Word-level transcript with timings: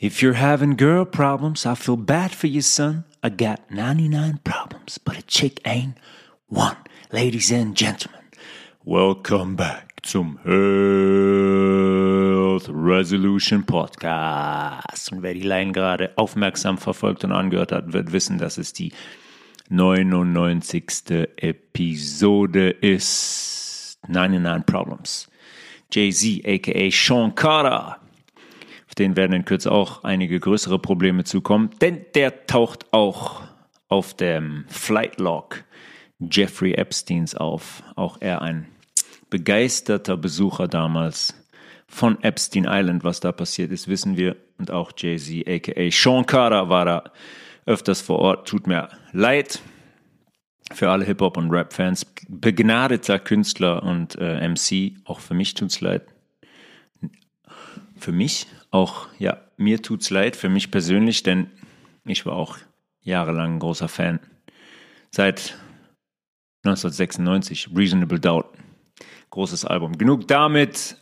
If 0.00 0.22
you're 0.22 0.34
having 0.34 0.76
girl 0.76 1.04
problems, 1.04 1.66
I 1.66 1.74
feel 1.74 1.96
bad 1.96 2.30
for 2.30 2.46
you, 2.46 2.60
son. 2.60 3.02
I 3.20 3.30
got 3.30 3.68
99 3.68 4.38
problems, 4.44 4.96
but 4.96 5.18
a 5.18 5.22
chick 5.22 5.60
ain't 5.64 5.98
one. 6.46 6.76
Ladies 7.10 7.50
and 7.50 7.74
gentlemen, 7.74 8.20
welcome 8.84 9.56
back 9.56 9.98
zum 10.04 10.38
Health 10.44 11.48
Resolution 12.68 13.64
Podcast. 13.64 15.10
Und 15.10 15.24
wer 15.24 15.34
die 15.34 15.42
Line 15.42 15.72
gerade 15.72 16.12
aufmerksam 16.16 16.78
verfolgt 16.78 17.24
und 17.24 17.32
angehört 17.32 17.72
hat, 17.72 17.92
wird 17.92 18.12
wissen, 18.12 18.38
dass 18.38 18.56
es 18.56 18.72
die 18.72 18.92
99. 19.68 21.10
Episode 21.38 22.70
ist. 22.70 23.98
99 24.06 24.64
Problems. 24.64 25.28
Jay-Z, 25.90 26.46
aka 26.46 26.88
Sean 26.88 27.34
Carter 27.34 27.98
den 28.98 29.16
werden 29.16 29.32
in 29.32 29.44
Kürze 29.44 29.70
auch 29.72 30.04
einige 30.04 30.40
größere 30.40 30.78
Probleme 30.78 31.24
zukommen, 31.24 31.70
denn 31.80 32.04
der 32.14 32.46
taucht 32.46 32.86
auch 32.92 33.42
auf 33.88 34.14
dem 34.14 34.64
Flight 34.68 35.18
Log 35.18 35.64
Jeffrey 36.18 36.74
Epsteins 36.74 37.34
auf. 37.34 37.82
Auch 37.96 38.18
er 38.20 38.42
ein 38.42 38.66
begeisterter 39.30 40.16
Besucher 40.16 40.68
damals 40.68 41.34
von 41.86 42.22
Epstein 42.22 42.66
Island. 42.68 43.04
Was 43.04 43.20
da 43.20 43.32
passiert 43.32 43.72
ist, 43.72 43.88
wissen 43.88 44.16
wir. 44.16 44.36
Und 44.58 44.70
auch 44.70 44.92
Jay-Z, 44.96 45.46
aka 45.48 45.90
Sean 45.90 46.26
Carter, 46.26 46.68
war 46.68 46.84
da 46.84 47.04
öfters 47.66 48.00
vor 48.00 48.18
Ort. 48.18 48.48
Tut 48.48 48.66
mir 48.66 48.88
leid 49.12 49.60
für 50.72 50.90
alle 50.90 51.04
Hip-Hop- 51.04 51.36
und 51.36 51.50
Rap-Fans. 51.50 52.06
Begnadeter 52.28 53.18
Künstler 53.18 53.82
und 53.82 54.16
äh, 54.18 54.46
MC. 54.48 54.96
Auch 55.04 55.20
für 55.20 55.34
mich 55.34 55.54
tut's 55.54 55.80
leid. 55.80 56.02
Für 57.98 58.12
mich 58.12 58.46
auch, 58.70 59.08
ja, 59.18 59.40
mir 59.56 59.82
tut's 59.82 60.10
leid, 60.10 60.36
für 60.36 60.48
mich 60.48 60.70
persönlich, 60.70 61.22
denn 61.22 61.50
ich 62.04 62.24
war 62.26 62.34
auch 62.34 62.58
jahrelang 63.02 63.54
ein 63.54 63.58
großer 63.58 63.88
Fan. 63.88 64.20
Seit 65.10 65.58
1996, 66.64 67.70
Reasonable 67.74 68.20
Doubt. 68.20 68.46
Großes 69.30 69.64
Album. 69.64 69.98
Genug 69.98 70.28
damit. 70.28 70.96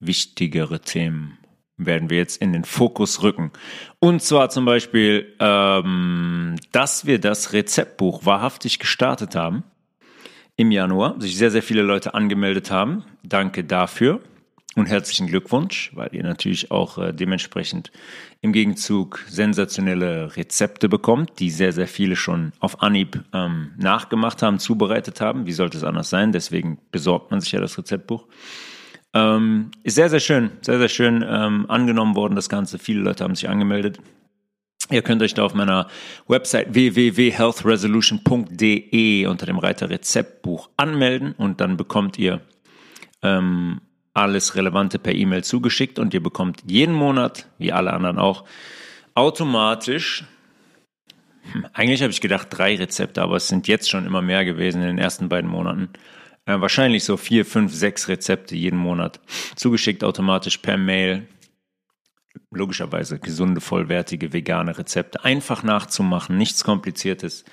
Wichtigere 0.00 0.80
Themen 0.80 1.38
werden 1.76 2.10
wir 2.10 2.18
jetzt 2.18 2.40
in 2.40 2.52
den 2.52 2.64
Fokus 2.64 3.22
rücken. 3.22 3.50
Und 3.98 4.22
zwar 4.22 4.50
zum 4.50 4.64
Beispiel, 4.64 5.34
ähm, 5.40 6.56
dass 6.72 7.06
wir 7.06 7.18
das 7.18 7.52
Rezeptbuch 7.52 8.24
wahrhaftig 8.24 8.78
gestartet 8.78 9.34
haben 9.34 9.64
im 10.56 10.70
Januar, 10.70 11.20
sich 11.20 11.36
sehr, 11.36 11.50
sehr 11.50 11.62
viele 11.62 11.82
Leute 11.82 12.14
angemeldet 12.14 12.70
haben. 12.70 13.04
Danke 13.24 13.64
dafür 13.64 14.20
und 14.76 14.86
herzlichen 14.86 15.26
Glückwunsch, 15.26 15.90
weil 15.94 16.10
ihr 16.12 16.22
natürlich 16.22 16.70
auch 16.70 16.98
äh, 16.98 17.12
dementsprechend 17.12 17.92
im 18.40 18.52
Gegenzug 18.52 19.24
sensationelle 19.28 20.36
Rezepte 20.36 20.88
bekommt, 20.88 21.38
die 21.38 21.50
sehr, 21.50 21.72
sehr 21.72 21.88
viele 21.88 22.16
schon 22.16 22.52
auf 22.58 22.82
Anhieb 22.82 23.22
ähm, 23.32 23.72
nachgemacht 23.76 24.42
haben, 24.42 24.58
zubereitet 24.58 25.20
haben. 25.20 25.46
Wie 25.46 25.52
sollte 25.52 25.78
es 25.78 25.84
anders 25.84 26.10
sein? 26.10 26.32
Deswegen 26.32 26.78
besorgt 26.90 27.30
man 27.30 27.40
sich 27.40 27.52
ja 27.52 27.60
das 27.60 27.78
Rezeptbuch. 27.78 28.26
Ähm, 29.14 29.70
ist 29.84 29.94
sehr, 29.94 30.10
sehr 30.10 30.20
schön, 30.20 30.50
sehr, 30.60 30.78
sehr 30.78 30.88
schön 30.88 31.24
ähm, 31.26 31.66
angenommen 31.68 32.16
worden, 32.16 32.34
das 32.34 32.48
Ganze. 32.48 32.80
Viele 32.80 33.00
Leute 33.00 33.22
haben 33.22 33.36
sich 33.36 33.48
angemeldet. 33.48 34.00
Ihr 34.90 35.02
könnt 35.02 35.22
euch 35.22 35.34
da 35.34 35.44
auf 35.44 35.54
meiner 35.54 35.86
Website 36.26 36.74
www.healthresolution.de 36.74 39.26
unter 39.26 39.46
dem 39.46 39.58
Reiter 39.58 39.88
Rezeptbuch 39.88 40.68
anmelden 40.76 41.32
und 41.32 41.60
dann 41.60 41.76
bekommt 41.78 42.18
ihr 42.18 42.42
ähm, 43.22 43.80
alles 44.14 44.54
Relevante 44.54 44.98
per 44.98 45.14
E-Mail 45.14 45.44
zugeschickt 45.44 45.98
und 45.98 46.14
ihr 46.14 46.22
bekommt 46.22 46.62
jeden 46.66 46.94
Monat, 46.94 47.48
wie 47.58 47.72
alle 47.72 47.92
anderen 47.92 48.18
auch, 48.18 48.44
automatisch, 49.14 50.24
hm, 51.52 51.66
eigentlich 51.72 52.02
habe 52.02 52.12
ich 52.12 52.20
gedacht 52.20 52.48
drei 52.50 52.76
Rezepte, 52.76 53.22
aber 53.22 53.36
es 53.36 53.48
sind 53.48 53.68
jetzt 53.68 53.90
schon 53.90 54.06
immer 54.06 54.22
mehr 54.22 54.44
gewesen 54.44 54.80
in 54.80 54.88
den 54.88 54.98
ersten 54.98 55.28
beiden 55.28 55.50
Monaten. 55.50 55.90
Äh, 56.46 56.60
wahrscheinlich 56.60 57.04
so 57.04 57.16
vier, 57.16 57.44
fünf, 57.44 57.74
sechs 57.74 58.08
Rezepte 58.08 58.54
jeden 58.54 58.78
Monat 58.78 59.20
zugeschickt 59.56 60.04
automatisch 60.04 60.58
per 60.58 60.76
Mail. 60.76 61.26
Logischerweise 62.50 63.18
gesunde, 63.18 63.60
vollwertige, 63.60 64.32
vegane 64.32 64.76
Rezepte. 64.76 65.24
Einfach 65.24 65.62
nachzumachen, 65.62 66.36
nichts 66.36 66.64
Kompliziertes. 66.64 67.44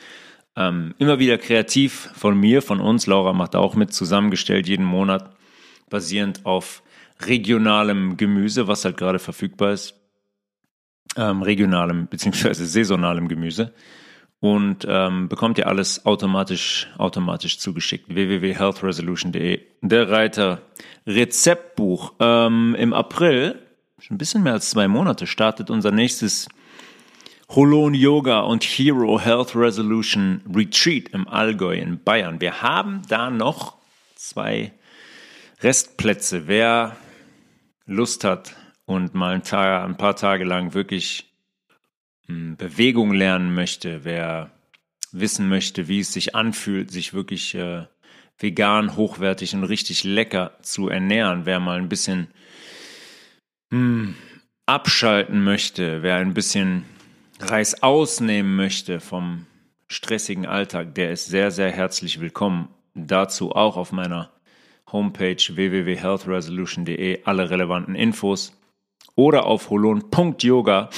Ähm, 0.55 0.93
immer 0.97 1.19
wieder 1.19 1.37
kreativ 1.37 2.09
von 2.13 2.37
mir, 2.37 2.61
von 2.61 2.81
uns. 2.81 3.07
Laura 3.07 3.33
macht 3.33 3.55
auch 3.55 3.75
mit, 3.75 3.93
zusammengestellt 3.93 4.67
jeden 4.67 4.85
Monat 4.85 5.35
basierend 5.91 6.47
auf 6.47 6.81
regionalem 7.19 8.17
Gemüse, 8.17 8.67
was 8.67 8.83
halt 8.83 8.97
gerade 8.97 9.19
verfügbar 9.19 9.73
ist. 9.73 9.93
Ähm, 11.15 11.43
regionalem 11.43 12.07
bzw. 12.07 12.53
saisonalem 12.53 13.27
Gemüse. 13.27 13.73
Und 14.39 14.87
ähm, 14.89 15.29
bekommt 15.29 15.59
ihr 15.59 15.67
alles 15.67 16.03
automatisch, 16.07 16.87
automatisch 16.97 17.59
zugeschickt. 17.59 18.09
www.healthresolution.de. 18.09 19.61
Der 19.81 20.09
Reiter 20.09 20.63
Rezeptbuch. 21.05 22.13
Ähm, 22.19 22.75
Im 22.79 22.93
April, 22.93 23.59
schon 23.99 24.15
ein 24.15 24.17
bisschen 24.17 24.41
mehr 24.41 24.53
als 24.53 24.71
zwei 24.71 24.87
Monate, 24.87 25.27
startet 25.27 25.69
unser 25.69 25.91
nächstes 25.91 26.47
Holon 27.49 27.93
Yoga 27.93 28.39
und 28.39 28.63
Hero 28.63 29.19
Health 29.19 29.55
Resolution 29.55 30.41
Retreat 30.55 31.09
im 31.09 31.27
Allgäu 31.27 31.75
in 31.75 32.01
Bayern. 32.01 32.41
Wir 32.41 32.63
haben 32.63 33.01
da 33.09 33.29
noch 33.29 33.77
zwei 34.15 34.71
Restplätze. 35.61 36.47
Wer 36.47 36.95
Lust 37.85 38.23
hat 38.23 38.55
und 38.85 39.13
mal 39.13 39.35
ein, 39.35 39.43
Tag, 39.43 39.85
ein 39.85 39.95
paar 39.95 40.15
Tage 40.15 40.43
lang 40.43 40.73
wirklich 40.73 41.31
hm, 42.25 42.57
Bewegung 42.57 43.13
lernen 43.13 43.53
möchte, 43.53 44.03
wer 44.03 44.51
wissen 45.11 45.49
möchte, 45.49 45.87
wie 45.87 45.99
es 45.99 46.13
sich 46.13 46.35
anfühlt, 46.35 46.89
sich 46.89 47.13
wirklich 47.13 47.53
äh, 47.53 47.85
vegan, 48.39 48.95
hochwertig 48.95 49.53
und 49.53 49.63
richtig 49.65 50.03
lecker 50.03 50.57
zu 50.61 50.89
ernähren, 50.89 51.45
wer 51.45 51.59
mal 51.59 51.77
ein 51.77 51.89
bisschen 51.89 52.27
mh, 53.69 53.77
hm, 53.77 54.15
abschalten 54.65 55.43
möchte, 55.43 56.01
wer 56.01 56.15
ein 56.15 56.33
bisschen 56.33 56.85
Reis 57.39 57.83
ausnehmen 57.83 58.55
möchte 58.55 58.99
vom 58.99 59.45
stressigen 59.87 60.47
Alltag, 60.47 60.95
der 60.95 61.11
ist 61.11 61.27
sehr, 61.27 61.51
sehr 61.51 61.71
herzlich 61.71 62.19
willkommen. 62.19 62.69
Dazu 62.93 63.51
auch 63.51 63.77
auf 63.77 63.91
meiner 63.91 64.31
Homepage 64.91 65.37
www.healthresolution.de 65.37 67.21
alle 67.25 67.49
relevanten 67.49 67.95
Infos 67.95 68.53
oder 69.15 69.45
auf 69.45 69.69
holon.yoga, 69.69 70.89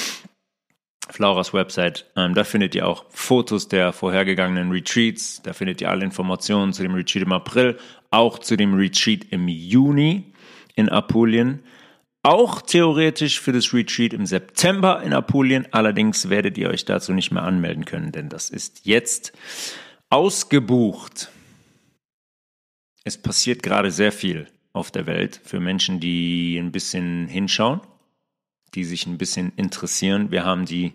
Flauras 1.09 1.54
Website. 1.54 2.06
Ähm, 2.16 2.34
da 2.34 2.44
findet 2.44 2.76
ihr 2.76 2.88
auch 2.88 3.06
Fotos 3.09 3.68
der 3.68 3.92
vorhergegangenen 3.92 4.72
Retreats. 4.72 5.42
Da 5.44 5.53
findet 5.53 5.82
ihr 5.82 5.90
alle 5.90 6.06
Informationen 6.06 6.74
zu 6.74 6.82
dem 6.82 6.96
Retreat 6.96 7.26
im 7.26 7.34
April, 7.34 7.78
auch 8.09 8.40
zu 8.40 8.56
dem 8.56 8.74
Retreat 8.74 9.26
im 9.30 9.48
Juni 9.48 10.34
in 10.76 10.90
Apulien. 10.90 11.64
Auch 12.26 12.62
theoretisch 12.62 13.42
für 13.42 13.52
das 13.52 13.74
Retreat 13.74 14.14
im 14.14 14.26
September 14.26 15.03
in 15.03 15.12
Apulien. 15.12 15.68
Allerdings 15.72 16.30
werdet 16.30 16.58
ihr 16.58 16.70
euch 16.70 16.86
dazu 16.86 17.12
nicht 17.12 17.32
mehr 17.32 17.44
anmelden 17.44 17.84
können, 17.84 18.14
denn 18.14 18.30
das 18.30 18.50
ist 18.50 18.86
jetzt 18.86 19.34
ausgebucht 20.09 21.33
es 23.03 23.18
passiert 23.18 23.64
gerade 23.64 23.91
sehr 23.91 24.12
viel 24.12 24.47
auf 24.72 24.91
der 24.91 25.06
Welt 25.06 25.40
für 25.44 25.59
Menschen, 25.59 26.00
die 26.00 26.58
ein 26.58 26.72
bisschen 26.72 27.28
hinschauen, 27.28 27.81
die 28.74 28.84
sich 28.84 29.06
ein 29.06 29.18
bisschen 29.18 29.52
interessieren. 29.56 30.31
Wir 30.31 30.46
haben 30.46 30.66
die 30.66 30.94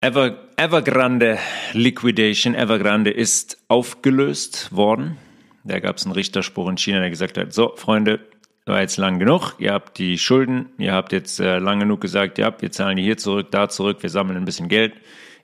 Ever, 0.00 0.48
Evergrande 0.56 1.38
Liquidation. 1.72 2.54
Evergrande 2.54 3.10
ist 3.10 3.58
aufgelöst 3.68 4.74
worden. 4.74 5.16
Da 5.64 5.80
gab 5.80 5.96
es 5.96 6.04
einen 6.04 6.12
Richterspruch 6.12 6.68
in 6.68 6.76
China, 6.76 7.00
der 7.00 7.10
gesagt 7.10 7.38
hat, 7.38 7.52
so 7.54 7.74
Freunde, 7.76 8.20
war 8.66 8.80
jetzt 8.80 8.96
lang 8.96 9.18
genug, 9.18 9.54
ihr 9.58 9.72
habt 9.72 9.98
die 9.98 10.16
Schulden, 10.16 10.70
ihr 10.78 10.92
habt 10.92 11.12
jetzt 11.12 11.38
äh, 11.38 11.58
lang 11.58 11.80
genug 11.80 12.00
gesagt, 12.00 12.38
ja, 12.38 12.54
wir 12.58 12.70
zahlen 12.72 12.96
die 12.96 13.02
hier 13.02 13.18
zurück, 13.18 13.50
da 13.50 13.68
zurück, 13.68 13.98
wir 14.00 14.08
sammeln 14.08 14.38
ein 14.38 14.46
bisschen 14.46 14.68
Geld 14.68 14.94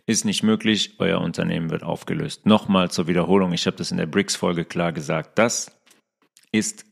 ist 0.06 0.24
nicht 0.24 0.42
möglich, 0.42 0.96
euer 0.98 1.20
Unternehmen 1.20 1.70
wird 1.70 1.82
aufgelöst. 1.82 2.46
Nochmal 2.46 2.90
zur 2.90 3.06
Wiederholung, 3.06 3.52
ich 3.52 3.66
habe 3.66 3.76
das 3.76 3.90
in 3.90 3.96
der 3.96 4.06
BRICS-Folge 4.06 4.64
klar 4.64 4.92
gesagt, 4.92 5.38
das 5.38 5.80
ist 6.52 6.84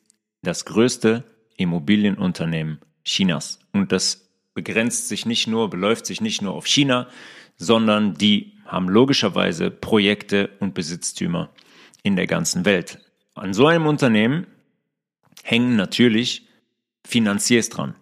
das 0.43 0.65
größte 0.65 1.25
Immobilienunternehmen 1.57 2.81
Chinas. 3.05 3.59
Und 3.73 3.93
das 3.93 4.31
begrenzt 4.55 5.09
sich 5.09 5.27
nicht 5.27 5.47
nur, 5.47 5.71
beläuft 5.71 6.07
sich 6.07 6.21
nicht 6.21 6.43
nur 6.43 6.55
auf 6.55 6.67
China, 6.67 7.09
sondern 7.57 8.15
die 8.15 8.59
haben 8.65 8.89
logischerweise 8.89 9.71
Projekte 9.71 10.51
und 10.61 10.75
Besitztümer 10.75 11.51
in 12.03 12.17
der 12.17 12.27
ganzen 12.27 12.65
Welt. 12.65 13.01
An 13.35 13.55
so 13.55 13.67
einem 13.67 13.87
Unternehmen 13.87 14.47
hängen 15.43 15.77
natürlich 15.77 16.47
Finanziers 17.07 17.69
dran. 17.69 17.95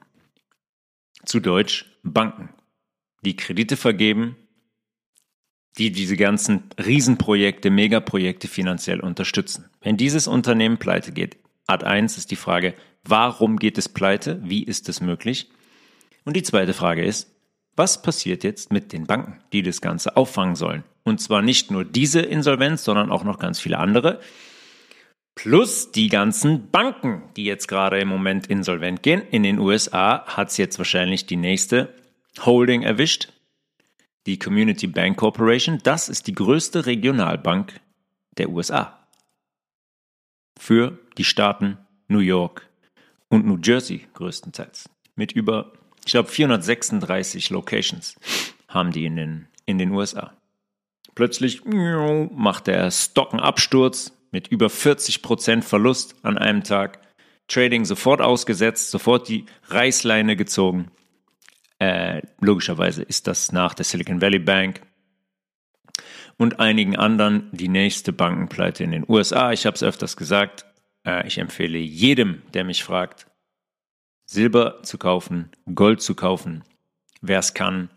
Zu 1.24 1.40
Deutsch 1.40 1.86
Banken, 2.02 2.50
die 3.22 3.36
Kredite 3.36 3.76
vergeben 3.76 4.36
die 5.78 5.92
diese 5.92 6.16
ganzen 6.16 6.64
Riesenprojekte, 6.84 7.70
Megaprojekte 7.70 8.48
finanziell 8.48 9.00
unterstützen. 9.00 9.66
Wenn 9.82 9.96
dieses 9.96 10.26
Unternehmen 10.26 10.78
pleite 10.78 11.12
geht, 11.12 11.36
Art 11.66 11.84
1 11.84 12.16
ist 12.16 12.30
die 12.30 12.36
Frage, 12.36 12.74
warum 13.04 13.58
geht 13.58 13.76
es 13.76 13.88
pleite? 13.88 14.40
Wie 14.42 14.62
ist 14.62 14.88
es 14.88 15.00
möglich? 15.00 15.50
Und 16.24 16.36
die 16.36 16.42
zweite 16.42 16.74
Frage 16.74 17.04
ist, 17.04 17.30
was 17.76 18.00
passiert 18.00 18.42
jetzt 18.42 18.72
mit 18.72 18.92
den 18.92 19.06
Banken, 19.06 19.38
die 19.52 19.62
das 19.62 19.80
Ganze 19.80 20.16
auffangen 20.16 20.56
sollen? 20.56 20.82
Und 21.04 21.20
zwar 21.20 21.42
nicht 21.42 21.70
nur 21.70 21.84
diese 21.84 22.20
Insolvenz, 22.20 22.84
sondern 22.84 23.12
auch 23.12 23.22
noch 23.22 23.38
ganz 23.38 23.60
viele 23.60 23.78
andere. 23.78 24.20
Plus 25.34 25.92
die 25.92 26.08
ganzen 26.08 26.70
Banken, 26.70 27.22
die 27.36 27.44
jetzt 27.44 27.68
gerade 27.68 28.00
im 28.00 28.08
Moment 28.08 28.46
insolvent 28.46 29.02
gehen. 29.02 29.22
In 29.30 29.42
den 29.42 29.58
USA 29.58 30.24
hat 30.26 30.48
es 30.48 30.56
jetzt 30.56 30.78
wahrscheinlich 30.78 31.26
die 31.26 31.36
nächste 31.36 31.92
Holding 32.44 32.82
erwischt. 32.82 33.28
Die 34.26 34.38
Community 34.38 34.88
Bank 34.88 35.16
Corporation. 35.16 35.78
Das 35.84 36.08
ist 36.08 36.26
die 36.26 36.34
größte 36.34 36.86
Regionalbank 36.86 37.80
der 38.36 38.50
USA. 38.50 38.98
Für 40.58 40.98
die 41.16 41.24
Staaten 41.24 41.78
New 42.08 42.18
York 42.18 42.68
und 43.28 43.46
New 43.46 43.58
Jersey 43.62 44.06
größtenteils. 44.14 44.90
Mit 45.14 45.32
über, 45.32 45.72
ich 46.04 46.12
glaube, 46.12 46.28
436 46.28 47.50
Locations 47.50 48.16
haben 48.68 48.90
die 48.90 49.06
in 49.06 49.16
den, 49.16 49.48
in 49.64 49.78
den 49.78 49.92
USA. 49.92 50.32
Plötzlich 51.14 51.64
macht 51.64 52.66
der 52.66 52.90
Stock 52.90 53.32
einen 53.32 53.40
Absturz 53.40 54.12
mit 54.32 54.48
über 54.48 54.68
40 54.68 55.22
Prozent 55.22 55.64
Verlust 55.64 56.16
an 56.22 56.36
einem 56.36 56.64
Tag. 56.64 57.00
Trading 57.48 57.84
sofort 57.84 58.20
ausgesetzt, 58.20 58.90
sofort 58.90 59.28
die 59.28 59.46
Reißleine 59.68 60.36
gezogen. 60.36 60.90
Äh, 61.78 62.22
logischerweise 62.40 63.02
ist 63.02 63.26
das 63.26 63.52
nach 63.52 63.74
der 63.74 63.84
Silicon 63.84 64.22
Valley 64.22 64.38
Bank 64.38 64.80
und 66.38 66.60
einigen 66.60 66.96
anderen 66.96 67.48
die 67.52 67.68
nächste 67.68 68.12
Bankenpleite 68.12 68.84
in 68.84 68.92
den 68.92 69.04
USA. 69.08 69.52
Ich 69.52 69.66
habe 69.66 69.74
es 69.74 69.82
öfters 69.82 70.16
gesagt. 70.16 70.66
Äh, 71.04 71.26
ich 71.26 71.38
empfehle 71.38 71.78
jedem, 71.78 72.42
der 72.54 72.64
mich 72.64 72.84
fragt, 72.84 73.26
Silber 74.26 74.82
zu 74.82 74.98
kaufen, 74.98 75.50
Gold 75.72 76.02
zu 76.02 76.14
kaufen, 76.14 76.64
wer 77.20 77.38
es 77.38 77.54
kann. 77.54 77.90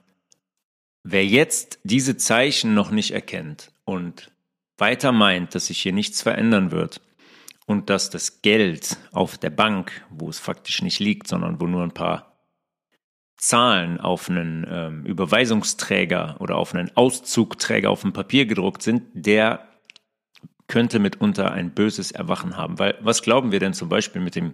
Wer 1.03 1.25
jetzt 1.25 1.79
diese 1.83 2.17
Zeichen 2.17 2.73
noch 2.73 2.91
nicht 2.91 3.11
erkennt 3.11 3.71
und 3.85 4.31
weiter 4.77 5.11
meint, 5.11 5.55
dass 5.55 5.67
sich 5.67 5.79
hier 5.79 5.93
nichts 5.93 6.21
verändern 6.21 6.71
wird 6.71 7.01
und 7.65 7.89
dass 7.89 8.09
das 8.09 8.41
Geld 8.41 8.97
auf 9.11 9.37
der 9.37 9.49
Bank, 9.49 10.05
wo 10.09 10.29
es 10.29 10.39
faktisch 10.39 10.81
nicht 10.81 10.99
liegt, 10.99 11.27
sondern 11.27 11.59
wo 11.59 11.67
nur 11.67 11.83
ein 11.83 11.93
paar 11.93 12.28
Zahlen 13.39 13.99
auf 13.99 14.29
einen 14.29 14.67
ähm, 14.69 15.05
Überweisungsträger 15.05 16.35
oder 16.39 16.57
auf 16.57 16.75
einen 16.75 16.91
Auszugträger 16.95 17.89
auf 17.89 18.01
dem 18.01 18.11
Papier 18.11 18.45
gedruckt 18.45 18.81
sind, 18.83 19.03
der 19.13 19.65
könnte 20.67 20.99
mitunter 20.99 21.51
ein 21.51 21.71
böses 21.71 22.11
Erwachen 22.11 22.57
haben. 22.57 22.77
Weil 22.77 22.95
was 23.01 23.21
glauben 23.21 23.51
wir 23.51 23.59
denn 23.59 23.73
zum 23.73 23.89
Beispiel 23.89 24.21
mit 24.21 24.35
dem, 24.35 24.53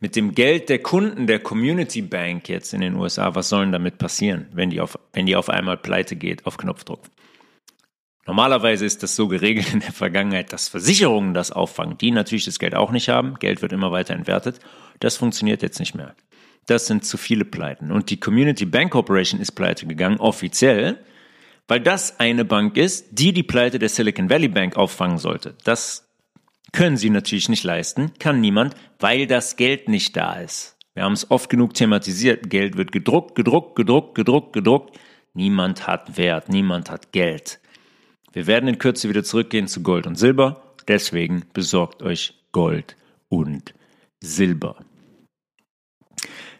mit 0.00 0.16
dem 0.16 0.34
Geld 0.34 0.68
der 0.68 0.78
Kunden 0.78 1.26
der 1.26 1.40
Community 1.40 2.02
Bank 2.02 2.48
jetzt 2.48 2.74
in 2.74 2.82
den 2.82 2.94
USA? 2.94 3.34
Was 3.34 3.48
soll 3.48 3.64
denn 3.64 3.72
damit 3.72 3.98
passieren, 3.98 4.46
wenn 4.52 4.70
die 4.70 4.80
auf, 4.80 4.98
wenn 5.14 5.26
die 5.26 5.34
auf 5.34 5.48
einmal 5.48 5.78
pleite 5.78 6.14
geht 6.14 6.46
auf 6.46 6.58
Knopfdruck? 6.58 7.00
Normalerweise 8.26 8.84
ist 8.84 9.02
das 9.02 9.16
so 9.16 9.28
geregelt 9.28 9.72
in 9.72 9.80
der 9.80 9.92
Vergangenheit, 9.92 10.52
dass 10.52 10.68
Versicherungen 10.68 11.32
das 11.32 11.52
auffangen, 11.52 11.96
die 11.96 12.10
natürlich 12.10 12.44
das 12.44 12.58
Geld 12.58 12.74
auch 12.74 12.90
nicht 12.90 13.08
haben. 13.08 13.36
Geld 13.38 13.62
wird 13.62 13.72
immer 13.72 13.92
weiter 13.92 14.14
entwertet. 14.14 14.60
Das 15.00 15.16
funktioniert 15.16 15.62
jetzt 15.62 15.80
nicht 15.80 15.94
mehr. 15.94 16.14
Das 16.66 16.86
sind 16.86 17.04
zu 17.04 17.16
viele 17.16 17.44
Pleiten. 17.44 17.92
Und 17.92 18.10
die 18.10 18.18
Community 18.18 18.66
Bank 18.66 18.92
Corporation 18.92 19.40
ist 19.40 19.52
pleite 19.52 19.86
gegangen, 19.86 20.18
offiziell, 20.18 20.98
weil 21.68 21.80
das 21.80 22.20
eine 22.20 22.44
Bank 22.44 22.76
ist, 22.76 23.06
die 23.12 23.32
die 23.32 23.42
Pleite 23.42 23.78
der 23.78 23.88
Silicon 23.88 24.30
Valley 24.30 24.48
Bank 24.48 24.76
auffangen 24.76 25.18
sollte. 25.18 25.54
Das 25.64 26.08
können 26.72 26.96
sie 26.96 27.10
natürlich 27.10 27.48
nicht 27.48 27.64
leisten, 27.64 28.12
kann 28.18 28.40
niemand, 28.40 28.74
weil 28.98 29.26
das 29.26 29.56
Geld 29.56 29.88
nicht 29.88 30.16
da 30.16 30.34
ist. 30.34 30.76
Wir 30.94 31.04
haben 31.04 31.12
es 31.12 31.30
oft 31.30 31.50
genug 31.50 31.74
thematisiert. 31.74 32.48
Geld 32.48 32.76
wird 32.76 32.90
gedruckt, 32.90 33.34
gedruckt, 33.34 33.76
gedruckt, 33.76 34.14
gedruckt, 34.14 34.52
gedruckt. 34.54 34.98
Niemand 35.34 35.86
hat 35.86 36.16
Wert, 36.16 36.48
niemand 36.48 36.90
hat 36.90 37.12
Geld. 37.12 37.60
Wir 38.32 38.46
werden 38.46 38.68
in 38.68 38.78
Kürze 38.78 39.08
wieder 39.08 39.22
zurückgehen 39.22 39.68
zu 39.68 39.82
Gold 39.82 40.06
und 40.06 40.16
Silber. 40.16 40.74
Deswegen 40.88 41.44
besorgt 41.52 42.02
euch 42.02 42.34
Gold 42.52 42.96
und 43.28 43.74
Silber. 44.20 44.85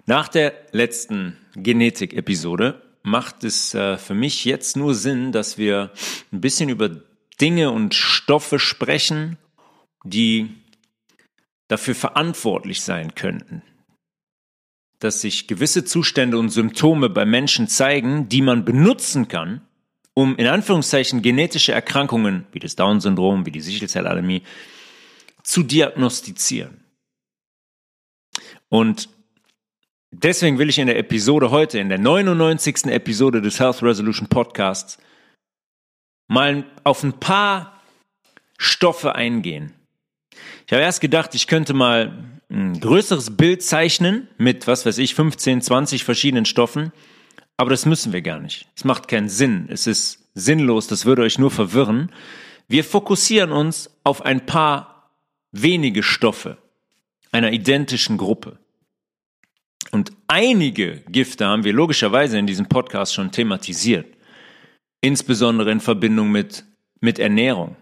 Nach 0.07 0.29
der 0.29 0.55
letzten 0.71 1.37
Genetik-Episode 1.57 2.81
macht 3.03 3.43
es 3.43 3.75
äh, 3.75 3.97
für 3.97 4.15
mich 4.15 4.45
jetzt 4.45 4.77
nur 4.77 4.95
Sinn, 4.95 5.33
dass 5.33 5.59
wir 5.59 5.93
ein 6.33 6.41
bisschen 6.41 6.69
über 6.69 6.91
Dinge 7.41 7.73
und 7.73 7.93
Stoffe 7.93 8.61
sprechen, 8.61 9.37
die 10.05 10.55
dafür 11.67 11.97
verantwortlich 11.97 12.83
sein 12.83 13.17
könnten, 13.17 13.63
dass 15.01 15.21
sich 15.21 15.49
gewisse 15.49 15.85
Zustände 15.85 16.39
und 16.39 16.51
Symptome 16.51 17.11
bei 17.11 17.25
Menschen 17.25 17.67
zeigen, 17.67 18.29
die 18.29 18.43
man 18.43 18.65
benutzen 18.65 19.27
kann, 19.27 19.61
um 20.15 20.37
in 20.37 20.47
Anführungszeichen 20.47 21.21
genetische 21.21 21.73
Erkrankungen 21.73 22.47
wie 22.53 22.61
das 22.61 22.77
Down-Syndrom, 22.77 23.45
wie 23.45 23.51
die 23.51 23.61
Sichelzellanämie 23.61 24.43
zu 25.43 25.65
diagnostizieren. 25.65 26.85
Und 28.69 29.09
deswegen 30.11 30.59
will 30.59 30.69
ich 30.69 30.79
in 30.79 30.87
der 30.87 30.99
Episode 30.99 31.51
heute, 31.51 31.79
in 31.79 31.89
der 31.89 31.99
99. 31.99 32.87
Episode 32.87 33.41
des 33.43 33.61
Health 33.61 33.83
Resolution 33.83 34.29
Podcasts, 34.29 34.99
mal 36.29 36.65
auf 36.85 37.03
ein 37.03 37.15
paar 37.15 37.81
Stoffe 38.59 39.15
eingehen. 39.15 39.75
Ich 40.67 40.73
habe 40.73 40.83
erst 40.83 41.01
gedacht, 41.01 41.35
ich 41.35 41.47
könnte 41.47 41.75
mal 41.75 42.41
ein 42.51 42.81
größeres 42.81 43.37
Bild 43.37 43.63
zeichnen 43.63 44.29
mit, 44.39 44.67
was 44.67 44.87
weiß 44.87 44.99
ich, 44.99 45.15
15, 45.15 45.63
20 45.63 46.05
verschiedenen 46.05 46.45
Stoffen 46.45 46.93
aber 47.57 47.71
das 47.71 47.87
müssen 47.87 48.13
wir 48.13 48.23
gar 48.23 48.39
nicht. 48.39 48.69
Es 48.77 48.85
macht 48.85 49.09
keinen 49.09 49.29
Sinn. 49.29 49.67
Es 49.71 49.87
ist 49.87 50.29
sinnlos. 50.35 50.87
Das 50.87 51.07
würde 51.07 51.23
euch 51.23 51.39
nur 51.39 51.51
verwirren. 51.51 52.13
Wir 52.69 52.85
fokussieren 52.85 53.53
uns 53.53 53.91
auf 54.05 54.23
ein 54.23 54.45
paar 54.45 55.11
wenige 55.53 56.03
Stoffe 56.03 56.59
einer 57.33 57.53
identischen 57.53 58.19
Gruppe. 58.19 58.59
Und 59.97 60.13
einige 60.29 61.01
Gifte 61.09 61.47
haben 61.47 61.65
wir 61.65 61.73
logischerweise 61.73 62.39
in 62.39 62.47
diesem 62.47 62.67
Podcast 62.67 63.15
schon 63.15 63.33
thematisiert. 63.33 64.05
Insbesondere 65.01 65.73
in 65.73 65.81
Verbindung 65.81 66.31
mit, 66.31 66.67
mit 67.01 67.19
Ernährung. 67.19 67.77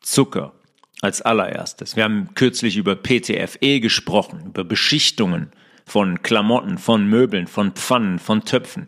Zucker 0.00 0.52
als 1.00 1.22
allererstes. 1.22 1.96
Wir 1.96 2.04
haben 2.04 2.34
kürzlich 2.34 2.76
über 2.76 2.94
PTFE 2.94 3.80
gesprochen, 3.80 4.44
über 4.46 4.62
Beschichtungen 4.62 5.50
von 5.84 6.22
Klamotten, 6.22 6.78
von 6.78 7.08
Möbeln, 7.08 7.48
von 7.48 7.72
Pfannen, 7.72 8.20
von 8.20 8.44
Töpfen. 8.44 8.86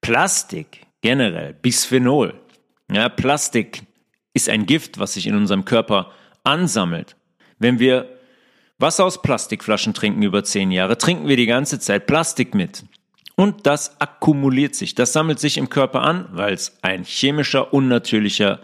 Plastik 0.00 0.84
generell, 1.00 1.54
Bisphenol. 1.54 2.34
Ja, 2.90 3.08
Plastik 3.08 3.82
ist 4.34 4.48
ein 4.48 4.66
Gift, 4.66 4.98
was 4.98 5.14
sich 5.14 5.28
in 5.28 5.36
unserem 5.36 5.64
Körper 5.64 6.10
ansammelt. 6.42 7.14
Wenn 7.60 7.78
wir 7.78 8.17
Wasser 8.78 9.04
aus 9.04 9.22
Plastikflaschen 9.22 9.94
trinken 9.94 10.22
über 10.22 10.44
zehn 10.44 10.70
Jahre, 10.70 10.98
trinken 10.98 11.28
wir 11.28 11.36
die 11.36 11.46
ganze 11.46 11.80
Zeit 11.80 12.06
Plastik 12.06 12.54
mit. 12.54 12.84
Und 13.36 13.66
das 13.66 14.00
akkumuliert 14.00 14.74
sich, 14.74 14.94
das 14.94 15.12
sammelt 15.12 15.38
sich 15.38 15.58
im 15.58 15.68
Körper 15.68 16.02
an, 16.02 16.28
weil 16.32 16.54
es 16.54 16.78
ein 16.82 17.04
chemischer, 17.04 17.72
unnatürlicher 17.72 18.60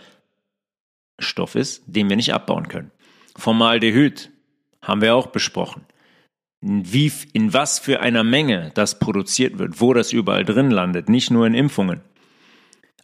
Stoff 1.18 1.54
ist, 1.54 1.82
den 1.86 2.08
wir 2.08 2.16
nicht 2.16 2.34
abbauen 2.34 2.68
können. 2.68 2.90
Formaldehyd 3.36 4.30
haben 4.82 5.00
wir 5.00 5.14
auch 5.14 5.28
besprochen 5.28 5.86
wie, 6.64 7.12
in 7.34 7.52
was 7.52 7.78
für 7.78 8.00
einer 8.00 8.24
Menge 8.24 8.70
das 8.74 8.98
produziert 8.98 9.58
wird, 9.58 9.80
wo 9.80 9.92
das 9.92 10.12
überall 10.12 10.44
drin 10.44 10.70
landet, 10.70 11.08
nicht 11.10 11.30
nur 11.30 11.46
in 11.46 11.54
Impfungen. 11.54 12.00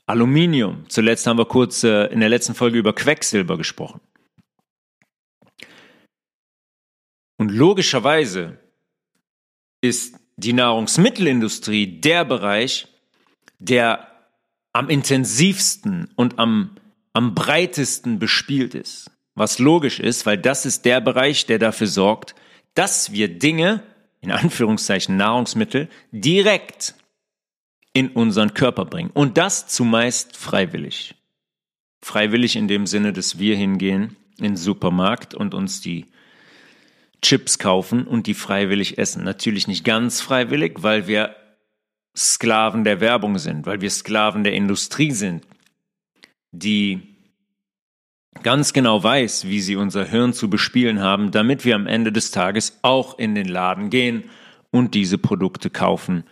Aluminium. 0.07 0.85
Zuletzt 0.89 1.27
haben 1.27 1.39
wir 1.39 1.45
kurz 1.45 1.85
äh, 1.85 2.07
in 2.07 2.21
der 2.21 2.31
letzten 2.31 2.55
Folge 2.55 2.79
über 2.79 2.95
Quecksilber 2.95 3.59
gesprochen. 3.59 4.01
Und 7.41 7.51
logischerweise 7.53 8.59
ist 9.81 10.15
die 10.37 10.53
Nahrungsmittelindustrie 10.53 11.87
der 11.87 12.27
Bereich, 12.27 12.87
der 13.59 14.07
am 14.75 14.91
intensivsten 14.91 16.11
und 16.17 16.39
am, 16.39 16.77
am 17.15 17.35
breitesten 17.35 18.19
bespielt 18.19 18.75
ist. 18.75 19.11
Was 19.35 19.59
logisch 19.59 20.01
ist, 20.01 20.27
weil 20.27 20.37
das 20.37 20.67
ist 20.67 20.85
der 20.85 21.01
Bereich, 21.01 21.47
der 21.47 21.59
dafür 21.59 21.87
sorgt, 21.87 22.35
dass 22.75 23.13
wir 23.13 23.29
Dinge, 23.39 23.85
in 24.21 24.33
Anführungszeichen 24.33 25.17
Nahrungsmittel, 25.17 25.89
direkt 26.13 26.95
in 27.95 28.09
unseren 28.11 28.53
Körper 28.53 28.85
bringen. 28.85 29.13
Und 29.15 29.39
das 29.39 29.67
zumeist 29.67 30.37
freiwillig. 30.37 31.15
Freiwillig 32.03 32.57
in 32.57 32.69
dem 32.69 32.87
Sinne, 32.87 33.15
dass 33.15 33.39
wir 33.39 33.57
hingehen 33.57 34.17
in 34.37 34.45
den 34.45 34.57
Supermarkt 34.57 35.35
und 35.35 35.55
uns 35.55 35.81
die 35.81 36.05
Chips 37.23 37.59
kaufen 37.59 38.07
und 38.07 38.27
die 38.27 38.35
freiwillig 38.35 38.99
essen. 38.99 39.25
Natürlich 39.25 39.69
nicht 39.69 39.85
ganz 39.85 40.21
freiwillig, 40.21 40.83
weil 40.83 41.07
wir 41.07 41.37
Sklaven 42.17 42.85
der 42.85 43.01
Werbung 43.01 43.39
sind, 43.39 43.67
weil 43.67 43.81
wir 43.81 43.91
Sklaven 43.91 44.45
der 44.45 44.55
Industrie 44.55 45.13
sind, 45.13 45.47
die 46.51 47.17
ganz 48.43 48.73
genau 48.73 49.03
weiß, 49.03 49.47
wie 49.47 49.61
sie 49.61 49.77
unser 49.77 50.05
Hirn 50.05 50.33
zu 50.33 50.51
bespielen 50.51 51.01
haben, 51.01 51.31
damit 51.31 51.65
wir 51.65 51.75
am 51.75 51.87
Ende 51.87 52.13
des 52.13 52.31
Tages 52.31 52.79
auch 52.83 53.19
in 53.19 53.35
den 53.35 53.49
Laden 53.49 53.91
gehen 53.91 54.25
und 54.71 54.95
diese 54.95 55.19
Produkte 55.19 55.71
kaufen, 55.71 56.25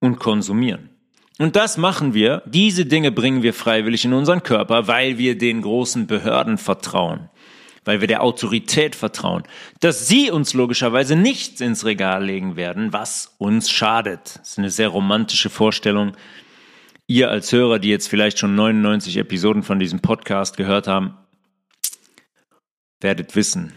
und 0.00 0.18
konsumieren. 0.18 0.90
Und 1.38 1.54
das 1.54 1.76
machen 1.76 2.14
wir, 2.14 2.42
diese 2.46 2.84
Dinge 2.84 3.12
bringen 3.12 3.42
wir 3.42 3.54
freiwillig 3.54 4.04
in 4.04 4.12
unseren 4.12 4.42
Körper, 4.42 4.88
weil 4.88 5.18
wir 5.18 5.38
den 5.38 5.62
großen 5.62 6.06
Behörden 6.06 6.58
vertrauen, 6.58 7.30
weil 7.88 8.02
wir 8.02 8.06
der 8.06 8.22
Autorität 8.22 8.94
vertrauen, 8.94 9.44
dass 9.80 10.06
sie 10.06 10.30
uns 10.30 10.52
logischerweise 10.52 11.16
nichts 11.16 11.62
ins 11.62 11.86
Regal 11.86 12.22
legen 12.22 12.54
werden, 12.54 12.92
was 12.92 13.34
uns 13.38 13.70
schadet. 13.70 14.40
Das 14.40 14.50
ist 14.50 14.58
eine 14.58 14.68
sehr 14.68 14.88
romantische 14.88 15.48
Vorstellung. 15.48 16.14
Ihr 17.06 17.30
als 17.30 17.50
Hörer, 17.50 17.78
die 17.78 17.88
jetzt 17.88 18.06
vielleicht 18.06 18.38
schon 18.38 18.54
99 18.54 19.16
Episoden 19.16 19.62
von 19.62 19.78
diesem 19.78 20.00
Podcast 20.00 20.58
gehört 20.58 20.86
haben, 20.86 21.16
werdet 23.00 23.34
wissen, 23.34 23.72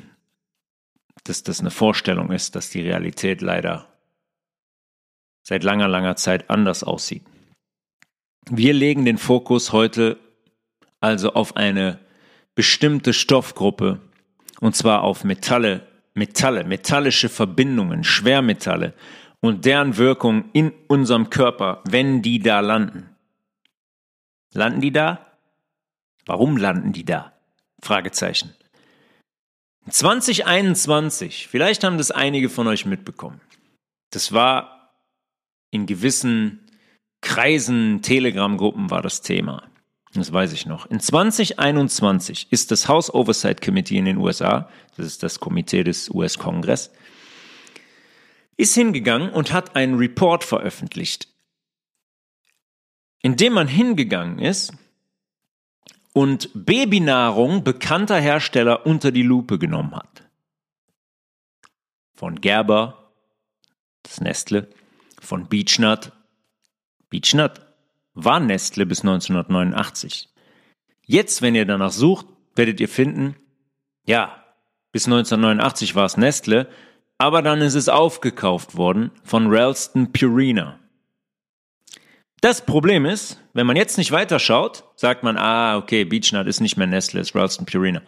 dass 1.23 1.43
das 1.43 1.61
eine 1.61 1.71
Vorstellung 1.71 2.33
ist, 2.33 2.57
dass 2.57 2.69
die 2.69 2.81
Realität 2.81 3.39
leider 3.39 3.87
seit 5.41 5.63
langer, 5.63 5.87
langer 5.87 6.17
Zeit 6.17 6.49
anders 6.49 6.83
aussieht. 6.83 7.23
Wir 8.49 8.73
legen 8.73 9.05
den 9.05 9.17
Fokus 9.17 9.71
heute 9.71 10.19
also 10.99 11.31
auf 11.31 11.55
eine 11.55 11.97
bestimmte 12.55 13.13
Stoffgruppe, 13.13 14.01
und 14.59 14.75
zwar 14.75 15.03
auf 15.03 15.23
Metalle, 15.23 15.87
Metalle, 16.13 16.63
metallische 16.63 17.29
Verbindungen, 17.29 18.03
Schwermetalle 18.03 18.93
und 19.39 19.65
deren 19.65 19.97
Wirkung 19.97 20.49
in 20.53 20.71
unserem 20.87 21.29
Körper, 21.29 21.81
wenn 21.85 22.21
die 22.21 22.39
da 22.39 22.59
landen. 22.59 23.09
Landen 24.53 24.81
die 24.81 24.91
da? 24.91 25.25
Warum 26.25 26.57
landen 26.57 26.91
die 26.93 27.05
da? 27.05 27.33
Fragezeichen. 27.81 28.53
2021, 29.89 31.47
vielleicht 31.47 31.83
haben 31.83 31.97
das 31.97 32.11
einige 32.11 32.49
von 32.49 32.67
euch 32.67 32.85
mitbekommen. 32.85 33.41
Das 34.11 34.31
war 34.31 34.93
in 35.71 35.85
gewissen 35.85 36.67
Kreisen, 37.21 38.01
Telegram-Gruppen 38.01 38.91
war 38.91 39.01
das 39.01 39.21
Thema. 39.21 39.70
Das 40.13 40.33
weiß 40.33 40.51
ich 40.51 40.65
noch. 40.65 40.87
In 40.87 40.99
2021 40.99 42.51
ist 42.51 42.71
das 42.71 42.87
House 42.87 43.13
Oversight 43.13 43.61
Committee 43.61 43.97
in 43.97 44.05
den 44.05 44.17
USA, 44.17 44.69
das 44.97 45.05
ist 45.05 45.23
das 45.23 45.39
Komitee 45.39 45.83
des 45.83 46.09
US-Kongress, 46.09 46.91
ist 48.57 48.75
hingegangen 48.75 49.31
und 49.31 49.53
hat 49.53 49.75
einen 49.75 49.95
Report 49.95 50.43
veröffentlicht, 50.43 51.29
in 53.21 53.37
dem 53.37 53.53
man 53.53 53.69
hingegangen 53.69 54.39
ist 54.39 54.73
und 56.13 56.49
Babynahrung 56.53 57.63
bekannter 57.63 58.19
Hersteller 58.19 58.85
unter 58.85 59.11
die 59.11 59.23
Lupe 59.23 59.57
genommen 59.57 59.95
hat. 59.95 60.29
Von 62.13 62.41
Gerber, 62.41 63.13
das 64.03 64.19
Nestle, 64.19 64.69
von 65.21 65.47
Beechnut, 65.47 66.11
Beechnut 67.09 67.61
war 68.13 68.39
Nestle 68.39 68.85
bis 68.85 69.01
1989. 69.01 70.29
Jetzt, 71.05 71.41
wenn 71.41 71.55
ihr 71.55 71.65
danach 71.65 71.91
sucht, 71.91 72.27
werdet 72.55 72.79
ihr 72.79 72.89
finden, 72.89 73.35
ja, 74.05 74.43
bis 74.91 75.05
1989 75.05 75.95
war 75.95 76.05
es 76.05 76.17
Nestle, 76.17 76.67
aber 77.17 77.41
dann 77.41 77.61
ist 77.61 77.75
es 77.75 77.89
aufgekauft 77.89 78.75
worden 78.75 79.11
von 79.23 79.47
Ralston 79.47 80.11
Purina. 80.11 80.79
Das 82.41 82.65
Problem 82.65 83.05
ist, 83.05 83.39
wenn 83.53 83.67
man 83.67 83.75
jetzt 83.75 83.99
nicht 83.99 84.11
weiterschaut, 84.11 84.83
sagt 84.95 85.21
man, 85.23 85.37
ah, 85.37 85.77
okay, 85.77 86.03
Beechnut 86.05 86.47
ist 86.47 86.59
nicht 86.59 86.75
mehr 86.75 86.87
Nestle, 86.87 87.21
ist 87.21 87.35
Ralston 87.35 87.67
Purina. 87.67 88.01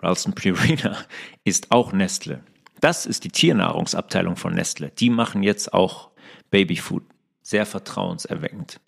Ralston 0.00 0.34
Purina 0.34 0.96
ist 1.44 1.70
auch 1.70 1.92
Nestle. 1.92 2.42
Das 2.80 3.06
ist 3.06 3.24
die 3.24 3.30
Tiernahrungsabteilung 3.30 4.36
von 4.36 4.54
Nestle. 4.54 4.90
Die 4.90 5.10
machen 5.10 5.42
jetzt 5.42 5.72
auch 5.72 6.10
Babyfood 6.50 7.04
sehr 7.42 7.64
vertrauenserweckend. 7.64 8.80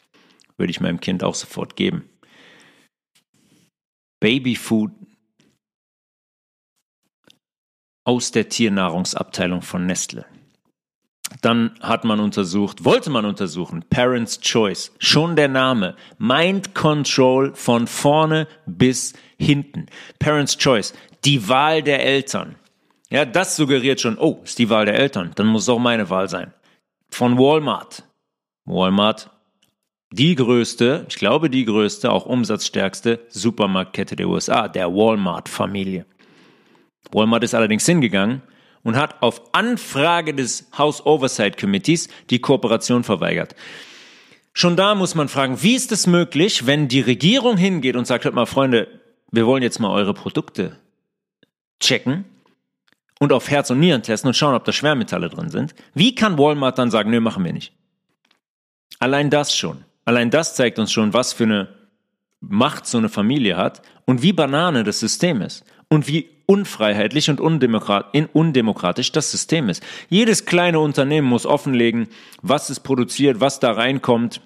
Würde 0.58 0.70
ich 0.70 0.80
meinem 0.80 1.00
Kind 1.00 1.24
auch 1.24 1.34
sofort 1.34 1.76
geben. 1.76 2.08
Babyfood 4.20 4.90
aus 8.04 8.32
der 8.32 8.48
Tiernahrungsabteilung 8.48 9.62
von 9.62 9.86
Nestle. 9.86 10.26
Dann 11.42 11.78
hat 11.80 12.04
man 12.04 12.20
untersucht, 12.20 12.84
wollte 12.84 13.10
man 13.10 13.24
untersuchen, 13.26 13.84
Parents 13.90 14.40
Choice, 14.40 14.92
schon 14.98 15.36
der 15.36 15.48
Name, 15.48 15.94
Mind 16.16 16.74
Control 16.74 17.54
von 17.54 17.86
vorne 17.86 18.48
bis 18.66 19.12
hinten. 19.38 19.86
Parents 20.18 20.56
Choice, 20.56 20.94
die 21.24 21.48
Wahl 21.48 21.82
der 21.82 22.02
Eltern. 22.02 22.56
Ja, 23.10 23.24
das 23.24 23.56
suggeriert 23.56 24.00
schon, 24.00 24.18
oh, 24.18 24.40
ist 24.42 24.58
die 24.58 24.70
Wahl 24.70 24.86
der 24.86 24.94
Eltern, 24.94 25.32
dann 25.34 25.46
muss 25.46 25.68
auch 25.68 25.78
meine 25.78 26.08
Wahl 26.10 26.28
sein. 26.28 26.52
Von 27.10 27.38
Walmart, 27.38 28.04
Walmart, 28.64 29.30
die 30.10 30.34
größte, 30.34 31.06
ich 31.08 31.16
glaube 31.16 31.50
die 31.50 31.64
größte, 31.64 32.10
auch 32.10 32.26
umsatzstärkste 32.26 33.20
Supermarktkette 33.28 34.16
der 34.16 34.28
USA, 34.28 34.68
der 34.68 34.92
Walmart-Familie. 34.92 36.06
Walmart 37.12 37.44
ist 37.44 37.54
allerdings 37.54 37.86
hingegangen 37.86 38.42
und 38.82 38.96
hat 38.96 39.22
auf 39.22 39.42
Anfrage 39.52 40.34
des 40.34 40.68
House 40.76 41.04
Oversight 41.04 41.58
Committees 41.58 42.08
die 42.30 42.40
Kooperation 42.40 43.04
verweigert. 43.04 43.54
Schon 44.54 44.76
da 44.76 44.94
muss 44.94 45.14
man 45.14 45.28
fragen, 45.28 45.62
wie 45.62 45.74
ist 45.74 45.92
es 45.92 46.06
möglich, 46.06 46.66
wenn 46.66 46.88
die 46.88 47.00
Regierung 47.00 47.56
hingeht 47.56 47.96
und 47.96 48.06
sagt, 48.06 48.24
hört 48.24 48.34
mal, 48.34 48.46
Freunde, 48.46 48.88
wir 49.30 49.46
wollen 49.46 49.62
jetzt 49.62 49.78
mal 49.78 49.90
eure 49.90 50.14
Produkte 50.14 50.76
checken 51.80 52.24
und 53.20 53.32
auf 53.32 53.50
Herz 53.50 53.70
und 53.70 53.78
Nieren 53.78 54.02
testen 54.02 54.28
und 54.28 54.34
schauen, 54.34 54.54
ob 54.54 54.64
da 54.64 54.72
Schwermetalle 54.72 55.28
drin 55.28 55.50
sind. 55.50 55.74
Wie 55.94 56.14
kann 56.14 56.38
Walmart 56.38 56.78
dann 56.78 56.90
sagen, 56.90 57.10
nö, 57.10 57.20
machen 57.20 57.44
wir 57.44 57.52
nicht? 57.52 57.72
Allein 58.98 59.30
das 59.30 59.54
schon. 59.54 59.84
Allein 60.08 60.30
das 60.30 60.54
zeigt 60.54 60.78
uns 60.78 60.90
schon, 60.90 61.12
was 61.12 61.34
für 61.34 61.44
eine 61.44 61.68
Macht 62.40 62.86
so 62.86 62.96
eine 62.96 63.10
Familie 63.10 63.58
hat 63.58 63.82
und 64.06 64.22
wie 64.22 64.32
Banane 64.32 64.82
das 64.82 65.00
System 65.00 65.42
ist 65.42 65.66
und 65.90 66.08
wie 66.08 66.30
unfreiheitlich 66.46 67.28
und 67.28 67.42
undemokratisch 67.42 69.12
das 69.12 69.30
System 69.30 69.68
ist. 69.68 69.82
Jedes 70.08 70.46
kleine 70.46 70.80
Unternehmen 70.80 71.28
muss 71.28 71.44
offenlegen, 71.44 72.08
was 72.40 72.70
es 72.70 72.80
produziert, 72.80 73.42
was 73.42 73.60
da 73.60 73.72
reinkommt. 73.72 74.40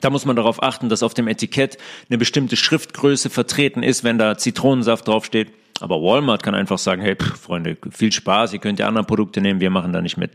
Da 0.00 0.10
muss 0.10 0.24
man 0.24 0.34
darauf 0.34 0.64
achten, 0.64 0.88
dass 0.88 1.04
auf 1.04 1.14
dem 1.14 1.28
Etikett 1.28 1.78
eine 2.08 2.18
bestimmte 2.18 2.56
Schriftgröße 2.56 3.30
vertreten 3.30 3.84
ist, 3.84 4.02
wenn 4.02 4.18
da 4.18 4.36
Zitronensaft 4.36 5.06
draufsteht. 5.06 5.52
Aber 5.78 6.02
Walmart 6.02 6.42
kann 6.42 6.56
einfach 6.56 6.78
sagen, 6.78 7.02
hey, 7.02 7.14
pff, 7.14 7.40
Freunde, 7.40 7.76
viel 7.92 8.10
Spaß, 8.10 8.52
ihr 8.52 8.58
könnt 8.58 8.80
ja 8.80 8.88
andere 8.88 9.04
Produkte 9.04 9.40
nehmen, 9.40 9.60
wir 9.60 9.70
machen 9.70 9.92
da 9.92 10.02
nicht 10.02 10.16
mit. 10.16 10.32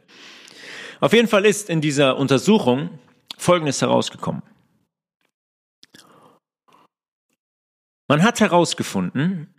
Auf 1.01 1.11
jeden 1.11 1.27
Fall 1.27 1.43
ist 1.43 1.69
in 1.69 1.81
dieser 1.81 2.15
Untersuchung 2.15 2.91
Folgendes 3.37 3.81
herausgekommen. 3.81 4.43
Man 8.07 8.23
hat 8.23 8.39
herausgefunden, 8.39 9.53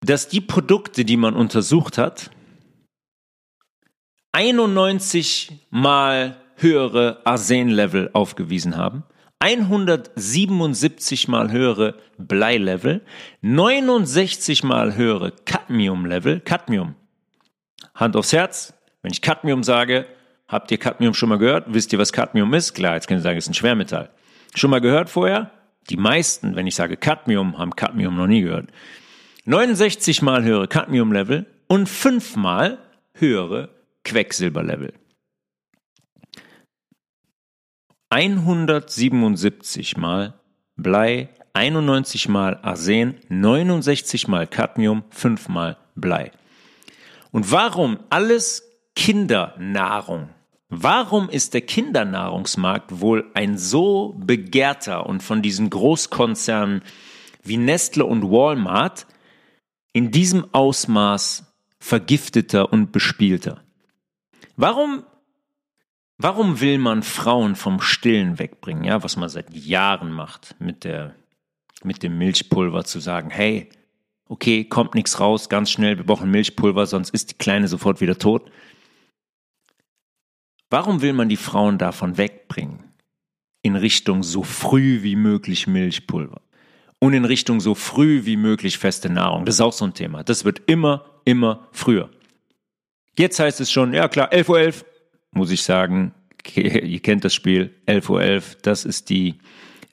dass 0.00 0.28
die 0.28 0.40
Produkte, 0.40 1.04
die 1.04 1.16
man 1.16 1.34
untersucht 1.34 1.98
hat, 1.98 2.30
91 4.32 5.66
mal 5.70 6.40
höhere 6.56 7.20
Arsenlevel 7.24 8.10
aufgewiesen 8.12 8.76
haben, 8.76 9.04
177 9.40 11.28
mal 11.28 11.50
höhere 11.50 11.98
Bleilevel, 12.18 13.04
69 13.40 14.62
mal 14.64 14.94
höhere 14.94 15.32
Cadmiumlevel, 15.44 16.40
Cadmium. 16.40 16.94
Hand 17.94 18.16
aufs 18.16 18.32
Herz, 18.32 18.74
wenn 19.02 19.12
ich 19.12 19.22
Cadmium 19.22 19.62
sage, 19.62 20.06
Habt 20.50 20.72
ihr 20.72 20.78
Cadmium 20.78 21.14
schon 21.14 21.28
mal 21.28 21.38
gehört? 21.38 21.66
Wisst 21.68 21.92
ihr, 21.92 21.98
was 22.00 22.12
Cadmium 22.12 22.52
ist? 22.54 22.74
Klar, 22.74 22.94
jetzt 22.94 23.06
könnt 23.06 23.20
ihr 23.20 23.22
sagen, 23.22 23.38
es 23.38 23.44
ist 23.44 23.50
ein 23.50 23.54
Schwermetall. 23.54 24.10
Schon 24.56 24.70
mal 24.70 24.80
gehört 24.80 25.08
vorher? 25.08 25.52
Die 25.90 25.96
meisten, 25.96 26.56
wenn 26.56 26.66
ich 26.66 26.74
sage 26.74 26.96
Cadmium, 26.96 27.56
haben 27.56 27.76
Cadmium 27.76 28.16
noch 28.16 28.26
nie 28.26 28.42
gehört. 28.42 28.68
69 29.44 30.22
mal 30.22 30.42
höhere 30.42 30.66
Cadmium-Level 30.66 31.46
und 31.68 31.88
5 31.88 32.34
mal 32.34 32.78
höhere 33.14 33.68
Quecksilber-Level. 34.04 34.92
177 38.10 39.96
mal 39.96 40.34
Blei, 40.74 41.28
91 41.52 42.28
mal 42.28 42.58
Arsen, 42.62 43.20
69 43.28 44.26
mal 44.26 44.48
Cadmium, 44.48 45.04
5 45.10 45.48
mal 45.48 45.76
Blei. 45.94 46.32
Und 47.30 47.52
warum 47.52 48.00
alles 48.10 48.64
Kindernahrung? 48.96 50.30
Warum 50.72 51.28
ist 51.28 51.54
der 51.54 51.62
Kindernahrungsmarkt 51.62 53.00
wohl 53.00 53.28
ein 53.34 53.58
so 53.58 54.14
begehrter 54.16 55.06
und 55.06 55.20
von 55.20 55.42
diesen 55.42 55.68
Großkonzernen 55.68 56.82
wie 57.42 57.56
Nestle 57.56 58.04
und 58.04 58.22
Walmart 58.22 59.08
in 59.92 60.12
diesem 60.12 60.46
Ausmaß 60.54 61.52
vergifteter 61.80 62.72
und 62.72 62.92
bespielter? 62.92 63.64
Warum, 64.56 65.02
warum 66.18 66.60
will 66.60 66.78
man 66.78 67.02
Frauen 67.02 67.56
vom 67.56 67.80
Stillen 67.80 68.38
wegbringen? 68.38 68.84
Ja, 68.84 69.02
was 69.02 69.16
man 69.16 69.28
seit 69.28 69.52
Jahren 69.52 70.12
macht 70.12 70.54
mit 70.60 70.84
der, 70.84 71.16
mit 71.82 72.04
dem 72.04 72.16
Milchpulver 72.16 72.84
zu 72.84 73.00
sagen, 73.00 73.30
hey, 73.30 73.68
okay, 74.28 74.62
kommt 74.62 74.94
nichts 74.94 75.18
raus, 75.18 75.48
ganz 75.48 75.72
schnell, 75.72 75.96
wir 75.98 76.06
brauchen 76.06 76.30
Milchpulver, 76.30 76.86
sonst 76.86 77.10
ist 77.10 77.32
die 77.32 77.38
Kleine 77.38 77.66
sofort 77.66 78.00
wieder 78.00 78.18
tot. 78.18 78.52
Warum 80.70 81.02
will 81.02 81.12
man 81.12 81.28
die 81.28 81.36
Frauen 81.36 81.78
davon 81.78 82.16
wegbringen? 82.16 82.84
In 83.62 83.76
Richtung 83.76 84.22
so 84.22 84.44
früh 84.44 85.02
wie 85.02 85.16
möglich 85.16 85.66
Milchpulver 85.66 86.40
und 87.00 87.12
in 87.12 87.24
Richtung 87.24 87.60
so 87.60 87.74
früh 87.74 88.24
wie 88.24 88.36
möglich 88.36 88.78
feste 88.78 89.10
Nahrung. 89.10 89.44
Das 89.44 89.56
ist 89.56 89.60
auch 89.60 89.72
so 89.72 89.84
ein 89.84 89.94
Thema. 89.94 90.22
Das 90.22 90.44
wird 90.44 90.62
immer, 90.66 91.04
immer 91.24 91.68
früher. 91.72 92.10
Jetzt 93.18 93.40
heißt 93.40 93.60
es 93.60 93.72
schon, 93.72 93.92
ja 93.92 94.08
klar, 94.08 94.32
11.11 94.32 94.48
Uhr, 94.48 94.60
11, 94.60 94.84
muss 95.32 95.50
ich 95.50 95.62
sagen, 95.62 96.14
ihr 96.54 97.00
kennt 97.00 97.24
das 97.24 97.34
Spiel, 97.34 97.74
11.11 97.86 98.10
Uhr, 98.10 98.22
11, 98.22 98.58
das 98.62 98.84
ist 98.84 99.10
die 99.10 99.38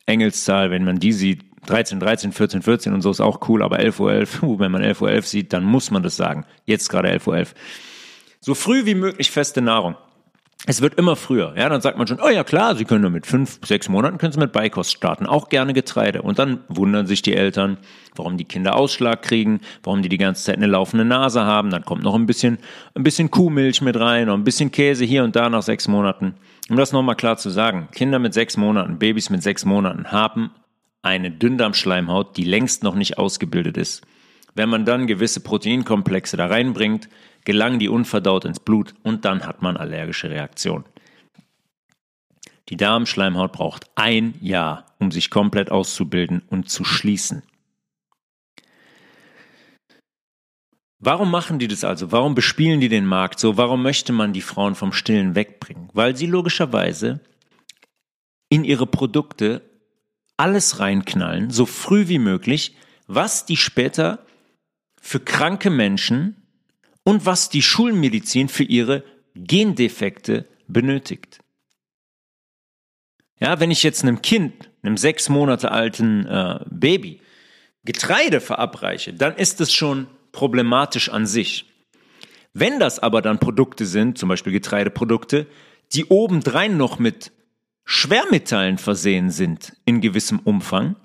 Engelszahl, 0.05 0.69
wenn 0.69 0.85
man 0.85 0.99
die 0.99 1.11
sieht, 1.11 1.43
13, 1.65 1.99
13, 1.99 2.31
14, 2.31 2.61
14 2.61 2.93
und 2.93 3.01
so 3.01 3.11
ist 3.11 3.19
auch 3.19 3.49
cool, 3.49 3.63
aber 3.63 3.79
11.11 3.79 3.99
Uhr, 3.99 4.11
11, 4.13 4.41
wenn 4.59 4.71
man 4.71 4.83
11.11 4.83 5.01
Uhr 5.01 5.11
11 5.11 5.27
sieht, 5.27 5.53
dann 5.53 5.63
muss 5.63 5.91
man 5.91 6.03
das 6.03 6.15
sagen. 6.15 6.45
Jetzt 6.65 6.89
gerade 6.89 7.09
11.11 7.09 7.27
Uhr. 7.27 7.37
11. 7.37 7.55
So 8.39 8.53
früh 8.53 8.85
wie 8.85 8.95
möglich 8.95 9.31
feste 9.31 9.61
Nahrung. 9.61 9.95
Es 10.65 10.81
wird 10.81 10.95
immer 10.95 11.15
früher. 11.15 11.53
Ja, 11.55 11.69
dann 11.69 11.81
sagt 11.81 11.97
man 11.97 12.07
schon, 12.07 12.19
oh 12.19 12.29
ja 12.29 12.43
klar, 12.43 12.75
Sie 12.75 12.83
können 12.83 13.01
nur 13.01 13.11
mit 13.11 13.27
fünf, 13.27 13.59
sechs 13.63 13.89
Monaten 13.89 14.17
können 14.17 14.33
Sie 14.33 14.39
mit 14.39 14.51
Beikost 14.51 14.91
starten, 14.91 15.25
auch 15.25 15.49
gerne 15.49 15.73
Getreide. 15.73 16.23
Und 16.23 16.39
dann 16.39 16.59
wundern 16.67 17.05
sich 17.05 17.21
die 17.21 17.35
Eltern, 17.35 17.77
warum 18.15 18.37
die 18.37 18.45
Kinder 18.45 18.75
Ausschlag 18.75 19.21
kriegen, 19.21 19.61
warum 19.83 20.01
die 20.01 20.09
die 20.09 20.17
ganze 20.17 20.43
Zeit 20.43 20.57
eine 20.57 20.67
laufende 20.67 21.05
Nase 21.05 21.43
haben. 21.45 21.69
Dann 21.69 21.85
kommt 21.85 22.03
noch 22.03 22.15
ein 22.15 22.25
bisschen, 22.25 22.57
ein 22.95 23.03
bisschen 23.03 23.29
Kuhmilch 23.29 23.81
mit 23.81 23.99
rein, 23.99 24.27
noch 24.27 24.33
ein 24.33 24.43
bisschen 24.43 24.71
Käse 24.71 25.05
hier 25.05 25.23
und 25.23 25.35
da 25.35 25.47
nach 25.49 25.61
sechs 25.61 25.87
Monaten. 25.87 26.33
Um 26.69 26.75
das 26.75 26.91
nochmal 26.91 27.15
klar 27.15 27.37
zu 27.37 27.49
sagen, 27.49 27.87
Kinder 27.91 28.19
mit 28.19 28.33
sechs 28.33 28.57
Monaten, 28.57 28.97
Babys 28.97 29.29
mit 29.29 29.43
sechs 29.43 29.63
Monaten 29.63 30.11
haben 30.11 30.51
eine 31.01 31.31
Dünndarmschleimhaut, 31.31 32.35
die 32.35 32.43
längst 32.43 32.83
noch 32.83 32.95
nicht 32.95 33.17
ausgebildet 33.17 33.77
ist. 33.77 34.05
Wenn 34.55 34.69
man 34.69 34.85
dann 34.85 35.07
gewisse 35.07 35.39
Proteinkomplexe 35.39 36.35
da 36.35 36.47
reinbringt, 36.47 37.07
gelangen 37.47 37.79
die 37.79 37.87
unverdaut 37.87 38.43
ins 38.43 38.59
Blut 38.59 38.93
und 39.03 39.23
dann 39.23 39.45
hat 39.45 39.61
man 39.61 39.77
allergische 39.77 40.29
Reaktionen. 40.29 40.83
Die 42.67 42.75
Darmschleimhaut 42.75 43.53
braucht 43.53 43.89
ein 43.95 44.33
Jahr, 44.41 44.85
um 44.99 45.11
sich 45.11 45.29
komplett 45.29 45.71
auszubilden 45.71 46.41
und 46.49 46.69
zu 46.69 46.83
schließen. 46.83 47.43
Warum 50.99 51.31
machen 51.31 51.57
die 51.57 51.69
das 51.69 51.85
also? 51.85 52.11
Warum 52.11 52.35
bespielen 52.35 52.81
die 52.81 52.89
den 52.89 53.05
Markt 53.05 53.39
so? 53.39 53.55
Warum 53.55 53.81
möchte 53.81 54.11
man 54.11 54.33
die 54.33 54.41
Frauen 54.41 54.75
vom 54.75 54.91
Stillen 54.91 55.33
wegbringen? 55.33 55.89
Weil 55.93 56.17
sie 56.17 56.25
logischerweise 56.25 57.21
in 58.49 58.65
ihre 58.65 58.87
Produkte 58.87 59.61
alles 60.35 60.81
reinknallen, 60.81 61.49
so 61.49 61.65
früh 61.65 62.09
wie 62.09 62.19
möglich, 62.19 62.75
was 63.07 63.45
die 63.45 63.55
später 63.55 64.25
für 65.01 65.21
kranke 65.21 65.69
Menschen 65.69 66.36
und 67.07 67.25
was 67.25 67.47
die 67.47 67.61
Schulmedizin 67.61 68.49
für 68.49 68.65
ihre 68.65 69.01
Gendefekte 69.33 70.45
benötigt. 70.67 71.39
Ja, 73.39 73.61
wenn 73.61 73.71
ich 73.71 73.81
jetzt 73.81 74.03
einem 74.03 74.21
Kind, 74.21 74.69
einem 74.83 74.97
sechs 74.97 75.29
Monate 75.29 75.71
alten 75.71 76.25
äh, 76.25 76.59
Baby, 76.69 77.21
Getreide 77.85 78.41
verabreiche, 78.41 79.13
dann 79.13 79.37
ist 79.37 79.61
es 79.61 79.71
schon 79.71 80.07
problematisch 80.33 81.07
an 81.07 81.25
sich. 81.25 81.71
Wenn 82.51 82.77
das 82.77 82.99
aber 82.99 83.21
dann 83.21 83.39
Produkte 83.39 83.85
sind, 83.85 84.17
zum 84.17 84.27
Beispiel 84.27 84.51
Getreideprodukte, 84.51 85.47
die 85.93 86.07
obendrein 86.07 86.75
noch 86.75 86.99
mit 86.99 87.31
Schwermetallen 87.85 88.77
versehen 88.77 89.31
sind 89.31 89.77
in 89.85 90.01
gewissem 90.01 90.39
Umfang, 90.39 90.97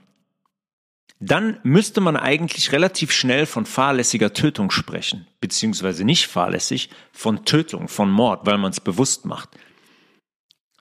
dann 1.25 1.61
müsste 1.63 2.01
man 2.01 2.17
eigentlich 2.17 2.73
relativ 2.73 3.13
schnell 3.13 3.47
von 3.47 3.65
fahrlässiger 3.65 4.33
Tötung 4.33 4.73
sprechen, 4.73 5.29
beziehungsweise 5.41 6.05
nicht 6.05 6.27
fahrlässig, 6.27 6.91
von 7.13 7.45
Tötung, 7.45 7.87
von 7.87 8.11
Mord, 8.11 8.45
weil 8.45 8.59
man 8.59 8.73
es 8.73 8.81
bewusst 8.81 9.25
macht. 9.25 9.51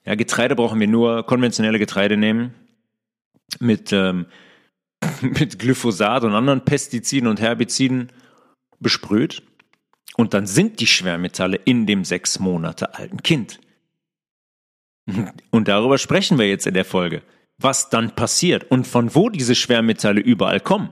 Ja, 0.04 0.16
Getreide 0.16 0.56
brauchen 0.56 0.80
wir 0.80 0.88
nur 0.88 1.28
konventionelle 1.28 1.78
Getreide 1.78 2.18
nehmen 2.18 2.56
mit, 3.60 3.94
ähm, 3.94 4.26
mit 5.22 5.60
Glyphosat 5.60 6.24
und 6.24 6.34
anderen 6.34 6.66
Pestiziden 6.66 7.30
und 7.30 7.40
Herbiziden 7.40 8.12
besprüht 8.80 9.44
und 10.16 10.34
dann 10.34 10.48
sind 10.48 10.80
die 10.80 10.88
Schwermetalle 10.88 11.58
in 11.58 11.86
dem 11.86 12.04
sechs 12.04 12.40
Monate 12.40 12.96
alten 12.96 13.22
Kind. 13.22 13.60
Und 15.52 15.68
darüber 15.68 16.00
sprechen 16.00 16.40
wir 16.40 16.48
jetzt 16.50 16.66
in 16.66 16.74
der 16.74 16.86
Folge 16.86 17.22
was 17.62 17.90
dann 17.90 18.16
passiert 18.16 18.70
und 18.70 18.88
von 18.88 19.14
wo 19.16 19.30
diese 19.30 19.56
Schwermetalle 19.56 20.22
überall 20.22 20.60
kommen. 20.60 20.90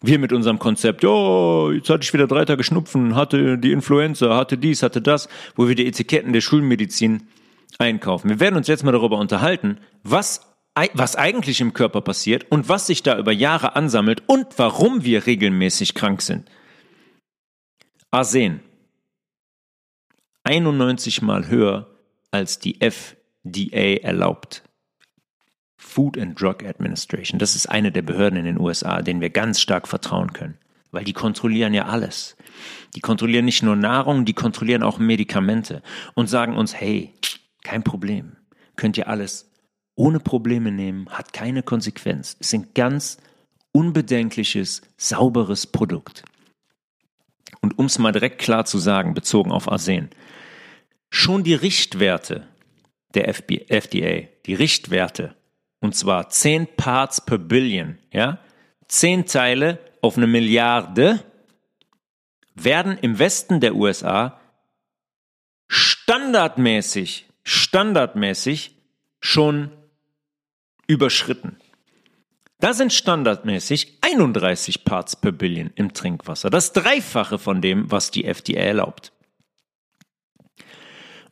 Wir 0.00 0.18
mit 0.18 0.32
unserem 0.32 0.60
Konzept, 0.60 1.04
oh, 1.04 1.72
jetzt 1.72 1.90
hatte 1.90 2.04
ich 2.04 2.12
wieder 2.12 2.28
drei 2.28 2.44
Tage 2.44 2.62
Schnupfen, 2.62 3.16
hatte 3.16 3.58
die 3.58 3.72
Influenza, 3.72 4.36
hatte 4.36 4.56
dies, 4.56 4.82
hatte 4.82 5.02
das, 5.02 5.28
wo 5.56 5.66
wir 5.66 5.74
die 5.74 5.86
Etiketten 5.86 6.32
der 6.32 6.40
Schulmedizin 6.40 7.26
einkaufen. 7.78 8.28
Wir 8.28 8.40
werden 8.40 8.56
uns 8.56 8.68
jetzt 8.68 8.84
mal 8.84 8.92
darüber 8.92 9.18
unterhalten, 9.18 9.78
was, 10.04 10.42
was 10.92 11.16
eigentlich 11.16 11.60
im 11.60 11.72
Körper 11.72 12.00
passiert 12.00 12.46
und 12.50 12.68
was 12.68 12.86
sich 12.86 13.02
da 13.02 13.18
über 13.18 13.32
Jahre 13.32 13.74
ansammelt 13.74 14.22
und 14.26 14.46
warum 14.56 15.04
wir 15.04 15.26
regelmäßig 15.26 15.94
krank 15.94 16.22
sind. 16.22 16.48
Arsen. 18.10 18.60
91 20.44 21.20
mal 21.22 21.48
höher 21.48 21.90
als 22.30 22.58
die 22.58 22.80
FDA 22.80 24.00
erlaubt. 24.02 24.62
Food 25.78 26.18
and 26.18 26.38
Drug 26.38 26.64
Administration. 26.64 27.38
Das 27.38 27.54
ist 27.54 27.66
eine 27.66 27.92
der 27.92 28.02
Behörden 28.02 28.38
in 28.38 28.44
den 28.44 28.60
USA, 28.60 29.00
denen 29.00 29.20
wir 29.20 29.30
ganz 29.30 29.60
stark 29.60 29.88
vertrauen 29.88 30.32
können. 30.32 30.58
Weil 30.90 31.04
die 31.04 31.12
kontrollieren 31.12 31.72
ja 31.72 31.86
alles. 31.86 32.36
Die 32.94 33.00
kontrollieren 33.00 33.44
nicht 33.44 33.62
nur 33.62 33.76
Nahrung, 33.76 34.24
die 34.24 34.34
kontrollieren 34.34 34.82
auch 34.82 34.98
Medikamente 34.98 35.82
und 36.14 36.28
sagen 36.28 36.56
uns, 36.56 36.74
hey, 36.74 37.14
kein 37.62 37.84
Problem. 37.84 38.36
Könnt 38.76 38.98
ihr 38.98 39.08
alles 39.08 39.50
ohne 39.94 40.20
Probleme 40.20 40.72
nehmen, 40.72 41.08
hat 41.10 41.32
keine 41.32 41.62
Konsequenz. 41.62 42.36
Es 42.40 42.48
ist 42.48 42.54
ein 42.54 42.68
ganz 42.74 43.18
unbedenkliches, 43.72 44.82
sauberes 44.96 45.66
Produkt. 45.66 46.24
Und 47.60 47.78
um 47.78 47.86
es 47.86 47.98
mal 47.98 48.12
direkt 48.12 48.38
klar 48.38 48.64
zu 48.64 48.78
sagen, 48.78 49.14
bezogen 49.14 49.52
auf 49.52 49.70
Arsen, 49.70 50.10
schon 51.10 51.44
die 51.44 51.54
Richtwerte 51.54 52.46
der 53.14 53.28
FDA, 53.28 54.28
die 54.46 54.54
Richtwerte 54.54 55.34
und 55.80 55.94
zwar 55.94 56.28
10 56.28 56.76
Parts 56.76 57.20
per 57.20 57.38
Billion, 57.38 57.98
ja, 58.12 58.38
10 58.88 59.26
Teile 59.26 59.78
auf 60.00 60.16
eine 60.16 60.26
Milliarde, 60.26 61.22
werden 62.54 62.98
im 62.98 63.18
Westen 63.18 63.60
der 63.60 63.74
USA 63.74 64.40
standardmäßig, 65.68 67.26
standardmäßig 67.44 68.74
schon 69.20 69.70
überschritten. 70.86 71.58
Da 72.60 72.72
sind 72.72 72.92
standardmäßig 72.92 73.98
31 74.00 74.84
Parts 74.84 75.14
per 75.14 75.30
Billion 75.30 75.70
im 75.76 75.92
Trinkwasser. 75.92 76.50
Das 76.50 76.72
Dreifache 76.72 77.38
von 77.38 77.62
dem, 77.62 77.90
was 77.90 78.10
die 78.10 78.24
FDA 78.24 78.60
erlaubt. 78.60 79.12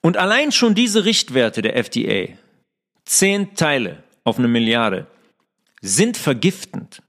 Und 0.01 0.17
allein 0.17 0.53
schon 0.53 0.77
diese 0.77 1.05
Richtwerte 1.05 1.63
der 1.63 1.75
FDA, 1.75 2.29
10 3.07 3.57
Teile 3.57 4.05
auf 4.27 4.39
eine 4.39 4.49
Milliarde 4.49 5.07
sind 5.81 6.17
vergiftend 6.17 7.03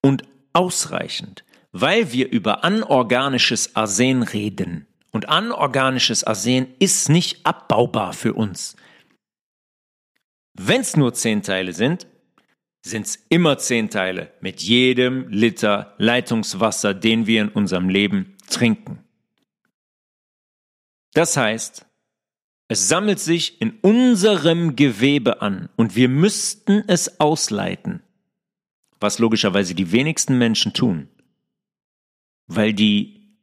und 0.00 0.22
ausreichend, 0.52 1.44
weil 1.72 2.12
wir 2.12 2.30
über 2.30 2.64
anorganisches 2.64 3.74
Arsen 3.74 4.22
reden. 4.22 4.86
Und 5.10 5.28
anorganisches 5.28 6.24
Arsen 6.24 6.68
ist 6.78 7.08
nicht 7.08 7.44
abbaubar 7.44 8.12
für 8.12 8.32
uns. 8.32 8.76
Wenn 10.54 10.80
es 10.80 10.96
nur 10.96 11.12
zehn 11.14 11.42
Teile 11.42 11.72
sind, 11.72 12.06
sind 12.84 13.06
es 13.06 13.16
immer 13.28 13.58
zehn 13.58 13.90
Teile 13.90 14.32
mit 14.40 14.62
jedem 14.62 15.28
Liter 15.28 15.94
Leitungswasser, 15.98 16.94
den 16.94 17.26
wir 17.26 17.42
in 17.42 17.48
unserem 17.48 17.88
Leben 17.88 18.36
trinken. 18.48 19.04
Das 21.14 21.36
heißt, 21.36 21.86
es 22.72 22.88
sammelt 22.88 23.20
sich 23.20 23.60
in 23.60 23.78
unserem 23.82 24.76
Gewebe 24.76 25.42
an 25.42 25.68
und 25.76 25.94
wir 25.94 26.08
müssten 26.08 26.82
es 26.86 27.20
ausleiten, 27.20 28.02
was 28.98 29.18
logischerweise 29.18 29.74
die 29.74 29.92
wenigsten 29.92 30.38
Menschen 30.38 30.72
tun, 30.72 31.08
weil 32.46 32.72
die 32.72 33.36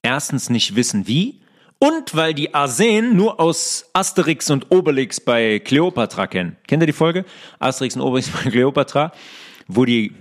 erstens 0.00 0.48
nicht 0.48 0.74
wissen 0.74 1.06
wie 1.06 1.42
und 1.78 2.16
weil 2.16 2.32
die 2.32 2.54
Arsen 2.54 3.14
nur 3.14 3.40
aus 3.40 3.90
Asterix 3.92 4.48
und 4.48 4.70
Obelix 4.70 5.20
bei 5.20 5.58
Cleopatra 5.58 6.26
kennen. 6.26 6.56
Kennt 6.66 6.82
ihr 6.82 6.86
die 6.86 6.94
Folge? 6.94 7.26
Asterix 7.58 7.94
und 7.96 8.00
Obelix 8.00 8.30
bei 8.44 8.50
Cleopatra, 8.50 9.12
wo 9.68 9.84
die 9.84 10.14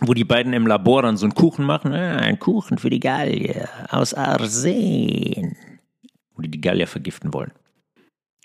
wo 0.00 0.12
die 0.12 0.24
beiden 0.24 0.52
im 0.52 0.66
Labor 0.66 1.00
dann 1.02 1.16
so 1.16 1.24
einen 1.24 1.34
Kuchen 1.34 1.64
machen. 1.64 1.94
Ah, 1.94 2.18
ein 2.18 2.38
Kuchen 2.38 2.76
für 2.76 2.90
die 2.90 3.00
Gallier 3.00 3.70
aus 3.88 4.12
Arsen 4.12 5.56
wo 6.38 6.42
die 6.42 6.50
die 6.50 6.60
Gallier 6.60 6.86
vergiften 6.86 7.34
wollen. 7.34 7.52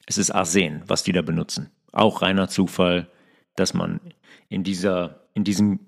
Es 0.06 0.18
ist 0.18 0.32
Arsen, 0.32 0.84
was 0.88 1.04
die 1.04 1.14
da 1.14 1.22
benutzen. 1.22 1.70
Auch 1.92 2.24
reiner 2.24 2.50
Zufall, 2.50 3.10
dass 3.56 3.74
man 3.74 4.02
in 4.50 4.64
dieser, 4.64 5.28
in 5.36 5.44
diesem, 5.44 5.80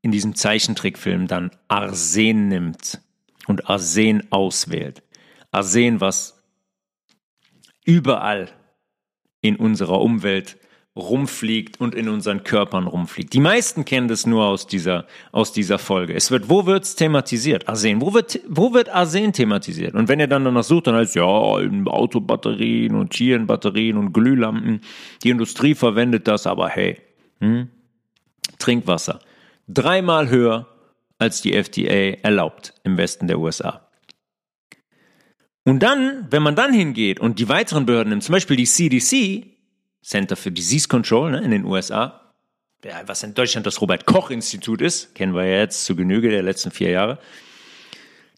in 0.00 0.12
diesem 0.12 0.34
Zeichentrickfilm 0.34 1.26
dann 1.26 1.50
Arsen 1.68 2.48
nimmt 2.48 3.02
und 3.48 3.68
Arsen 3.68 4.32
auswählt. 4.32 5.02
Arsen, 5.50 6.00
was 6.00 6.42
überall 7.84 8.48
in 9.40 9.56
unserer 9.56 10.00
Umwelt 10.00 10.56
rumfliegt 11.00 11.80
und 11.80 11.94
in 11.94 12.08
unseren 12.08 12.44
Körpern 12.44 12.86
rumfliegt. 12.86 13.32
Die 13.32 13.40
meisten 13.40 13.84
kennen 13.84 14.08
das 14.08 14.26
nur 14.26 14.44
aus 14.44 14.66
dieser, 14.66 15.06
aus 15.32 15.52
dieser 15.52 15.78
Folge. 15.78 16.14
Es 16.14 16.30
wird, 16.30 16.48
wo 16.48 16.66
wird's 16.66 16.94
thematisiert? 16.94 17.68
Arsen. 17.68 18.00
Wo 18.00 18.14
wird, 18.14 18.40
wo 18.48 18.72
wird 18.72 18.88
Arsen 18.88 19.32
thematisiert? 19.32 19.94
Und 19.94 20.08
wenn 20.08 20.20
ihr 20.20 20.28
dann 20.28 20.44
danach 20.44 20.64
sucht, 20.64 20.86
dann 20.86 20.94
heißt 20.94 21.16
ja, 21.16 21.24
Autobatterien 21.24 22.94
und 22.94 23.14
hier 23.14 23.36
in 23.36 23.46
Batterien 23.46 23.96
und 23.96 24.12
Glühlampen. 24.12 24.80
Die 25.24 25.30
Industrie 25.30 25.74
verwendet 25.74 26.28
das, 26.28 26.46
aber 26.46 26.68
hey, 26.68 26.98
hm? 27.40 27.68
Trinkwasser. 28.58 29.20
Dreimal 29.68 30.28
höher 30.28 30.66
als 31.18 31.42
die 31.42 31.54
FDA 31.54 32.18
erlaubt 32.22 32.74
im 32.84 32.96
Westen 32.96 33.26
der 33.26 33.38
USA. 33.38 33.86
Und 35.64 35.82
dann, 35.82 36.26
wenn 36.30 36.42
man 36.42 36.56
dann 36.56 36.72
hingeht 36.72 37.20
und 37.20 37.38
die 37.38 37.48
weiteren 37.48 37.86
Behörden 37.86 38.10
nimmt, 38.10 38.24
zum 38.24 38.32
Beispiel 38.32 38.56
die 38.56 38.64
CDC, 38.64 39.46
Center 40.02 40.36
for 40.36 40.50
Disease 40.50 40.88
Control 40.88 41.30
ne, 41.30 41.40
in 41.40 41.50
den 41.50 41.64
USA, 41.64 42.32
ja, 42.84 43.02
was 43.06 43.22
in 43.22 43.34
Deutschland 43.34 43.66
das 43.66 43.80
Robert 43.80 44.06
Koch 44.06 44.30
Institut 44.30 44.80
ist, 44.80 45.14
kennen 45.14 45.34
wir 45.34 45.44
ja 45.44 45.58
jetzt 45.58 45.84
zu 45.84 45.94
Genüge 45.94 46.30
der 46.30 46.42
letzten 46.42 46.70
vier 46.70 46.90
Jahre, 46.90 47.18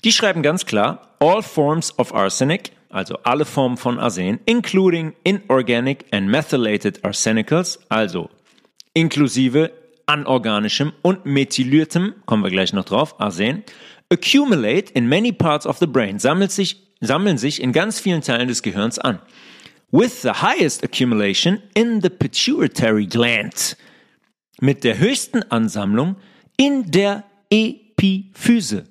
die 0.04 0.12
schreiben 0.12 0.42
ganz 0.42 0.66
klar, 0.66 1.16
all 1.20 1.42
forms 1.42 1.96
of 1.98 2.12
arsenic, 2.12 2.72
also 2.88 3.16
alle 3.22 3.44
Formen 3.44 3.76
von 3.76 3.98
Arsen, 3.98 4.40
including 4.44 5.14
inorganic 5.22 6.04
and 6.10 6.28
methylated 6.28 7.04
arsenicals, 7.04 7.78
also 7.88 8.28
inklusive 8.94 9.70
anorganischem 10.06 10.92
und 11.02 11.24
methyliertem, 11.24 12.14
kommen 12.26 12.42
wir 12.42 12.50
gleich 12.50 12.72
noch 12.72 12.84
drauf, 12.84 13.20
Arsen, 13.20 13.62
accumulate 14.10 14.92
in 14.92 15.08
many 15.08 15.32
parts 15.32 15.66
of 15.66 15.78
the 15.78 15.86
brain, 15.86 16.18
sammelt 16.18 16.50
sich, 16.50 16.82
sammeln 17.00 17.38
sich 17.38 17.62
in 17.62 17.72
ganz 17.72 18.00
vielen 18.00 18.22
Teilen 18.22 18.48
des 18.48 18.62
Gehirns 18.62 18.98
an 18.98 19.20
with 19.92 20.22
the 20.22 20.32
highest 20.32 20.82
accumulation 20.82 21.62
in 21.74 22.00
the 22.00 22.10
pituitary 22.10 23.06
gland. 23.06 23.76
Mit 24.60 24.82
der 24.84 24.98
höchsten 24.98 25.42
Ansammlung 25.50 26.16
in 26.56 26.90
der 26.90 27.24
Epiphyse. 27.50 28.84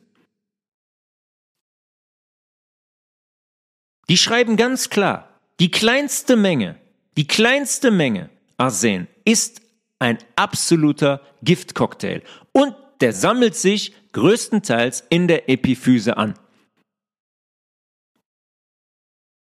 Die 4.10 4.18
schreiben 4.18 4.58
ganz 4.58 4.90
klar, 4.90 5.40
die 5.60 5.72
kleinste 5.72 6.36
Menge, 6.36 6.80
die 7.18 7.28
kleinste 7.28 7.92
Menge 7.92 8.30
Arsen 8.58 9.08
ist 9.26 9.62
ein 10.00 10.18
absoluter 10.36 11.22
Giftcocktail 11.42 12.22
und 12.52 12.76
der 13.00 13.14
sammelt 13.14 13.56
sich 13.56 13.94
größtenteils 14.12 15.06
in 15.10 15.28
der 15.28 15.50
Epiphyse 15.50 16.18
an. 16.18 16.38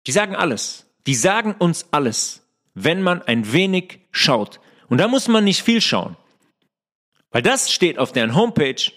Die 0.07 0.13
sagen 0.13 0.35
alles. 0.35 0.88
Die 1.09 1.15
sagen 1.15 1.55
uns 1.59 1.87
alles, 1.91 2.47
wenn 2.75 3.01
man 3.01 3.23
ein 3.23 3.51
wenig 3.55 4.01
schaut. 4.13 4.61
Und 4.91 4.99
da 4.99 5.09
muss 5.09 5.27
man 5.27 5.43
nicht 5.43 5.63
viel 5.63 5.81
schauen. 5.81 6.19
Weil 7.31 7.41
das 7.41 7.73
steht 7.73 7.99
auf 7.99 8.13
deren 8.13 8.35
Homepage. 8.35 8.93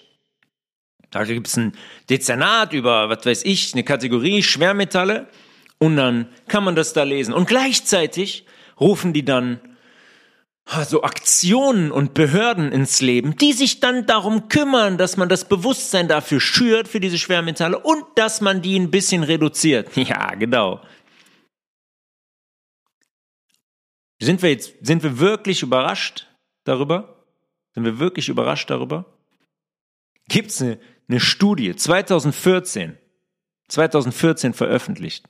Da 1.10 1.24
gibt 1.24 1.46
es 1.46 1.56
ein 1.56 1.72
Dezernat 2.10 2.74
über, 2.74 3.08
was 3.08 3.24
weiß 3.24 3.46
ich, 3.46 3.72
eine 3.72 3.82
Kategorie 3.82 4.42
Schwermetalle. 4.42 5.26
Und 5.78 5.96
dann 5.96 6.28
kann 6.48 6.64
man 6.64 6.76
das 6.76 6.92
da 6.92 7.02
lesen. 7.04 7.32
Und 7.32 7.48
gleichzeitig 7.48 8.44
rufen 8.78 9.14
die 9.14 9.24
dann 9.24 9.58
so 10.86 11.02
Aktionen 11.04 11.90
und 11.90 12.12
Behörden 12.12 12.72
ins 12.72 13.00
Leben, 13.00 13.36
die 13.36 13.54
sich 13.54 13.80
dann 13.80 14.04
darum 14.04 14.50
kümmern, 14.50 14.98
dass 14.98 15.16
man 15.16 15.30
das 15.30 15.46
Bewusstsein 15.46 16.08
dafür 16.08 16.40
schürt, 16.40 16.88
für 16.88 17.00
diese 17.00 17.18
Schwermetalle 17.18 17.78
und 17.78 18.04
dass 18.16 18.42
man 18.42 18.60
die 18.60 18.78
ein 18.78 18.90
bisschen 18.90 19.22
reduziert. 19.22 19.88
Ja, 19.96 20.34
genau. 20.34 20.82
Sind 24.22 24.40
wir 24.40 24.50
jetzt, 24.50 24.74
sind 24.82 25.02
wir 25.02 25.18
wirklich 25.18 25.62
überrascht 25.62 26.28
darüber? 26.62 27.26
Sind 27.74 27.84
wir 27.84 27.98
wirklich 27.98 28.28
überrascht 28.28 28.70
darüber? 28.70 29.04
Gibt 30.28 30.50
es 30.50 30.62
eine, 30.62 30.78
eine 31.08 31.18
Studie 31.18 31.74
2014, 31.74 32.96
2014 33.66 34.54
veröffentlicht. 34.54 35.26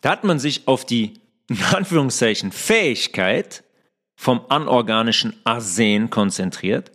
Da 0.00 0.08
hat 0.08 0.24
man 0.24 0.38
sich 0.38 0.66
auf 0.66 0.86
die, 0.86 1.20
in 1.48 1.62
Anführungszeichen, 1.62 2.52
Fähigkeit 2.52 3.64
vom 4.16 4.46
anorganischen 4.48 5.38
Arsen 5.44 6.08
konzentriert, 6.08 6.90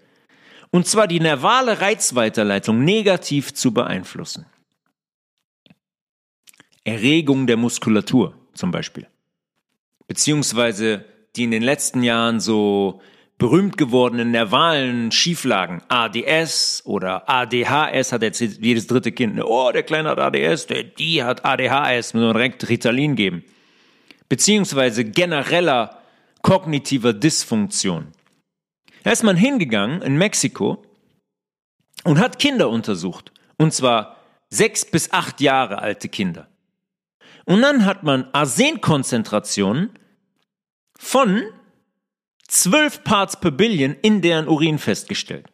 und 0.72 0.88
zwar 0.88 1.06
die 1.06 1.20
nervale 1.20 1.82
Reizweiterleitung 1.82 2.84
negativ 2.84 3.54
zu 3.54 3.72
beeinflussen. 3.72 4.48
Erregung 6.84 7.46
der 7.46 7.58
Muskulatur 7.58 8.36
zum 8.56 8.72
Beispiel 8.72 9.08
beziehungsweise 10.08 11.06
die 11.36 11.44
in 11.44 11.52
den 11.52 11.64
letzten 11.64 12.04
Jahren 12.04 12.40
so 12.40 13.02
berühmt 13.38 13.78
gewordenen 13.78 14.32
nervalen 14.32 15.12
Schieflagen, 15.12 15.82
ADS 15.90 16.84
oder 16.86 17.30
ADHS 17.30 18.12
hat 18.12 18.22
jetzt 18.22 18.40
jedes 18.40 18.88
dritte 18.88 19.12
Kind, 19.12 19.44
oh, 19.44 19.72
der 19.72 19.84
Kleine 19.84 20.10
hat 20.10 20.20
ADS, 20.20 20.68
der, 20.68 20.84
die 20.84 21.24
hat 21.24 21.44
ADHS, 21.44 22.14
muss 22.14 22.24
man 22.24 22.34
direkt 22.34 22.70
Ritalin 22.70 23.16
geben. 23.16 23.44
Beziehungsweise 24.30 25.04
genereller 25.04 26.00
kognitiver 26.42 27.14
Dysfunktion. 27.14 28.08
Da 29.04 29.12
ist 29.12 29.24
man 29.24 29.36
hingegangen 29.36 30.02
in 30.02 30.18
Mexiko 30.18 30.84
und 32.04 32.20
hat 32.20 32.40
Kinder 32.40 32.70
untersucht. 32.70 33.32
Und 33.58 33.74
zwar 33.74 34.18
sechs 34.50 34.86
bis 34.86 35.12
acht 35.12 35.42
Jahre 35.42 35.80
alte 35.80 36.08
Kinder. 36.08 36.48
Und 37.46 37.62
dann 37.62 37.86
hat 37.86 38.04
man 38.04 38.30
Arsenkonzentrationen 38.34 39.92
von 40.98 41.44
12 42.48 43.04
Parts 43.04 43.40
per 43.40 43.52
Billion 43.52 43.96
in 44.02 44.22
deren 44.22 44.48
Urin 44.48 44.80
festgestellt. 44.80 45.48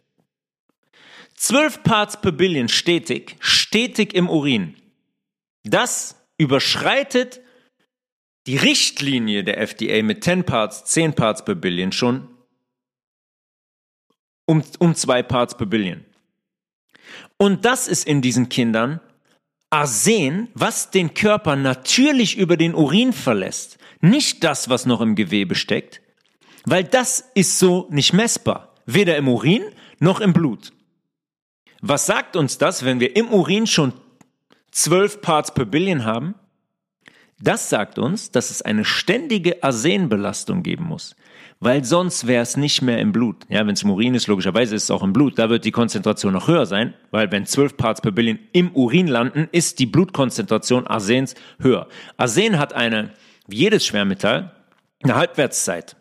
12 1.36 1.84
Parts 1.84 2.22
per 2.22 2.32
Billion 2.32 2.68
stetig, 2.68 3.38
stetig 3.40 4.14
im 4.14 4.30
Urin. 4.30 4.76
Das 5.64 6.22
überschreitet 6.38 7.42
die 8.46 8.58
Richtlinie 8.58 9.44
der 9.44 9.60
FDA 9.60 10.04
mit 10.04 10.24
10 10.24 10.44
Parts, 10.46 10.86
10 10.86 11.14
Parts 11.14 11.46
per 11.46 11.56
Billion 11.56 11.92
schon 11.92 12.28
um, 14.46 14.64
um 14.80 14.96
2 14.96 15.24
Parts 15.24 15.56
per 15.56 15.68
Billion. 15.68 16.04
Und 17.38 17.66
das 17.66 17.88
ist 17.88 18.08
in 18.08 18.22
diesen 18.22 18.50
Kindern 18.50 19.00
Arsen, 19.70 20.48
was 20.54 20.90
den 20.90 21.14
Körper 21.14 21.56
natürlich 21.56 22.38
über 22.38 22.58
den 22.58 22.74
Urin 22.74 23.14
verlässt, 23.14 23.78
nicht 24.02 24.44
das, 24.44 24.70
was 24.70 24.86
noch 24.86 25.02
im 25.02 25.16
Gewebe 25.16 25.56
steckt, 25.56 26.02
weil 26.66 26.84
das 26.84 27.30
ist 27.36 27.60
so 27.60 27.88
nicht 27.92 28.14
messbar, 28.14 28.76
weder 28.86 29.18
im 29.18 29.28
Urin 29.28 29.64
noch 30.00 30.22
im 30.22 30.34
Blut. 30.34 30.74
Was 31.82 32.06
sagt 32.06 32.36
uns 32.36 32.58
das, 32.58 32.84
wenn 32.84 33.00
wir 33.00 33.16
im 33.16 33.30
Urin 33.30 33.68
schon 33.68 33.94
12 34.72 35.22
Parts 35.22 35.54
per 35.54 35.66
Billion 35.66 36.04
haben? 36.04 36.36
Das 37.42 37.70
sagt 37.70 38.00
uns, 38.00 38.32
dass 38.32 38.50
es 38.50 38.62
eine 38.62 38.84
ständige 38.84 39.64
Arsenbelastung 39.64 40.64
geben 40.64 40.86
muss 40.86 41.16
weil 41.60 41.84
sonst 41.84 42.26
wäre 42.26 42.42
es 42.42 42.56
nicht 42.56 42.82
mehr 42.82 43.00
im 43.00 43.12
Blut. 43.12 43.46
Ja, 43.50 43.68
wenn 43.68 43.74
es 43.74 43.84
im 43.84 43.92
Urin 43.92 44.16
ist, 44.16 44.28
logischerweise 44.28 44.76
ist 44.76 44.84
es 44.84 44.92
auch 44.92 45.04
im 45.04 45.12
Blut. 45.12 45.38
Da 45.38 45.50
wird 45.50 45.66
die 45.66 45.72
Konzentration 45.72 46.34
noch 46.34 46.48
höher 46.48 46.66
sein, 46.66 46.94
weil 47.12 47.32
wenn 47.32 47.46
12 47.46 47.76
Parts 47.76 48.02
per 48.02 48.12
Billion 48.12 48.40
im 48.54 48.72
Urin 48.72 49.08
landen, 49.08 49.50
ist 49.52 49.80
die 49.80 49.86
Blutkonzentration 49.86 50.88
Arsens 50.88 51.36
höher. 51.60 51.88
Arsen 52.18 52.58
hat 52.58 52.74
eine, 52.74 53.12
wie 53.48 53.58
jedes 53.58 53.86
Schwermetall, 53.86 54.56
eine 55.04 55.16
Halbwertszeit. 55.16 55.98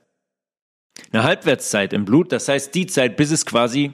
Eine 1.12 1.24
Halbwertszeit 1.24 1.92
im 1.92 2.04
Blut, 2.04 2.32
das 2.32 2.48
heißt 2.48 2.74
die 2.74 2.86
Zeit, 2.86 3.16
bis 3.16 3.30
es 3.30 3.46
quasi 3.46 3.92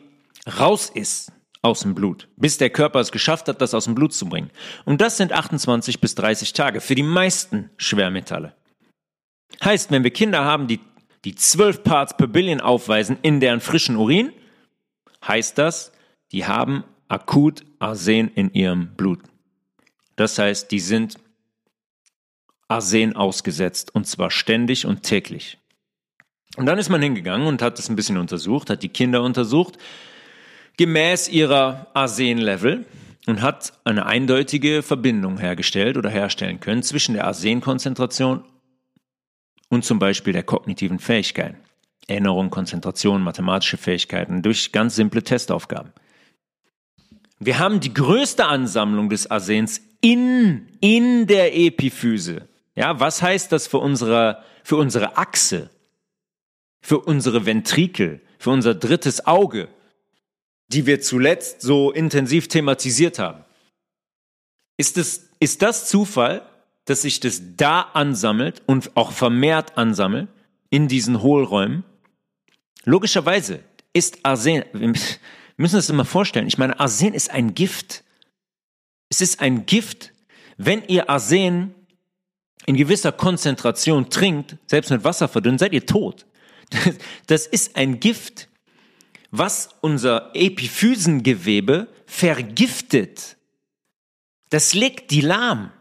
raus 0.58 0.90
ist 0.92 1.32
aus 1.62 1.80
dem 1.80 1.94
Blut, 1.94 2.28
bis 2.36 2.58
der 2.58 2.70
Körper 2.70 3.00
es 3.00 3.10
geschafft 3.10 3.48
hat, 3.48 3.60
das 3.62 3.72
aus 3.72 3.84
dem 3.84 3.94
Blut 3.94 4.12
zu 4.12 4.26
bringen. 4.26 4.50
Und 4.84 5.00
das 5.00 5.16
sind 5.16 5.32
28 5.32 6.00
bis 6.00 6.14
30 6.14 6.52
Tage 6.52 6.82
für 6.82 6.94
die 6.94 7.02
meisten 7.02 7.70
Schwermetalle. 7.78 8.54
Heißt, 9.62 9.90
wenn 9.90 10.04
wir 10.04 10.10
Kinder 10.10 10.44
haben, 10.44 10.66
die 10.66 10.80
die 11.24 11.34
12 11.34 11.82
Parts 11.82 12.16
per 12.16 12.26
Billion 12.26 12.60
aufweisen 12.60 13.18
in 13.22 13.40
deren 13.40 13.60
frischen 13.60 13.96
Urin, 13.96 14.32
heißt 15.26 15.58
das, 15.58 15.92
die 16.32 16.46
haben 16.46 16.84
akut 17.08 17.64
Arsen 17.78 18.30
in 18.34 18.52
ihrem 18.52 18.94
Blut. 18.96 19.20
Das 20.16 20.38
heißt, 20.38 20.70
die 20.70 20.80
sind 20.80 21.16
Arsen 22.68 23.16
ausgesetzt 23.16 23.94
und 23.94 24.06
zwar 24.06 24.30
ständig 24.30 24.86
und 24.86 25.02
täglich. 25.02 25.58
Und 26.56 26.66
dann 26.66 26.78
ist 26.78 26.88
man 26.88 27.02
hingegangen 27.02 27.46
und 27.46 27.62
hat 27.62 27.78
es 27.78 27.88
ein 27.88 27.96
bisschen 27.96 28.16
untersucht, 28.16 28.70
hat 28.70 28.82
die 28.82 28.88
Kinder 28.88 29.22
untersucht, 29.22 29.76
gemäß 30.76 31.28
ihrer 31.28 31.88
Arsen-Level 31.94 32.84
und 33.26 33.42
hat 33.42 33.72
eine 33.84 34.06
eindeutige 34.06 34.82
Verbindung 34.82 35.38
hergestellt 35.38 35.96
oder 35.96 36.10
herstellen 36.10 36.60
können 36.60 36.82
zwischen 36.82 37.14
der 37.14 37.26
Arsenkonzentration 37.26 38.44
und 39.68 39.84
zum 39.84 39.98
Beispiel 39.98 40.32
der 40.32 40.42
kognitiven 40.42 40.98
Fähigkeiten. 40.98 41.58
Erinnerung, 42.06 42.50
Konzentration, 42.50 43.22
mathematische 43.22 43.76
Fähigkeiten 43.76 44.42
durch 44.42 44.72
ganz 44.72 44.94
simple 44.94 45.22
Testaufgaben. 45.22 45.92
Wir 47.38 47.58
haben 47.58 47.80
die 47.80 47.92
größte 47.92 48.46
Ansammlung 48.46 49.08
des 49.08 49.30
Arsens 49.30 49.80
in, 50.00 50.68
in 50.80 51.26
der 51.26 51.56
Epiphyse. 51.56 52.48
Ja, 52.74 53.00
was 53.00 53.22
heißt 53.22 53.52
das 53.52 53.66
für 53.66 53.78
unsere, 53.78 54.42
für 54.62 54.76
unsere 54.76 55.16
Achse? 55.16 55.70
Für 56.82 57.00
unsere 57.00 57.46
Ventrikel? 57.46 58.20
Für 58.38 58.50
unser 58.50 58.74
drittes 58.74 59.26
Auge? 59.26 59.68
Die 60.68 60.86
wir 60.86 61.00
zuletzt 61.00 61.62
so 61.62 61.90
intensiv 61.90 62.48
thematisiert 62.48 63.18
haben. 63.18 63.44
Ist 64.76 64.98
es, 64.98 65.28
ist 65.40 65.62
das 65.62 65.88
Zufall, 65.88 66.42
dass 66.84 67.02
sich 67.02 67.20
das 67.20 67.42
da 67.56 67.80
ansammelt 67.80 68.62
und 68.66 68.96
auch 68.96 69.12
vermehrt 69.12 69.78
ansammelt 69.78 70.28
in 70.70 70.88
diesen 70.88 71.22
Hohlräumen? 71.22 71.84
Logischerweise 72.84 73.60
ist 73.92 74.18
Arsen, 74.24 74.64
wir 74.72 74.88
müssen 74.88 75.76
uns 75.76 75.86
das 75.86 75.90
immer 75.90 76.04
vorstellen. 76.04 76.46
Ich 76.46 76.58
meine, 76.58 76.78
Arsen 76.80 77.14
ist 77.14 77.30
ein 77.30 77.54
Gift. 77.54 78.04
Es 79.08 79.20
ist 79.20 79.40
ein 79.40 79.66
Gift. 79.66 80.12
Wenn 80.56 80.82
ihr 80.88 81.08
Arsen 81.08 81.74
in 82.66 82.76
gewisser 82.76 83.12
Konzentration 83.12 84.10
trinkt, 84.10 84.56
selbst 84.66 84.90
mit 84.90 85.04
Wasser 85.04 85.28
verdünnt, 85.28 85.60
seid 85.60 85.72
ihr 85.72 85.86
tot. 85.86 86.26
Das 87.26 87.46
ist 87.46 87.76
ein 87.76 88.00
Gift, 88.00 88.48
was 89.30 89.70
unser 89.80 90.30
Epiphysengewebe 90.34 91.88
vergiftet. 92.06 93.36
Das 94.50 94.74
legt 94.74 95.10
die 95.10 95.20
lahm. 95.20 95.72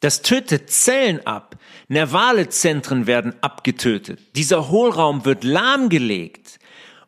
Das 0.00 0.22
tötet 0.22 0.70
Zellen 0.70 1.26
ab. 1.26 1.56
Nervale 1.88 2.48
Zentren 2.48 3.06
werden 3.06 3.34
abgetötet. 3.42 4.20
Dieser 4.36 4.68
Hohlraum 4.68 5.24
wird 5.24 5.44
lahmgelegt. 5.44 6.58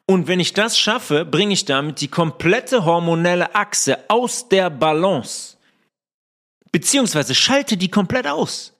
Und 0.06 0.26
wenn 0.26 0.40
ich 0.40 0.54
das 0.54 0.78
schaffe, 0.78 1.24
bringe 1.24 1.52
ich 1.52 1.66
damit 1.66 2.00
die 2.00 2.08
komplette 2.08 2.84
hormonelle 2.84 3.54
Achse 3.54 3.98
aus 4.08 4.48
der 4.48 4.68
Balance. 4.68 5.56
Beziehungsweise 6.72 7.34
schalte 7.34 7.76
die 7.76 7.90
komplett 7.90 8.26
aus. 8.26 8.72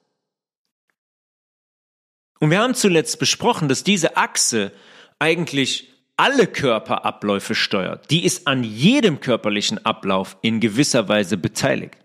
Und 2.39 2.49
wir 2.49 2.59
haben 2.59 2.75
zuletzt 2.75 3.19
besprochen, 3.19 3.69
dass 3.69 3.83
diese 3.83 4.17
Achse 4.17 4.73
eigentlich 5.19 5.89
alle 6.17 6.47
Körperabläufe 6.47 7.55
steuert. 7.55 8.09
Die 8.09 8.25
ist 8.25 8.47
an 8.47 8.63
jedem 8.63 9.21
körperlichen 9.21 9.85
Ablauf 9.85 10.37
in 10.41 10.59
gewisser 10.59 11.07
Weise 11.07 11.37
beteiligt. 11.37 12.00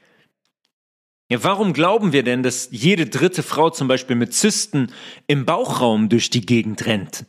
Ja, 1.29 1.43
warum 1.43 1.73
glauben 1.73 2.13
wir 2.13 2.23
denn, 2.23 2.43
dass 2.43 2.69
jede 2.71 3.07
dritte 3.07 3.43
Frau 3.43 3.71
zum 3.71 3.89
Beispiel 3.89 4.15
mit 4.15 4.33
Zysten 4.33 4.93
im 5.27 5.45
Bauchraum 5.45 6.09
durch 6.09 6.31
die 6.31 6.47
Gegend 6.47 6.87
rennt? 6.87 7.27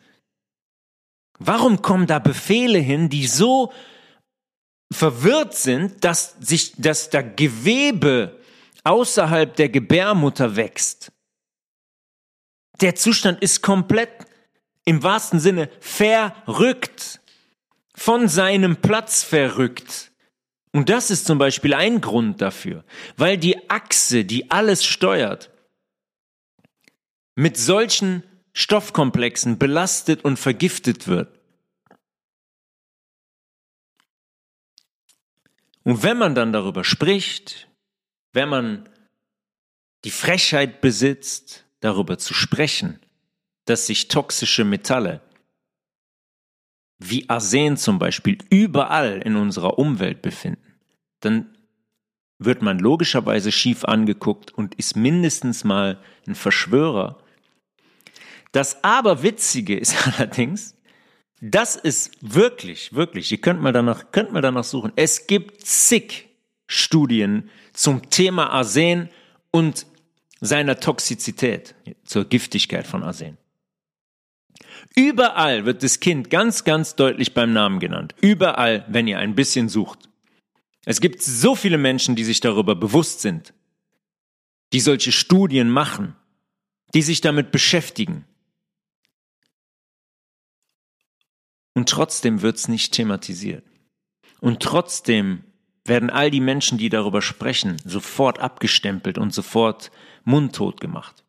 Warum 1.40 1.82
kommen 1.82 2.08
da 2.08 2.20
Befehle 2.20 2.80
hin, 2.80 3.10
die 3.10 3.28
so 3.28 3.72
verwirrt 4.92 5.56
sind, 5.56 6.04
dass 6.04 6.36
sich, 6.40 6.74
dass 6.78 7.10
da 7.10 7.22
Gewebe 7.22 8.40
außerhalb 8.84 9.56
der 9.56 9.70
Gebärmutter 9.70 10.56
wächst? 10.56 11.12
Der 12.82 12.96
Zustand 12.96 13.42
ist 13.42 13.62
komplett 13.64 14.12
im 14.86 15.02
wahrsten 15.02 15.40
Sinne 15.40 15.70
verrückt, 15.80 17.20
von 17.96 18.28
seinem 18.28 18.78
Platz 18.78 19.24
verrückt. 19.24 20.12
Und 20.72 20.90
das 20.90 21.10
ist 21.10 21.26
zum 21.26 21.40
Beispiel 21.40 21.74
ein 21.74 22.02
Grund 22.02 22.42
dafür, 22.42 22.84
weil 23.16 23.38
die 23.38 23.57
Achse, 23.70 24.26
die 24.26 24.52
alles 24.52 24.86
steuert, 24.86 25.52
mit 27.36 27.58
solchen 27.58 28.24
Stoffkomplexen 28.54 29.60
belastet 29.60 30.26
und 30.26 30.38
vergiftet 30.38 31.08
wird. 31.08 31.40
Und 35.84 36.04
wenn 36.04 36.18
man 36.18 36.36
dann 36.36 36.52
darüber 36.52 36.84
spricht, 36.84 37.70
wenn 38.34 38.50
man 38.50 38.90
die 40.04 40.12
Frechheit 40.12 40.82
besitzt, 40.82 41.66
darüber 41.80 42.18
zu 42.18 42.34
sprechen, 42.34 43.00
dass 43.66 43.88
sich 43.88 44.08
toxische 44.08 44.66
Metalle 44.66 45.22
wie 47.00 47.30
Arsen 47.30 47.78
zum 47.78 48.00
Beispiel 48.00 48.38
überall 48.50 49.22
in 49.22 49.36
unserer 49.36 49.78
Umwelt 49.78 50.22
befinden, 50.22 50.80
dann 51.20 51.57
wird 52.40 52.62
man 52.62 52.80
logischerweise 52.80 53.52
schief 53.52 53.84
angeguckt 53.86 54.54
und 54.54 54.76
ist 54.76 54.96
mindestens 54.96 55.64
mal 55.64 56.00
ein 56.28 56.36
Verschwörer. 56.36 57.18
Das 58.52 58.84
Aberwitzige 58.84 59.78
ist 59.78 59.96
allerdings, 60.18 60.76
das 61.42 61.76
ist 61.76 62.18
wirklich, 62.22 62.94
wirklich, 62.94 63.32
ihr 63.32 63.42
könnt 63.42 63.62
mal 63.62 63.74
danach, 63.74 64.12
könnt 64.12 64.32
mal 64.32 64.42
danach 64.42 64.64
suchen. 64.64 64.92
Es 64.96 65.28
gibt 65.28 65.66
zig 65.66 66.30
Studien 66.68 67.50
zum 67.74 68.10
Thema 68.10 68.50
Arsen 68.50 69.10
und 69.52 69.86
seiner 70.42 70.80
Toxizität, 70.80 71.76
zur 72.04 72.26
Giftigkeit 72.26 72.86
von 72.86 73.04
Arsen. 73.04 73.38
Überall 74.96 75.66
wird 75.66 75.84
das 75.84 76.00
Kind 76.00 76.30
ganz, 76.30 76.64
ganz 76.64 76.96
deutlich 76.96 77.34
beim 77.34 77.54
Namen 77.54 77.80
genannt. 77.80 78.16
Überall, 78.22 78.86
wenn 78.88 79.08
ihr 79.08 79.20
ein 79.20 79.36
bisschen 79.36 79.70
sucht. 79.70 80.07
Es 80.90 81.02
gibt 81.02 81.22
so 81.22 81.54
viele 81.54 81.78
Menschen, 81.78 82.16
die 82.16 82.24
sich 82.24 82.40
darüber 82.40 82.74
bewusst 82.74 83.20
sind, 83.20 83.54
die 84.72 84.80
solche 84.80 85.12
Studien 85.12 85.70
machen, 85.70 86.16
die 86.94 87.02
sich 87.02 87.20
damit 87.20 87.52
beschäftigen. 87.52 88.24
Und 91.74 91.90
trotzdem 91.90 92.42
wird 92.42 92.56
es 92.56 92.70
nicht 92.70 92.94
thematisiert. 92.94 93.66
Und 94.40 94.64
trotzdem 94.64 95.44
werden 95.84 96.10
all 96.10 96.32
die 96.32 96.40
Menschen, 96.40 96.78
die 96.78 96.88
darüber 96.88 97.22
sprechen, 97.22 97.76
sofort 97.84 98.40
abgestempelt 98.40 99.18
und 99.18 99.34
sofort 99.34 99.92
mundtot 100.24 100.80
gemacht. 100.80 101.26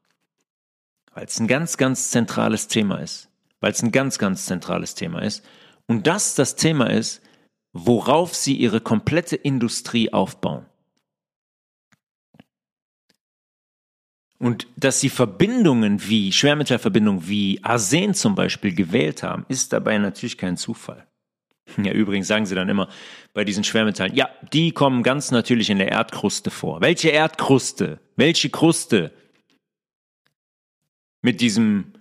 Weil 1.14 1.25
es 1.25 1.40
ein 1.40 1.49
ganz, 1.49 1.77
ganz 1.77 2.11
zentrales 2.11 2.68
Thema 2.68 2.99
ist. 2.99 3.29
Weil 3.59 3.73
es 3.73 3.83
ein 3.83 3.90
ganz, 3.90 4.21
ganz 4.21 4.47
zentrales 4.47 4.94
Thema 4.94 5.21
ist. 5.21 5.44
Und 5.88 6.07
das 6.07 6.37
das 6.37 6.55
Thema 6.55 6.90
ist, 6.90 7.23
worauf 7.72 8.35
sie 8.35 8.54
ihre 8.54 8.81
komplette 8.81 9.37
Industrie 9.37 10.12
aufbauen. 10.12 10.66
Und 14.38 14.68
dass 14.76 15.00
sie 15.00 15.09
Verbindungen 15.09 16.09
wie, 16.09 16.33
Schwermetallverbindungen 16.33 17.28
wie 17.28 17.59
Arsen 17.64 18.14
zum 18.14 18.35
Beispiel 18.35 18.72
gewählt 18.74 19.22
haben, 19.22 19.44
ist 19.48 19.72
dabei 19.72 19.98
natürlich 19.98 20.38
kein 20.38 20.57
Zufall. 20.57 21.07
Ja, 21.76 21.92
übrigens 21.92 22.28
sagen 22.28 22.46
sie 22.46 22.54
dann 22.54 22.68
immer 22.68 22.88
bei 23.35 23.44
diesen 23.44 23.62
Schwermetallen, 23.62 24.14
ja, 24.14 24.31
die 24.52 24.72
kommen 24.72 25.02
ganz 25.02 25.31
natürlich 25.31 25.68
in 25.68 25.78
der 25.78 25.88
Erdkruste 25.88 26.50
vor. 26.50 26.81
Welche 26.81 27.11
Erdkruste? 27.11 28.00
Welche 28.16 28.48
Kruste? 28.48 29.12
Mit 31.20 31.40
diesem 31.40 31.92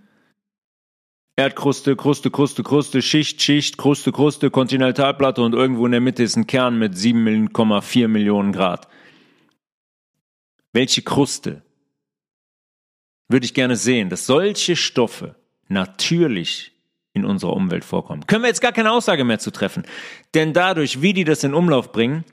Erdkruste, 1.39 1.95
Kruste, 1.95 2.32
Kruste, 2.32 2.63
Kruste, 2.63 3.02
Schicht, 3.04 3.43
Schicht, 3.43 3.78
Kruste, 3.78 4.12
Kruste, 4.12 4.50
Kontinentalplatte 4.50 5.43
und 5.43 5.54
irgendwo 5.54 5.86
in 5.86 5.91
der 5.91 6.02
Mitte 6.02 6.23
ist 6.23 6.36
ein 6.36 6.47
Kern 6.47 6.80
mit 6.80 6.95
7,4 6.95 8.08
Millionen 8.08 8.52
Grad. 8.52 8.88
Welche 10.73 11.04
Kruste? 11.04 11.62
Würde 13.30 13.45
ich 13.45 13.54
gerne 13.54 13.76
sehen, 13.76 14.10
dass 14.10 14.26
solche 14.26 14.76
Stoffe 14.76 15.36
natürlich 15.67 16.71
in 17.13 17.23
unserer 17.23 17.54
Umwelt 17.54 17.86
vorkommen. 17.86 18.26
Können 18.26 18.41
wir 18.41 18.50
jetzt 18.50 18.62
gar 18.62 18.71
keine 18.71 18.91
Aussage 18.91 19.23
mehr 19.23 19.38
zu 19.38 19.52
treffen. 19.52 19.84
Denn 20.34 20.54
dadurch, 20.54 21.04
wie 21.04 21.13
die 21.13 21.23
das 21.23 21.43
in 21.43 21.54
Umlauf 21.54 21.91
bringen, 21.91 22.23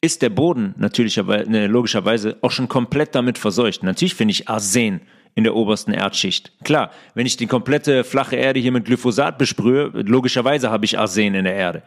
ist 0.00 0.22
der 0.22 0.30
Boden 0.30 0.74
natürlicherweise, 0.78 1.50
ne, 1.50 1.66
logischerweise 1.66 2.38
auch 2.40 2.52
schon 2.52 2.68
komplett 2.68 3.14
damit 3.14 3.36
verseucht. 3.36 3.82
Natürlich 3.82 4.14
finde 4.14 4.32
ich 4.32 4.48
Arsen 4.48 5.02
in 5.36 5.44
der 5.44 5.54
obersten 5.54 5.92
Erdschicht. 5.92 6.50
Klar, 6.64 6.90
wenn 7.14 7.26
ich 7.26 7.36
die 7.36 7.46
komplette 7.46 8.02
flache 8.04 8.36
Erde 8.36 8.58
hier 8.58 8.72
mit 8.72 8.86
Glyphosat 8.86 9.38
besprühe, 9.38 9.90
logischerweise 9.92 10.70
habe 10.70 10.86
ich 10.86 10.98
Arsen 10.98 11.34
in 11.34 11.44
der 11.44 11.54
Erde. 11.54 11.82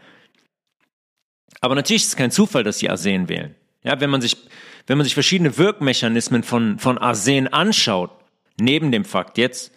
Aber 1.60 1.76
natürlich 1.76 2.04
ist 2.04 2.10
es 2.10 2.16
kein 2.16 2.32
Zufall, 2.32 2.64
dass 2.64 2.78
sie 2.78 2.90
Arsen 2.90 3.28
wählen. 3.28 3.56
Ja, 3.84 4.00
wenn 4.00 4.12
man 4.12 4.22
sich, 4.22 4.38
wenn 4.86 4.98
man 4.98 5.04
sich 5.04 5.16
verschiedene 5.16 5.58
Wirkmechanismen 5.58 6.44
von, 6.44 6.78
von 6.78 7.00
Arsen 7.00 7.48
anschaut, 7.48 8.12
neben 8.60 8.92
dem 8.92 9.04
Fakt 9.04 9.40
jetzt, 9.40 9.74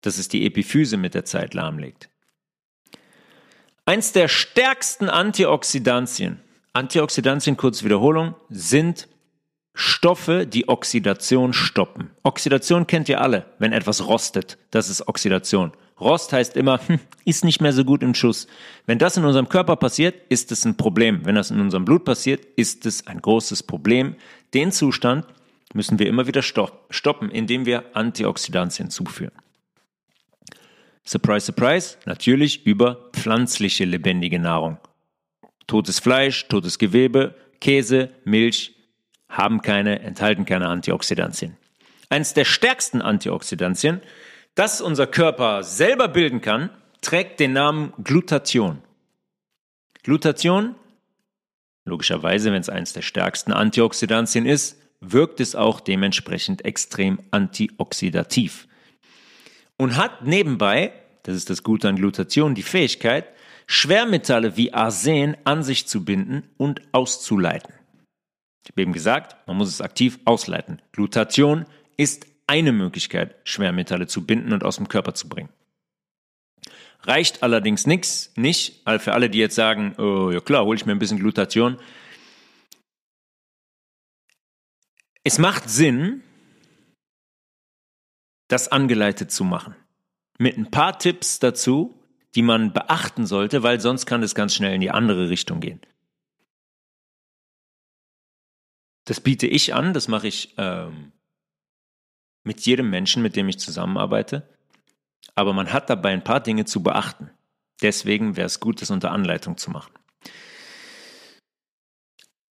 dass 0.00 0.18
es 0.18 0.28
die 0.28 0.46
Epiphyse 0.46 0.96
mit 0.96 1.14
der 1.14 1.24
Zeit 1.24 1.54
lahmlegt. 1.54 2.08
Eins 3.84 4.12
der 4.12 4.28
stärksten 4.28 5.08
Antioxidantien, 5.08 6.40
Antioxidantien, 6.72 7.56
kurz 7.56 7.82
Wiederholung, 7.82 8.36
sind 8.48 9.08
Stoffe, 9.74 10.46
die 10.46 10.68
Oxidation 10.68 11.52
stoppen. 11.52 12.10
Oxidation 12.22 12.86
kennt 12.86 13.08
ihr 13.08 13.20
alle, 13.20 13.46
wenn 13.58 13.72
etwas 13.72 14.06
rostet, 14.06 14.58
das 14.70 14.90
ist 14.90 15.08
Oxidation. 15.08 15.72
Rost 15.98 16.32
heißt 16.32 16.56
immer, 16.56 16.80
hm, 16.86 16.98
ist 17.24 17.44
nicht 17.44 17.60
mehr 17.60 17.72
so 17.72 17.84
gut 17.84 18.02
im 18.02 18.14
Schuss. 18.14 18.46
Wenn 18.86 18.98
das 18.98 19.16
in 19.16 19.24
unserem 19.24 19.48
Körper 19.48 19.76
passiert, 19.76 20.16
ist 20.28 20.52
es 20.52 20.64
ein 20.64 20.76
Problem. 20.76 21.24
Wenn 21.24 21.36
das 21.36 21.50
in 21.50 21.60
unserem 21.60 21.84
Blut 21.84 22.04
passiert, 22.04 22.44
ist 22.56 22.84
es 22.86 23.06
ein 23.06 23.22
großes 23.22 23.62
Problem. 23.62 24.16
Den 24.52 24.72
Zustand 24.72 25.26
müssen 25.72 25.98
wir 25.98 26.06
immer 26.06 26.26
wieder 26.26 26.42
stoppen, 26.42 27.30
indem 27.30 27.64
wir 27.64 27.96
Antioxidantien 27.96 28.90
zuführen. 28.90 29.32
Surprise, 31.04 31.46
surprise, 31.46 31.96
natürlich 32.04 32.66
über 32.66 33.10
pflanzliche 33.12 33.84
lebendige 33.84 34.38
Nahrung. 34.38 34.78
Totes 35.66 35.98
Fleisch, 35.98 36.46
totes 36.48 36.78
Gewebe, 36.78 37.34
Käse, 37.60 38.10
Milch, 38.24 38.74
haben 39.32 39.62
keine, 39.62 40.00
enthalten 40.00 40.44
keine 40.44 40.68
Antioxidantien. 40.68 41.56
Eines 42.10 42.34
der 42.34 42.44
stärksten 42.44 43.00
Antioxidantien, 43.02 44.02
das 44.54 44.80
unser 44.80 45.06
Körper 45.06 45.62
selber 45.62 46.08
bilden 46.08 46.42
kann, 46.42 46.70
trägt 47.00 47.40
den 47.40 47.54
Namen 47.54 47.94
Glutathion. 48.04 48.82
Glutathion, 50.02 50.74
logischerweise, 51.84 52.52
wenn 52.52 52.60
es 52.60 52.68
eines 52.68 52.92
der 52.92 53.02
stärksten 53.02 53.52
Antioxidantien 53.52 54.46
ist, 54.46 54.76
wirkt 55.00 55.40
es 55.40 55.56
auch 55.56 55.80
dementsprechend 55.80 56.64
extrem 56.64 57.18
antioxidativ. 57.30 58.68
Und 59.78 59.96
hat 59.96 60.24
nebenbei, 60.24 60.92
das 61.22 61.34
ist 61.34 61.50
das 61.50 61.62
Gute 61.62 61.88
an 61.88 61.96
Glutathion, 61.96 62.54
die 62.54 62.62
Fähigkeit, 62.62 63.26
Schwermetalle 63.66 64.56
wie 64.56 64.74
Arsen 64.74 65.36
an 65.44 65.62
sich 65.62 65.88
zu 65.88 66.04
binden 66.04 66.50
und 66.58 66.82
auszuleiten. 66.92 67.72
Ich 68.64 68.70
habe 68.70 68.82
eben 68.82 68.92
gesagt, 68.92 69.36
man 69.46 69.56
muss 69.56 69.68
es 69.68 69.80
aktiv 69.80 70.18
ausleiten. 70.24 70.80
Glutathion 70.92 71.66
ist 71.96 72.26
eine 72.46 72.72
Möglichkeit, 72.72 73.36
Schwermetalle 73.44 74.06
zu 74.06 74.24
binden 74.24 74.52
und 74.52 74.64
aus 74.64 74.76
dem 74.76 74.88
Körper 74.88 75.14
zu 75.14 75.28
bringen. 75.28 75.48
Reicht 77.04 77.42
allerdings 77.42 77.86
nichts, 77.86 78.32
nicht, 78.36 78.82
für 78.98 79.12
alle, 79.12 79.28
die 79.28 79.38
jetzt 79.38 79.56
sagen, 79.56 79.94
oh, 79.98 80.30
ja 80.30 80.40
klar, 80.40 80.64
hole 80.64 80.76
ich 80.76 80.86
mir 80.86 80.92
ein 80.92 81.00
bisschen 81.00 81.18
Glutathion. 81.18 81.78
Es 85.24 85.38
macht 85.38 85.68
Sinn, 85.68 86.22
das 88.48 88.68
angeleitet 88.68 89.32
zu 89.32 89.44
machen. 89.44 89.74
Mit 90.38 90.56
ein 90.56 90.70
paar 90.70 90.98
Tipps 90.98 91.38
dazu, 91.38 91.98
die 92.34 92.42
man 92.42 92.72
beachten 92.72 93.26
sollte, 93.26 93.62
weil 93.62 93.80
sonst 93.80 94.06
kann 94.06 94.22
es 94.22 94.34
ganz 94.34 94.54
schnell 94.54 94.74
in 94.74 94.80
die 94.80 94.90
andere 94.90 95.28
Richtung 95.28 95.60
gehen. 95.60 95.80
Das 99.12 99.20
biete 99.20 99.46
ich 99.46 99.74
an, 99.74 99.92
das 99.92 100.08
mache 100.08 100.26
ich 100.26 100.54
ähm, 100.56 101.12
mit 102.44 102.62
jedem 102.62 102.88
Menschen, 102.88 103.22
mit 103.22 103.36
dem 103.36 103.46
ich 103.46 103.58
zusammenarbeite. 103.58 104.48
Aber 105.34 105.52
man 105.52 105.70
hat 105.70 105.90
dabei 105.90 106.14
ein 106.14 106.24
paar 106.24 106.40
Dinge 106.40 106.64
zu 106.64 106.82
beachten. 106.82 107.28
Deswegen 107.82 108.38
wäre 108.38 108.46
es 108.46 108.58
gut, 108.58 108.80
das 108.80 108.90
unter 108.90 109.10
Anleitung 109.10 109.58
zu 109.58 109.70
machen. 109.70 109.92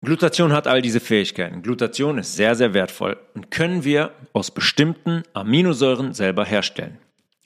Glutation 0.03 0.53
hat 0.53 0.67
all 0.67 0.83
diese 0.83 0.99
Fähigkeiten. 0.99 1.63
Glutation 1.63 2.19
ist 2.19 2.35
sehr, 2.35 2.53
sehr 2.53 2.75
wertvoll 2.75 3.19
und 3.33 3.49
können 3.49 3.83
wir 3.83 4.13
aus 4.33 4.51
bestimmten 4.51 5.23
Aminosäuren 5.33 6.13
selber 6.13 6.45
herstellen. 6.45 6.99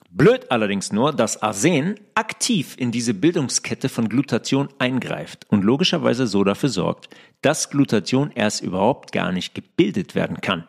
Blöd 0.10 0.52
allerdings 0.52 0.92
nur, 0.92 1.12
dass 1.12 1.44
Arsen 1.44 2.00
aktiv 2.16 2.76
in 2.78 2.92
diese 2.92 3.14
Bildungskette 3.14 3.90
von 3.90 4.10
Glutation 4.10 4.70
eingreift 4.80 5.46
und 5.50 5.64
logischerweise 5.64 6.28
so 6.28 6.44
dafür 6.44 6.70
sorgt, 6.70 7.10
dass 7.42 7.70
Glutation 7.70 8.32
erst 8.32 8.62
überhaupt 8.62 9.12
gar 9.12 9.32
nicht 9.32 9.54
gebildet 9.54 10.16
werden 10.16 10.42
kann. 10.42 10.68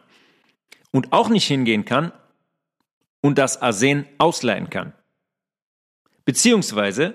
Und 0.90 1.12
auch 1.12 1.28
nicht 1.28 1.46
hingehen 1.46 1.84
kann 1.84 2.12
und 3.20 3.38
das 3.38 3.62
Arsen 3.62 4.06
ausleihen 4.18 4.70
kann. 4.70 4.92
Beziehungsweise, 6.24 7.14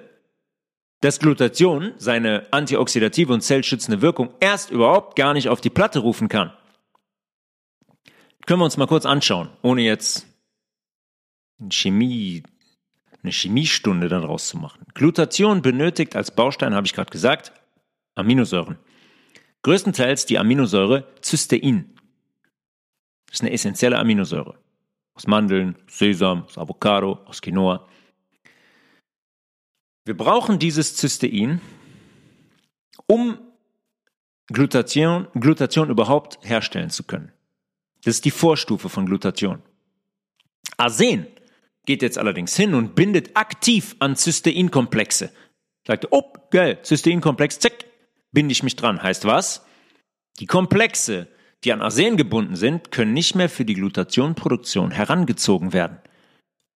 dass 1.02 1.20
Glutation 1.20 1.94
seine 1.98 2.48
antioxidative 2.52 3.34
und 3.34 3.42
zellschützende 3.42 4.02
Wirkung 4.02 4.34
erst 4.40 4.72
überhaupt 4.72 5.18
gar 5.18 5.34
nicht 5.34 5.50
auf 5.50 5.60
die 5.60 5.70
Platte 5.70 6.00
rufen 6.00 6.30
kann. 6.30 6.54
Können 8.46 8.62
wir 8.62 8.66
uns 8.66 8.78
mal 8.78 8.88
kurz 8.88 9.06
anschauen, 9.06 9.50
ohne 9.62 9.82
jetzt 9.82 10.33
Chemie, 11.70 12.44
eine 13.22 13.32
Chemiestunde 13.32 14.10
daraus 14.10 14.48
zu 14.48 14.58
machen. 14.58 14.86
Glutation 14.94 15.62
benötigt 15.62 16.16
als 16.16 16.32
Baustein, 16.32 16.74
habe 16.74 16.86
ich 16.86 16.94
gerade 16.94 17.12
gesagt, 17.12 17.54
Aminosäuren. 18.16 18.78
Größtenteils 19.63 20.26
die 20.26 20.38
Aminosäure 20.38 21.08
Cystein. 21.24 21.94
Das 23.28 23.36
ist 23.36 23.42
eine 23.42 23.52
essentielle 23.52 23.98
Aminosäure. 23.98 24.60
Aus 25.16 25.28
Mandeln, 25.28 25.76
Sesam, 25.88 26.44
aus 26.44 26.58
Avocado, 26.58 27.20
aus 27.26 27.42
Quinoa. 27.42 27.88
Wir 30.06 30.18
brauchen 30.18 30.60
dieses 30.60 30.98
Cystein, 30.98 31.62
um 33.08 33.38
Glutation, 34.48 35.28
Glutation 35.34 35.89
überhaupt 35.89 36.39
herstellen 36.42 36.89
zu 36.89 37.04
können. 37.04 37.32
Das 38.04 38.16
ist 38.16 38.26
die 38.26 38.32
Vorstufe 38.32 38.89
von 38.89 39.06
Glutation. 39.06 39.62
Arsen 40.78 41.28
geht 41.86 42.02
jetzt 42.02 42.17
allerdings 42.17 42.56
hin 42.56 42.74
und 42.74 42.96
bindet 42.96 43.36
aktiv 43.36 43.96
an 44.00 44.15
Cysteinkomplexe. 44.15 45.32
Sagt, 45.86 46.08
oh, 46.12 46.34
geil, 46.50 46.80
Cysteinkomplex, 46.84 47.60
zack, 47.60 47.86
binde 48.32 48.54
ich 48.54 48.63
mich 48.63 48.76
dran. 48.76 49.02
Heißt 49.02 49.26
was? 49.26 49.65
Die 50.39 50.46
Komplexe, 50.46 51.28
die 51.63 51.74
an 51.74 51.82
Arsen 51.82 52.17
gebunden 52.17 52.56
sind, 52.56 52.91
können 52.91 53.13
nicht 53.13 53.36
mehr 53.36 53.50
für 53.50 53.65
die 53.65 53.76
Glutationproduktion 53.76 54.91
herangezogen 54.91 55.74
werden. 55.74 56.00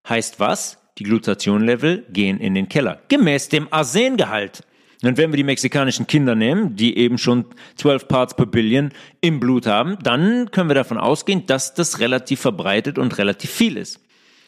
Heißt 0.08 0.40
was? 0.40 0.78
Die 0.98 1.04
Glutationlevel 1.04 2.06
gehen 2.10 2.40
in 2.40 2.56
den 2.56 2.70
Keller. 2.70 3.02
Gemäß 3.08 3.50
dem 3.50 3.72
Arsengehalt. 3.72 4.64
Und 5.04 5.18
wenn 5.18 5.32
wir 5.32 5.38
die 5.38 5.44
mexikanischen 5.44 6.08
Kinder 6.08 6.34
nehmen, 6.34 6.76
die 6.76 6.98
eben 6.98 7.20
schon 7.20 7.46
12 7.76 8.08
Parts 8.08 8.36
per 8.36 8.48
Billion 8.48 8.92
im 9.22 9.40
Blut 9.40 9.68
haben, 9.68 9.98
dann 10.02 10.50
können 10.50 10.70
wir 10.70 10.76
davon 10.76 10.98
ausgehen, 10.98 11.46
dass 11.46 11.76
das 11.76 12.00
relativ 12.00 12.40
verbreitet 12.40 12.98
und 12.98 13.18
relativ 13.20 13.52
viel 13.52 13.78
ist. 13.78 14.00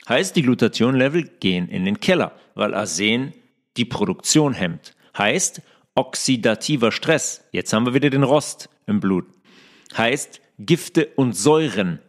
Heißt, 0.10 0.36
die 0.36 0.42
Glutationlevel 0.42 1.24
gehen 1.40 1.70
in 1.70 1.86
den 1.86 2.00
Keller, 2.00 2.32
weil 2.56 2.74
Arsen 2.74 3.34
die 3.78 3.86
Produktion 3.86 4.54
hemmt. 4.54 4.96
Heißt, 5.16 5.62
oxidativer 5.94 6.92
Stress. 6.92 7.46
Jetzt 7.52 7.72
haben 7.74 7.86
wir 7.86 7.94
wieder 7.94 8.10
den 8.10 8.24
Rost 8.24 8.70
im 8.88 9.00
Blut. 9.00 9.28
Heißt, 9.96 10.42
Gifte 10.58 11.06
und 11.16 11.34
Säuren. 11.34 12.00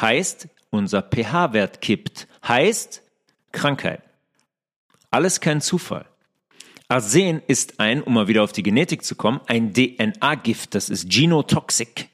Heißt, 0.00 0.48
unser 0.70 1.02
pH-Wert 1.02 1.80
kippt. 1.80 2.26
Heißt, 2.46 3.02
Krankheit. 3.52 4.02
Alles 5.12 5.40
kein 5.40 5.60
Zufall. 5.60 6.06
Arsen 6.88 7.40
ist 7.46 7.78
ein, 7.78 8.02
um 8.02 8.14
mal 8.14 8.26
wieder 8.26 8.42
auf 8.42 8.52
die 8.52 8.64
Genetik 8.64 9.04
zu 9.04 9.14
kommen, 9.14 9.40
ein 9.46 9.72
DNA-Gift. 9.72 10.74
Das 10.74 10.88
ist 10.90 11.08
genotoxic 11.08 12.08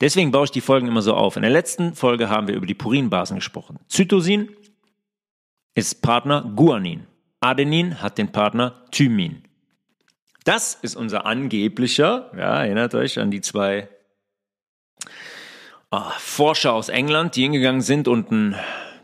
Deswegen 0.01 0.31
baue 0.31 0.45
ich 0.45 0.51
die 0.51 0.61
Folgen 0.61 0.87
immer 0.87 1.01
so 1.01 1.13
auf. 1.13 1.35
In 1.35 1.43
der 1.43 1.51
letzten 1.51 1.93
Folge 1.95 2.29
haben 2.29 2.47
wir 2.47 2.55
über 2.55 2.65
die 2.65 2.73
Purinbasen 2.73 3.37
gesprochen. 3.37 3.79
Zytosin 3.87 4.49
ist 5.75 6.01
Partner 6.01 6.51
Guanin. 6.55 7.07
Adenin 7.39 8.01
hat 8.01 8.17
den 8.17 8.31
Partner 8.31 8.83
Thymin. 8.91 9.43
Das 10.43 10.73
ist 10.73 10.95
unser 10.95 11.25
angeblicher, 11.25 12.31
ja, 12.35 12.63
erinnert 12.63 12.95
euch 12.95 13.19
an 13.19 13.29
die 13.29 13.41
zwei 13.41 13.87
oh, 15.91 16.01
Forscher 16.17 16.73
aus 16.73 16.89
England, 16.89 17.35
die 17.35 17.43
hingegangen 17.43 17.81
sind 17.81 18.07
und 18.07 18.31
ein, 18.31 18.55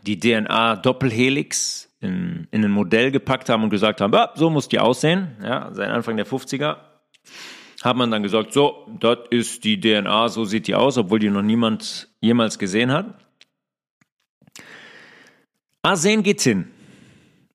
die 0.02 0.18
DNA-Doppelhelix 0.18 1.88
in, 2.00 2.48
in 2.50 2.64
ein 2.64 2.70
Modell 2.70 3.10
gepackt 3.10 3.48
haben 3.48 3.62
und 3.62 3.70
gesagt 3.70 4.00
haben, 4.00 4.14
ah, 4.14 4.32
so 4.34 4.50
muss 4.50 4.68
die 4.68 4.78
aussehen, 4.78 5.36
ja, 5.42 5.70
seit 5.72 5.88
Anfang 5.88 6.16
der 6.16 6.26
50er 6.26 6.76
hat 7.82 7.96
man 7.96 8.10
dann 8.10 8.22
gesagt, 8.22 8.52
so, 8.52 8.86
das 9.00 9.18
ist 9.30 9.64
die 9.64 9.80
DNA, 9.80 10.28
so 10.28 10.44
sieht 10.44 10.66
die 10.66 10.74
aus, 10.74 10.96
obwohl 10.98 11.18
die 11.18 11.30
noch 11.30 11.42
niemand 11.42 12.08
jemals 12.20 12.58
gesehen 12.58 12.90
hat. 12.90 13.14
Arsen 15.82 16.22
geht 16.22 16.40
hin 16.40 16.70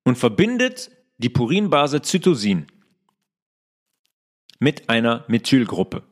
und 0.03 0.17
verbindet 0.17 0.91
die 1.17 1.29
Purinbase 1.29 2.01
Zytosin 2.01 2.67
mit 4.59 4.89
einer 4.89 5.25
Methylgruppe. 5.27 6.03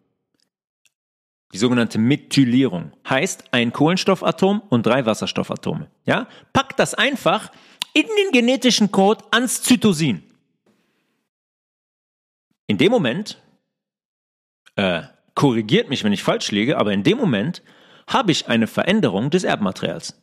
Die 1.54 1.58
sogenannte 1.58 1.98
Methylierung 1.98 2.92
heißt 3.10 3.54
ein 3.54 3.74
Kohlenstoffatom 3.74 4.62
und 4.70 4.86
drei 4.86 5.06
Wasserstoffatome. 5.06 5.90
Ja? 6.06 6.28
Packt 6.54 6.80
das 6.80 6.94
einfach 6.94 7.52
in 7.94 8.06
den 8.06 8.32
genetischen 8.32 8.92
Code 8.92 9.24
ans 9.32 9.64
Zytosin. 9.64 10.24
In 12.68 12.78
dem 12.78 12.92
Moment 12.92 13.42
äh, 14.80 15.04
korrigiert 15.36 15.90
mich, 15.90 16.06
wenn 16.06 16.14
ich 16.14 16.24
falsch 16.24 16.52
liege, 16.52 16.78
aber 16.78 16.94
in 16.94 17.04
dem 17.04 17.18
Moment 17.18 17.62
habe 18.08 18.32
ich 18.32 18.48
eine 18.48 18.66
Veränderung 18.66 19.30
des 19.30 19.44
Erbmaterials. 19.44 20.18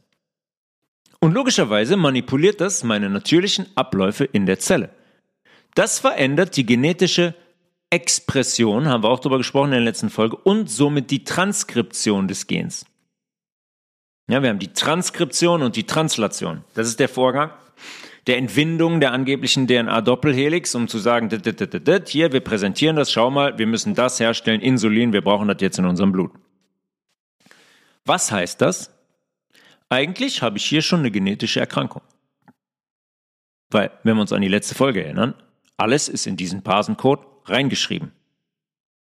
Und 1.20 1.32
logischerweise 1.32 1.96
manipuliert 1.96 2.60
das 2.60 2.82
meine 2.82 3.10
natürlichen 3.10 3.66
Abläufe 3.74 4.24
in 4.24 4.46
der 4.46 4.58
Zelle. 4.58 4.90
Das 5.74 5.98
verändert 5.98 6.56
die 6.56 6.64
genetische 6.64 7.34
Expression, 7.90 8.88
haben 8.88 9.04
wir 9.04 9.10
auch 9.10 9.20
darüber 9.20 9.38
gesprochen 9.38 9.66
in 9.66 9.72
der 9.72 9.80
letzten 9.80 10.10
Folge, 10.10 10.36
und 10.36 10.70
somit 10.70 11.10
die 11.10 11.24
Transkription 11.24 12.26
des 12.26 12.46
Gens. 12.46 12.86
Ja, 14.28 14.42
wir 14.42 14.48
haben 14.48 14.58
die 14.58 14.72
Transkription 14.72 15.62
und 15.62 15.76
die 15.76 15.84
Translation. 15.84 16.64
Das 16.74 16.88
ist 16.88 16.98
der 16.98 17.08
Vorgang 17.08 17.50
der 18.26 18.38
Entwindung 18.38 19.00
der 19.00 19.12
angeblichen 19.12 19.66
DNA-Doppelhelix, 19.68 20.74
um 20.74 20.88
zu 20.88 20.98
sagen, 20.98 21.28
hier, 22.08 22.32
wir 22.32 22.40
präsentieren 22.40 22.96
das, 22.96 23.12
schau 23.12 23.30
mal, 23.30 23.58
wir 23.58 23.66
müssen 23.66 23.94
das 23.94 24.18
herstellen, 24.18 24.60
Insulin, 24.60 25.12
wir 25.12 25.22
brauchen 25.22 25.48
das 25.48 25.58
jetzt 25.60 25.78
in 25.78 25.84
unserem 25.84 26.12
Blut. 26.12 26.32
Was 28.04 28.32
heißt 28.32 28.60
das? 28.60 28.90
Eigentlich 29.88 30.42
habe 30.42 30.58
ich 30.58 30.64
hier 30.64 30.82
schon 30.82 31.00
eine 31.00 31.12
genetische 31.12 31.60
Erkrankung. 31.60 32.02
Weil, 33.70 33.90
wenn 34.02 34.16
wir 34.16 34.20
uns 34.20 34.32
an 34.32 34.42
die 34.42 34.48
letzte 34.48 34.74
Folge 34.74 35.04
erinnern, 35.04 35.34
alles 35.76 36.08
ist 36.08 36.26
in 36.26 36.36
diesen 36.36 36.62
Parsencode 36.62 37.24
reingeschrieben, 37.44 38.12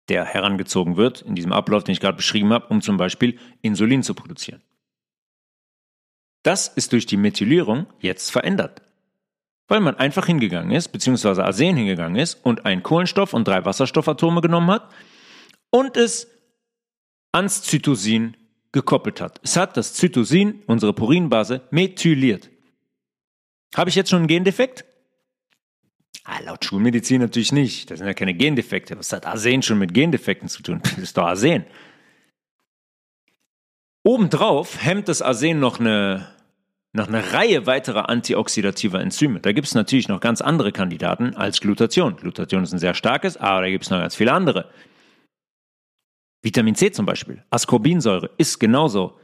der 0.09 0.25
herangezogen 0.25 0.97
wird 0.97 1.21
in 1.21 1.35
diesem 1.35 1.53
Ablauf, 1.53 1.83
den 1.83 1.93
ich 1.93 1.99
gerade 2.01 2.17
beschrieben 2.17 2.51
habe, 2.51 2.67
um 2.67 2.81
zum 2.81 2.97
Beispiel 2.97 3.39
Insulin 3.61 4.03
zu 4.03 4.13
produzieren. 4.13 4.61
Das 6.43 6.67
ist 6.67 6.91
durch 6.91 7.05
die 7.05 7.15
Methylierung 7.15 7.87
jetzt 7.99 8.31
verändert. 8.31 8.81
Weil 9.67 9.79
man 9.79 9.95
einfach 9.95 10.25
hingegangen 10.25 10.71
ist, 10.71 10.89
beziehungsweise 10.89 11.43
Arsen 11.43 11.77
hingegangen 11.77 12.17
ist 12.17 12.35
und 12.45 12.65
einen 12.65 12.83
Kohlenstoff 12.83 13.33
und 13.33 13.47
drei 13.47 13.63
Wasserstoffatome 13.63 14.41
genommen 14.41 14.71
hat 14.71 14.89
und 15.69 15.97
es 15.97 16.27
ans 17.31 17.63
Zytosin 17.63 18.35
gekoppelt 18.71 19.21
hat. 19.21 19.39
Es 19.43 19.55
hat 19.55 19.77
das 19.77 19.93
Zytosin, 19.93 20.63
unsere 20.67 20.93
Purinbase, 20.93 21.61
methyliert. 21.71 22.49
Habe 23.75 23.89
ich 23.89 23.95
jetzt 23.95 24.09
schon 24.09 24.19
einen 24.19 24.27
Gendefekt? 24.27 24.85
Ah, 26.25 26.39
laut 26.39 26.63
Schulmedizin 26.63 27.21
natürlich 27.21 27.51
nicht. 27.51 27.91
Das 27.91 27.99
sind 27.99 28.07
ja 28.07 28.13
keine 28.13 28.33
Gendefekte. 28.33 28.97
Was 28.97 29.11
hat 29.11 29.25
Arsen 29.25 29.61
schon 29.61 29.79
mit 29.79 29.93
Gendefekten 29.93 30.47
zu 30.47 30.63
tun? 30.63 30.81
Das 30.95 30.97
ist 30.97 31.17
doch 31.17 31.25
Arsen. 31.25 31.65
Obendrauf 34.03 34.83
hemmt 34.83 35.07
das 35.07 35.21
Arsen 35.21 35.59
noch 35.59 35.79
eine, 35.79 36.32
noch 36.93 37.07
eine 37.07 37.33
Reihe 37.33 37.65
weiterer 37.65 38.07
antioxidativer 38.09 39.01
Enzyme. 39.01 39.39
Da 39.39 39.51
gibt 39.51 39.67
es 39.67 39.73
natürlich 39.73 40.07
noch 40.07 40.19
ganz 40.19 40.41
andere 40.41 40.71
Kandidaten 40.71 41.35
als 41.35 41.59
Glutation. 41.59 42.15
Glutation 42.17 42.63
ist 42.63 42.71
ein 42.71 42.79
sehr 42.79 42.93
starkes, 42.93 43.35
aber 43.35 43.61
da 43.61 43.69
gibt 43.69 43.83
es 43.83 43.89
noch 43.89 43.99
ganz 43.99 44.15
viele 44.15 44.31
andere. 44.31 44.69
Vitamin 46.43 46.75
C 46.75 46.91
zum 46.91 47.05
Beispiel, 47.05 47.43
Ascorbinsäure 47.49 48.29
ist 48.37 48.59
genauso 48.59 49.17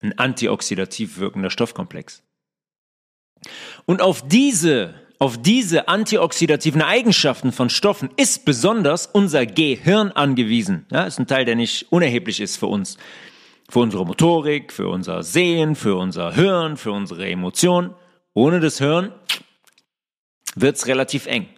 ein 0.00 0.18
antioxidativ 0.18 1.18
wirkender 1.18 1.50
Stoffkomplex. 1.50 2.22
Und 3.84 4.02
auf 4.02 4.26
diese, 4.26 4.94
auf 5.18 5.40
diese 5.40 5.86
antioxidativen 5.86 6.82
Eigenschaften 6.82 7.52
von 7.52 7.70
Stoffen 7.70 8.10
ist 8.16 8.44
besonders 8.44 9.06
unser 9.06 9.46
Gehirn 9.46 10.10
angewiesen. 10.10 10.86
Ja, 10.90 11.04
ist 11.04 11.20
ein 11.20 11.26
Teil, 11.26 11.44
der 11.44 11.56
nicht 11.56 11.92
unerheblich 11.92 12.40
ist 12.40 12.56
für 12.56 12.66
uns. 12.66 12.96
Für 13.70 13.78
unsere 13.78 14.04
Motorik, 14.04 14.72
für 14.72 14.88
unser 14.88 15.22
Sehen, 15.22 15.76
für 15.76 15.94
unser 15.94 16.34
Hören, 16.34 16.76
für 16.76 16.90
unsere 16.90 17.30
Emotionen. 17.30 17.94
Ohne 18.34 18.58
das 18.58 18.80
Hören 18.80 19.12
wird's 20.56 20.88
relativ 20.88 21.26
eng. 21.26 21.48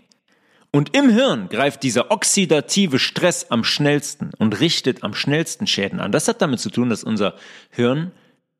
Und 0.70 0.94
im 0.94 1.08
Hirn 1.08 1.48
greift 1.48 1.82
dieser 1.82 2.10
oxidative 2.10 2.98
Stress 2.98 3.50
am 3.50 3.64
schnellsten 3.64 4.32
und 4.38 4.60
richtet 4.60 5.02
am 5.02 5.14
schnellsten 5.14 5.66
Schäden 5.66 6.00
an. 6.00 6.12
Das 6.12 6.28
hat 6.28 6.42
damit 6.42 6.60
zu 6.60 6.68
tun, 6.70 6.90
dass 6.90 7.02
unser 7.02 7.34
Hirn 7.70 8.12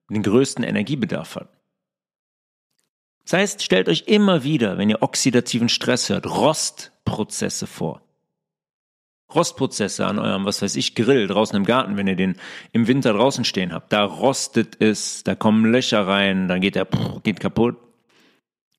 den 0.09 0.22
größten 0.22 0.64
Energiebedarf 0.64 1.36
hat. 1.36 1.48
Das 3.24 3.34
heißt, 3.34 3.62
stellt 3.62 3.88
euch 3.88 4.05
immer 4.07 4.44
wieder, 4.44 4.78
wenn 4.78 4.88
ihr 4.88 5.03
oxidativen 5.03 5.68
Stress 5.68 6.09
hört, 6.09 6.26
Rostprozesse 6.26 7.66
vor. 7.66 8.00
Rostprozesse 9.35 10.07
an 10.07 10.18
eurem, 10.18 10.45
was 10.45 10.62
weiß 10.62 10.76
ich, 10.76 10.95
Grill 10.95 11.26
draußen 11.26 11.57
im 11.57 11.64
Garten, 11.64 11.97
wenn 11.97 12.07
ihr 12.07 12.16
den 12.16 12.37
im 12.72 12.87
Winter 12.87 13.12
draußen 13.12 13.45
stehen 13.45 13.72
habt. 13.72 13.93
Da 13.93 14.05
rostet 14.05 14.80
es, 14.80 15.24
da 15.24 15.35
kommen 15.35 15.70
Löcher 15.70 16.07
rein, 16.07 16.49
dann 16.49 16.61
geht 16.61 16.76
er, 16.76 16.87
geht 17.22 17.41
kaputt. 17.41 17.76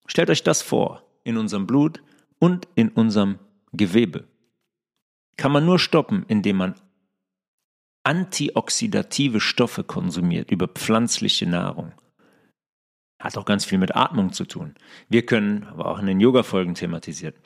Stellt 0.06 0.30
euch 0.30 0.44
das 0.44 0.62
vor 0.62 1.04
in 1.24 1.38
unserem 1.38 1.68
Blut 1.68 2.02
und 2.40 2.68
in 2.76 2.90
unserem 2.90 3.40
Gewebe. 3.72 4.28
Kann 5.38 5.52
man 5.52 5.66
nur 5.66 5.80
stoppen, 5.80 6.26
indem 6.28 6.58
man 6.58 6.76
antioxidative 8.04 9.40
Stoffe 9.40 9.84
konsumiert 9.84 10.52
über 10.52 10.68
pflanzliche 10.68 11.48
Nahrung. 11.48 11.94
Hat 13.20 13.38
auch 13.38 13.46
ganz 13.46 13.64
viel 13.64 13.78
mit 13.78 13.96
Atmung 13.96 14.34
zu 14.34 14.46
tun. 14.46 14.76
Wir 15.08 15.26
können, 15.26 15.64
aber 15.64 15.88
auch 15.88 16.00
in 16.00 16.08
den 16.08 16.20
Yoga-Folgen 16.20 16.76
thematisiert, 16.76 17.38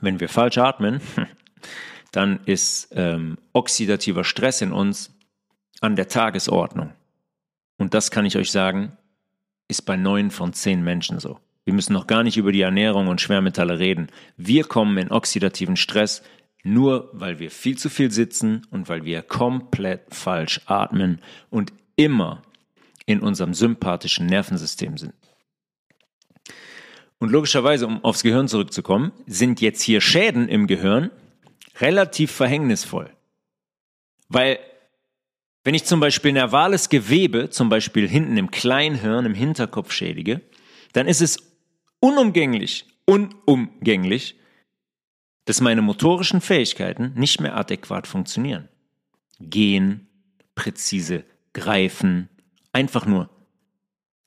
wenn 0.00 0.18
wir 0.18 0.28
falsch 0.28 0.58
atmen, 0.58 1.00
dann 2.12 2.40
ist 2.44 2.88
ähm, 2.92 3.38
oxidativer 3.52 4.24
Stress 4.24 4.62
in 4.62 4.72
uns 4.72 5.14
an 5.80 5.96
der 5.96 6.08
Tagesordnung. 6.08 6.92
Und 7.78 7.94
das 7.94 8.10
kann 8.10 8.26
ich 8.26 8.36
euch 8.36 8.50
sagen, 8.50 8.96
ist 9.68 9.82
bei 9.82 9.96
neun 9.96 10.30
von 10.30 10.52
zehn 10.52 10.82
Menschen 10.82 11.18
so. 11.20 11.38
Wir 11.64 11.74
müssen 11.74 11.92
noch 11.92 12.06
gar 12.06 12.22
nicht 12.22 12.36
über 12.36 12.52
die 12.52 12.62
Ernährung 12.62 13.08
und 13.08 13.20
Schwermetalle 13.20 13.78
reden. 13.78 14.08
Wir 14.36 14.64
kommen 14.64 14.98
in 14.98 15.10
oxidativen 15.10 15.76
Stress 15.76 16.22
nur, 16.62 17.08
weil 17.12 17.38
wir 17.38 17.50
viel 17.50 17.78
zu 17.78 17.88
viel 17.88 18.10
sitzen 18.10 18.66
und 18.70 18.88
weil 18.88 19.04
wir 19.04 19.22
komplett 19.22 20.14
falsch 20.14 20.60
atmen 20.66 21.20
und 21.48 21.72
immer 21.96 22.42
in 23.06 23.20
unserem 23.20 23.54
sympathischen 23.54 24.26
Nervensystem 24.26 24.98
sind. 24.98 25.14
Und 27.18 27.30
logischerweise, 27.30 27.86
um 27.86 28.02
aufs 28.04 28.22
Gehirn 28.22 28.48
zurückzukommen, 28.48 29.12
sind 29.26 29.60
jetzt 29.60 29.82
hier 29.82 30.00
Schäden 30.00 30.48
im 30.48 30.66
Gehirn 30.66 31.10
relativ 31.78 32.30
verhängnisvoll. 32.30 33.10
Weil 34.28 34.58
wenn 35.64 35.74
ich 35.74 35.84
zum 35.84 36.00
Beispiel 36.00 36.32
nervales 36.32 36.88
Gewebe, 36.88 37.50
zum 37.50 37.68
Beispiel 37.68 38.08
hinten 38.08 38.36
im 38.36 38.50
Kleinhirn, 38.50 39.26
im 39.26 39.34
Hinterkopf 39.34 39.92
schädige, 39.92 40.40
dann 40.92 41.06
ist 41.06 41.20
es 41.20 41.38
unumgänglich, 42.00 42.86
unumgänglich, 43.04 44.36
dass 45.44 45.60
meine 45.60 45.82
motorischen 45.82 46.40
Fähigkeiten 46.40 47.12
nicht 47.14 47.40
mehr 47.40 47.56
adäquat 47.56 48.06
funktionieren. 48.06 48.68
Gehen, 49.38 50.08
präzise 50.54 51.24
greifen, 51.52 52.28
einfach 52.72 53.06
nur 53.06 53.28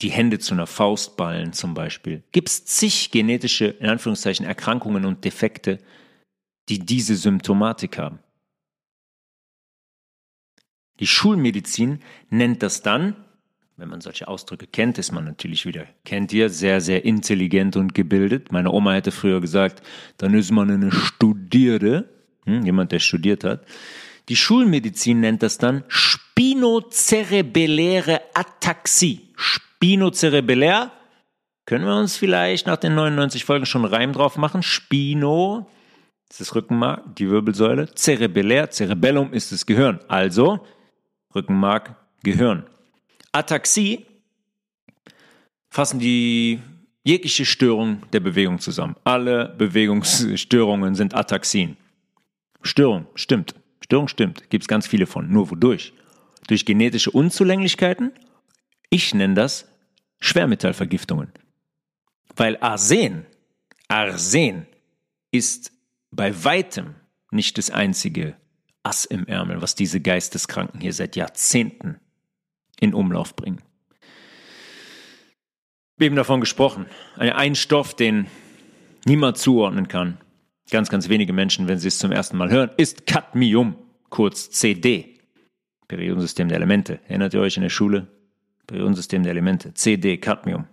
die 0.02 0.10
Hände 0.10 0.39
zu 0.39 0.54
einer 0.54 0.68
Faust 0.68 1.16
ballen 1.16 1.54
zum 1.54 1.74
Beispiel. 1.74 2.24
Gibt 2.32 2.50
es 2.50 2.66
zig 2.66 3.12
genetische, 3.12 3.66
in 3.66 3.88
Anführungszeichen, 3.88 4.46
Erkrankungen 4.46 5.06
und 5.06 5.24
Defekte, 5.24 5.80
die 6.70 6.80
diese 6.80 7.16
Symptomatik 7.16 7.97
haben. 7.97 8.20
Die 10.99 11.07
Schulmedizin 11.07 11.99
nennt 12.30 12.64
das 12.64 12.82
dann 12.82 13.16
wenn 13.76 13.89
man 13.89 14.01
solche 14.01 14.28
Ausdrücke 14.28 14.68
kennt, 14.68 14.99
ist 14.99 15.11
man 15.11 15.26
natürlich 15.26 15.66
wieder, 15.66 15.88
kennt 16.05 16.32
ihr, 16.32 16.49
sehr, 16.49 16.80
sehr 16.80 17.05
intelligent 17.05 17.76
und 17.76 17.95
gebildet. 17.95 18.51
Meine 18.51 18.72
Oma 18.72 18.93
hätte 18.93 19.09
früher 19.11 19.41
gesagt, 19.41 19.82
dann 20.18 20.36
ist 20.36 20.51
man 20.51 20.70
eine 20.70 20.91
Studierte, 20.91 22.07
hm, 22.45 22.64
jemand, 22.66 22.91
der 22.91 22.99
studiert 22.99 23.43
hat. 23.43 23.66
Die 24.30 24.36
Schulmedizin 24.36 25.22
nennt 25.22 25.41
das 25.41 25.57
dann 25.57 25.84
spinocerebelläre 25.88 28.22
Ataxie. 28.36 29.22
Spinocerebellär, 29.36 30.91
können 31.66 31.86
wir 31.86 31.95
uns 31.95 32.16
vielleicht 32.16 32.68
nach 32.68 32.78
den 32.78 32.93
99 32.93 33.43
Folgen 33.43 33.66
schon 33.66 33.86
Reim 33.86 34.14
drauf 34.14 34.38
machen? 34.38 34.61
Spino, 34.61 35.68
ist 36.34 36.42
das 36.42 36.56
Rückenmark, 36.56 37.16
die 37.16 37.30
Wirbelsäule. 37.30 37.94
Cerebellär, 37.96 38.72
Cerebellum 38.72 39.34
ist 39.34 39.52
das 39.52 39.68
Gehirn. 39.68 40.00
Also, 40.08 40.66
Rückenmark, 41.36 41.96
Gehirn. 42.24 42.66
Ataxie 43.32 44.08
fassen 45.70 46.00
die 46.00 46.60
jegliche 47.04 47.46
Störung 47.46 48.02
der 48.14 48.20
Bewegung 48.20 48.58
zusammen. 48.58 48.96
Alle 49.04 49.50
Bewegungsstörungen 49.58 50.96
sind 50.96 51.14
Ataxien. 51.14 51.78
Störung 52.64 53.06
stimmt. 53.14 53.54
Störung 53.82 54.08
stimmt. 54.08 54.50
Gibt 54.50 54.64
es 54.64 54.68
ganz 54.68 54.88
viele 54.88 55.06
von. 55.06 55.30
Nur 55.30 55.52
wodurch? 55.52 55.94
Durch 56.48 56.66
genetische 56.66 57.12
Unzulänglichkeiten? 57.12 58.12
Ich 58.90 59.14
nenne 59.14 59.36
das 59.36 59.68
Schwermetallvergiftungen. 60.20 61.32
Weil 62.36 62.58
Arsen, 62.60 63.28
Arsen 63.88 64.66
ist 65.30 65.72
bei 66.16 66.43
weitem 66.43 66.95
nicht 67.32 67.57
das 67.57 67.70
einzige 67.70 68.36
Ass 68.84 69.05
im 69.05 69.26
Ärmel, 69.28 69.61
was 69.61 69.76
diese 69.76 70.01
Geisteskranken 70.01 70.82
hier 70.82 70.93
seit 70.93 71.16
Jahrzehnten 71.16 71.99
in 72.80 72.93
Umlauf 72.93 73.36
bringen. 73.36 73.61
Wir 75.97 76.07
haben 76.09 76.16
davon 76.16 76.41
gesprochen. 76.41 76.88
Ein 77.18 77.55
Stoff, 77.55 77.95
den 77.95 78.28
niemand 79.05 79.38
zuordnen 79.38 79.88
kann. 79.88 80.18
Ganz, 80.70 80.89
ganz 80.89 81.07
wenige 81.07 81.34
Menschen, 81.34 81.68
wenn 81.68 81.80
sie 81.80 81.88
es 81.88 81.99
zum 81.99 82.11
ersten 82.11 82.38
Mal 82.38 82.49
hören, 82.49 82.72
ist 82.78 83.05
Cadmium, 83.05 83.76
kurz 84.09 84.49
CD. 84.49 85.20
Periodensystem 85.88 86.47
der 86.47 86.57
Elemente. 86.57 86.99
Erinnert 87.07 87.34
ihr 87.34 87.41
euch 87.41 87.57
in 87.57 87.64
der 87.64 87.70
Schule? 87.70 88.07
Periodensystem 88.68 89.24
der 89.24 89.32
Elemente. 89.32 89.74
CD, 89.74 90.18
Cadmium. 90.18 90.68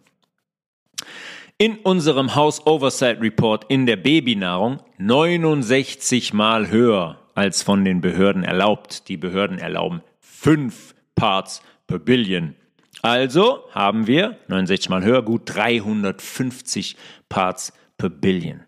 In 1.60 1.76
unserem 1.76 2.34
House 2.34 2.66
Oversight 2.66 3.20
Report 3.20 3.66
in 3.68 3.84
der 3.84 3.96
Babynahrung 3.96 4.80
69 4.96 6.32
mal 6.32 6.70
höher 6.70 7.18
als 7.34 7.62
von 7.62 7.84
den 7.84 8.00
Behörden 8.00 8.44
erlaubt. 8.44 9.08
Die 9.10 9.18
Behörden 9.18 9.58
erlauben 9.58 10.00
5 10.20 10.94
Parts 11.14 11.60
per 11.86 11.98
Billion. 11.98 12.56
Also 13.02 13.64
haben 13.72 14.06
wir 14.06 14.38
69 14.48 14.88
mal 14.88 15.04
höher, 15.04 15.22
gut 15.22 15.42
350 15.44 16.96
Parts 17.28 17.74
per 17.98 18.08
Billion. 18.08 18.62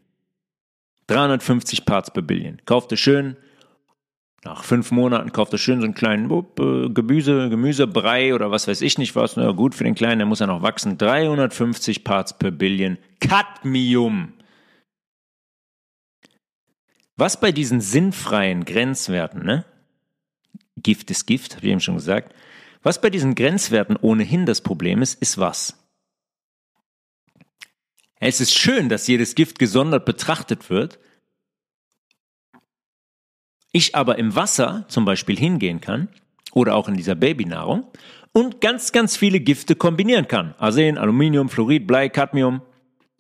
350 1.07 1.87
Parts 1.87 2.11
per 2.11 2.23
Billion. 2.23 2.59
Kauft 2.67 2.93
ihr 2.93 2.99
schön, 2.99 3.39
nach 4.45 4.65
fünf 4.65 4.91
Monaten 4.91 5.33
kauft 5.33 5.53
er 5.53 5.59
schön 5.59 5.81
so 5.81 5.85
einen 5.85 5.95
kleinen 5.95 6.31
uh, 6.31 6.43
Gemüse, 6.93 7.49
Gemüsebrei 7.49 8.35
oder 8.35 8.51
was 8.51 8.67
weiß 8.67 8.81
ich 8.81 8.99
nicht 8.99 9.15
was. 9.15 9.37
Na 9.37 9.53
gut, 9.53 9.75
für 9.75 9.85
den 9.85 9.95
Kleinen, 9.95 10.19
der 10.19 10.27
muss 10.27 10.41
ja 10.41 10.49
noch 10.49 10.63
wachsen. 10.63 10.99
350 10.99 12.03
Parts 12.03 12.37
per 12.37 12.51
Billion 12.51 12.99
Cadmium. 13.21 14.33
Was 17.17 17.39
bei 17.39 17.53
diesen 17.53 17.81
sinnfreien 17.81 18.65
Grenzwerten, 18.65 19.45
ne? 19.45 19.65
Gift 20.77 21.11
ist 21.13 21.27
Gift, 21.27 21.55
habe 21.55 21.67
ich 21.67 21.73
eben 21.73 21.81
schon 21.81 21.95
gesagt. 21.95 22.35
Was 22.83 23.01
bei 23.01 23.11
diesen 23.11 23.37
Grenzwerten 23.37 23.97
ohnehin 23.97 24.45
das 24.45 24.61
Problem 24.61 25.03
ist, 25.03 25.23
ist 25.23 25.39
was? 25.39 25.79
Es 28.19 28.41
ist 28.41 28.55
schön, 28.55 28.89
dass 28.89 29.07
jedes 29.07 29.37
Gift 29.37 29.61
gesondert 29.61 30.05
betrachtet 30.05 30.69
wird, 30.69 30.99
ich 33.73 33.95
aber 33.95 34.19
im 34.19 34.35
Wasser 34.35 34.85
zum 34.89 35.05
Beispiel 35.05 35.37
hingehen 35.37 35.81
kann 35.81 36.09
oder 36.53 36.75
auch 36.75 36.89
in 36.89 36.95
dieser 36.95 37.15
Babynahrung 37.15 37.87
und 38.33 38.61
ganz, 38.61 38.93
ganz 38.93 39.17
viele 39.17 39.41
Gifte 39.41 39.75
kombinieren 39.75 40.29
kann. 40.29 40.55
Arsen, 40.59 40.99
Aluminium, 40.99 41.49
Fluorid, 41.49 41.87
Blei, 41.87 42.09
Cadmium. 42.09 42.63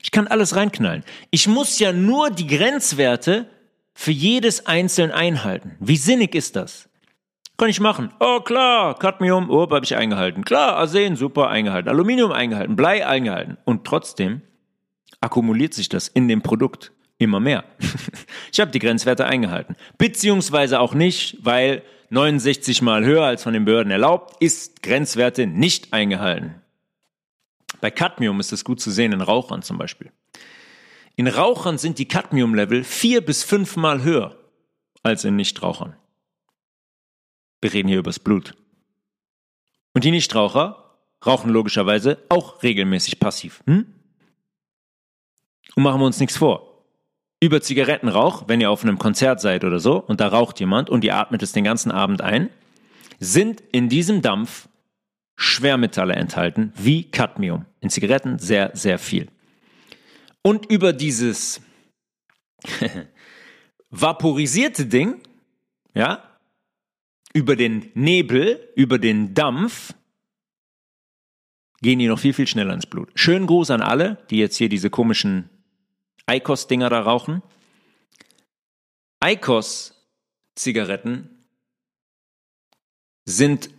Ich 0.03 0.11
kann 0.11 0.26
alles 0.26 0.57
reinknallen. 0.57 1.05
Ich 1.30 1.48
muss 1.48 1.78
ja 1.78 1.92
nur 1.92 2.30
die 2.30 2.46
Grenzwerte 2.46 3.46
für 3.94 4.11
jedes 4.11 4.66
einzeln 4.66 5.11
einhalten. 5.11 5.76
Wie 5.80 5.96
sinnig 5.96 6.34
ist 6.34 6.57
das? 6.57 6.88
Kann 7.59 7.68
ich 7.68 7.80
machen. 7.80 8.12
Oh 8.18 8.40
klar, 8.40 8.98
Cadmium, 8.98 9.50
oh, 9.50 9.70
habe 9.70 9.84
ich 9.84 9.94
eingehalten. 9.94 10.44
Klar, 10.44 10.76
Arsen, 10.76 11.16
super, 11.16 11.48
eingehalten. 11.48 11.88
Aluminium 11.88 12.32
eingehalten, 12.32 12.74
Blei 12.74 13.07
eingehalten. 13.07 13.59
Und 13.64 13.84
trotzdem 13.84 14.42
akkumuliert 15.20 15.74
sich 15.74 15.88
das 15.88 16.09
in 16.09 16.26
dem 16.26 16.42
Produkt 16.42 16.92
immer 17.23 17.41
mehr. 17.41 17.64
ich 18.53 18.61
habe 18.61 18.70
die 18.70 18.79
Grenzwerte 18.79 19.27
eingehalten. 19.27 19.77
Beziehungsweise 19.99 20.81
auch 20.81 20.95
nicht, 20.95 21.39
weil 21.43 21.83
69 22.11 22.83
mal 22.83 23.05
höher 23.05 23.25
als 23.25 23.43
von 23.43 23.55
den 23.55 23.64
Behörden 23.64 23.91
erlaubt, 23.91 24.37
ist 24.43 24.83
Grenzwerte 24.83 25.47
nicht 25.47 25.95
eingehalten. 25.95 26.57
Bei 27.81 27.91
Cadmium 27.91 28.39
ist 28.39 28.53
es 28.53 28.64
gut 28.64 28.81
zu 28.81 28.91
sehen, 28.91 29.12
in 29.12 29.23
Rauchern 29.23 29.62
zum 29.62 29.79
Beispiel. 29.79 30.12
In 31.16 31.27
Rauchern 31.27 31.79
sind 31.79 31.99
die 31.99 32.07
Cadmium-Level 32.07 32.85
vier 32.85 33.25
bis 33.25 33.43
fünfmal 33.45 34.03
höher 34.03 34.39
als 35.03 35.25
in 35.25 35.37
Nichtrauchern. 35.37 35.97
Wir 37.61 37.73
reden 37.73 37.89
hier 37.89 37.99
übers 37.99 38.18
Blut. 38.18 38.55
Und 39.95 40.05
die 40.05 40.11
Nichtraucher 40.11 40.99
rauchen 41.25 41.51
logischerweise 41.51 42.18
auch 42.29 42.62
regelmäßig 42.62 43.20
passiv. 43.20 43.62
Hm? 43.66 43.87
Und 45.77 45.83
machen 45.83 46.01
wir 46.01 46.07
uns 46.07 46.20
nichts 46.20 46.37
vor 46.37 46.72
über 47.43 47.61
Zigarettenrauch, 47.61 48.45
wenn 48.47 48.61
ihr 48.61 48.70
auf 48.70 48.84
einem 48.84 48.99
Konzert 48.99 49.40
seid 49.40 49.64
oder 49.64 49.80
so 49.80 49.97
und 49.99 50.20
da 50.20 50.28
raucht 50.28 50.61
jemand 50.61 50.88
und 50.88 51.03
ihr 51.03 51.16
atmet 51.16 51.43
es 51.43 51.51
den 51.51 51.64
ganzen 51.64 51.90
Abend 51.90 52.20
ein, 52.20 52.51
sind 53.18 53.61
in 53.72 53.88
diesem 53.88 54.22
Dampf 54.22 54.68
Schwermetalle 55.34 56.14
enthalten, 56.14 56.72
wie 56.76 57.11
Cadmium. 57.11 57.64
In 57.80 57.90
Zigaretten 57.90 58.38
sehr, 58.38 58.70
sehr 58.74 58.97
viel. 58.97 59.26
Und 60.43 60.70
über 60.70 60.93
dieses 60.93 61.61
vaporisierte 63.90 64.86
Ding, 64.86 65.20
ja, 65.95 66.22
über 67.34 67.57
den 67.57 67.90
Nebel, 67.95 68.68
über 68.76 68.99
den 68.99 69.34
Dampf, 69.34 69.95
gehen 71.80 71.99
die 71.99 72.07
noch 72.07 72.20
viel, 72.20 72.34
viel 72.34 72.47
schneller 72.47 72.74
ins 72.74 72.86
Blut. 72.86 73.11
Schönen 73.16 73.49
Gruß 73.49 73.72
an 73.72 73.80
alle, 73.80 74.18
die 74.30 74.38
jetzt 74.38 74.57
hier 74.59 74.68
diese 74.68 74.90
komischen 74.90 75.51
Eikos-Dinger 76.27 76.91
da 76.91 77.01
rauchen. 77.01 77.43
Eikos-Zigaretten 79.20 81.31
sind 83.25 83.70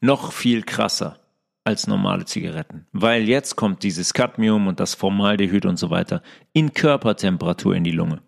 noch 0.00 0.32
viel 0.32 0.62
krasser 0.62 1.20
als 1.64 1.86
normale 1.86 2.26
Zigaretten, 2.26 2.86
weil 2.92 3.28
jetzt 3.28 3.56
kommt 3.56 3.82
dieses 3.82 4.14
Cadmium 4.14 4.68
und 4.68 4.78
das 4.78 4.94
Formaldehyd 4.94 5.66
und 5.66 5.78
so 5.78 5.90
weiter 5.90 6.22
in 6.52 6.72
Körpertemperatur 6.72 7.74
in 7.74 7.82
die 7.82 7.90
Lunge. 7.90 8.22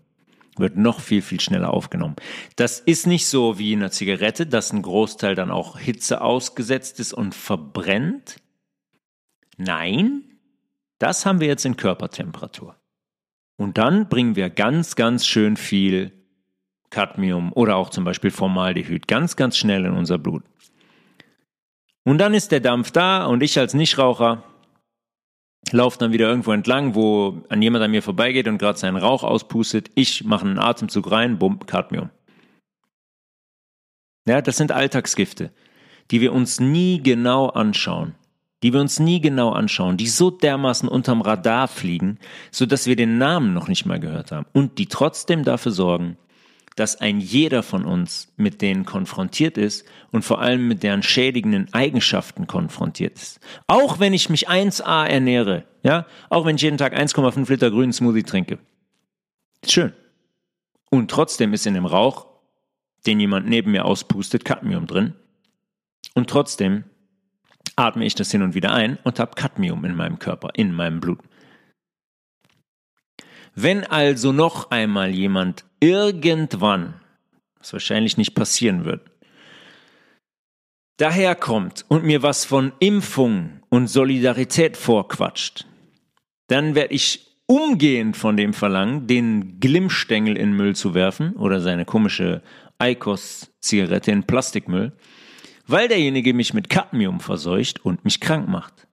Wird 0.57 0.77
noch 0.77 1.01
viel, 1.01 1.23
viel 1.23 1.39
schneller 1.39 1.73
aufgenommen. 1.73 2.17
Das 2.57 2.81
ist 2.81 3.07
nicht 3.07 3.29
so 3.29 3.61
wie 3.61 3.73
in 3.73 3.79
einer 3.79 3.93
Zigarette, 3.93 4.45
dass 4.45 4.73
ein 4.73 4.83
Großteil 4.83 5.37
dann 5.37 5.53
auch 5.53 5.79
Hitze 5.79 6.21
ausgesetzt 6.21 6.99
ist 6.99 7.13
und 7.13 7.33
verbrennt. 7.33 8.41
Nein, 9.57 10.29
das 10.99 11.25
haben 11.25 11.41
wir 11.41 11.47
jetzt 11.47 11.65
in 11.65 11.77
Körpertemperatur. 11.77 12.78
Und 13.59 13.77
dann 13.77 14.09
bringen 14.09 14.37
wir 14.37 14.51
ganz, 14.51 14.95
ganz 14.95 15.27
schön 15.27 15.57
viel 15.57 16.13
Cadmium 16.91 17.53
oder 17.53 17.77
auch 17.77 17.91
zum 17.91 18.05
Beispiel 18.05 18.31
Formaldehyd 18.31 19.09
ganz, 19.09 19.37
ganz 19.37 19.59
schnell 19.59 19.85
in 19.85 19.93
unser 19.93 20.17
Blut. 20.17 20.45
Und 22.05 22.19
dann 22.19 22.35
ist 22.35 22.53
der 22.53 22.61
Dampf 22.61 22.93
da 22.93 23.27
und 23.27 23.43
ich 23.43 23.59
als 23.59 23.75
Nichtraucher 23.75 24.45
laufe 25.73 25.99
dann 25.99 26.13
wieder 26.13 26.29
irgendwo 26.29 26.53
entlang, 26.53 26.95
wo 26.95 27.43
an 27.49 27.61
jemand 27.61 27.85
an 27.85 27.91
mir 27.91 28.03
vorbeigeht 28.03 28.47
und 28.47 28.59
gerade 28.59 28.79
seinen 28.79 28.97
Rauch 28.97 29.25
auspustet. 29.25 29.91
Ich 29.97 30.25
mache 30.25 30.47
einen 30.47 30.59
Atemzug 30.59 31.11
rein, 31.11 31.39
bumm, 31.39 31.59
Cadmium. 31.67 32.11
Ja, 34.27 34.41
das 34.41 34.57
sind 34.57 34.71
Alltagsgifte, 34.71 35.53
die 36.13 36.21
wir 36.21 36.33
uns 36.33 36.61
nie 36.61 37.03
genau 37.03 37.49
anschauen 37.49 38.15
die 38.63 38.73
wir 38.73 38.81
uns 38.81 38.99
nie 38.99 39.21
genau 39.21 39.51
anschauen, 39.51 39.97
die 39.97 40.09
so 40.09 40.31
dermaßen 40.31 40.89
unterm 40.89 41.21
Radar 41.21 41.69
fliegen, 41.69 42.19
so 42.51 42.67
dass 42.67 42.87
wir 42.87 42.97
den 42.97 43.19
Namen 43.19 43.55
noch 43.55 43.69
nicht 43.69 43.87
mal 43.87 44.01
gehört 44.01 44.33
haben 44.33 44.47
und 44.53 44.79
die 44.79 44.87
trotzdem 44.87 45.45
dafür 45.45 45.73
sorgen, 45.73 46.17
dass 46.79 47.01
ein 47.01 47.21
jeder 47.21 47.65
von 47.65 47.85
uns 47.85 48.33
mit 48.37 48.63
denen 48.63 48.85
konfrontiert 48.85 49.59
ist 49.59 49.85
und 50.13 50.23
vor 50.23 50.41
allem 50.41 50.69
mit 50.69 50.85
deren 50.85 51.03
schädigenden 51.03 51.73
Eigenschaften 51.73 52.47
konfrontiert 52.47 53.17
ist. 53.17 53.41
Auch 53.67 53.99
wenn 53.99 54.13
ich 54.13 54.31
mich 54.31 54.49
1a 54.49 55.05
ernähre, 55.05 55.65
ja, 55.83 56.07
auch 56.31 56.47
wenn 56.47 56.55
ich 56.55 56.63
jeden 56.63 56.79
Tag 56.79 56.97
1,5 56.97 57.51
Liter 57.51 57.71
grünen 57.71 57.93
Smoothie 57.93 58.23
trinke. 58.23 58.59
Schön. 59.67 59.93
Und 60.91 61.11
trotzdem 61.11 61.53
ist 61.53 61.67
in 61.67 61.75
dem 61.75 61.87
Rauch, 61.87 62.27
den 63.07 63.19
jemand 63.19 63.49
neben 63.49 63.73
mir 63.73 63.85
auspustet, 63.85 64.45
Cadmium 64.45 64.87
drin. 64.87 65.15
Und 66.15 66.31
trotzdem 66.31 66.85
atme 67.77 68.05
ich 68.05 68.15
das 68.15 68.31
hin 68.31 68.43
und 68.43 68.55
wieder 68.55 68.73
ein 68.73 68.99
und 69.05 69.19
habe 69.21 69.35
Cadmium 69.35 69.85
in 69.85 69.95
meinem 69.95 70.19
Körper, 70.19 70.51
in 70.55 70.75
meinem 70.75 71.01
Blut. 71.01 71.21
Wenn 73.55 73.85
also 73.85 74.33
noch 74.33 74.71
einmal 74.71 75.11
jemand 75.11 75.65
irgendwann, 75.81 76.95
was 77.59 77.73
wahrscheinlich 77.73 78.17
nicht 78.17 78.35
passieren 78.35 78.85
wird, 78.85 79.11
daherkommt 80.99 81.85
und 81.89 82.05
mir 82.05 82.23
was 82.23 82.45
von 82.45 82.73
Impfung 82.81 83.61
und 83.69 83.89
Solidarität 83.89 84.77
vorquatscht, 84.77 85.67
dann 86.49 86.75
werde 86.75 86.95
ich 86.95 87.29
umgehend 87.47 88.17
von 88.17 88.37
dem 88.37 88.53
verlangen, 88.53 89.07
den 89.07 89.59
Glimmstängel 89.59 90.37
in 90.37 90.53
Müll 90.53 90.77
zu 90.77 90.95
werfen 90.95 91.35
oder 91.35 91.61
seine 91.61 91.85
komische 91.85 92.43
Eikos-Zigarette 92.79 94.11
in 94.11 94.25
Plastikmüll 94.25 94.93
weil 95.69 95.87
derjenige 95.87 96.35
mich 96.35 96.55
mit 96.55 96.69
Cadmium 96.69 97.21
verseucht 97.21 97.85
und 97.85 98.05
mich 98.05 98.21
krank 98.21 98.49
macht. 98.49 98.89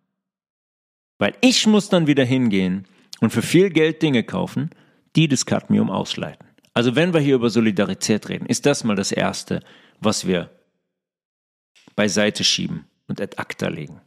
Weil 1.18 1.36
ich 1.42 1.66
muss 1.66 1.90
dann 1.90 2.06
wieder 2.06 2.26
hingehen 2.26 2.86
und 3.22 3.32
für 3.32 3.42
viel 3.42 3.70
Geld 3.70 4.02
Dinge 4.02 4.24
kaufen, 4.24 4.70
die 5.16 5.30
das 5.30 5.46
Cadmium 5.46 5.90
ausleiten. 5.90 6.46
Also 6.74 6.96
wenn 6.96 7.14
wir 7.14 7.22
hier 7.22 7.36
über 7.36 7.50
Solidarität 7.50 8.28
reden, 8.28 8.46
ist 8.46 8.66
das 8.66 8.84
mal 8.84 8.98
das 8.98 9.14
Erste, 9.14 9.64
was 10.02 10.28
wir 10.28 10.52
beiseite 11.96 12.44
schieben 12.44 12.86
und 13.08 13.22
ad 13.22 13.38
acta 13.38 13.70
legen. 13.70 14.02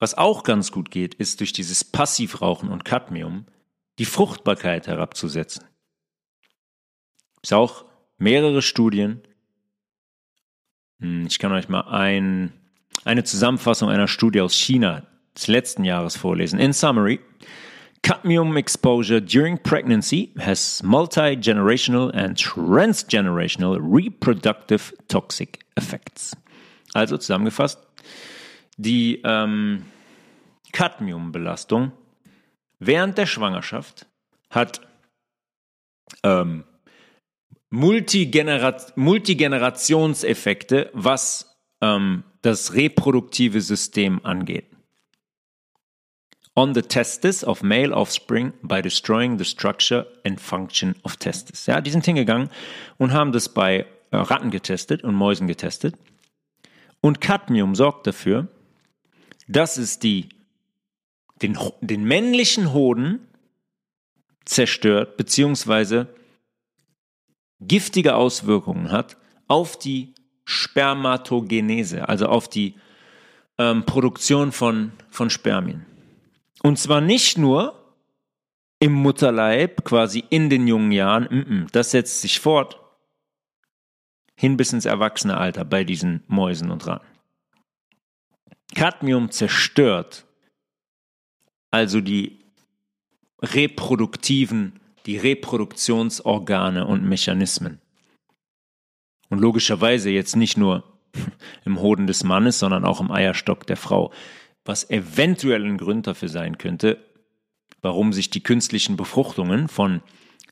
Was 0.00 0.14
auch 0.18 0.42
ganz 0.42 0.72
gut 0.72 0.90
geht, 0.90 1.14
ist 1.14 1.38
durch 1.38 1.52
dieses 1.52 1.84
Passivrauchen 1.84 2.70
und 2.70 2.84
Cadmium 2.84 3.46
die 3.98 4.06
Fruchtbarkeit 4.06 4.88
herabzusetzen. 4.88 5.69
Ist 7.42 7.52
auch 7.52 7.84
mehrere 8.18 8.62
Studien. 8.62 9.22
Hm, 11.00 11.26
ich 11.26 11.38
kann 11.38 11.52
euch 11.52 11.68
mal 11.68 11.82
ein, 11.82 12.52
eine 13.04 13.24
Zusammenfassung 13.24 13.88
einer 13.88 14.08
Studie 14.08 14.40
aus 14.40 14.54
China 14.54 15.06
des 15.34 15.46
letzten 15.48 15.84
Jahres 15.84 16.16
vorlesen. 16.16 16.58
In 16.58 16.72
summary, 16.72 17.20
cadmium 18.02 18.56
exposure 18.56 19.20
during 19.20 19.58
pregnancy 19.58 20.32
has 20.38 20.82
multi-generational 20.82 22.10
and 22.14 22.38
transgenerational 22.38 23.78
reproductive 23.80 24.92
toxic 25.08 25.60
effects. 25.76 26.36
Also 26.92 27.16
zusammengefasst, 27.16 27.78
die 28.76 29.20
ähm, 29.24 29.84
Cadmiumbelastung 30.72 31.92
während 32.78 33.18
der 33.18 33.26
Schwangerschaft 33.26 34.06
hat 34.50 34.80
ähm, 36.22 36.64
Multigenera 37.70 38.76
Multigenerationseffekte, 38.96 40.90
was 40.92 41.56
ähm, 41.80 42.24
das 42.42 42.74
reproduktive 42.74 43.60
System 43.60 44.24
angeht. 44.24 44.66
On 46.56 46.74
the 46.74 46.82
testis 46.82 47.44
of 47.44 47.62
male 47.62 47.94
offspring 47.94 48.52
by 48.62 48.82
destroying 48.82 49.38
the 49.38 49.44
structure 49.44 50.06
and 50.26 50.40
function 50.40 50.96
of 51.04 51.16
testis. 51.16 51.66
Ja, 51.66 51.80
die 51.80 51.90
sind 51.90 52.04
hingegangen 52.04 52.50
und 52.98 53.12
haben 53.12 53.30
das 53.30 53.48
bei 53.48 53.86
äh, 54.10 54.16
Ratten 54.16 54.50
getestet 54.50 55.04
und 55.04 55.14
Mäusen 55.14 55.46
getestet. 55.46 55.94
Und 57.00 57.20
Cadmium 57.20 57.74
sorgt 57.76 58.06
dafür, 58.06 58.48
dass 59.46 59.76
es 59.76 60.00
die, 60.00 60.28
den, 61.40 61.56
den 61.80 62.04
männlichen 62.04 62.72
Hoden 62.72 63.26
zerstört, 64.44 65.16
beziehungsweise 65.16 66.08
giftige 67.60 68.14
Auswirkungen 68.14 68.90
hat 68.90 69.16
auf 69.48 69.78
die 69.78 70.14
Spermatogenese, 70.44 72.08
also 72.08 72.26
auf 72.26 72.48
die 72.48 72.74
ähm, 73.58 73.84
Produktion 73.84 74.52
von, 74.52 74.92
von 75.10 75.30
Spermien. 75.30 75.86
Und 76.62 76.78
zwar 76.78 77.00
nicht 77.00 77.38
nur 77.38 77.94
im 78.78 78.92
Mutterleib, 78.92 79.84
quasi 79.84 80.24
in 80.30 80.48
den 80.50 80.66
jungen 80.66 80.92
Jahren, 80.92 81.66
das 81.72 81.90
setzt 81.90 82.22
sich 82.22 82.40
fort 82.40 82.78
hin 84.34 84.56
bis 84.56 84.72
ins 84.72 84.86
Erwachsenealter 84.86 85.66
bei 85.66 85.84
diesen 85.84 86.22
Mäusen 86.26 86.70
und 86.70 86.86
Ratten. 86.86 87.06
Cadmium 88.74 89.30
zerstört 89.30 90.24
also 91.70 92.00
die 92.00 92.40
reproduktiven, 93.42 94.79
die 95.10 95.16
Reproduktionsorgane 95.16 96.86
und 96.86 97.02
Mechanismen. 97.02 97.80
Und 99.28 99.40
logischerweise 99.40 100.08
jetzt 100.08 100.36
nicht 100.36 100.56
nur 100.56 100.84
im 101.64 101.80
Hoden 101.80 102.06
des 102.06 102.22
Mannes, 102.22 102.60
sondern 102.60 102.84
auch 102.84 103.00
im 103.00 103.10
Eierstock 103.10 103.66
der 103.66 103.76
Frau, 103.76 104.12
was 104.64 104.88
eventuell 104.88 105.64
ein 105.64 105.78
Grund 105.78 106.06
dafür 106.06 106.28
sein 106.28 106.58
könnte, 106.58 107.04
warum 107.82 108.12
sich 108.12 108.30
die 108.30 108.44
künstlichen 108.44 108.96
Befruchtungen 108.96 109.66
von 109.66 110.00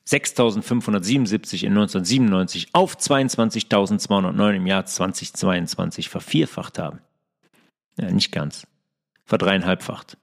6.577 0.08 1.62
in 1.62 1.78
1997 1.78 2.70
auf 2.72 2.96
22.209 2.96 4.54
im 4.56 4.66
Jahr 4.66 4.86
2022 4.86 6.08
vervierfacht 6.08 6.80
haben. 6.80 6.98
Ja, 7.96 8.10
nicht 8.10 8.32
ganz. 8.32 8.66
Verdreieinhalbfacht. 9.24 10.18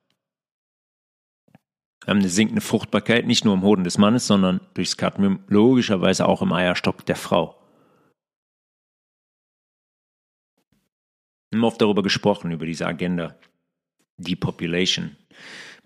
Wir 2.05 2.11
haben 2.11 2.19
eine 2.19 2.29
sinkende 2.29 2.61
Fruchtbarkeit, 2.61 3.25
nicht 3.25 3.45
nur 3.45 3.55
im 3.55 3.63
Hoden 3.63 3.83
des 3.83 3.97
Mannes, 3.97 4.27
sondern 4.27 4.61
durchs 4.75 4.95
Cadmium 4.95 5.39
logischerweise 5.47 6.27
auch 6.27 6.43
im 6.43 6.53
Eierstock 6.53 7.03
der 7.07 7.15
Frau. 7.15 7.59
Wir 11.49 11.57
haben 11.57 11.63
oft 11.63 11.81
darüber 11.81 12.03
gesprochen, 12.03 12.51
über 12.51 12.67
diese 12.67 12.85
Agenda 12.85 13.35
Depopulation, 14.17 15.17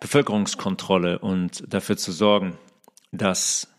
Bevölkerungskontrolle 0.01 1.19
und 1.19 1.63
dafür 1.73 1.95
zu 1.95 2.11
sorgen, 2.11 2.57
dass 3.13 3.73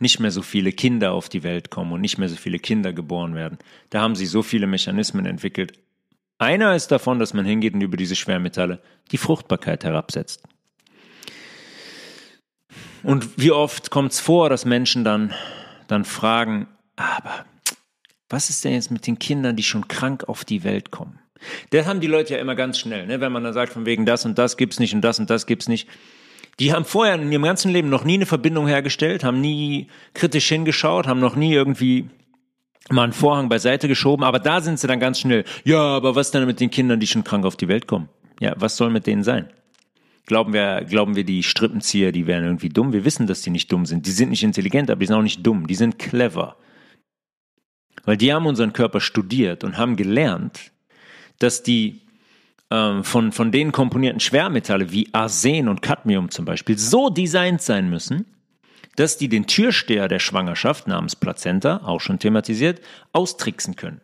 nicht 0.00 0.18
mehr 0.18 0.30
so 0.30 0.40
viele 0.40 0.72
Kinder 0.72 1.12
auf 1.12 1.28
die 1.28 1.42
Welt 1.42 1.68
kommen 1.68 1.92
und 1.92 2.00
nicht 2.00 2.16
mehr 2.16 2.30
so 2.30 2.36
viele 2.36 2.58
Kinder 2.58 2.94
geboren 2.94 3.34
werden. 3.34 3.58
Da 3.90 4.00
haben 4.00 4.14
sie 4.16 4.24
so 4.24 4.42
viele 4.42 4.66
Mechanismen 4.66 5.26
entwickelt. 5.26 5.78
Einer 6.38 6.74
ist 6.74 6.88
davon, 6.90 7.18
dass 7.18 7.34
man 7.34 7.44
hingeht 7.44 7.74
und 7.74 7.82
über 7.82 7.98
diese 7.98 8.16
Schwermetalle 8.16 8.80
die 9.10 9.18
Fruchtbarkeit 9.18 9.84
herabsetzt. 9.84 10.42
Und 13.02 13.28
wie 13.36 13.52
oft 13.52 13.90
kommt 13.90 14.12
es 14.12 14.20
vor, 14.20 14.50
dass 14.50 14.64
Menschen 14.64 15.04
dann, 15.04 15.32
dann 15.88 16.04
fragen, 16.04 16.66
aber 16.96 17.44
was 18.28 18.50
ist 18.50 18.64
denn 18.64 18.72
jetzt 18.72 18.90
mit 18.90 19.06
den 19.06 19.18
Kindern, 19.18 19.56
die 19.56 19.62
schon 19.62 19.88
krank 19.88 20.24
auf 20.28 20.44
die 20.44 20.64
Welt 20.64 20.90
kommen? 20.90 21.18
Das 21.70 21.86
haben 21.86 22.00
die 22.00 22.06
Leute 22.06 22.34
ja 22.34 22.40
immer 22.40 22.54
ganz 22.54 22.78
schnell, 22.78 23.06
ne? 23.06 23.20
wenn 23.20 23.32
man 23.32 23.42
dann 23.42 23.54
sagt, 23.54 23.72
von 23.72 23.86
wegen 23.86 24.04
das 24.04 24.24
und 24.24 24.38
das 24.38 24.56
gibt's 24.56 24.78
nicht 24.78 24.94
und 24.94 25.00
das 25.00 25.18
und 25.18 25.30
das 25.30 25.46
gibt's 25.46 25.68
nicht. 25.68 25.88
Die 26.58 26.74
haben 26.74 26.84
vorher 26.84 27.14
in 27.14 27.32
ihrem 27.32 27.42
ganzen 27.42 27.72
Leben 27.72 27.88
noch 27.88 28.04
nie 28.04 28.14
eine 28.14 28.26
Verbindung 28.26 28.66
hergestellt, 28.66 29.24
haben 29.24 29.40
nie 29.40 29.88
kritisch 30.12 30.48
hingeschaut, 30.48 31.06
haben 31.06 31.20
noch 31.20 31.34
nie 31.34 31.54
irgendwie 31.54 32.10
mal 32.90 33.04
einen 33.04 33.12
Vorhang 33.14 33.48
beiseite 33.48 33.88
geschoben, 33.88 34.24
aber 34.24 34.38
da 34.38 34.60
sind 34.60 34.78
sie 34.78 34.86
dann 34.86 35.00
ganz 35.00 35.20
schnell. 35.20 35.44
Ja, 35.64 35.78
aber 35.78 36.14
was 36.16 36.30
denn 36.30 36.44
mit 36.46 36.60
den 36.60 36.70
Kindern, 36.70 37.00
die 37.00 37.06
schon 37.06 37.24
krank 37.24 37.46
auf 37.46 37.56
die 37.56 37.68
Welt 37.68 37.86
kommen? 37.86 38.08
Ja, 38.40 38.54
was 38.56 38.76
soll 38.76 38.90
mit 38.90 39.06
denen 39.06 39.22
sein? 39.22 39.48
Glauben 40.30 40.52
wir, 40.52 40.84
glauben 40.84 41.16
wir, 41.16 41.24
die 41.24 41.42
Strippenzieher, 41.42 42.12
die 42.12 42.28
wären 42.28 42.44
irgendwie 42.44 42.68
dumm? 42.68 42.92
Wir 42.92 43.04
wissen, 43.04 43.26
dass 43.26 43.42
die 43.42 43.50
nicht 43.50 43.72
dumm 43.72 43.84
sind. 43.84 44.06
Die 44.06 44.12
sind 44.12 44.28
nicht 44.30 44.44
intelligent, 44.44 44.88
aber 44.88 45.00
die 45.00 45.06
sind 45.06 45.16
auch 45.16 45.22
nicht 45.22 45.44
dumm. 45.44 45.66
Die 45.66 45.74
sind 45.74 45.98
clever. 45.98 46.54
Weil 48.04 48.16
die 48.16 48.32
haben 48.32 48.46
unseren 48.46 48.72
Körper 48.72 49.00
studiert 49.00 49.64
und 49.64 49.76
haben 49.76 49.96
gelernt, 49.96 50.70
dass 51.40 51.64
die 51.64 52.02
ähm, 52.70 53.02
von, 53.02 53.32
von 53.32 53.50
den 53.50 53.72
komponierten 53.72 54.20
Schwermetalle 54.20 54.92
wie 54.92 55.08
Arsen 55.10 55.66
und 55.66 55.82
Cadmium 55.82 56.30
zum 56.30 56.44
Beispiel 56.44 56.78
so 56.78 57.10
designt 57.10 57.60
sein 57.60 57.90
müssen, 57.90 58.24
dass 58.94 59.18
die 59.18 59.28
den 59.28 59.48
Türsteher 59.48 60.06
der 60.06 60.20
Schwangerschaft 60.20 60.86
namens 60.86 61.16
Plazenta, 61.16 61.78
auch 61.78 62.00
schon 62.00 62.20
thematisiert, 62.20 62.80
austricksen 63.12 63.74
können. 63.74 64.00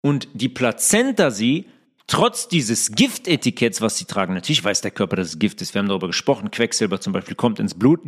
Und 0.00 0.26
die 0.34 0.48
Plazenta 0.48 1.30
sie 1.30 1.66
trotz 2.06 2.48
dieses 2.48 2.92
Giftetiketts, 2.92 3.80
was 3.80 3.98
sie 3.98 4.04
tragen, 4.04 4.34
natürlich 4.34 4.62
weiß 4.62 4.80
der 4.80 4.90
Körper, 4.90 5.16
dass 5.16 5.28
es 5.28 5.38
Gift 5.38 5.60
ist. 5.62 5.74
Wir 5.74 5.80
haben 5.80 5.88
darüber 5.88 6.06
gesprochen. 6.06 6.50
Quecksilber 6.50 7.00
zum 7.00 7.12
Beispiel 7.12 7.34
kommt 7.34 7.58
ins 7.58 7.74
Blut. 7.74 8.00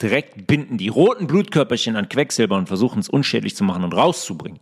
Direkt 0.00 0.46
binden 0.46 0.78
die 0.78 0.88
roten 0.88 1.26
Blutkörperchen 1.26 1.96
an 1.96 2.08
Quecksilber 2.08 2.56
und 2.56 2.68
versuchen 2.68 3.00
es 3.00 3.08
unschädlich 3.08 3.56
zu 3.56 3.64
machen 3.64 3.84
und 3.84 3.94
rauszubringen. 3.94 4.60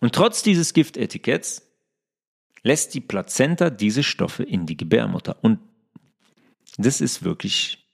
Und 0.00 0.14
trotz 0.14 0.42
dieses 0.42 0.74
Giftetiketts 0.74 1.62
lässt 2.62 2.94
die 2.94 3.00
Plazenta 3.00 3.70
diese 3.70 4.02
Stoffe 4.02 4.42
in 4.42 4.66
die 4.66 4.76
Gebärmutter. 4.76 5.36
Und 5.42 5.60
das 6.76 7.00
ist 7.00 7.22
wirklich 7.22 7.86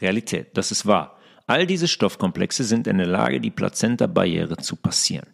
Realität. 0.00 0.56
Das 0.56 0.72
ist 0.72 0.86
wahr. 0.86 1.18
All 1.46 1.66
diese 1.66 1.88
Stoffkomplexe 1.88 2.64
sind 2.64 2.86
in 2.86 2.98
der 2.98 3.06
Lage, 3.06 3.40
die 3.40 3.50
Plazenta-Barriere 3.50 4.56
zu 4.56 4.76
passieren. 4.76 5.28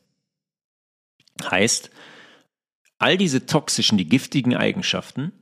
Heißt, 1.51 1.91
all 3.01 3.17
diese 3.17 3.47
toxischen, 3.47 3.99
die 3.99 4.09
giftigen 4.09 4.55
Eigenschaften 4.55 5.33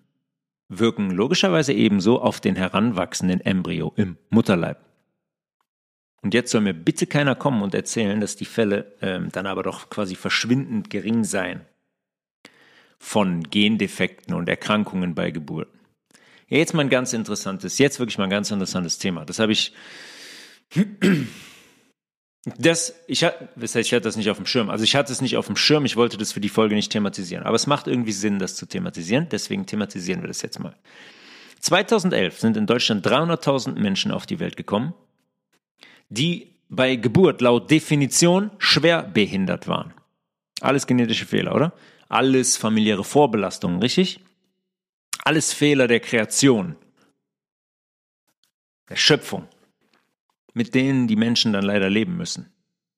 wirken 0.68 1.10
logischerweise 1.10 1.72
ebenso 1.72 2.20
auf 2.20 2.40
den 2.40 2.56
heranwachsenden 2.56 3.40
Embryo 3.40 3.92
im 3.96 4.16
Mutterleib. 4.30 4.78
Und 6.22 6.34
jetzt 6.34 6.50
soll 6.50 6.60
mir 6.60 6.74
bitte 6.74 7.06
keiner 7.06 7.34
kommen 7.34 7.62
und 7.62 7.74
erzählen, 7.74 8.20
dass 8.20 8.36
die 8.36 8.44
Fälle 8.44 8.96
ähm, 9.00 9.30
dann 9.32 9.46
aber 9.46 9.62
doch 9.62 9.90
quasi 9.90 10.14
verschwindend 10.14 10.90
gering 10.90 11.24
seien 11.24 11.62
von 12.98 13.44
Gendefekten 13.44 14.34
und 14.34 14.48
Erkrankungen 14.48 15.14
bei 15.14 15.30
Geburten. 15.30 15.78
Ja, 16.48 16.58
jetzt 16.58 16.74
mal 16.74 16.82
ein 16.82 16.88
ganz 16.88 17.12
interessantes, 17.12 17.78
jetzt 17.78 17.98
wirklich 17.98 18.18
mal 18.18 18.24
ein 18.24 18.30
ganz 18.30 18.50
interessantes 18.50 18.98
Thema. 18.98 19.24
Das 19.24 19.38
habe 19.38 19.52
ich, 19.52 19.72
das, 22.44 22.94
ich, 23.06 23.24
heißt, 23.24 23.76
ich 23.76 23.92
hatte 23.92 24.02
das 24.02 24.16
nicht 24.16 24.30
auf 24.30 24.36
dem 24.36 24.46
Schirm. 24.46 24.70
Also 24.70 24.84
ich 24.84 24.96
hatte 24.96 25.12
es 25.12 25.20
nicht 25.20 25.36
auf 25.36 25.46
dem 25.46 25.56
Schirm, 25.56 25.84
ich 25.84 25.96
wollte 25.96 26.16
das 26.16 26.32
für 26.32 26.40
die 26.40 26.48
Folge 26.48 26.74
nicht 26.74 26.92
thematisieren. 26.92 27.44
Aber 27.44 27.56
es 27.56 27.66
macht 27.66 27.86
irgendwie 27.86 28.12
Sinn, 28.12 28.38
das 28.38 28.54
zu 28.54 28.66
thematisieren, 28.66 29.28
deswegen 29.30 29.66
thematisieren 29.66 30.22
wir 30.22 30.28
das 30.28 30.42
jetzt 30.42 30.58
mal. 30.58 30.74
2011 31.60 32.38
sind 32.38 32.56
in 32.56 32.66
Deutschland 32.66 33.06
300.000 33.06 33.78
Menschen 33.78 34.12
auf 34.12 34.26
die 34.26 34.38
Welt 34.38 34.56
gekommen, 34.56 34.94
die 36.08 36.54
bei 36.68 36.96
Geburt 36.96 37.40
laut 37.40 37.70
Definition 37.70 38.50
schwer 38.58 39.02
behindert 39.02 39.66
waren. 39.66 39.92
Alles 40.60 40.86
genetische 40.86 41.26
Fehler, 41.26 41.54
oder? 41.54 41.72
Alles 42.08 42.56
familiäre 42.56 43.04
Vorbelastungen, 43.04 43.80
richtig? 43.80 44.20
Alles 45.24 45.52
Fehler 45.52 45.88
der 45.88 46.00
Kreation, 46.00 46.76
der 48.88 48.96
Schöpfung, 48.96 49.46
mit 50.58 50.74
denen 50.74 51.06
die 51.06 51.14
Menschen 51.14 51.52
dann 51.52 51.64
leider 51.64 51.88
leben 51.88 52.16
müssen. 52.16 52.52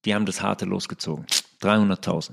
Die 0.07 0.15
haben 0.15 0.25
das 0.25 0.41
Harte 0.41 0.65
losgezogen. 0.65 1.27
300.000. 1.61 2.33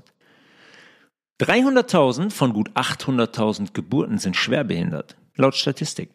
300.000 1.42 2.32
von 2.32 2.54
gut 2.54 2.72
800.000 2.72 3.74
Geburten 3.74 4.20
sind 4.20 4.38
schwerbehindert, 4.38 5.18
laut 5.36 5.56
Statistik. 5.56 6.12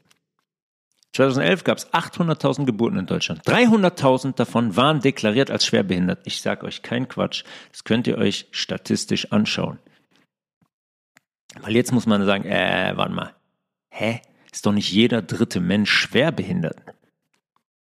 2011 1.12 1.64
gab 1.64 1.76
es 1.76 1.92
800.000 1.92 2.64
Geburten 2.64 3.00
in 3.00 3.06
Deutschland. 3.06 3.42
300.000 3.46 4.34
davon 4.34 4.76
waren 4.76 5.02
deklariert 5.02 5.50
als 5.50 5.66
schwerbehindert. 5.66 6.22
Ich 6.24 6.40
sage 6.40 6.64
euch 6.64 6.80
kein 6.80 7.06
Quatsch. 7.06 7.44
Das 7.70 7.84
könnt 7.84 8.06
ihr 8.06 8.16
euch 8.16 8.48
statistisch 8.50 9.30
anschauen. 9.30 9.78
Weil 11.60 11.76
jetzt 11.76 11.92
muss 11.92 12.06
man 12.06 12.24
sagen, 12.24 12.44
äh, 12.46 12.94
warte 12.96 13.12
mal. 13.12 13.34
Hä? 13.90 14.22
Ist 14.50 14.64
doch 14.64 14.72
nicht 14.72 14.90
jeder 14.90 15.20
dritte 15.20 15.60
Mensch 15.60 15.90
schwerbehindert. 15.92 16.80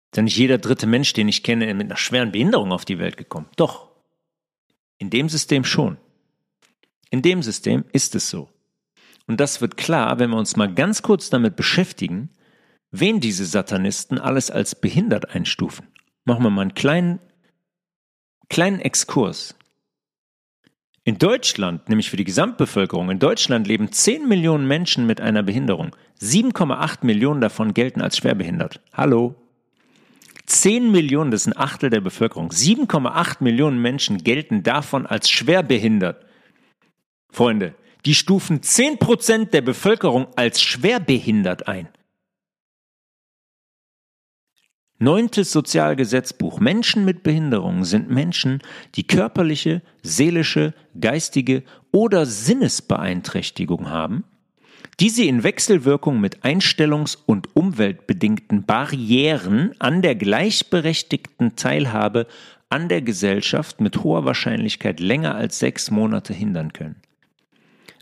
Ist 0.10 0.18
doch 0.18 0.24
nicht 0.24 0.38
jeder 0.38 0.58
dritte 0.58 0.88
Mensch, 0.88 1.14
den 1.14 1.28
ich 1.28 1.44
kenne, 1.44 1.72
mit 1.76 1.86
einer 1.86 1.98
schweren 1.98 2.32
Behinderung 2.32 2.72
auf 2.72 2.84
die 2.84 2.98
Welt 2.98 3.16
gekommen. 3.16 3.46
Doch. 3.58 3.90
In 4.98 5.12
dem 5.12 5.30
System 5.30 5.64
schon. 5.64 5.98
In 7.12 7.22
dem 7.22 7.44
System 7.44 7.86
ist 7.92 8.16
es 8.16 8.30
so. 8.30 8.50
Und 9.28 9.40
das 9.40 9.62
wird 9.62 9.78
klar, 9.78 10.18
wenn 10.18 10.32
wir 10.32 10.38
uns 10.38 10.56
mal 10.56 10.74
ganz 10.74 11.04
kurz 11.04 11.30
damit 11.30 11.56
beschäftigen, 11.56 12.32
wen 12.90 13.20
diese 13.20 13.46
Satanisten 13.46 14.18
alles 14.18 14.50
als 14.50 14.74
behindert 14.74 15.36
einstufen. 15.36 15.88
Machen 16.26 16.44
wir 16.44 16.50
mal 16.50 16.62
einen 16.64 16.74
kleinen, 16.74 17.20
kleinen 18.50 18.80
Exkurs. 18.80 19.56
In 21.04 21.20
Deutschland, 21.20 21.88
nämlich 21.88 22.10
für 22.10 22.18
die 22.18 22.24
Gesamtbevölkerung, 22.24 23.12
in 23.12 23.20
Deutschland 23.20 23.68
leben 23.68 23.92
10 23.92 24.28
Millionen 24.28 24.68
Menschen 24.68 25.06
mit 25.06 25.22
einer 25.22 25.44
Behinderung. 25.44 25.96
7,8 26.20 27.06
Millionen 27.06 27.42
davon 27.42 27.76
gelten 27.76 28.02
als 28.02 28.18
schwerbehindert. 28.18 28.82
Hallo? 28.92 29.36
10 30.50 30.92
Millionen, 30.92 31.30
das 31.30 31.42
ist 31.42 31.48
ein 31.48 31.58
Achtel 31.58 31.90
der 31.90 32.02
Bevölkerung. 32.02 32.50
7,8 32.50 33.44
Millionen 33.44 33.82
Menschen 33.82 34.24
gelten 34.24 34.64
davon 34.64 35.06
als 35.06 35.30
schwerbehindert. 35.30 36.26
Freunde, 37.30 37.76
die 38.06 38.16
stufen 38.16 38.62
10% 38.62 39.52
der 39.52 39.62
Bevölkerung 39.62 40.28
als 40.36 40.62
schwerbehindert 40.62 41.68
ein. 41.68 41.88
Neuntes 44.98 45.52
Sozialgesetzbuch. 45.52 46.60
Menschen 46.60 47.06
mit 47.06 47.24
Behinderungen 47.24 47.86
sind 47.86 48.10
Menschen, 48.10 48.62
die 48.96 49.08
körperliche, 49.08 49.82
seelische, 50.02 50.74
geistige 51.00 51.64
oder 51.92 52.26
Sinnesbeeinträchtigung 52.26 53.90
haben, 53.90 54.26
die 55.00 55.10
sie 55.10 55.30
in 55.30 55.44
Wechselwirkung 55.44 56.20
mit 56.20 56.44
einstellungs- 56.44 57.18
und 57.26 57.56
umweltbedingten 57.56 58.66
Barrieren 58.66 59.72
an 59.80 60.02
der 60.02 60.16
gleichberechtigten 60.16 61.56
Teilhabe 61.56 62.28
an 62.70 62.90
der 62.90 63.02
Gesellschaft 63.02 63.82
mit 63.82 64.04
hoher 64.04 64.26
Wahrscheinlichkeit 64.26 65.00
länger 65.00 65.36
als 65.36 65.60
sechs 65.60 65.90
Monate 65.90 66.34
hindern 66.34 66.74
können. 66.74 66.98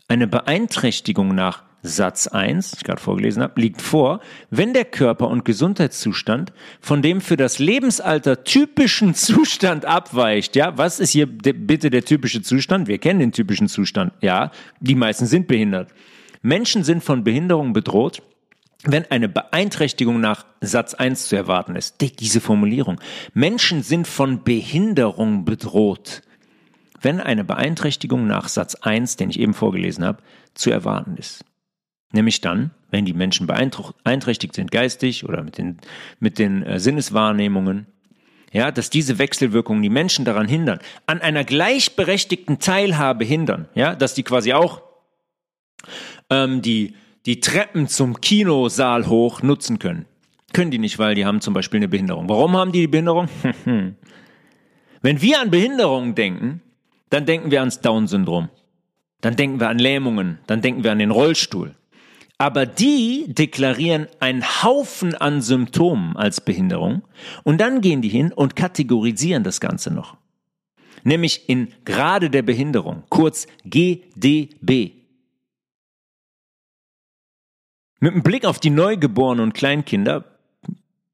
Eine 0.07 0.27
Beeinträchtigung 0.27 1.35
nach 1.35 1.63
Satz 1.83 2.27
1, 2.27 2.73
ich 2.77 2.83
gerade 2.83 2.99
vorgelesen 2.99 3.43
habe, 3.43 3.61
liegt 3.61 3.81
vor, 3.81 4.19
wenn 4.49 4.73
der 4.73 4.83
Körper- 4.83 5.29
und 5.29 5.45
Gesundheitszustand 5.45 6.51
von 6.81 7.01
dem 7.01 7.21
für 7.21 7.37
das 7.37 7.59
Lebensalter 7.59 8.43
typischen 8.43 9.13
Zustand 9.13 9.85
abweicht. 9.85 10.55
Ja, 10.55 10.77
was 10.77 10.99
ist 10.99 11.11
hier 11.11 11.27
bitte 11.27 11.89
der 11.89 12.03
typische 12.03 12.41
Zustand? 12.41 12.87
Wir 12.87 12.97
kennen 12.97 13.19
den 13.19 13.31
typischen 13.31 13.67
Zustand. 13.67 14.11
Ja, 14.21 14.51
die 14.79 14.95
meisten 14.95 15.27
sind 15.27 15.47
behindert. 15.47 15.89
Menschen 16.47 16.85
sind 16.85 17.03
von 17.03 17.25
Behinderung 17.25 17.73
bedroht, 17.73 18.23
wenn 18.83 19.03
eine 19.11 19.27
Beeinträchtigung 19.27 20.21
nach 20.21 20.45
Satz 20.61 20.93
1 20.93 21.27
zu 21.27 21.35
erwarten 21.35 21.75
ist. 21.75 21.97
Diese 21.99 22.39
Formulierung. 22.39 23.01
Menschen 23.33 23.83
sind 23.83 24.07
von 24.07 24.45
Behinderung 24.45 25.43
bedroht, 25.43 26.21
wenn 27.01 27.19
eine 27.19 27.43
Beeinträchtigung 27.43 28.27
nach 28.27 28.47
Satz 28.47 28.75
1, 28.75 29.17
den 29.17 29.29
ich 29.29 29.41
eben 29.41 29.53
vorgelesen 29.53 30.05
habe, 30.05 30.23
zu 30.53 30.71
erwarten 30.71 31.17
ist. 31.17 31.43
Nämlich 32.13 32.39
dann, 32.39 32.71
wenn 32.91 33.03
die 33.03 33.13
Menschen 33.13 33.45
beeinträchtigt 33.45 34.55
sind 34.55 34.71
geistig 34.71 35.25
oder 35.25 35.43
mit 35.43 35.57
den, 35.57 35.79
mit 36.21 36.39
den 36.39 36.63
äh, 36.63 36.79
Sinneswahrnehmungen, 36.79 37.87
ja, 38.53 38.71
dass 38.71 38.89
diese 38.89 39.19
Wechselwirkungen 39.19 39.83
die 39.83 39.89
Menschen 39.89 40.23
daran 40.23 40.47
hindern, 40.47 40.79
an 41.07 41.19
einer 41.19 41.43
gleichberechtigten 41.43 42.59
Teilhabe 42.59 43.25
hindern, 43.25 43.67
ja, 43.75 43.95
dass 43.95 44.13
die 44.13 44.23
quasi 44.23 44.53
auch 44.53 44.86
ähm, 46.29 46.61
die, 46.61 46.95
die 47.25 47.39
Treppen 47.39 47.87
zum 47.87 48.21
Kinosaal 48.21 49.07
hoch 49.07 49.41
nutzen 49.41 49.79
können. 49.79 50.05
Können 50.53 50.71
die 50.71 50.79
nicht, 50.79 50.97
weil 50.97 51.15
die 51.15 51.25
haben 51.25 51.41
zum 51.41 51.53
Beispiel 51.53 51.79
eine 51.79 51.87
Behinderung. 51.87 52.29
Warum 52.29 52.55
haben 52.55 52.71
die 52.71 52.81
die 52.81 52.87
Behinderung? 52.87 53.27
Wenn 55.01 55.21
wir 55.21 55.41
an 55.41 55.51
Behinderungen 55.51 56.15
denken, 56.15 56.61
dann 57.09 57.25
denken 57.25 57.51
wir 57.51 57.59
ans 57.59 57.81
Down-Syndrom. 57.81 58.49
Dann 59.21 59.35
denken 59.35 59.59
wir 59.59 59.69
an 59.69 59.79
Lähmungen. 59.79 60.39
Dann 60.47 60.61
denken 60.61 60.83
wir 60.83 60.91
an 60.91 60.99
den 60.99 61.11
Rollstuhl. 61.11 61.75
Aber 62.37 62.65
die 62.65 63.25
deklarieren 63.27 64.07
einen 64.19 64.43
Haufen 64.43 65.15
an 65.15 65.41
Symptomen 65.41 66.15
als 66.15 66.39
Behinderung 66.39 67.01
und 67.43 67.59
dann 67.59 67.81
gehen 67.81 68.03
die 68.03 68.09
hin 68.09 68.31
und 68.31 68.55
kategorisieren 68.55 69.43
das 69.43 69.59
Ganze 69.59 69.91
noch. 69.91 70.17
Nämlich 71.03 71.49
in 71.49 71.69
Grade 71.83 72.29
der 72.29 72.43
Behinderung, 72.43 73.03
kurz 73.09 73.47
GDB. 73.65 74.96
Mit 77.99 78.13
einem 78.13 78.21
Blick 78.21 78.45
auf 78.45 78.59
die 78.59 78.69
Neugeborenen 78.69 79.43
und 79.43 79.53
Kleinkinder 79.53 80.23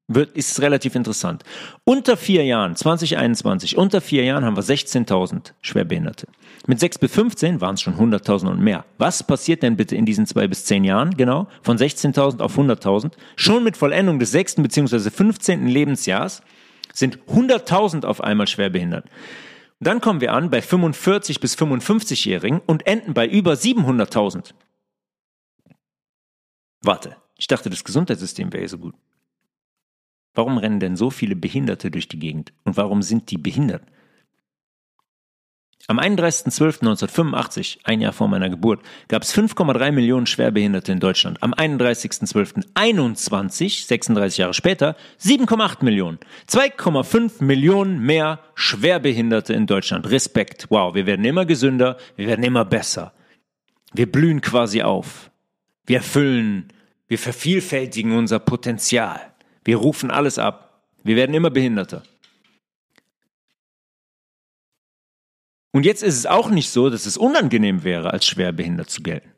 wird, 0.10 0.36
ist 0.36 0.52
es 0.52 0.62
relativ 0.62 0.96
interessant. 0.96 1.44
Unter 1.86 2.18
vier 2.18 2.44
Jahren, 2.44 2.76
2021, 2.76 3.78
unter 3.78 4.02
vier 4.02 4.26
Jahren 4.26 4.44
haben 4.44 4.58
wir 4.58 4.64
16.000 4.64 5.54
Schwerbehinderte. 5.62 6.28
Mit 6.68 6.82
6 6.82 6.98
bis 7.00 7.14
15 7.14 7.62
waren 7.62 7.76
es 7.76 7.82
schon 7.82 7.96
100.000 7.96 8.48
und 8.48 8.60
mehr. 8.60 8.84
Was 8.98 9.26
passiert 9.26 9.64
denn 9.64 9.78
bitte 9.78 9.96
in 9.96 10.06
diesen 10.06 10.28
zwei 10.28 10.48
bis 10.48 10.66
zehn 10.66 10.84
Jahren, 10.84 11.16
genau, 11.16 11.48
von 11.62 11.78
16.000 11.78 12.42
auf 12.42 12.58
100.000? 12.58 13.14
Schon 13.38 13.64
mit 13.64 13.78
Vollendung 13.78 14.20
des 14.20 14.32
sechsten 14.32 14.62
beziehungsweise 14.62 15.10
15. 15.10 15.68
Lebensjahrs 15.68 16.42
sind 16.94 17.20
100.000 17.30 18.06
auf 18.06 18.22
einmal 18.22 18.48
schwerbehindert. 18.48 19.06
Dann 19.80 20.02
kommen 20.02 20.20
wir 20.20 20.34
an 20.34 20.50
bei 20.50 20.62
45 20.62 21.40
bis 21.40 21.58
55-Jährigen 21.58 22.62
und 22.66 22.86
enden 22.88 23.14
bei 23.14 23.26
über 23.28 23.54
700.000. 23.54 24.54
Warte, 26.84 27.18
ich 27.38 27.48
dachte, 27.48 27.70
das 27.70 27.84
Gesundheitssystem 27.84 28.54
wäre 28.54 28.68
so 28.68 28.78
gut. 28.78 28.96
Warum 30.36 30.58
rennen 30.58 30.80
denn 30.80 30.96
so 30.96 31.10
viele 31.10 31.36
Behinderte 31.36 31.92
durch 31.92 32.08
die 32.08 32.20
Gegend? 32.20 32.54
Und 32.64 32.78
warum 32.78 33.02
sind 33.02 33.32
die 33.32 33.38
behindert? 33.38 33.84
Am 35.88 36.00
31.12.1985, 36.00 37.80
ein 37.84 38.00
Jahr 38.00 38.14
vor 38.14 38.30
meiner 38.30 38.50
Geburt, 38.50 38.80
gab 39.10 39.24
es 39.24 39.36
5,3 39.36 39.92
Millionen 39.92 40.28
Schwerbehinderte 40.28 40.94
in 40.94 41.02
Deutschland. 41.02 41.44
Am 41.44 41.54
31.12.21, 41.54 43.86
36 43.86 44.38
Jahre 44.38 44.54
später, 44.54 44.96
7,8 45.22 45.84
Millionen. 45.84 46.20
2,5 46.50 47.44
Millionen 47.44 48.00
mehr 48.00 48.40
Schwerbehinderte 48.56 49.54
in 49.54 49.68
Deutschland. 49.68 50.10
Respekt. 50.10 50.68
Wow, 50.70 50.96
wir 50.96 51.06
werden 51.06 51.26
immer 51.26 51.46
gesünder, 51.46 51.98
wir 52.16 52.28
werden 52.28 52.46
immer 52.46 52.64
besser. 52.64 53.12
Wir 53.92 54.10
blühen 54.10 54.40
quasi 54.40 54.84
auf. 54.84 55.33
Wir 55.86 55.98
erfüllen, 55.98 56.72
wir 57.08 57.20
vervielfältigen 57.20 58.14
unser 58.14 58.40
Potenzial. 58.40 59.34
Wir 59.64 59.78
rufen 59.78 60.12
alles 60.12 60.40
ab. 60.40 60.84
Wir 61.04 61.16
werden 61.16 61.36
immer 61.36 61.50
behinderter. 61.50 62.04
Und 65.72 65.86
jetzt 65.86 66.04
ist 66.04 66.18
es 66.18 66.26
auch 66.26 66.50
nicht 66.50 66.70
so, 66.70 66.90
dass 66.90 67.06
es 67.06 67.18
unangenehm 67.18 67.84
wäre, 67.84 68.14
als 68.14 68.26
schwerbehindert 68.28 68.90
zu 68.90 69.02
gelten. 69.02 69.32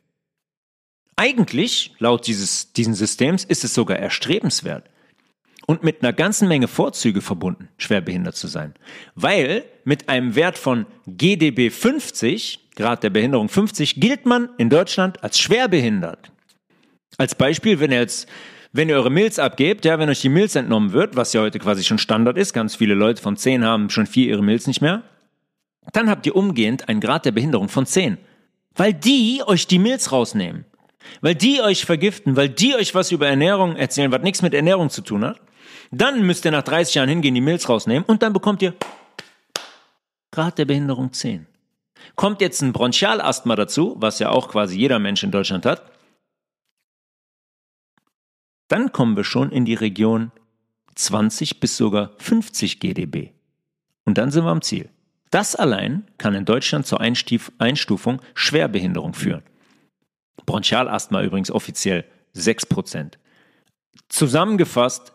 Eigentlich, 1.16 1.93
laut 1.98 2.28
dieses, 2.28 2.74
diesen 2.74 2.93
Systems, 2.93 3.46
ist 3.46 3.64
es 3.64 3.74
sogar 3.74 3.98
erstrebenswert 3.98 4.89
und 5.66 5.84
mit 5.84 6.04
einer 6.04 6.12
ganzen 6.12 6.48
Menge 6.48 6.68
Vorzüge 6.68 7.22
verbunden, 7.22 7.70
schwerbehindert 7.78 8.36
zu 8.36 8.48
sein. 8.48 8.74
Weil 9.16 9.64
mit 9.86 10.10
einem 10.10 10.36
Wert 10.36 10.58
von 10.58 10.86
GDB 11.08 11.70
50, 11.70 12.72
Grad 12.76 13.04
der 13.04 13.10
Behinderung 13.10 13.48
50, 13.48 14.02
gilt 14.02 14.26
man 14.26 14.50
in 14.58 14.70
Deutschland 14.70 15.24
als 15.24 15.39
schwerbehindert. 15.39 16.32
Als 17.18 17.36
Beispiel, 17.36 17.80
wenn 17.80 17.91
ihr 17.91 17.99
jetzt 17.99 18.28
wenn 18.76 18.89
ihr 18.89 18.95
eure 18.95 19.09
Milz 19.09 19.39
abgebt, 19.39 19.86
ja, 19.86 19.99
wenn 19.99 20.09
euch 20.09 20.20
die 20.20 20.28
Milz 20.28 20.53
entnommen 20.53 20.91
wird, 20.91 21.16
was 21.16 21.32
ja 21.32 21.39
heute 21.39 21.59
quasi 21.59 21.82
schon 21.86 21.97
Standard 21.97 22.38
ist, 22.38 22.51
ganz 22.51 22.76
viele 22.76 22.93
Leute 22.93 23.22
von 23.22 23.38
10 23.38 23.63
haben 23.63 23.89
schon 23.89 24.05
vier 24.05 24.28
ihre 24.28 24.43
Milz 24.43 24.68
nicht 24.68 24.82
mehr, 24.82 25.03
dann 25.93 26.09
habt 26.09 26.26
ihr 26.26 26.36
umgehend 26.36 26.89
einen 26.89 26.99
Grad 26.99 27.24
der 27.24 27.32
Behinderung 27.32 27.70
von 27.70 27.86
10. 27.86 28.18
Weil 28.76 28.93
die 28.93 29.41
euch 29.45 29.68
die 29.68 29.80
Milz 29.80 30.11
rausnehmen. 30.11 30.66
Weil 31.22 31.36
die 31.36 31.61
euch 31.61 31.86
vergiften, 31.86 32.36
weil 32.36 32.49
die 32.49 32.76
euch 32.76 32.93
was 32.93 33.13
über 33.13 33.30
Ernährung 33.30 33.78
erzählen, 33.78 34.11
was 34.11 34.24
nichts 34.24 34.41
mit 34.41 34.53
Ernährung 34.53 34.89
zu 34.89 35.01
tun 35.01 35.24
hat. 35.24 35.39
Dann 35.91 36.24
müsst 36.24 36.43
ihr 36.43 36.51
nach 36.51 36.63
30 36.63 36.95
Jahren 36.95 37.07
hingehen, 37.07 37.34
die 37.34 37.39
Milz 37.39 37.70
rausnehmen 37.70 38.03
und 38.03 38.24
dann 38.24 38.34
bekommt 38.34 38.61
ihr 38.61 38.74
Grad 40.32 40.57
der 40.57 40.66
Behinderung 40.66 41.13
10. 41.13 41.47
Kommt 42.16 42.41
jetzt 42.41 42.61
ein 42.61 42.74
Bronchialasthma 42.74 43.55
dazu, 43.55 43.95
was 43.99 44.20
ja 44.20 44.32
auch 44.32 44.49
quasi 44.49 44.78
jeder 44.78 44.99
Mensch 44.99 45.24
in 45.24 45.32
Deutschland 45.32 45.66
hat, 45.66 45.95
dann 48.68 48.91
kommen 48.91 49.16
wir 49.16 49.24
schon 49.24 49.51
in 49.51 49.66
die 49.66 49.74
Region 49.74 50.32
20 50.95 51.59
bis 51.59 51.78
sogar 51.78 52.11
50 52.20 52.80
GdB. 52.80 53.32
Und 54.05 54.18
dann 54.18 54.32
sind 54.32 54.45
wir 54.45 54.51
am 54.51 54.61
Ziel. 54.61 54.89
Das 55.32 55.55
allein 55.55 56.05
kann 56.18 56.36
in 56.36 56.45
Deutschland 56.45 56.86
zur 56.86 57.01
Einstufung 57.01 58.22
Schwerbehinderung 58.36 59.13
führen. 59.13 59.43
Bronchialasthma 60.45 61.24
übrigens 61.24 61.51
offiziell 61.51 62.05
6%. 62.36 63.13
Zusammengefasst 64.09 65.13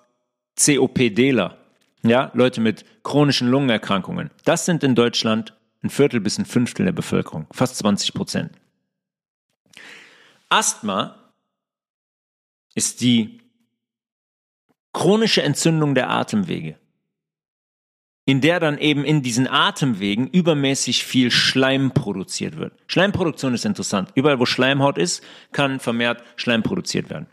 COPDler, 0.59 1.57
ja, 2.03 2.31
Leute 2.35 2.61
mit 2.61 2.85
chronischen 3.03 3.49
Lungenerkrankungen. 3.49 4.31
Das 4.45 4.67
sind 4.67 4.83
in 4.83 4.95
Deutschland 4.95 5.55
ein 5.83 5.91
Viertel 5.91 6.21
bis 6.21 6.39
ein 6.39 6.45
Fünftel 6.45 6.85
der 6.85 6.93
Bevölkerung, 6.93 7.47
fast 7.53 7.77
20 7.77 8.13
Prozent. 8.13 8.53
Asthma 10.49 11.20
ist 12.81 13.03
die 13.03 13.41
chronische 14.95 15.43
Entzündung 15.43 15.95
der 15.95 16.09
Atemwege. 16.09 16.79
in 18.31 18.41
der 18.41 18.61
dann 18.61 18.79
eben 18.79 19.05
in 19.05 19.23
diesen 19.23 19.49
Atemwegen 19.49 20.29
übermäßig 20.29 21.05
viel 21.05 21.33
Schleim 21.33 21.91
produziert 21.91 22.59
wird. 22.59 22.73
Schleimproduktion 22.87 23.55
ist 23.55 23.65
interessant. 23.65 24.13
Überall, 24.15 24.39
wo 24.39 24.47
Schleimhaut 24.47 24.99
ist, 24.99 25.25
kann 25.51 25.81
vermehrt 25.81 26.23
Schleim 26.37 26.63
produziert 26.63 27.11
werden. 27.11 27.27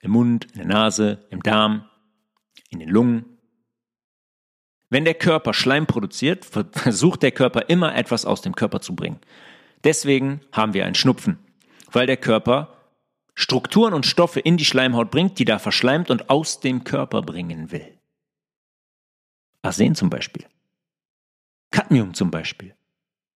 Im 0.00 0.12
Mund, 0.12 0.44
in 0.52 0.58
der 0.58 0.66
Nase, 0.66 1.26
im 1.30 1.42
Darm, 1.42 1.88
in 2.70 2.78
den 2.78 2.88
Lungen. 2.88 3.24
Wenn 4.90 5.04
der 5.04 5.14
Körper 5.14 5.54
Schleim 5.54 5.88
produziert, 5.88 6.44
versucht 6.44 7.24
der 7.24 7.32
Körper 7.32 7.68
immer 7.68 7.96
etwas 7.96 8.24
aus 8.24 8.40
dem 8.40 8.54
Körper 8.54 8.80
zu 8.80 8.94
bringen. 8.94 9.18
Deswegen 9.82 10.40
haben 10.52 10.72
wir 10.72 10.84
einen 10.84 10.94
Schnupfen, 10.94 11.40
weil 11.90 12.06
der 12.06 12.16
Körper 12.16 12.77
Strukturen 13.40 13.94
und 13.94 14.04
Stoffe 14.04 14.40
in 14.40 14.56
die 14.56 14.64
Schleimhaut 14.64 15.12
bringt, 15.12 15.38
die 15.38 15.44
da 15.44 15.60
verschleimt 15.60 16.10
und 16.10 16.28
aus 16.28 16.58
dem 16.58 16.82
Körper 16.82 17.22
bringen 17.22 17.70
will. 17.70 17.86
Arsen 19.62 19.94
zum 19.94 20.10
Beispiel. 20.10 20.44
Cadmium 21.70 22.14
zum 22.14 22.32
Beispiel. 22.32 22.74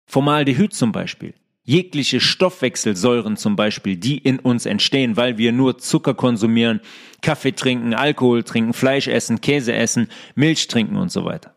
Formaldehyd 0.07 0.75
zum 0.75 0.91
Beispiel. 0.91 1.35
Jegliche 1.63 2.19
Stoffwechselsäuren 2.19 3.37
zum 3.37 3.55
Beispiel, 3.55 3.97
die 3.97 4.19
in 4.19 4.41
uns 4.41 4.67
entstehen, 4.67 5.17
weil 5.17 5.39
wir 5.39 5.53
nur 5.53 5.79
Zucker 5.79 6.15
konsumieren, 6.15 6.81
Kaffee 7.21 7.53
trinken, 7.53 7.95
Alkohol 7.95 8.43
trinken, 8.43 8.73
Fleisch 8.73 9.07
essen, 9.07 9.41
Käse 9.41 9.73
essen, 9.73 10.09
Milch 10.35 10.67
trinken 10.67 10.97
und 10.97 11.13
so 11.13 11.25
weiter. 11.25 11.55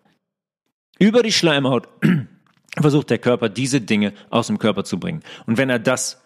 Über 1.00 1.24
die 1.24 1.32
Schleimhaut 1.32 1.90
versucht 2.80 3.10
der 3.10 3.18
Körper 3.18 3.50
diese 3.50 3.82
Dinge 3.82 4.14
aus 4.30 4.46
dem 4.46 4.60
Körper 4.60 4.84
zu 4.84 5.00
bringen. 5.00 5.24
Und 5.48 5.58
wenn 5.58 5.72
er 5.72 5.80
das 5.80 6.22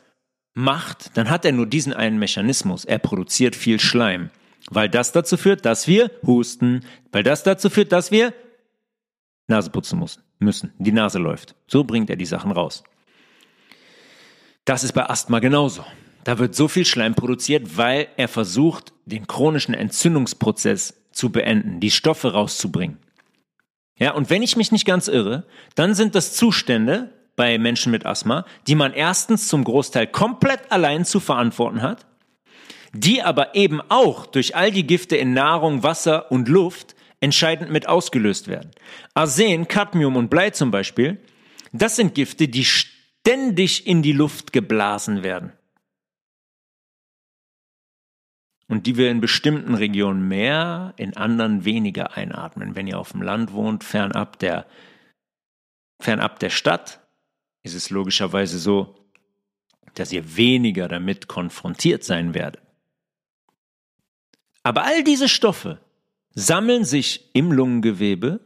macht, 0.54 1.18
dann 1.18 1.30
hat 1.30 1.46
er 1.46 1.52
nur 1.52 1.66
diesen 1.66 1.94
einen 1.94 2.20
Mechanismus. 2.20 2.86
Er 2.86 3.00
produziert 3.00 3.56
viel 3.56 3.80
Schleim, 3.80 4.30
weil 4.70 4.90
das 4.90 5.12
dazu 5.12 5.38
führt, 5.38 5.66
dass 5.66 5.88
wir 5.88 6.12
husten, 6.26 6.86
weil 7.12 7.24
das 7.24 7.44
dazu 7.44 7.70
führt, 7.70 7.92
dass 7.92 8.12
wir 8.12 8.34
Nase 9.48 9.70
putzen 9.70 10.00
müssen, 10.00 10.24
müssen. 10.40 10.74
Die 10.78 10.92
Nase 10.92 11.20
läuft. 11.20 11.56
So 11.68 11.84
bringt 11.84 12.10
er 12.10 12.16
die 12.16 12.26
Sachen 12.26 12.52
raus. 12.52 12.84
Das 14.66 14.84
ist 14.84 14.94
bei 14.94 15.10
Asthma 15.10 15.40
genauso. 15.40 15.84
Da 16.24 16.38
wird 16.38 16.54
so 16.54 16.68
viel 16.68 16.86
Schleim 16.86 17.16
produziert, 17.16 17.78
weil 17.78 18.08
er 18.18 18.28
versucht, 18.28 18.94
den 19.06 19.26
chronischen 19.26 19.74
Entzündungsprozess 19.74 21.02
zu 21.12 21.32
beenden, 21.32 21.80
die 21.80 21.92
Stoffe 21.92 22.34
rauszubringen. 22.34 23.00
Ja, 23.98 24.14
und 24.14 24.30
wenn 24.30 24.44
ich 24.44 24.56
mich 24.56 24.72
nicht 24.72 24.86
ganz 24.86 25.08
irre, 25.08 25.46
dann 25.76 25.96
sind 25.96 26.16
das 26.16 26.36
Zustände, 26.36 27.12
bei 27.40 27.58
Menschen 27.58 27.94
mit 27.94 28.06
Asthma, 28.06 28.44
die 28.68 28.76
man 28.76 28.92
erstens 28.92 29.48
zum 29.48 29.64
Großteil 29.64 30.08
komplett 30.08 30.74
allein 30.74 31.06
zu 31.06 31.22
verantworten 31.22 31.82
hat, 31.82 32.06
die 32.92 33.22
aber 33.22 33.56
eben 33.56 33.80
auch 33.88 34.26
durch 34.26 34.58
all 34.58 34.72
die 34.72 34.86
Gifte 34.86 35.16
in 35.16 35.34
Nahrung, 35.34 35.82
Wasser 35.82 36.34
und 36.34 36.50
Luft 36.50 36.98
entscheidend 37.22 37.72
mit 37.72 37.88
ausgelöst 37.88 38.50
werden. 38.50 38.72
Arsen, 39.14 39.70
Cadmium 39.70 40.18
und 40.18 40.30
Blei 40.30 40.50
zum 40.50 40.70
Beispiel, 40.70 41.18
das 41.72 41.96
sind 41.96 42.14
Gifte, 42.14 42.50
die 42.50 42.66
ständig 42.66 43.88
in 43.88 44.02
die 44.02 44.12
Luft 44.12 44.52
geblasen 44.52 45.24
werden. 45.24 45.54
Und 48.68 48.86
die 48.86 48.98
wir 48.98 49.10
in 49.10 49.22
bestimmten 49.22 49.76
Regionen 49.76 50.28
mehr, 50.28 50.94
in 50.98 51.16
anderen 51.16 51.64
weniger 51.64 52.18
einatmen. 52.18 52.76
Wenn 52.76 52.88
ihr 52.88 53.00
auf 53.00 53.14
dem 53.14 53.22
Land 53.22 53.54
wohnt, 53.54 53.86
fernab 53.86 54.40
der, 54.40 54.66
fernab 56.02 56.40
der 56.40 56.50
Stadt, 56.50 57.00
ist 57.64 57.74
es 57.74 57.90
logischerweise 57.90 58.60
so, 58.60 58.96
dass 59.96 60.12
ihr 60.12 60.36
weniger 60.36 60.88
damit 60.88 61.28
konfrontiert 61.28 62.04
sein 62.04 62.34
werdet. 62.34 62.62
Aber 64.64 64.84
all 64.84 65.04
diese 65.04 65.30
Stoffe 65.30 65.80
sammeln 66.36 66.86
sich 66.86 67.30
im 67.34 67.52
Lungengewebe 67.52 68.40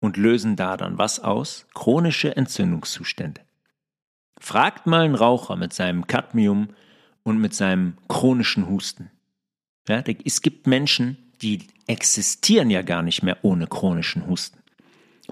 und 0.00 0.16
lösen 0.16 0.56
da 0.56 0.76
dann 0.76 0.98
was 0.98 1.20
aus? 1.20 1.66
Chronische 1.74 2.36
Entzündungszustände. 2.36 3.40
Fragt 4.38 4.86
mal 4.86 5.02
einen 5.02 5.14
Raucher 5.14 5.56
mit 5.56 5.72
seinem 5.72 6.06
Cadmium 6.06 6.68
und 7.22 7.38
mit 7.38 7.54
seinem 7.54 7.96
chronischen 8.08 8.68
Husten. 8.68 9.10
Ja, 9.88 10.02
es 10.24 10.42
gibt 10.42 10.66
Menschen, 10.66 11.16
die 11.40 11.66
existieren 11.86 12.70
ja 12.70 12.82
gar 12.82 13.02
nicht 13.02 13.22
mehr 13.22 13.38
ohne 13.42 13.66
chronischen 13.66 14.26
Husten. 14.26 14.61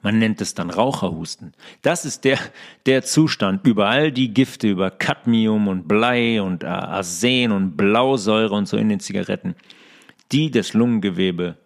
Man 0.03 0.19
nennt 0.19 0.41
es 0.41 0.55
dann 0.55 0.71
Raucherhusten. 0.71 1.53
Das 1.83 2.05
ist 2.05 2.25
der, 2.25 2.39
der 2.87 3.03
Zustand 3.03 3.67
über 3.67 3.89
all 3.89 4.13
die 4.13 4.33
Gifte, 4.33 4.69
über 4.69 4.91
Cadmium 4.91 5.69
und 5.69 5.89
Blei 5.89 6.41
und 6.41 6.65
Arsen 6.65 7.51
und 7.51 7.77
Blausäure 7.77 8.55
und 8.55 8.67
so 8.67 8.77
in 8.77 8.89
den 8.89 9.01
Zigaretten, 9.01 9.57
die 10.31 10.51
das 10.51 10.75
Lungengewebe 10.75 11.59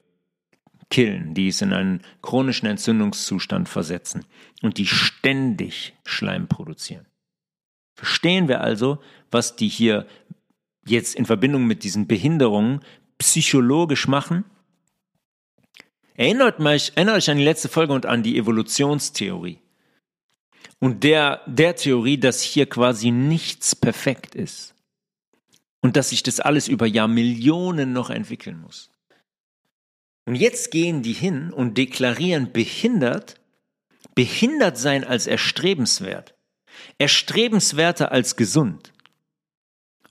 killen, 0.91 1.35
die 1.35 1.49
es 1.49 1.61
in 1.61 1.73
einen 1.73 2.01
chronischen 2.23 2.67
Entzündungszustand 2.67 3.69
versetzen 3.69 4.25
und 4.63 4.79
die 4.79 4.87
ständig 4.87 5.95
Schleim 6.05 6.49
produzieren. 6.49 7.07
Verstehen 7.95 8.49
wir 8.49 8.61
also, 8.63 9.01
was 9.31 9.57
die 9.57 9.69
hier 9.69 10.07
jetzt 10.87 11.15
in 11.15 11.27
Verbindung 11.27 11.67
mit 11.67 11.85
diesen 11.85 12.07
Behinderungen 12.07 12.81
psychologisch 13.19 14.09
machen? 14.09 14.45
Erinnert 16.17 16.61
euch, 16.61 16.93
erinnert 16.95 17.17
euch 17.17 17.31
an 17.31 17.39
die 17.39 17.45
letzte 17.45 17.69
Folge 17.69 17.93
und 17.93 18.07
an 18.07 18.23
die 18.23 18.39
Evolutionstheorie. 18.39 19.59
Und 20.79 21.03
der, 21.03 21.43
der 21.47 21.77
Theorie, 21.77 22.19
dass 22.19 22.41
hier 22.41 22.69
quasi 22.69 23.11
nichts 23.11 23.75
perfekt 23.75 24.35
ist. 24.35 24.75
Und 25.81 25.97
dass 25.97 26.11
sich 26.11 26.23
das 26.23 26.41
alles 26.41 26.69
über 26.69 26.87
Jahrmillionen 26.87 27.93
noch 27.93 28.11
entwickeln 28.11 28.61
muss. 28.61 28.91
Und 30.27 30.37
jetzt 30.37 30.71
gehen 30.71 31.03
die 31.03 31.13
hin 31.13 31.53
und 31.53 31.77
deklarieren 31.77 32.53
behindert, 32.53 33.41
behindert 34.15 34.79
sein 34.79 35.05
als 35.05 35.27
erstrebenswert, 35.27 36.35
erstrebenswerter 36.99 38.11
als 38.13 38.37
gesund. 38.37 38.94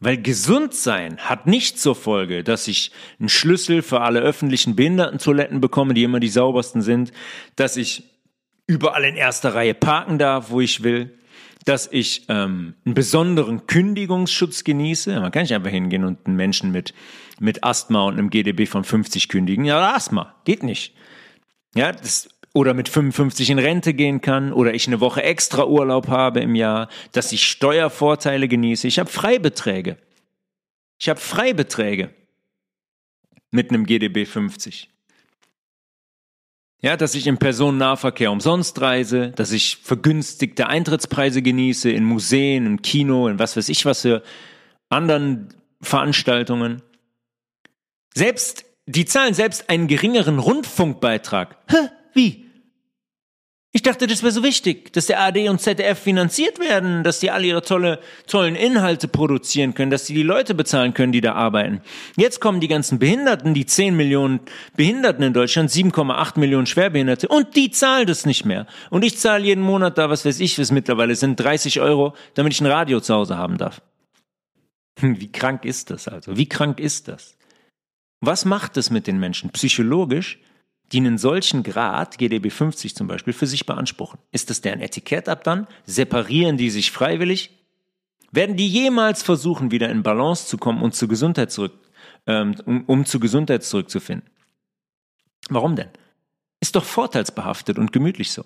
Weil 0.04 0.22
gesund 0.22 0.74
sein 0.74 1.18
hat 1.18 1.48
nicht 1.48 1.80
zur 1.80 1.96
Folge, 1.96 2.44
dass 2.44 2.68
ich 2.68 2.92
einen 3.20 3.30
Schlüssel 3.30 3.82
für 3.82 4.02
alle 4.02 4.20
öffentlichen 4.20 4.76
Behindertentoiletten 4.76 5.62
bekomme, 5.62 5.94
die 5.94 6.04
immer 6.04 6.20
die 6.20 6.28
saubersten 6.28 6.82
sind, 6.82 7.14
dass 7.56 7.78
ich 7.78 8.04
überall 8.68 9.06
in 9.06 9.16
erster 9.16 9.56
Reihe 9.56 9.74
parken 9.74 10.20
darf, 10.20 10.50
wo 10.50 10.60
ich 10.60 10.84
will, 10.84 11.18
dass 11.64 11.88
ich 11.90 12.26
ähm, 12.28 12.74
einen 12.86 12.96
besonderen 12.96 13.66
Kündigungsschutz 13.66 14.66
genieße. 14.66 15.18
Man 15.22 15.32
kann 15.32 15.44
nicht 15.44 15.54
einfach 15.54 15.72
hingehen 15.72 16.04
und 16.04 16.28
einen 16.28 16.36
Menschen 16.36 16.74
mit, 16.74 16.94
mit 17.40 17.64
Asthma 17.64 18.04
und 18.04 18.16
einem 18.16 18.30
GDB 18.30 18.66
von 18.66 18.84
50 18.84 19.30
kündigen. 19.30 19.64
Ja, 19.64 19.94
Asthma, 19.96 20.36
geht 20.44 20.64
nicht. 20.64 20.94
Ja, 21.76 21.94
das, 21.94 22.28
oder 22.54 22.76
mit 22.76 22.88
55 22.88 23.50
in 23.50 23.60
Rente 23.60 23.94
gehen 23.94 24.22
kann 24.22 24.54
oder 24.54 24.74
ich 24.74 24.88
eine 24.88 25.00
Woche 25.00 25.24
extra 25.24 25.66
Urlaub 25.66 26.08
habe 26.08 26.40
im 26.40 26.56
Jahr, 26.56 26.88
dass 27.12 27.32
ich 27.32 27.48
Steuervorteile 27.48 28.48
genieße. 28.48 28.88
Ich 28.88 29.00
habe 29.00 29.10
Freibeträge. 29.10 29.98
Ich 31.00 31.10
habe 31.10 31.20
Freibeträge 31.20 32.14
mit 33.50 33.70
einem 33.70 33.86
GDB 33.86 34.26
50. 34.26 34.90
Ja, 36.82 36.98
dass 36.98 37.16
ich 37.16 37.28
im 37.28 37.38
Personennahverkehr 37.38 38.30
umsonst 38.30 38.82
reise, 38.82 39.32
dass 39.32 39.52
ich 39.52 39.78
vergünstigte 39.78 40.68
Eintrittspreise 40.68 41.42
genieße 41.42 41.90
in 41.90 42.04
Museen, 42.04 42.66
im 42.66 42.82
Kino, 42.82 43.30
in 43.30 43.40
was 43.40 43.56
weiß 43.56 43.70
ich 43.70 43.86
was 43.86 44.02
für 44.02 44.22
anderen 44.90 45.54
Veranstaltungen. 45.82 46.82
Selbst, 48.14 48.66
die 48.86 49.06
zahlen 49.06 49.34
selbst 49.34 49.70
einen 49.70 49.88
geringeren 49.88 50.40
Rundfunkbeitrag. 50.40 51.58
Hä? 51.70 51.90
Wie? 52.14 52.43
Ich 53.76 53.82
dachte, 53.82 54.06
das 54.06 54.22
wäre 54.22 54.32
so 54.32 54.44
wichtig, 54.44 54.94
dass 54.94 55.08
der 55.08 55.20
AD 55.20 55.50
und 55.50 55.60
ZDF 55.60 55.98
finanziert 55.98 56.60
werden, 56.60 57.04
dass 57.04 57.20
die 57.20 57.32
alle 57.32 57.48
ihre 57.48 57.64
tolle, 57.64 58.00
tollen 58.28 58.54
Inhalte 58.56 59.08
produzieren 59.08 59.74
können, 59.74 59.90
dass 59.90 60.06
sie 60.06 60.14
die 60.14 60.22
Leute 60.22 60.54
bezahlen 60.54 60.94
können, 60.94 61.12
die 61.12 61.22
da 61.22 61.34
arbeiten. 61.34 61.82
Jetzt 62.16 62.40
kommen 62.40 62.60
die 62.60 62.68
ganzen 62.68 63.00
Behinderten, 63.00 63.56
die 63.56 63.66
10 63.66 63.96
Millionen 63.96 64.42
Behinderten 64.76 65.24
in 65.24 65.34
Deutschland, 65.34 65.72
7,8 65.72 66.40
Millionen 66.40 66.68
Schwerbehinderte 66.68 67.28
und 67.28 67.56
die 67.56 67.72
zahlen 67.72 68.06
das 68.06 68.28
nicht 68.28 68.46
mehr. 68.46 68.68
Und 68.92 69.04
ich 69.04 69.18
zahle 69.18 69.44
jeden 69.44 69.64
Monat 69.64 69.98
da, 69.98 70.08
was 70.08 70.24
weiß 70.24 70.40
ich, 70.40 70.60
was 70.60 70.72
mittlerweile 70.72 71.16
sind, 71.16 71.40
30 71.40 71.82
Euro, 71.82 72.14
damit 72.36 72.54
ich 72.54 72.62
ein 72.62 72.68
Radio 72.68 73.00
zu 73.00 73.16
Hause 73.16 73.40
haben 73.40 73.58
darf. 73.58 73.82
Wie 75.02 75.32
krank 75.32 75.66
ist 75.66 75.90
das 75.90 76.08
also? 76.08 76.38
Wie 76.38 76.48
krank 76.48 76.80
ist 76.80 77.08
das? 77.08 77.36
Was 78.22 78.46
macht 78.46 78.78
es 78.78 78.92
mit 78.92 79.08
den 79.08 79.20
Menschen 79.20 79.50
psychologisch? 79.50 80.38
Die 80.94 81.00
einen 81.00 81.18
solchen 81.18 81.64
Grad, 81.64 82.18
GDB 82.18 82.50
50 82.50 82.96
zum 82.96 83.08
Beispiel, 83.08 83.34
für 83.34 83.48
sich 83.48 83.66
beanspruchen? 83.66 84.20
Ist 84.32 84.50
das 84.50 84.62
deren 84.62 84.80
Etikett 84.80 85.28
ab 85.28 85.44
dann? 85.44 85.68
Separieren 85.86 86.58
die 86.58 86.70
sich 86.70 86.92
freiwillig? 86.92 87.50
Werden 88.32 88.56
die 88.56 88.68
jemals 88.68 89.24
versuchen, 89.24 89.72
wieder 89.72 89.90
in 89.90 90.04
Balance 90.04 90.48
zu 90.48 90.58
kommen 90.58 90.82
und 90.82 90.96
zur 90.96 91.08
Gesundheit 91.08 91.52
zurück, 91.52 91.74
ähm, 92.28 92.56
um, 92.66 92.84
um 92.86 93.06
zur 93.06 93.20
Gesundheit 93.20 93.64
zurückzufinden? 93.64 94.30
Warum 95.50 95.76
denn? 95.76 95.90
Ist 96.60 96.76
doch 96.76 96.86
vorteilsbehaftet 96.86 97.78
und 97.78 97.92
gemütlich 97.92 98.32
so. 98.32 98.46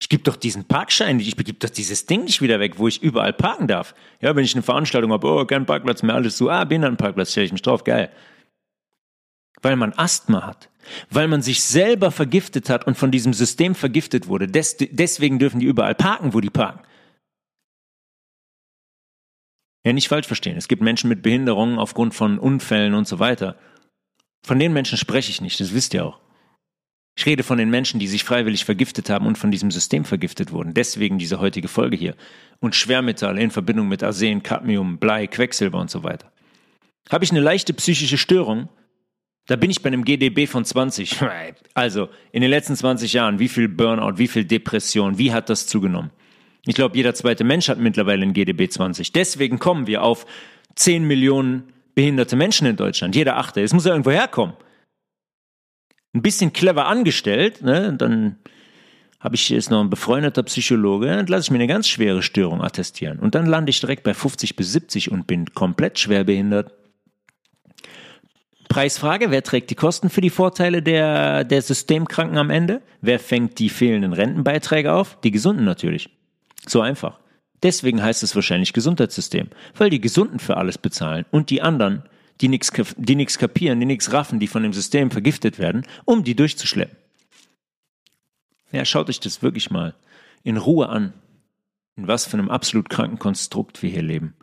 Ich 0.00 0.08
gebe 0.08 0.22
doch 0.22 0.36
diesen 0.36 0.64
Parkschein 0.64 1.16
nicht, 1.16 1.28
ich 1.28 1.36
gebe 1.36 1.58
doch 1.58 1.70
dieses 1.70 2.06
Ding 2.06 2.24
nicht 2.24 2.40
wieder 2.40 2.60
weg, 2.60 2.78
wo 2.78 2.86
ich 2.86 3.02
überall 3.02 3.32
parken 3.32 3.66
darf. 3.66 3.94
Ja, 4.20 4.36
wenn 4.36 4.44
ich 4.44 4.54
eine 4.54 4.62
Veranstaltung 4.62 5.12
habe, 5.12 5.26
oh, 5.26 5.44
kein 5.44 5.66
Parkplatz 5.66 6.02
mehr, 6.02 6.14
alles 6.14 6.36
so, 6.36 6.50
ah, 6.50 6.64
Behindertenparkplatz, 6.64 7.32
stelle 7.32 7.46
ich 7.46 7.52
mich 7.52 7.62
drauf, 7.62 7.82
geil. 7.82 8.10
Weil 9.62 9.76
man 9.76 9.92
Asthma 9.92 10.46
hat, 10.46 10.70
weil 11.10 11.28
man 11.28 11.42
sich 11.42 11.62
selber 11.62 12.10
vergiftet 12.10 12.70
hat 12.70 12.86
und 12.86 12.96
von 12.96 13.10
diesem 13.10 13.32
System 13.32 13.74
vergiftet 13.74 14.26
wurde. 14.28 14.46
Des, 14.46 14.76
deswegen 14.78 15.38
dürfen 15.38 15.60
die 15.60 15.66
überall 15.66 15.94
parken, 15.94 16.34
wo 16.34 16.40
die 16.40 16.50
parken. 16.50 16.80
Ja, 19.84 19.92
nicht 19.92 20.08
falsch 20.08 20.26
verstehen. 20.26 20.56
Es 20.56 20.68
gibt 20.68 20.82
Menschen 20.82 21.08
mit 21.08 21.22
Behinderungen 21.22 21.78
aufgrund 21.78 22.14
von 22.14 22.38
Unfällen 22.38 22.94
und 22.94 23.08
so 23.08 23.18
weiter. 23.18 23.56
Von 24.44 24.58
den 24.58 24.72
Menschen 24.72 24.98
spreche 24.98 25.30
ich 25.30 25.40
nicht, 25.40 25.60
das 25.60 25.72
wisst 25.72 25.94
ihr 25.94 26.04
auch. 26.04 26.20
Ich 27.18 27.26
rede 27.26 27.42
von 27.42 27.58
den 27.58 27.68
Menschen, 27.68 27.98
die 27.98 28.06
sich 28.06 28.22
freiwillig 28.22 28.64
vergiftet 28.64 29.10
haben 29.10 29.26
und 29.26 29.38
von 29.38 29.50
diesem 29.50 29.72
System 29.72 30.04
vergiftet 30.04 30.52
wurden. 30.52 30.72
Deswegen 30.72 31.18
diese 31.18 31.40
heutige 31.40 31.66
Folge 31.66 31.96
hier. 31.96 32.14
Und 32.60 32.76
Schwermetalle 32.76 33.40
in 33.40 33.50
Verbindung 33.50 33.88
mit 33.88 34.04
Arsen, 34.04 34.44
Cadmium, 34.44 34.98
Blei, 34.98 35.26
Quecksilber 35.26 35.80
und 35.80 35.90
so 35.90 36.04
weiter. 36.04 36.30
Habe 37.10 37.24
ich 37.24 37.32
eine 37.32 37.40
leichte 37.40 37.74
psychische 37.74 38.18
Störung, 38.18 38.68
da 39.48 39.56
bin 39.56 39.70
ich 39.70 39.82
bei 39.82 39.88
einem 39.88 40.04
GDB 40.04 40.46
von 40.46 40.64
20. 40.64 41.16
Also 41.74 42.08
in 42.32 42.42
den 42.42 42.50
letzten 42.50 42.74
20 42.74 43.12
Jahren, 43.12 43.38
wie 43.38 43.48
viel 43.48 43.68
Burnout, 43.68 44.18
wie 44.18 44.26
viel 44.26 44.44
Depression, 44.44 45.18
wie 45.18 45.32
hat 45.32 45.48
das 45.48 45.66
zugenommen? 45.66 46.10
Ich 46.66 46.74
glaube, 46.74 46.96
jeder 46.96 47.14
zweite 47.14 47.44
Mensch 47.44 47.68
hat 47.68 47.78
mittlerweile 47.78 48.22
ein 48.22 48.32
GDB 48.32 48.68
20. 48.68 49.12
Deswegen 49.12 49.58
kommen 49.58 49.86
wir 49.86 50.02
auf 50.02 50.26
10 50.74 51.04
Millionen 51.04 51.72
behinderte 51.94 52.34
Menschen 52.34 52.66
in 52.66 52.76
Deutschland. 52.76 53.14
Jeder 53.14 53.36
achte. 53.36 53.60
Es 53.60 53.72
muss 53.72 53.84
ja 53.84 53.92
irgendwo 53.92 54.10
herkommen 54.10 54.54
ein 56.14 56.22
bisschen 56.22 56.52
clever 56.52 56.86
angestellt, 56.86 57.62
ne, 57.62 57.94
dann 57.96 58.36
habe 59.20 59.34
ich 59.34 59.48
jetzt 59.48 59.70
noch 59.70 59.80
ein 59.80 59.90
befreundeter 59.90 60.42
Psychologe, 60.44 61.06
dann 61.06 61.26
lasse 61.26 61.46
ich 61.46 61.50
mir 61.50 61.56
eine 61.56 61.66
ganz 61.66 61.88
schwere 61.88 62.22
Störung 62.22 62.62
attestieren. 62.62 63.18
Und 63.18 63.34
dann 63.34 63.46
lande 63.46 63.70
ich 63.70 63.80
direkt 63.80 64.04
bei 64.04 64.14
50 64.14 64.54
bis 64.54 64.72
70 64.72 65.10
und 65.10 65.26
bin 65.26 65.52
komplett 65.54 65.98
schwerbehindert. 65.98 66.72
Preisfrage, 68.68 69.30
wer 69.30 69.42
trägt 69.42 69.70
die 69.70 69.74
Kosten 69.74 70.10
für 70.10 70.20
die 70.20 70.30
Vorteile 70.30 70.82
der, 70.82 71.44
der 71.44 71.62
Systemkranken 71.62 72.38
am 72.38 72.50
Ende? 72.50 72.82
Wer 73.00 73.18
fängt 73.18 73.58
die 73.58 73.70
fehlenden 73.70 74.12
Rentenbeiträge 74.12 74.92
auf? 74.92 75.18
Die 75.22 75.30
Gesunden 75.30 75.64
natürlich. 75.64 76.10
So 76.66 76.80
einfach. 76.80 77.18
Deswegen 77.62 78.02
heißt 78.02 78.22
es 78.22 78.34
wahrscheinlich 78.34 78.72
Gesundheitssystem, 78.72 79.48
weil 79.76 79.90
die 79.90 80.00
Gesunden 80.00 80.38
für 80.38 80.56
alles 80.56 80.78
bezahlen 80.78 81.24
und 81.30 81.50
die 81.50 81.62
anderen 81.62 82.04
die 82.40 82.48
nichts 82.48 82.70
die 82.96 83.26
kapieren, 83.26 83.80
die 83.80 83.86
nichts 83.86 84.12
raffen, 84.12 84.38
die 84.38 84.46
von 84.46 84.62
dem 84.62 84.72
System 84.72 85.10
vergiftet 85.10 85.58
werden, 85.58 85.84
um 86.04 86.24
die 86.24 86.36
durchzuschleppen. 86.36 86.96
Ja, 88.70 88.84
schaut 88.84 89.08
euch 89.08 89.20
das 89.20 89.42
wirklich 89.42 89.70
mal 89.70 89.94
in 90.44 90.56
Ruhe 90.56 90.88
an, 90.88 91.12
in 91.96 92.06
was 92.06 92.26
für 92.26 92.38
einem 92.38 92.50
absolut 92.50 92.90
kranken 92.90 93.18
Konstrukt 93.18 93.82
wir 93.82 93.90
hier 93.90 94.02
leben 94.02 94.34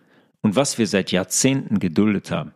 und 0.41 0.55
was 0.55 0.77
wir 0.77 0.87
seit 0.87 1.11
Jahrzehnten 1.11 1.79
geduldet 1.79 2.31
haben. 2.31 2.51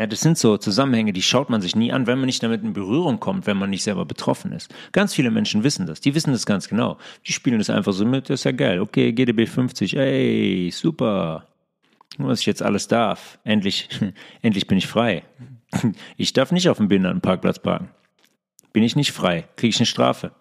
Ja, 0.00 0.06
das 0.06 0.20
sind 0.20 0.38
so 0.38 0.56
Zusammenhänge, 0.56 1.12
die 1.12 1.20
schaut 1.20 1.50
man 1.50 1.60
sich 1.60 1.76
nie 1.76 1.92
an, 1.92 2.06
wenn 2.06 2.16
man 2.16 2.24
nicht 2.24 2.42
damit 2.42 2.62
in 2.62 2.72
Berührung 2.72 3.20
kommt, 3.20 3.46
wenn 3.46 3.58
man 3.58 3.68
nicht 3.68 3.82
selber 3.82 4.06
betroffen 4.06 4.50
ist. 4.50 4.74
Ganz 4.92 5.12
viele 5.12 5.30
Menschen 5.30 5.62
wissen 5.62 5.84
das, 5.84 6.00
die 6.00 6.14
wissen 6.14 6.32
das 6.32 6.46
ganz 6.46 6.70
genau. 6.70 6.96
Die 7.26 7.34
spielen 7.34 7.58
das 7.58 7.68
einfach 7.68 7.92
so 7.92 8.06
mit, 8.06 8.30
das 8.30 8.40
ist 8.40 8.44
ja 8.44 8.52
geil. 8.52 8.80
Okay, 8.80 9.12
GDB 9.12 9.44
50, 9.44 9.98
ey, 9.98 10.70
super 10.72 11.46
was 12.16 12.40
ich 12.40 12.46
jetzt 12.46 12.62
alles 12.62 12.88
darf. 12.88 13.38
Endlich, 13.44 13.90
endlich 14.42 14.66
bin 14.66 14.78
ich 14.78 14.86
frei. 14.86 15.22
Ich 16.16 16.32
darf 16.32 16.50
nicht 16.50 16.70
auf 16.70 16.78
dem 16.78 16.88
Behindertenparkplatz 16.88 17.58
parken. 17.58 17.90
Bin 18.72 18.82
ich 18.82 18.96
nicht 18.96 19.12
frei, 19.12 19.48
kriege 19.56 19.68
ich 19.68 19.78
eine 19.80 19.86
Strafe. 19.86 20.32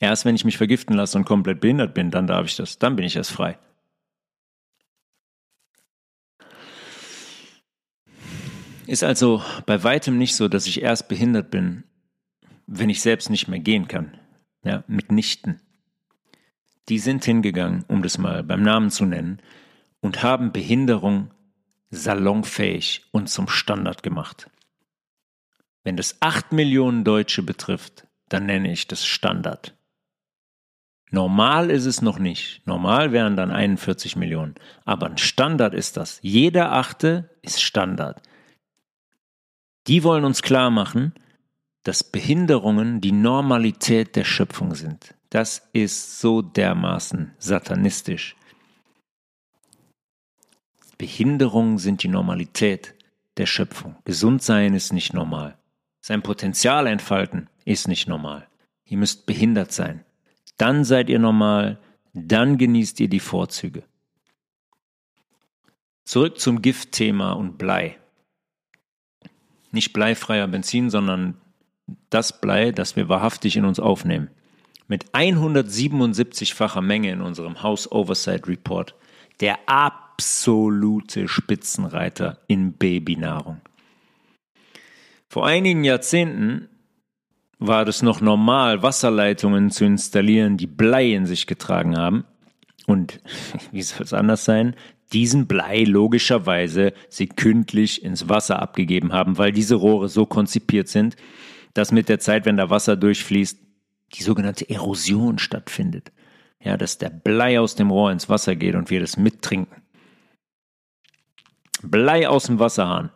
Erst 0.00 0.26
wenn 0.26 0.34
ich 0.34 0.44
mich 0.44 0.58
vergiften 0.58 0.94
lasse 0.96 1.16
und 1.16 1.24
komplett 1.24 1.60
behindert 1.60 1.94
bin, 1.94 2.10
dann 2.10 2.26
darf 2.26 2.44
ich 2.44 2.56
das. 2.56 2.78
Dann 2.78 2.94
bin 2.94 3.06
ich 3.06 3.16
erst 3.16 3.32
frei. 3.32 3.56
Ist 8.86 9.04
also 9.04 9.42
bei 9.66 9.82
weitem 9.82 10.18
nicht 10.18 10.36
so, 10.36 10.48
dass 10.48 10.66
ich 10.66 10.82
erst 10.82 11.08
behindert 11.08 11.50
bin, 11.50 11.84
wenn 12.66 12.90
ich 12.90 13.00
selbst 13.00 13.30
nicht 13.30 13.48
mehr 13.48 13.60
gehen 13.60 13.88
kann. 13.88 14.18
Ja, 14.62 14.84
mitnichten. 14.86 15.60
Die 16.88 16.98
sind 16.98 17.24
hingegangen, 17.24 17.84
um 17.88 18.02
das 18.02 18.18
mal 18.18 18.42
beim 18.42 18.62
Namen 18.62 18.90
zu 18.90 19.04
nennen, 19.04 19.40
und 20.00 20.22
haben 20.22 20.52
Behinderung 20.52 21.30
salonfähig 21.90 23.06
und 23.10 23.28
zum 23.28 23.48
Standard 23.48 24.02
gemacht. 24.02 24.50
Wenn 25.82 25.96
das 25.96 26.16
acht 26.20 26.52
Millionen 26.52 27.04
Deutsche 27.04 27.42
betrifft, 27.42 28.06
dann 28.28 28.46
nenne 28.46 28.72
ich 28.72 28.86
das 28.86 29.06
Standard. 29.06 29.74
Normal 31.10 31.70
ist 31.70 31.84
es 31.86 32.02
noch 32.02 32.18
nicht. 32.18 32.66
Normal 32.66 33.12
wären 33.12 33.36
dann 33.36 33.50
41 33.50 34.16
Millionen. 34.16 34.56
Aber 34.84 35.06
ein 35.06 35.18
Standard 35.18 35.72
ist 35.72 35.96
das. 35.96 36.18
Jeder 36.22 36.72
Achte 36.72 37.30
ist 37.42 37.62
Standard. 37.62 38.20
Die 39.86 40.02
wollen 40.02 40.24
uns 40.24 40.42
klar 40.42 40.70
machen, 40.70 41.12
dass 41.82 42.02
Behinderungen 42.02 43.00
die 43.00 43.12
Normalität 43.12 44.16
der 44.16 44.24
Schöpfung 44.24 44.74
sind. 44.74 45.14
Das 45.28 45.68
ist 45.72 46.20
so 46.20 46.42
dermaßen 46.42 47.32
satanistisch. 47.38 48.36
Behinderungen 50.96 51.78
sind 51.78 52.02
die 52.02 52.08
Normalität 52.08 52.94
der 53.36 53.46
Schöpfung. 53.46 53.96
Gesundsein 54.04 54.74
ist 54.74 54.92
nicht 54.92 55.12
normal. 55.12 55.58
Sein 56.00 56.22
Potenzial 56.22 56.86
entfalten 56.86 57.50
ist 57.64 57.88
nicht 57.88 58.08
normal. 58.08 58.46
Ihr 58.84 58.98
müsst 58.98 59.26
behindert 59.26 59.72
sein. 59.72 60.04
Dann 60.56 60.84
seid 60.84 61.08
ihr 61.08 61.18
normal, 61.18 61.80
dann 62.12 62.58
genießt 62.58 63.00
ihr 63.00 63.08
die 63.08 63.20
Vorzüge. 63.20 63.82
Zurück 66.04 66.38
zum 66.38 66.62
Giftthema 66.62 67.32
und 67.32 67.58
Blei. 67.58 67.98
Nicht 69.74 69.92
bleifreier 69.92 70.46
Benzin, 70.46 70.88
sondern 70.88 71.36
das 72.08 72.40
Blei, 72.40 72.70
das 72.70 72.96
wir 72.96 73.10
wahrhaftig 73.10 73.56
in 73.56 73.66
uns 73.66 73.78
aufnehmen. 73.78 74.30
Mit 74.88 75.10
177-facher 75.12 76.80
Menge 76.80 77.10
in 77.10 77.20
unserem 77.20 77.62
House 77.62 77.90
Oversight 77.92 78.48
Report, 78.48 78.94
der 79.40 79.58
ab 79.66 80.04
absolute 80.14 81.26
Spitzenreiter 81.26 82.38
in 82.46 82.74
Babynahrung. 82.74 83.60
Vor 85.28 85.44
einigen 85.44 85.82
Jahrzehnten 85.82 86.68
war 87.58 87.86
es 87.88 88.02
noch 88.02 88.20
normal, 88.20 88.82
Wasserleitungen 88.82 89.70
zu 89.70 89.84
installieren, 89.84 90.56
die 90.56 90.68
Blei 90.68 91.12
in 91.12 91.26
sich 91.26 91.48
getragen 91.48 91.96
haben. 91.96 92.24
Und 92.86 93.20
wie 93.72 93.82
soll 93.82 94.02
es 94.02 94.12
anders 94.12 94.44
sein? 94.44 94.74
Diesen 95.12 95.46
Blei 95.46 95.84
logischerweise 95.84 96.92
sekündlich 97.08 98.02
ins 98.02 98.28
Wasser 98.28 98.60
abgegeben 98.60 99.12
haben, 99.12 99.38
weil 99.38 99.52
diese 99.52 99.76
Rohre 99.76 100.08
so 100.08 100.26
konzipiert 100.26 100.88
sind, 100.88 101.16
dass 101.74 101.92
mit 101.92 102.08
der 102.08 102.20
Zeit, 102.20 102.46
wenn 102.46 102.56
da 102.56 102.70
Wasser 102.70 102.96
durchfließt, 102.96 103.58
die 104.14 104.22
sogenannte 104.22 104.68
Erosion 104.68 105.38
stattfindet. 105.38 106.12
Ja, 106.60 106.76
dass 106.76 106.98
der 106.98 107.10
Blei 107.10 107.60
aus 107.60 107.74
dem 107.74 107.90
Rohr 107.90 108.10
ins 108.10 108.28
Wasser 108.28 108.56
geht 108.56 108.74
und 108.74 108.90
wir 108.90 109.00
das 109.00 109.16
mittrinken. 109.16 109.82
Blei 111.82 112.28
aus 112.28 112.46
dem 112.46 112.58
Wasserhahn. 112.58 113.10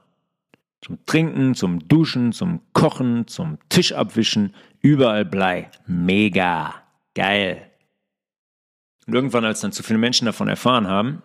Zum 0.83 1.05
Trinken, 1.07 1.55
zum 1.55 1.89
Duschen, 1.89 2.33
zum 2.33 2.61
Kochen, 2.73 3.27
zum 3.27 3.59
Tisch 3.69 3.93
abwischen, 3.93 4.55
überall 4.81 5.25
Blei. 5.25 5.71
Mega. 5.87 6.75
Geil. 7.15 7.68
Und 9.09 9.15
irgendwann, 9.15 9.47
als 9.47 9.61
dann 9.61 9.73
zu 9.73 9.83
viele 9.83 9.99
Menschen 9.99 10.27
davon 10.27 10.49
erfahren 10.49 10.87
haben, 10.87 11.23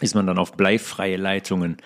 ist 0.00 0.14
man 0.14 0.26
dann 0.26 0.38
auf 0.38 0.54
bleifreie 0.54 1.16
Leitungen 1.16 1.76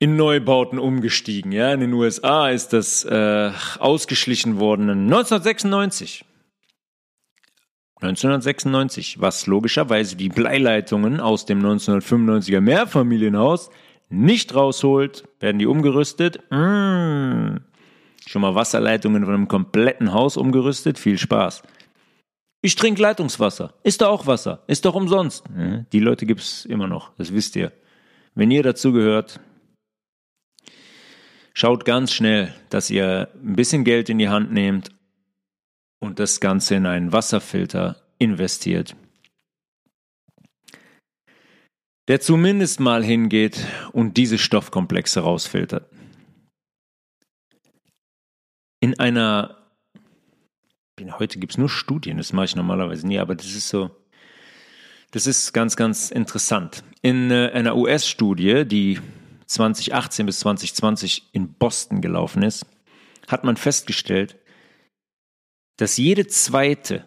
in 0.00 0.16
Neubauten 0.16 0.80
umgestiegen. 0.80 1.52
Ja, 1.52 1.72
in 1.72 1.78
den 1.78 1.92
USA 1.92 2.48
ist 2.50 2.72
das 2.72 3.04
äh, 3.04 3.52
ausgeschlichen 3.78 4.58
worden 4.58 4.90
1996. 4.90 6.24
1996, 8.00 9.20
was 9.20 9.46
logischerweise 9.46 10.16
die 10.16 10.28
Bleileitungen 10.28 11.20
aus 11.20 11.46
dem 11.46 11.64
1995er 11.64 12.60
Mehrfamilienhaus 12.60 13.70
nicht 14.08 14.56
rausholt, 14.56 15.22
werden 15.38 15.60
die 15.60 15.66
umgerüstet. 15.66 16.40
Mmh. 16.50 17.60
Schon 18.26 18.42
mal 18.42 18.56
Wasserleitungen 18.56 19.24
von 19.24 19.34
einem 19.34 19.48
kompletten 19.48 20.12
Haus 20.12 20.36
umgerüstet. 20.36 20.98
Viel 20.98 21.16
Spaß. 21.16 21.62
Ich 22.62 22.76
trinke 22.76 23.02
Leitungswasser. 23.02 23.74
Ist 23.82 24.00
da 24.00 24.08
auch 24.08 24.26
Wasser? 24.26 24.62
Ist 24.68 24.84
doch 24.84 24.94
umsonst. 24.94 25.44
Die 25.92 25.98
Leute 25.98 26.26
gibt 26.26 26.40
es 26.40 26.64
immer 26.64 26.86
noch. 26.86 27.12
Das 27.16 27.32
wisst 27.32 27.56
ihr. 27.56 27.72
Wenn 28.34 28.50
ihr 28.50 28.62
dazugehört, 28.62 29.40
schaut 31.52 31.84
ganz 31.84 32.12
schnell, 32.12 32.54
dass 32.70 32.88
ihr 32.88 33.28
ein 33.34 33.56
bisschen 33.56 33.84
Geld 33.84 34.08
in 34.08 34.18
die 34.18 34.28
Hand 34.28 34.52
nehmt 34.52 34.90
und 35.98 36.18
das 36.18 36.40
Ganze 36.40 36.76
in 36.76 36.86
einen 36.86 37.12
Wasserfilter 37.12 38.00
investiert 38.18 38.96
der 42.08 42.20
zumindest 42.20 42.80
mal 42.80 43.04
hingeht 43.04 43.64
und 43.92 44.16
diese 44.16 44.38
Stoffkomplexe 44.38 45.20
rausfiltert. 45.20 45.90
In 48.80 48.98
einer, 48.98 49.61
heute 51.18 51.38
gibt 51.38 51.52
es 51.52 51.58
nur 51.58 51.68
Studien, 51.68 52.18
das 52.18 52.32
mache 52.32 52.46
ich 52.46 52.56
normalerweise 52.56 53.06
nie, 53.06 53.18
aber 53.18 53.34
das 53.34 53.46
ist 53.46 53.68
so, 53.68 53.90
das 55.10 55.26
ist 55.26 55.52
ganz, 55.52 55.76
ganz 55.76 56.10
interessant. 56.10 56.84
In 57.00 57.30
äh, 57.30 57.50
einer 57.52 57.76
US-Studie, 57.76 58.64
die 58.66 59.00
2018 59.46 60.26
bis 60.26 60.40
2020 60.40 61.30
in 61.32 61.52
Boston 61.54 62.00
gelaufen 62.00 62.42
ist, 62.42 62.66
hat 63.28 63.44
man 63.44 63.56
festgestellt, 63.56 64.36
dass 65.76 65.96
jede 65.96 66.26
zweite 66.26 67.04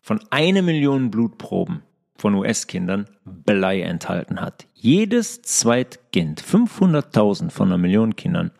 von 0.00 0.20
einer 0.30 0.62
Million 0.62 1.10
Blutproben 1.10 1.82
von 2.16 2.34
US-Kindern 2.34 3.08
Blei 3.24 3.82
enthalten 3.82 4.40
hat. 4.40 4.66
Jedes 4.74 5.42
zweite 5.42 5.98
Kind, 6.12 6.42
500.000 6.42 7.50
von 7.50 7.68
einer 7.68 7.78
Million 7.78 8.16
Kindern, 8.16 8.52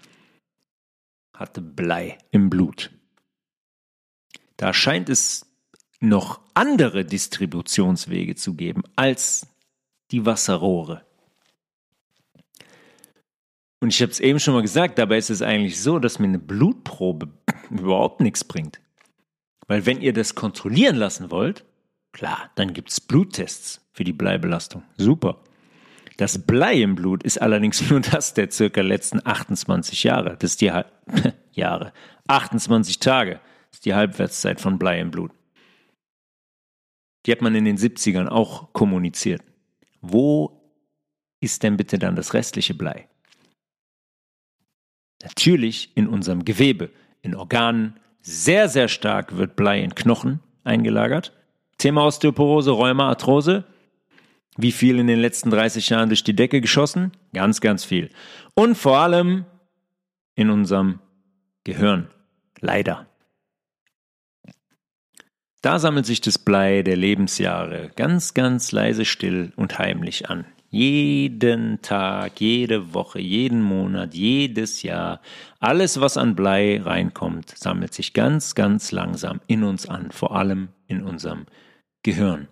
hatte 1.34 1.60
Blei 1.60 2.18
im 2.30 2.50
Blut. 2.50 2.90
Da 4.56 4.72
scheint 4.72 5.08
es 5.08 5.46
noch 6.00 6.40
andere 6.54 7.04
Distributionswege 7.04 8.34
zu 8.34 8.54
geben 8.54 8.82
als 8.96 9.46
die 10.10 10.26
Wasserrohre. 10.26 11.04
Und 13.80 13.88
ich 13.88 14.00
habe 14.02 14.12
es 14.12 14.20
eben 14.20 14.38
schon 14.38 14.54
mal 14.54 14.62
gesagt, 14.62 14.98
dabei 14.98 15.18
ist 15.18 15.30
es 15.30 15.42
eigentlich 15.42 15.80
so, 15.80 15.98
dass 15.98 16.18
mir 16.18 16.28
eine 16.28 16.38
Blutprobe 16.38 17.28
überhaupt 17.70 18.20
nichts 18.20 18.44
bringt. 18.44 18.80
Weil 19.66 19.86
wenn 19.86 20.00
ihr 20.00 20.12
das 20.12 20.34
kontrollieren 20.34 20.96
lassen 20.96 21.30
wollt, 21.30 21.64
klar, 22.12 22.50
dann 22.54 22.74
gibt 22.74 22.90
es 22.90 23.00
Bluttests 23.00 23.80
für 23.92 24.04
die 24.04 24.12
Bleibelastung. 24.12 24.82
Super. 24.96 25.40
Das 26.16 26.46
Blei 26.46 26.74
im 26.82 26.94
Blut 26.94 27.22
ist 27.22 27.40
allerdings 27.40 27.80
nur 27.90 28.00
das 28.00 28.34
der 28.34 28.50
circa 28.50 28.82
letzten 28.82 29.24
28 29.26 30.04
Jahre. 30.04 30.36
Das 30.38 30.52
ist 30.52 30.60
die 30.60 30.72
Halb 30.72 30.92
Jahre. 31.52 31.92
28 32.28 32.98
Tage 32.98 33.40
ist 33.72 33.84
die 33.84 33.94
Halbwertszeit 33.94 34.60
von 34.60 34.78
Blei 34.78 35.00
im 35.00 35.10
Blut. 35.10 35.32
Die 37.26 37.32
hat 37.32 37.40
man 37.40 37.54
in 37.54 37.64
den 37.64 37.78
70ern 37.78 38.28
auch 38.28 38.72
kommuniziert. 38.72 39.42
Wo 40.00 40.60
ist 41.40 41.62
denn 41.62 41.76
bitte 41.76 41.98
dann 41.98 42.16
das 42.16 42.34
restliche 42.34 42.74
Blei? 42.74 43.08
Natürlich 45.22 45.96
in 45.96 46.08
unserem 46.08 46.44
Gewebe, 46.44 46.90
in 47.22 47.34
Organen, 47.34 48.00
sehr, 48.20 48.68
sehr 48.68 48.88
stark 48.88 49.36
wird 49.36 49.56
Blei 49.56 49.82
in 49.82 49.94
Knochen 49.94 50.40
eingelagert. 50.64 51.32
Thema 51.78 52.04
Osteoporose, 52.04 52.70
Rheuma, 52.70 53.08
Arthrose. 53.08 53.64
Wie 54.56 54.72
viel 54.72 54.98
in 54.98 55.06
den 55.06 55.18
letzten 55.18 55.50
30 55.50 55.88
Jahren 55.88 56.08
durch 56.08 56.24
die 56.24 56.36
Decke 56.36 56.60
geschossen? 56.60 57.12
Ganz, 57.32 57.60
ganz 57.60 57.84
viel. 57.84 58.10
Und 58.54 58.76
vor 58.76 58.98
allem 58.98 59.44
in 60.34 60.50
unserem 60.50 61.00
Gehirn. 61.64 62.10
Leider. 62.60 63.06
Da 65.62 65.78
sammelt 65.78 66.06
sich 66.06 66.20
das 66.20 66.38
Blei 66.38 66.82
der 66.82 66.96
Lebensjahre 66.96 67.92
ganz, 67.94 68.34
ganz 68.34 68.72
leise 68.72 69.04
still 69.04 69.52
und 69.54 69.78
heimlich 69.78 70.28
an. 70.28 70.44
Jeden 70.70 71.80
Tag, 71.82 72.40
jede 72.40 72.94
Woche, 72.94 73.20
jeden 73.20 73.62
Monat, 73.62 74.12
jedes 74.12 74.82
Jahr, 74.82 75.20
alles, 75.60 76.00
was 76.00 76.16
an 76.16 76.34
Blei 76.34 76.80
reinkommt, 76.82 77.56
sammelt 77.56 77.94
sich 77.94 78.12
ganz, 78.12 78.56
ganz 78.56 78.90
langsam 78.90 79.40
in 79.46 79.62
uns 79.62 79.86
an, 79.86 80.10
vor 80.10 80.34
allem 80.34 80.70
in 80.88 81.04
unserem 81.04 81.46
Gehirn. 82.02 82.48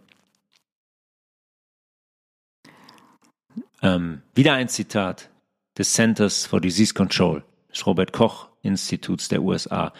Ähm, 3.82 4.22
wieder 4.34 4.52
ein 4.52 4.68
Zitat 4.68 5.30
des 5.76 5.94
Centers 5.94 6.46
for 6.46 6.60
Disease 6.60 6.94
Control 6.94 7.42
des 7.72 7.86
Robert 7.86 8.12
Koch 8.12 8.48
Instituts 8.62 9.28
der 9.28 9.42
USA. 9.42 9.92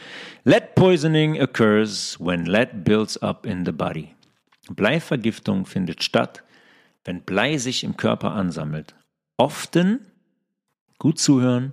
Lead 0.45 0.75
poisoning 0.75 1.41
occurs 1.41 2.17
when 2.21 2.45
lead 2.45 2.85
builds 2.85 3.17
up 3.23 3.47
in 3.47 3.65
the 3.65 3.73
body. 3.73 4.15
Bleivergiftung 4.69 5.67
findet 5.67 6.03
statt, 6.03 6.43
wenn 7.05 7.23
Blei 7.23 7.57
sich 7.59 7.83
im 7.85 7.97
Körper 7.97 8.33
ansammelt. 8.33 8.95
Often, 9.39 10.07
gut 10.99 11.19
zuhören, 11.19 11.73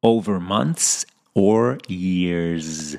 over 0.00 0.38
months 0.38 1.06
or 1.34 1.78
years. 1.88 2.98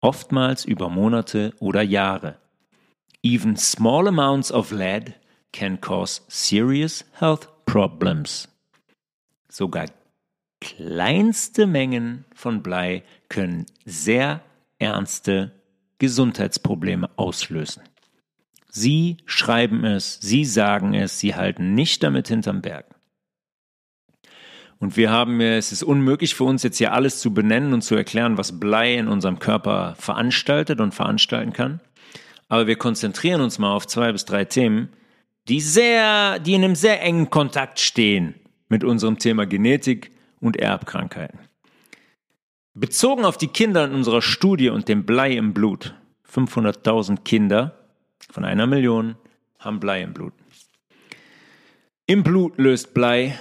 Oftmals 0.00 0.64
über 0.64 0.88
Monate 0.88 1.54
oder 1.60 1.82
Jahre. 1.82 2.36
Even 3.22 3.56
small 3.56 4.06
amounts 4.08 4.52
of 4.52 4.70
lead 4.70 5.14
can 5.52 5.80
cause 5.80 6.20
serious 6.28 7.04
health 7.12 7.48
problems. 7.64 8.48
Sogar 9.48 9.86
kleinste 10.64 11.66
Mengen 11.66 12.24
von 12.34 12.62
Blei 12.62 13.02
können 13.28 13.66
sehr 13.84 14.42
ernste 14.78 15.52
Gesundheitsprobleme 15.98 17.10
auslösen. 17.16 17.82
Sie 18.70 19.18
schreiben 19.26 19.84
es, 19.84 20.18
Sie 20.20 20.44
sagen 20.44 20.94
es, 20.94 21.20
Sie 21.20 21.34
halten 21.34 21.74
nicht 21.74 22.02
damit 22.02 22.28
hinterm 22.28 22.62
Berg. 22.62 22.86
Und 24.80 24.96
wir 24.96 25.10
haben, 25.10 25.40
es 25.40 25.70
ist 25.70 25.82
unmöglich 25.82 26.34
für 26.34 26.44
uns 26.44 26.62
jetzt 26.62 26.78
hier 26.78 26.92
alles 26.92 27.20
zu 27.20 27.32
benennen 27.32 27.72
und 27.72 27.82
zu 27.82 27.94
erklären, 27.94 28.36
was 28.36 28.58
Blei 28.58 28.94
in 28.94 29.06
unserem 29.06 29.38
Körper 29.38 29.94
veranstaltet 29.98 30.80
und 30.80 30.94
veranstalten 30.94 31.52
kann. 31.52 31.80
Aber 32.48 32.66
wir 32.66 32.76
konzentrieren 32.76 33.40
uns 33.40 33.58
mal 33.58 33.72
auf 33.72 33.86
zwei 33.86 34.12
bis 34.12 34.24
drei 34.24 34.44
Themen, 34.44 34.88
die 35.48 35.60
sehr, 35.60 36.38
die 36.38 36.54
in 36.54 36.64
einem 36.64 36.74
sehr 36.74 37.02
engen 37.02 37.30
Kontakt 37.30 37.78
stehen 37.80 38.34
mit 38.68 38.82
unserem 38.82 39.18
Thema 39.18 39.46
Genetik 39.46 40.13
und 40.44 40.58
Erbkrankheiten. 40.58 41.40
Bezogen 42.74 43.24
auf 43.24 43.38
die 43.38 43.48
Kinder 43.48 43.84
in 43.84 43.94
unserer 43.94 44.22
Studie 44.22 44.68
und 44.68 44.88
dem 44.88 45.06
Blei 45.06 45.32
im 45.32 45.54
Blut, 45.54 45.94
500.000 46.30 47.22
Kinder 47.22 47.78
von 48.30 48.44
einer 48.44 48.66
Million 48.66 49.16
haben 49.58 49.80
Blei 49.80 50.02
im 50.02 50.12
Blut. 50.12 50.32
Im 52.06 52.22
Blut 52.22 52.58
löst 52.58 52.92
Blei 52.94 53.38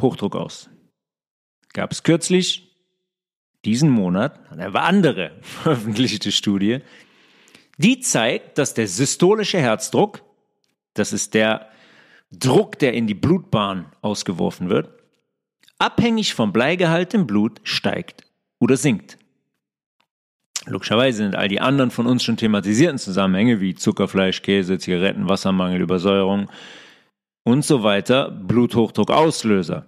Hochdruck 0.00 0.36
aus. 0.36 0.70
Gab 1.72 1.92
es 1.92 2.02
kürzlich, 2.02 2.76
diesen 3.64 3.90
Monat, 3.90 4.38
eine 4.50 4.72
andere 4.80 5.32
veröffentlichte 5.40 6.30
Studie, 6.30 6.80
die 7.78 7.98
zeigt, 7.98 8.58
dass 8.58 8.74
der 8.74 8.86
systolische 8.86 9.58
Herzdruck, 9.58 10.22
das 10.92 11.12
ist 11.12 11.34
der 11.34 11.70
Druck, 12.30 12.78
der 12.78 12.92
in 12.92 13.06
die 13.08 13.14
Blutbahn 13.14 13.86
ausgeworfen 14.02 14.68
wird, 14.68 15.03
abhängig 15.78 16.34
vom 16.34 16.52
Bleigehalt 16.52 17.14
im 17.14 17.26
Blut 17.26 17.60
steigt 17.64 18.24
oder 18.58 18.76
sinkt. 18.76 19.18
Logischerweise 20.66 21.18
sind 21.18 21.36
all 21.36 21.48
die 21.48 21.60
anderen 21.60 21.90
von 21.90 22.06
uns 22.06 22.24
schon 22.24 22.38
thematisierten 22.38 22.98
Zusammenhänge 22.98 23.60
wie 23.60 23.74
Zuckerfleisch, 23.74 24.42
Käse, 24.42 24.78
Zigaretten, 24.78 25.28
Wassermangel, 25.28 25.82
Übersäuerung 25.82 26.48
und 27.44 27.64
so 27.64 27.82
weiter 27.82 28.30
Bluthochdruckauslöser. 28.30 29.86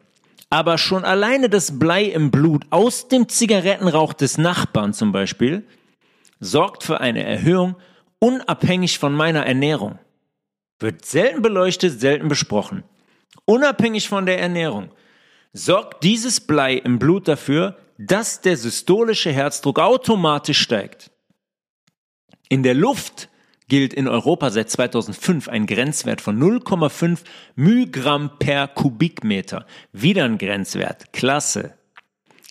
Aber 0.51 0.78
schon 0.78 1.05
alleine 1.05 1.49
das 1.49 1.78
Blei 1.78 2.05
im 2.05 2.30
Blut 2.30 2.66
aus 2.70 3.09
dem 3.09 3.28
Zigarettenrauch 3.28 4.12
des 4.12 4.39
Nachbarn 4.39 4.93
zum 4.93 5.12
Beispiel 5.12 5.64
sorgt 6.41 6.85
für 6.85 7.01
eine 7.01 7.24
Erhöhung 7.24 7.77
unabhängig 8.19 8.98
von 8.98 9.15
meiner 9.15 9.47
Ernährung. 9.47 9.98
Wird 10.78 11.06
selten 11.06 11.40
beleuchtet, 11.40 11.98
selten 11.98 12.28
besprochen. 12.28 12.85
Unabhängig 13.47 14.09
von 14.09 14.27
der 14.27 14.39
Ernährung 14.39 14.90
sorgt 15.57 16.05
dieses 16.05 16.41
Blei 16.41 16.74
im 16.74 16.99
Blut 16.99 17.28
dafür, 17.28 17.77
dass 17.99 18.43
der 18.43 18.57
systolische 18.57 19.31
Herzdruck 19.31 19.78
automatisch 19.78 20.61
steigt. 20.61 21.11
In 22.49 22.62
der 22.62 22.74
Luft 22.74 23.28
gilt 23.69 23.95
in 23.95 24.07
Europa 24.07 24.51
seit 24.51 24.70
2005 24.70 25.49
ein 25.49 25.66
Grenzwert 25.66 26.20
von 26.20 26.39
0,5 26.39 27.20
Mygramm 27.57 28.39
per 28.39 28.69
Kubikmeter. 28.69 29.66
Wieder 29.93 30.24
ein 30.24 30.39
Grenzwert. 30.39 31.12
Klasse. 31.12 31.74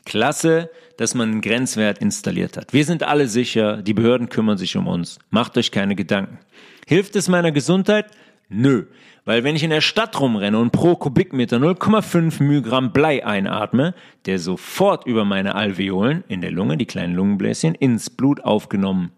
Klasse, 0.03 0.69
dass 0.97 1.13
man 1.13 1.31
einen 1.31 1.41
Grenzwert 1.41 1.99
installiert 1.99 2.57
hat. 2.57 2.73
Wir 2.73 2.85
sind 2.85 3.03
alle 3.03 3.27
sicher, 3.27 3.81
die 3.81 3.93
Behörden 3.93 4.29
kümmern 4.29 4.57
sich 4.57 4.75
um 4.75 4.87
uns. 4.87 5.19
Macht 5.29 5.57
euch 5.57 5.71
keine 5.71 5.95
Gedanken. 5.95 6.39
Hilft 6.85 7.15
es 7.15 7.29
meiner 7.29 7.51
Gesundheit? 7.51 8.07
Nö. 8.49 8.85
Weil 9.23 9.43
wenn 9.43 9.55
ich 9.55 9.63
in 9.63 9.71
der 9.71 9.81
Stadt 9.81 10.19
rumrenne 10.19 10.59
und 10.59 10.71
pro 10.71 10.95
Kubikmeter 10.95 11.57
0,5 11.57 12.43
Mygramm 12.43 12.93
Blei 12.93 13.25
einatme, 13.25 13.95
der 14.25 14.37
sofort 14.37 15.07
über 15.07 15.25
meine 15.25 15.55
Alveolen 15.55 16.23
in 16.27 16.41
der 16.41 16.51
Lunge, 16.51 16.77
die 16.77 16.85
kleinen 16.85 17.15
Lungenbläschen, 17.15 17.73
ins 17.73 18.11
Blut 18.11 18.43
aufgenommen 18.43 19.11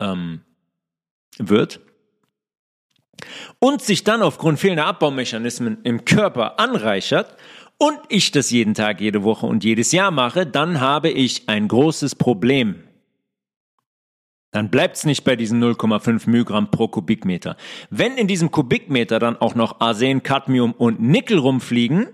ähm, 0.00 0.42
wird 1.38 1.80
und 3.58 3.80
sich 3.80 4.04
dann 4.04 4.22
aufgrund 4.22 4.58
fehlender 4.58 4.86
Abbaumechanismen 4.86 5.78
im 5.82 6.04
Körper 6.04 6.60
anreichert 6.60 7.36
und 7.78 7.98
ich 8.08 8.30
das 8.32 8.50
jeden 8.50 8.74
Tag, 8.74 9.00
jede 9.00 9.22
Woche 9.22 9.46
und 9.46 9.64
jedes 9.64 9.92
Jahr 9.92 10.10
mache, 10.10 10.46
dann 10.46 10.80
habe 10.80 11.08
ich 11.08 11.48
ein 11.48 11.68
großes 11.68 12.14
Problem 12.14 12.85
dann 14.56 14.70
bleibt 14.70 14.96
es 14.96 15.04
nicht 15.04 15.22
bei 15.24 15.36
diesen 15.36 15.62
0,5 15.62 16.30
Mygramm 16.30 16.70
pro 16.70 16.88
Kubikmeter. 16.88 17.58
Wenn 17.90 18.16
in 18.16 18.26
diesem 18.26 18.50
Kubikmeter 18.50 19.18
dann 19.18 19.36
auch 19.36 19.54
noch 19.54 19.80
Arsen, 19.80 20.22
Cadmium 20.22 20.72
und 20.72 20.98
Nickel 20.98 21.36
rumfliegen, 21.36 22.08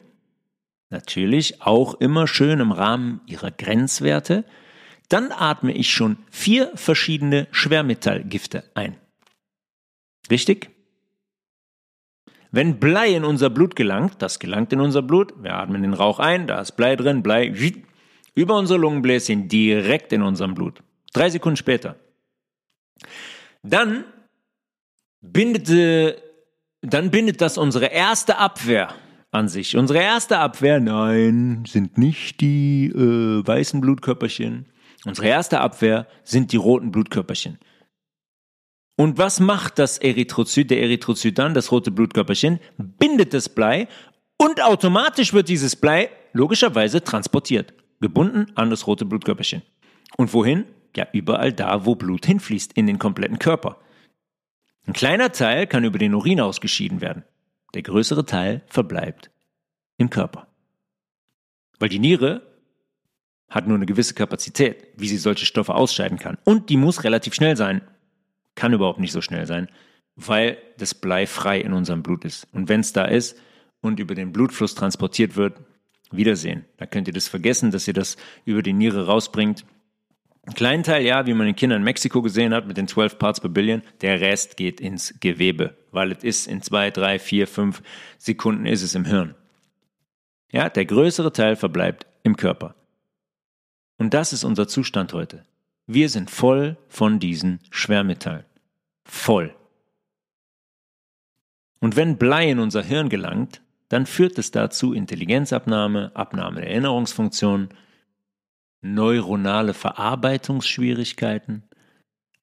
natürlich 0.90 1.62
auch 1.62 1.94
immer 1.94 2.26
schön 2.26 2.58
im 2.58 2.72
Rahmen 2.72 3.20
ihrer 3.26 3.52
Grenzwerte, 3.52 4.44
dann 5.08 5.30
atme 5.30 5.72
ich 5.72 5.92
schon 5.92 6.16
vier 6.32 6.72
verschiedene 6.74 7.46
Schwermetallgifte 7.52 8.64
ein. 8.74 8.96
Richtig? 10.28 10.70
Wenn 12.50 12.80
Blei 12.80 13.14
in 13.14 13.24
unser 13.24 13.50
Blut 13.50 13.76
gelangt, 13.76 14.16
das 14.18 14.40
gelangt 14.40 14.72
in 14.72 14.80
unser 14.80 15.02
Blut, 15.02 15.32
wir 15.40 15.54
atmen 15.54 15.82
den 15.82 15.94
Rauch 15.94 16.18
ein, 16.18 16.48
da 16.48 16.60
ist 16.60 16.72
Blei 16.72 16.96
drin, 16.96 17.22
Blei 17.22 17.54
über 18.34 18.56
unsere 18.56 18.80
Lungenbläschen 18.80 19.46
direkt 19.46 20.12
in 20.12 20.22
unserem 20.22 20.54
Blut. 20.54 20.82
Drei 21.12 21.30
Sekunden 21.30 21.56
später. 21.56 22.01
Dann 23.62 24.04
bindet, 25.20 26.22
dann 26.80 27.10
bindet 27.10 27.40
das 27.40 27.58
unsere 27.58 27.86
erste 27.86 28.38
Abwehr 28.38 28.94
an 29.30 29.48
sich. 29.48 29.76
Unsere 29.76 30.00
erste 30.00 30.38
Abwehr, 30.38 30.80
nein, 30.80 31.64
sind 31.66 31.96
nicht 31.96 32.40
die 32.40 32.86
äh, 32.86 33.46
weißen 33.46 33.80
Blutkörperchen. 33.80 34.66
Unsere 35.04 35.28
erste 35.28 35.60
Abwehr 35.60 36.06
sind 36.22 36.52
die 36.52 36.56
roten 36.56 36.92
Blutkörperchen. 36.92 37.58
Und 38.96 39.18
was 39.18 39.40
macht 39.40 39.78
das 39.78 39.98
Erythrozyt, 39.98 40.70
der 40.70 40.82
Erythrozyt 40.82 41.38
dann, 41.38 41.54
das 41.54 41.72
rote 41.72 41.90
Blutkörperchen? 41.90 42.60
Bindet 42.76 43.32
das 43.32 43.48
Blei 43.48 43.88
und 44.38 44.62
automatisch 44.62 45.32
wird 45.32 45.48
dieses 45.48 45.76
Blei 45.76 46.10
logischerweise 46.32 47.02
transportiert, 47.02 47.72
gebunden 48.00 48.52
an 48.54 48.70
das 48.70 48.86
rote 48.86 49.04
Blutkörperchen. 49.04 49.62
Und 50.18 50.32
wohin? 50.34 50.66
Ja, 50.96 51.06
überall 51.12 51.52
da, 51.52 51.86
wo 51.86 51.94
Blut 51.94 52.26
hinfließt, 52.26 52.72
in 52.74 52.86
den 52.86 52.98
kompletten 52.98 53.38
Körper. 53.38 53.80
Ein 54.86 54.92
kleiner 54.92 55.32
Teil 55.32 55.66
kann 55.66 55.84
über 55.84 55.98
den 55.98 56.14
Urin 56.14 56.40
ausgeschieden 56.40 57.00
werden. 57.00 57.24
Der 57.74 57.82
größere 57.82 58.26
Teil 58.26 58.62
verbleibt 58.66 59.30
im 59.96 60.10
Körper. 60.10 60.48
Weil 61.78 61.88
die 61.88 61.98
Niere 61.98 62.42
hat 63.48 63.66
nur 63.66 63.76
eine 63.76 63.86
gewisse 63.86 64.14
Kapazität, 64.14 64.88
wie 64.96 65.08
sie 65.08 65.18
solche 65.18 65.46
Stoffe 65.46 65.74
ausscheiden 65.74 66.18
kann. 66.18 66.38
Und 66.44 66.68
die 66.68 66.76
muss 66.76 67.04
relativ 67.04 67.34
schnell 67.34 67.56
sein. 67.56 67.82
Kann 68.54 68.72
überhaupt 68.72 68.98
nicht 68.98 69.12
so 69.12 69.20
schnell 69.20 69.46
sein, 69.46 69.68
weil 70.16 70.58
das 70.78 70.94
Blei 70.94 71.26
frei 71.26 71.60
in 71.60 71.72
unserem 71.72 72.02
Blut 72.02 72.24
ist. 72.24 72.46
Und 72.52 72.68
wenn 72.68 72.80
es 72.80 72.92
da 72.92 73.04
ist 73.04 73.38
und 73.80 74.00
über 74.00 74.14
den 74.14 74.32
Blutfluss 74.32 74.74
transportiert 74.74 75.36
wird, 75.36 75.60
Wiedersehen. 76.12 76.66
Da 76.76 76.86
könnt 76.86 77.08
ihr 77.08 77.14
das 77.14 77.28
vergessen, 77.28 77.70
dass 77.70 77.88
ihr 77.88 77.94
das 77.94 78.16
über 78.44 78.62
die 78.62 78.74
Niere 78.74 79.06
rausbringt. 79.06 79.64
Ein 80.44 80.54
kleinen 80.54 80.82
Teil, 80.82 81.04
ja, 81.04 81.24
wie 81.26 81.34
man 81.34 81.46
den 81.46 81.54
Kindern 81.54 81.78
in 81.78 81.84
Mexiko 81.84 82.20
gesehen 82.20 82.52
hat, 82.52 82.66
mit 82.66 82.76
den 82.76 82.88
12 82.88 83.18
Parts 83.18 83.40
per 83.40 83.48
Billion. 83.48 83.82
Der 84.00 84.20
Rest 84.20 84.56
geht 84.56 84.80
ins 84.80 85.14
Gewebe, 85.20 85.76
weil 85.92 86.10
es 86.10 86.24
ist 86.24 86.46
in 86.48 86.62
zwei, 86.62 86.90
drei, 86.90 87.20
vier, 87.20 87.46
fünf 87.46 87.80
Sekunden 88.18 88.66
ist 88.66 88.82
es 88.82 88.96
im 88.96 89.04
Hirn. 89.04 89.36
Ja, 90.50 90.68
der 90.68 90.84
größere 90.84 91.32
Teil 91.32 91.54
verbleibt 91.54 92.06
im 92.24 92.36
Körper. 92.36 92.74
Und 93.98 94.14
das 94.14 94.32
ist 94.32 94.42
unser 94.42 94.66
Zustand 94.66 95.12
heute. 95.12 95.44
Wir 95.86 96.08
sind 96.08 96.28
voll 96.28 96.76
von 96.88 97.20
diesen 97.20 97.60
Schwermetallen. 97.70 98.44
Voll. 99.04 99.54
Und 101.78 101.94
wenn 101.96 102.18
Blei 102.18 102.50
in 102.50 102.58
unser 102.58 102.82
Hirn 102.82 103.08
gelangt, 103.08 103.62
dann 103.88 104.06
führt 104.06 104.38
es 104.38 104.50
dazu 104.50 104.92
Intelligenzabnahme, 104.92 106.10
Abnahme 106.14 106.62
der 106.62 106.70
Erinnerungsfunktion, 106.70 107.68
neuronale 108.82 109.74
Verarbeitungsschwierigkeiten, 109.74 111.62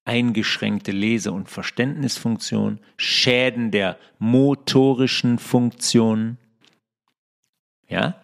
eingeschränkte 0.06 0.92
Lese- 0.92 1.32
und 1.32 1.50
Verständnisfunktion, 1.50 2.80
Schäden 2.98 3.70
der 3.72 3.98
motorischen 4.18 5.38
Funktionen. 5.38 6.38
Ja? 7.88 8.16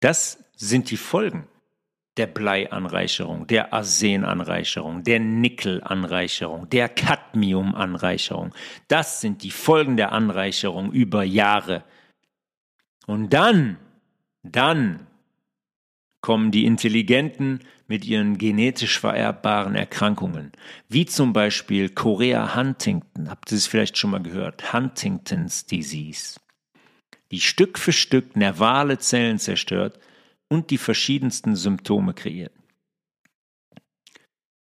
Das 0.00 0.38
sind 0.56 0.90
die 0.90 0.96
Folgen 0.96 1.46
der 2.16 2.26
Bleianreicherung, 2.28 3.46
der 3.48 3.72
Arsenanreicherung, 3.72 5.02
der 5.02 5.18
Nickelanreicherung, 5.18 6.68
der 6.70 6.88
Cadmiumanreicherung. 6.88 8.54
Das 8.86 9.20
sind 9.20 9.42
die 9.42 9.50
Folgen 9.50 9.96
der 9.96 10.12
Anreicherung 10.12 10.92
über 10.92 11.24
Jahre. 11.24 11.82
Und 13.06 13.32
dann, 13.32 13.78
dann 14.42 15.06
kommen 16.24 16.50
die 16.50 16.64
Intelligenten 16.64 17.60
mit 17.86 18.06
ihren 18.06 18.38
genetisch 18.38 18.98
vererbbaren 18.98 19.74
Erkrankungen, 19.74 20.52
wie 20.88 21.04
zum 21.04 21.34
Beispiel 21.34 21.90
Chorea 21.90 22.56
Huntington, 22.56 23.28
habt 23.28 23.52
ihr 23.52 23.58
es 23.58 23.66
vielleicht 23.66 23.98
schon 23.98 24.12
mal 24.12 24.22
gehört, 24.22 24.72
Huntingtons 24.72 25.66
Disease, 25.66 26.40
die 27.30 27.40
Stück 27.40 27.78
für 27.78 27.92
Stück 27.92 28.36
nervale 28.36 28.96
Zellen 28.96 29.38
zerstört 29.38 29.98
und 30.48 30.70
die 30.70 30.78
verschiedensten 30.78 31.56
Symptome 31.56 32.14
kreiert. 32.14 32.54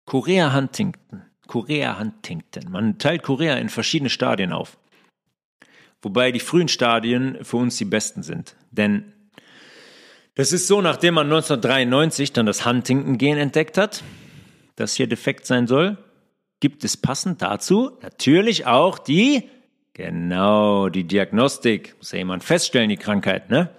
Chorea 0.07 0.55
Huntington, 0.55 1.25
Chorea 1.49 1.99
Huntington, 1.99 2.71
man 2.71 2.99
teilt 2.99 3.25
Chorea 3.25 3.57
in 3.57 3.69
verschiedene 3.69 4.11
Stadien 4.11 4.53
auf, 4.53 4.79
wobei 6.03 6.31
die 6.31 6.39
frühen 6.39 6.69
Stadien 6.69 7.45
für 7.45 7.57
uns 7.57 7.79
die 7.79 7.85
besten 7.85 8.23
sind, 8.23 8.55
denn 8.71 9.13
das 10.39 10.53
ist 10.53 10.69
so, 10.69 10.81
nachdem 10.81 11.15
man 11.15 11.27
1993 11.27 12.33
dann 12.33 12.47
das 12.47 12.65
Huntington-Gen 12.65 13.39
entdeckt 13.39 13.77
hat, 13.77 14.05
das 14.77 14.95
hier 14.95 15.09
defekt 15.09 15.47
sein 15.47 15.67
soll, 15.67 15.99
gibt 16.61 16.85
es 16.85 16.97
passend 16.97 17.43
dazu 17.43 17.99
natürlich 18.03 18.65
auch 18.65 19.01
die, 19.01 19.49
genau, 19.95 20.91
die 20.91 21.03
Diagnostik. 21.03 21.97
Muss 21.99 22.13
ja 22.13 22.19
jemand 22.19 22.45
feststellen, 22.45 22.89
die 22.89 22.97
Krankheit, 22.97 23.51
ne? 23.51 23.71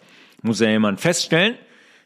Muss 0.42 0.60
ja 0.60 0.70
jemand 0.70 1.00
feststellen, 1.00 1.56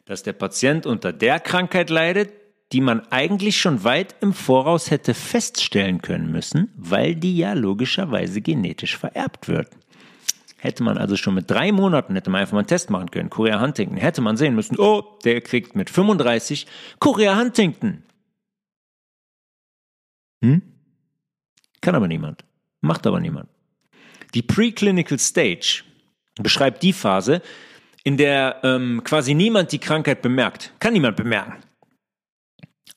dass 0.06 0.22
der 0.22 0.34
Patient 0.34 0.86
unter 0.86 1.14
der 1.14 1.40
Krankheit 1.40 1.90
leidet, 1.90 2.32
die 2.74 2.82
man 2.82 3.08
eigentlich 3.10 3.58
schon 3.58 3.84
weit 3.84 4.14
im 4.22 4.34
Voraus 4.34 4.92
hätte 4.92 5.16
feststellen 5.16 6.04
können 6.04 6.32
müssen, 6.32 6.72
weil 6.78 7.16
die 7.16 7.38
ja 7.38 7.54
logischerweise 7.54 8.40
genetisch 8.42 8.98
vererbt 8.98 9.48
wird. 9.48 9.70
Hätte 10.64 10.82
man 10.82 10.98
also 10.98 11.18
schon 11.18 11.34
mit 11.34 11.52
drei 11.52 11.74
Monaten, 11.74 12.16
hätte 12.16 12.30
man 12.30 12.40
einfach 12.40 12.54
mal 12.54 12.60
einen 12.60 12.68
Test 12.68 12.90
machen 12.90 13.12
können, 13.12 13.30
Korea 13.30 13.60
Huntington, 13.60 13.98
hätte 13.98 14.22
man 14.22 14.38
sehen 14.38 14.56
müssen, 14.56 14.80
oh, 14.80 15.18
der 15.26 15.42
kriegt 15.42 15.76
mit 15.76 15.90
35 15.90 16.68
Korea 17.00 17.38
Huntington. 17.38 18.04
Hm? 20.42 20.62
Kann 21.82 21.96
aber 21.96 22.08
niemand. 22.08 22.46
Macht 22.80 23.06
aber 23.06 23.20
niemand. 23.20 23.50
Die 24.36 24.42
Preclinical 24.42 25.20
Stage 25.20 25.84
beschreibt 26.36 26.82
die 26.82 26.94
Phase, 26.94 27.42
in 28.06 28.16
der 28.16 28.62
ähm, 28.64 29.04
quasi 29.04 29.34
niemand 29.34 29.74
die 29.74 29.80
Krankheit 29.80 30.22
bemerkt. 30.22 30.72
Kann 30.80 30.94
niemand 30.94 31.18
bemerken. 31.18 31.62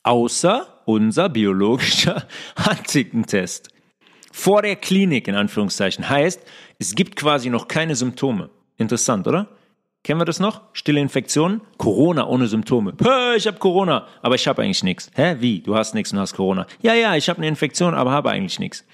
Außer 0.04 0.82
unser 0.84 1.28
biologischer 1.28 2.28
Huntington-Test. 2.64 3.70
Vor 4.38 4.60
der 4.60 4.76
Klinik 4.76 5.28
in 5.28 5.34
Anführungszeichen 5.34 6.10
heißt, 6.10 6.42
es 6.78 6.94
gibt 6.94 7.16
quasi 7.16 7.48
noch 7.48 7.68
keine 7.68 7.96
Symptome. 7.96 8.50
Interessant, 8.76 9.26
oder? 9.26 9.48
Kennen 10.04 10.20
wir 10.20 10.26
das 10.26 10.40
noch? 10.40 10.60
Stille 10.74 11.00
Infektionen? 11.00 11.62
Corona 11.78 12.26
ohne 12.26 12.46
Symptome. 12.46 12.92
Hä, 13.02 13.36
ich 13.36 13.46
habe 13.46 13.56
Corona, 13.56 14.06
aber 14.20 14.34
ich 14.34 14.46
habe 14.46 14.62
eigentlich 14.62 14.84
nichts. 14.84 15.10
Hä, 15.14 15.36
wie? 15.40 15.60
Du 15.62 15.74
hast 15.74 15.94
nichts 15.94 16.12
und 16.12 16.18
hast 16.18 16.34
Corona. 16.34 16.66
Ja, 16.82 16.92
ja, 16.92 17.16
ich 17.16 17.30
habe 17.30 17.38
eine 17.38 17.48
Infektion, 17.48 17.94
aber 17.94 18.12
habe 18.12 18.30
eigentlich 18.30 18.58
nichts. 18.58 18.84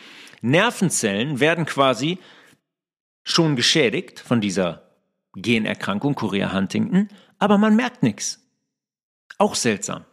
Nervenzellen 0.43 1.41
werden 1.41 1.67
quasi 1.67 2.19
schon 3.25 3.57
geschädigt 3.57 4.21
von 4.21 4.41
dieser 4.41 4.83
Generkrankung 5.35 6.15
Chorea 6.15 6.53
Huntington, 6.53 7.09
aber 7.41 7.59
man 7.59 7.75
merkt 7.75 8.05
nichts. 8.05 8.49
Auch 9.39 9.57
seltsam. 9.57 10.05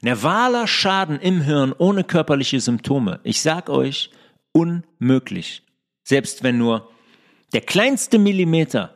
Nervaler 0.00 0.68
Schaden 0.68 1.18
im 1.18 1.40
Hirn 1.40 1.74
ohne 1.76 2.04
körperliche 2.04 2.60
Symptome. 2.60 3.18
Ich 3.24 3.42
sag 3.42 3.68
euch, 3.68 4.12
unmöglich 4.54 5.64
selbst 6.04 6.42
wenn 6.42 6.58
nur 6.58 6.90
der 7.52 7.62
kleinste 7.62 8.18
Millimeter 8.18 8.94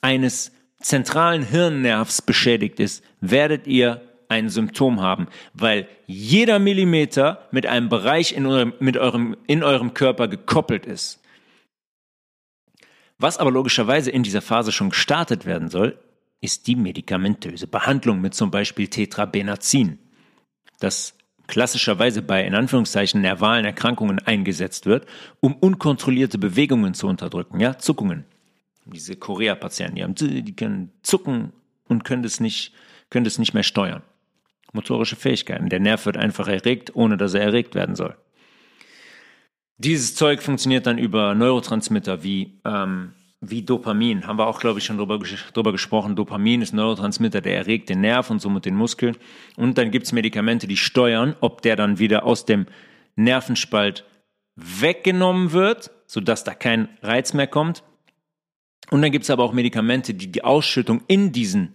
eines 0.00 0.52
zentralen 0.80 1.42
Hirnnervs 1.42 2.22
beschädigt 2.22 2.80
ist, 2.80 3.04
werdet 3.20 3.66
ihr 3.66 4.02
ein 4.28 4.48
Symptom 4.48 5.00
haben, 5.00 5.28
weil 5.52 5.88
jeder 6.06 6.58
Millimeter 6.58 7.46
mit 7.52 7.66
einem 7.66 7.88
Bereich 7.88 8.32
in 8.32 8.46
eurem, 8.46 8.72
mit 8.80 8.96
eurem, 8.96 9.36
in 9.46 9.62
eurem 9.62 9.94
Körper 9.94 10.28
gekoppelt 10.28 10.86
ist. 10.86 11.20
Was 13.18 13.38
aber 13.38 13.50
logischerweise 13.50 14.10
in 14.10 14.22
dieser 14.22 14.42
Phase 14.42 14.72
schon 14.72 14.90
gestartet 14.90 15.46
werden 15.46 15.70
soll, 15.70 15.98
ist 16.40 16.66
die 16.66 16.76
medikamentöse 16.76 17.66
Behandlung 17.66 18.20
mit 18.20 18.34
zum 18.34 18.50
Beispiel 18.50 18.88
Tetrabenazin. 18.88 19.98
Das 20.80 21.14
klassischerweise 21.46 22.22
bei 22.22 22.44
in 22.44 22.54
Anführungszeichen 22.54 23.20
nervalen 23.20 23.64
Erkrankungen 23.64 24.18
eingesetzt 24.18 24.86
wird, 24.86 25.06
um 25.40 25.54
unkontrollierte 25.54 26.38
Bewegungen 26.38 26.94
zu 26.94 27.06
unterdrücken, 27.06 27.60
ja, 27.60 27.78
Zuckungen. 27.78 28.24
Diese 28.84 29.16
Korea-Patienten, 29.16 29.96
die, 29.96 30.02
haben, 30.02 30.14
die 30.14 30.56
können 30.56 30.92
zucken 31.02 31.52
und 31.88 32.04
können 32.04 32.22
das 32.22 32.40
nicht, 32.40 32.72
können 33.10 33.24
das 33.24 33.38
nicht 33.38 33.54
mehr 33.54 33.64
steuern. 33.64 34.02
Motorische 34.72 35.16
Fähigkeiten. 35.16 35.68
Der 35.68 35.80
Nerv 35.80 36.06
wird 36.06 36.16
einfach 36.16 36.48
erregt, 36.48 36.94
ohne 36.94 37.16
dass 37.16 37.34
er 37.34 37.42
erregt 37.42 37.74
werden 37.74 37.96
soll. 37.96 38.16
Dieses 39.78 40.14
Zeug 40.14 40.42
funktioniert 40.42 40.86
dann 40.86 40.98
über 40.98 41.34
Neurotransmitter 41.34 42.22
wie 42.22 42.60
ähm, 42.64 43.12
wie 43.40 43.62
Dopamin. 43.62 44.26
Haben 44.26 44.38
wir 44.38 44.46
auch, 44.46 44.60
glaube 44.60 44.78
ich, 44.78 44.84
schon 44.84 44.96
drüber, 44.96 45.18
drüber 45.52 45.72
gesprochen. 45.72 46.16
Dopamin 46.16 46.62
ist 46.62 46.72
ein 46.72 46.76
Neurotransmitter, 46.76 47.40
der 47.40 47.56
erregt 47.56 47.88
den 47.88 48.00
Nerv 48.00 48.30
und 48.30 48.40
somit 48.40 48.64
den 48.64 48.74
Muskel. 48.74 49.16
Und 49.56 49.78
dann 49.78 49.90
gibt 49.90 50.06
es 50.06 50.12
Medikamente, 50.12 50.66
die 50.66 50.76
steuern, 50.76 51.36
ob 51.40 51.62
der 51.62 51.76
dann 51.76 51.98
wieder 51.98 52.24
aus 52.24 52.44
dem 52.44 52.66
Nervenspalt 53.14 54.04
weggenommen 54.56 55.52
wird, 55.52 55.90
sodass 56.06 56.44
da 56.44 56.54
kein 56.54 56.88
Reiz 57.02 57.34
mehr 57.34 57.46
kommt, 57.46 57.82
Und 58.90 59.02
dann 59.02 59.10
gibt 59.10 59.24
es 59.24 59.30
aber 59.30 59.42
auch 59.42 59.52
Medikamente, 59.52 60.14
die 60.14 60.30
die 60.30 60.44
Ausschüttung 60.44 61.02
in 61.08 61.32
diesen 61.32 61.74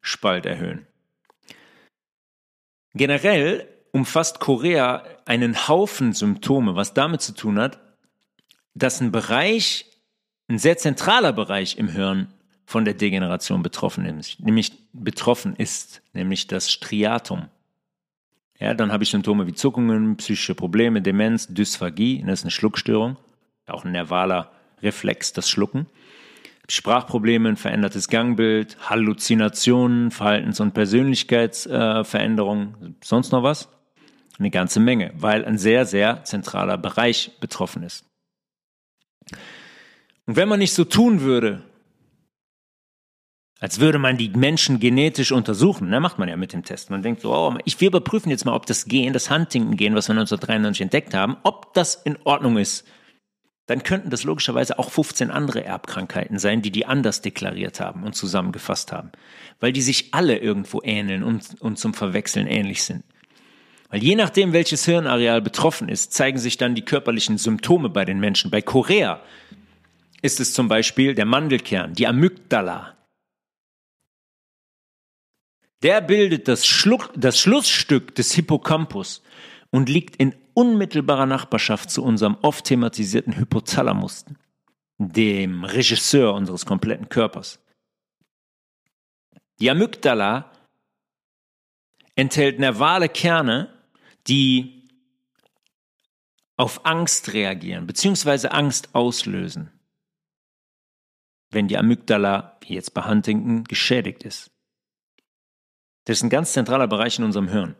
Spalt 0.00 0.46
erhöhen. 0.46 0.86
Generell 2.94 3.68
umfasst 3.92 4.40
Korea 4.40 5.04
einen 5.26 5.68
Haufen 5.68 6.12
Symptome, 6.12 6.76
was 6.76 6.94
damit 6.94 7.20
zu 7.20 7.34
tun 7.34 7.58
hat, 7.58 7.78
dass 8.74 9.00
ein 9.00 9.12
Bereich, 9.12 9.86
ein 10.48 10.58
sehr 10.58 10.76
zentraler 10.76 11.32
Bereich 11.32 11.78
im 11.78 11.88
Hirn 11.88 12.28
von 12.66 12.84
der 12.84 12.92
Degeneration 12.94 13.62
betroffen 13.62 14.04
ist, 14.06 14.40
nämlich 14.40 14.72
betroffen 14.92 15.54
ist, 15.56 16.02
nämlich 16.12 16.46
das 16.46 16.70
Striatum. 16.70 17.46
Ja, 18.58 18.74
dann 18.74 18.92
habe 18.92 19.04
ich 19.04 19.10
Symptome 19.10 19.46
wie 19.46 19.54
Zuckungen, 19.54 20.16
psychische 20.16 20.54
Probleme, 20.54 21.02
Demenz, 21.02 21.48
Dysphagie, 21.48 22.22
das 22.26 22.40
ist 22.40 22.44
eine 22.44 22.50
Schluckstörung, 22.50 23.16
auch 23.66 23.84
ein 23.84 23.92
nervaler 23.92 24.50
Reflex, 24.82 25.32
das 25.32 25.48
Schlucken. 25.48 25.86
Sprachprobleme, 26.68 27.50
ein 27.50 27.56
verändertes 27.56 28.08
Gangbild, 28.08 28.76
Halluzinationen, 28.90 30.10
Verhaltens- 30.10 30.60
und 30.60 30.74
Persönlichkeitsveränderungen, 30.74 32.96
sonst 33.04 33.30
noch 33.30 33.44
was? 33.44 33.68
Eine 34.38 34.50
ganze 34.50 34.80
Menge, 34.80 35.12
weil 35.16 35.44
ein 35.44 35.58
sehr, 35.58 35.86
sehr 35.86 36.24
zentraler 36.24 36.76
Bereich 36.76 37.38
betroffen 37.38 37.84
ist. 37.84 38.04
Und 40.26 40.36
wenn 40.36 40.48
man 40.48 40.58
nicht 40.58 40.74
so 40.74 40.84
tun 40.84 41.20
würde, 41.20 41.62
als 43.58 43.80
würde 43.80 43.98
man 43.98 44.18
die 44.18 44.28
Menschen 44.28 44.80
genetisch 44.80 45.32
untersuchen, 45.32 45.88
ne, 45.88 45.98
macht 45.98 46.18
man 46.18 46.28
ja 46.28 46.36
mit 46.36 46.52
dem 46.52 46.64
Test. 46.64 46.90
Man 46.90 47.02
denkt 47.02 47.22
so, 47.22 47.34
oh, 47.34 47.54
ich, 47.64 47.80
wir 47.80 47.88
überprüfen 47.88 48.30
jetzt 48.30 48.44
mal, 48.44 48.54
ob 48.54 48.66
das 48.66 48.84
Gen, 48.84 49.12
das 49.12 49.30
Huntington-Gen, 49.30 49.94
was 49.94 50.08
wir 50.08 50.12
1993 50.12 50.82
entdeckt 50.82 51.14
haben, 51.14 51.36
ob 51.42 51.72
das 51.72 51.94
in 51.94 52.18
Ordnung 52.24 52.58
ist. 52.58 52.86
Dann 53.66 53.82
könnten 53.82 54.10
das 54.10 54.24
logischerweise 54.24 54.78
auch 54.78 54.90
15 54.90 55.30
andere 55.30 55.64
Erbkrankheiten 55.64 56.38
sein, 56.38 56.62
die 56.62 56.70
die 56.70 56.86
anders 56.86 57.22
deklariert 57.22 57.80
haben 57.80 58.04
und 58.04 58.14
zusammengefasst 58.14 58.92
haben. 58.92 59.10
Weil 59.58 59.72
die 59.72 59.82
sich 59.82 60.12
alle 60.12 60.38
irgendwo 60.38 60.82
ähneln 60.84 61.24
und, 61.24 61.60
und 61.60 61.78
zum 61.78 61.94
Verwechseln 61.94 62.46
ähnlich 62.46 62.84
sind. 62.84 63.04
Weil 63.88 64.02
je 64.02 64.16
nachdem, 64.16 64.52
welches 64.52 64.84
Hirnareal 64.84 65.40
betroffen 65.40 65.88
ist, 65.88 66.12
zeigen 66.12 66.38
sich 66.38 66.58
dann 66.58 66.74
die 66.74 66.84
körperlichen 66.84 67.38
Symptome 67.38 67.88
bei 67.88 68.04
den 68.04 68.20
Menschen. 68.20 68.50
Bei 68.50 68.60
Korea 68.60 69.20
ist 70.26 70.40
es 70.40 70.52
zum 70.52 70.68
Beispiel 70.68 71.14
der 71.14 71.24
Mandelkern, 71.24 71.94
die 71.94 72.06
Amygdala. 72.06 72.96
Der 75.82 76.00
bildet 76.00 76.48
das, 76.48 76.66
Schluck, 76.66 77.10
das 77.16 77.38
Schlussstück 77.38 78.14
des 78.14 78.32
Hippocampus 78.32 79.22
und 79.70 79.88
liegt 79.88 80.16
in 80.16 80.34
unmittelbarer 80.54 81.26
Nachbarschaft 81.26 81.90
zu 81.90 82.02
unserem 82.02 82.36
oft 82.42 82.64
thematisierten 82.64 83.36
Hypothalamus, 83.36 84.24
dem 84.98 85.64
Regisseur 85.64 86.34
unseres 86.34 86.66
kompletten 86.66 87.08
Körpers. 87.08 87.60
Die 89.60 89.70
Amygdala 89.70 90.50
enthält 92.14 92.58
nervale 92.58 93.08
Kerne, 93.08 93.72
die 94.26 94.88
auf 96.56 96.86
Angst 96.86 97.32
reagieren, 97.34 97.86
beziehungsweise 97.86 98.50
Angst 98.52 98.94
auslösen, 98.94 99.70
wenn 101.56 101.66
die 101.66 101.76
Amygdala, 101.76 102.56
wie 102.60 102.74
jetzt 102.74 102.94
bei 102.94 103.02
Huntington, 103.02 103.64
geschädigt 103.64 104.22
ist. 104.22 104.52
Das 106.04 106.18
ist 106.18 106.22
ein 106.22 106.30
ganz 106.30 106.52
zentraler 106.52 106.86
Bereich 106.86 107.18
in 107.18 107.24
unserem 107.24 107.48
Hirn. 107.48 107.74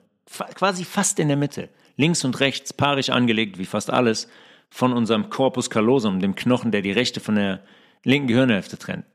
Quasi 0.57 0.85
fast 0.85 1.21
in 1.21 1.29
der 1.29 1.37
Mitte. 1.37 1.69
Links 1.97 2.25
und 2.25 2.41
rechts, 2.41 2.73
paarig 2.73 3.13
angelegt, 3.13 3.59
wie 3.59 3.65
fast 3.65 3.91
alles, 3.91 4.29
von 4.69 4.93
unserem 4.93 5.31
Corpus 5.31 5.71
callosum, 5.71 6.19
dem 6.19 6.35
Knochen, 6.35 6.73
der 6.73 6.83
die 6.83 6.91
rechte 6.91 7.21
von 7.21 7.37
der 7.37 7.63
linken 8.03 8.27
Gehirnhälfte 8.27 8.79
trennt. 8.79 9.07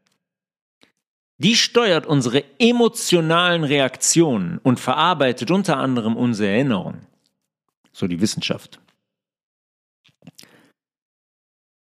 Die 1.37 1.55
steuert 1.55 2.05
unsere 2.05 2.45
emotionalen 2.57 3.65
Reaktionen 3.65 4.59
und 4.59 4.79
verarbeitet 4.79 5.51
unter 5.51 5.77
anderem 5.77 6.15
unsere 6.15 6.49
Erinnerungen 6.49 7.07
so 7.91 8.07
die 8.07 8.21
Wissenschaft. 8.21 8.79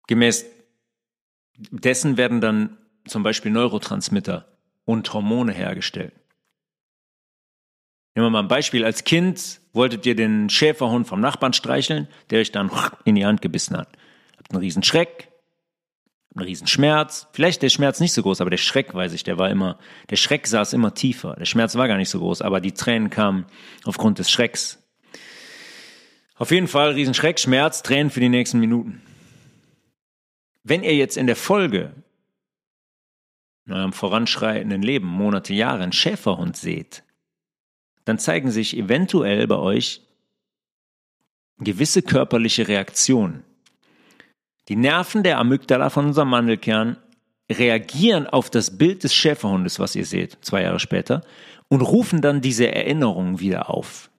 Gemäß 0.07 0.45
dessen 1.57 2.17
werden 2.17 2.41
dann 2.41 2.77
zum 3.05 3.23
Beispiel 3.23 3.51
Neurotransmitter 3.51 4.45
und 4.85 5.13
Hormone 5.13 5.51
hergestellt. 5.51 6.13
Nehmen 8.15 8.27
wir 8.27 8.29
mal 8.31 8.39
ein 8.39 8.47
Beispiel. 8.47 8.85
Als 8.85 9.03
Kind 9.03 9.59
wolltet 9.73 10.05
ihr 10.05 10.15
den 10.15 10.49
Schäferhund 10.49 11.07
vom 11.07 11.19
Nachbarn 11.19 11.53
streicheln, 11.53 12.07
der 12.29 12.39
euch 12.39 12.51
dann 12.51 12.69
in 13.05 13.15
die 13.15 13.25
Hand 13.25 13.41
gebissen 13.41 13.75
hat. 13.75 13.89
Habt 14.37 14.51
einen 14.51 14.61
riesen 14.61 14.83
Schreck, 14.83 15.29
einen 16.35 16.45
riesen 16.45 16.67
Schmerz. 16.67 17.27
Vielleicht 17.33 17.63
der 17.63 17.69
Schmerz 17.69 17.99
nicht 17.99 18.13
so 18.13 18.21
groß, 18.21 18.41
aber 18.41 18.51
der 18.51 18.57
Schreck, 18.57 18.93
weiß 18.93 19.13
ich, 19.13 19.23
der 19.23 19.39
war 19.39 19.49
immer, 19.49 19.79
der 20.11 20.15
Schreck 20.15 20.45
saß 20.45 20.73
immer 20.73 20.93
tiefer. 20.93 21.35
Der 21.39 21.45
Schmerz 21.45 21.75
war 21.75 21.87
gar 21.87 21.97
nicht 21.97 22.09
so 22.09 22.19
groß, 22.19 22.43
aber 22.43 22.61
die 22.61 22.73
Tränen 22.73 23.09
kamen 23.09 23.45
aufgrund 23.83 24.19
des 24.19 24.29
Schrecks. 24.29 24.79
Auf 26.35 26.51
jeden 26.51 26.67
Fall 26.67 26.91
Riesenschreck, 26.91 27.39
Schmerz, 27.39 27.83
Tränen 27.83 28.11
für 28.11 28.19
die 28.19 28.29
nächsten 28.29 28.59
Minuten. 28.59 29.01
Wenn 30.63 30.83
ihr 30.83 30.95
jetzt 30.95 31.17
in 31.17 31.27
der 31.27 31.35
Folge 31.35 31.93
in 33.65 33.73
eurem 33.73 33.93
voranschreitenden 33.93 34.81
Leben, 34.81 35.07
Monate, 35.07 35.53
Jahre, 35.53 35.83
einen 35.83 35.93
Schäferhund 35.93 36.57
seht, 36.57 37.03
dann 38.05 38.19
zeigen 38.19 38.51
sich 38.51 38.77
eventuell 38.77 39.47
bei 39.47 39.57
euch 39.57 40.01
gewisse 41.59 42.01
körperliche 42.01 42.67
Reaktionen. 42.67 43.43
Die 44.67 44.75
Nerven 44.75 45.23
der 45.23 45.39
Amygdala 45.39 45.89
von 45.89 46.07
unserem 46.07 46.29
Mandelkern 46.29 46.97
reagieren 47.51 48.27
auf 48.27 48.49
das 48.49 48.77
Bild 48.77 49.03
des 49.03 49.13
Schäferhundes, 49.13 49.79
was 49.79 49.95
ihr 49.95 50.05
seht, 50.05 50.37
zwei 50.41 50.63
Jahre 50.63 50.79
später, 50.79 51.23
und 51.67 51.81
rufen 51.81 52.21
dann 52.21 52.41
diese 52.41 52.73
Erinnerungen 52.73 53.39
wieder 53.39 53.69
auf. 53.69 54.09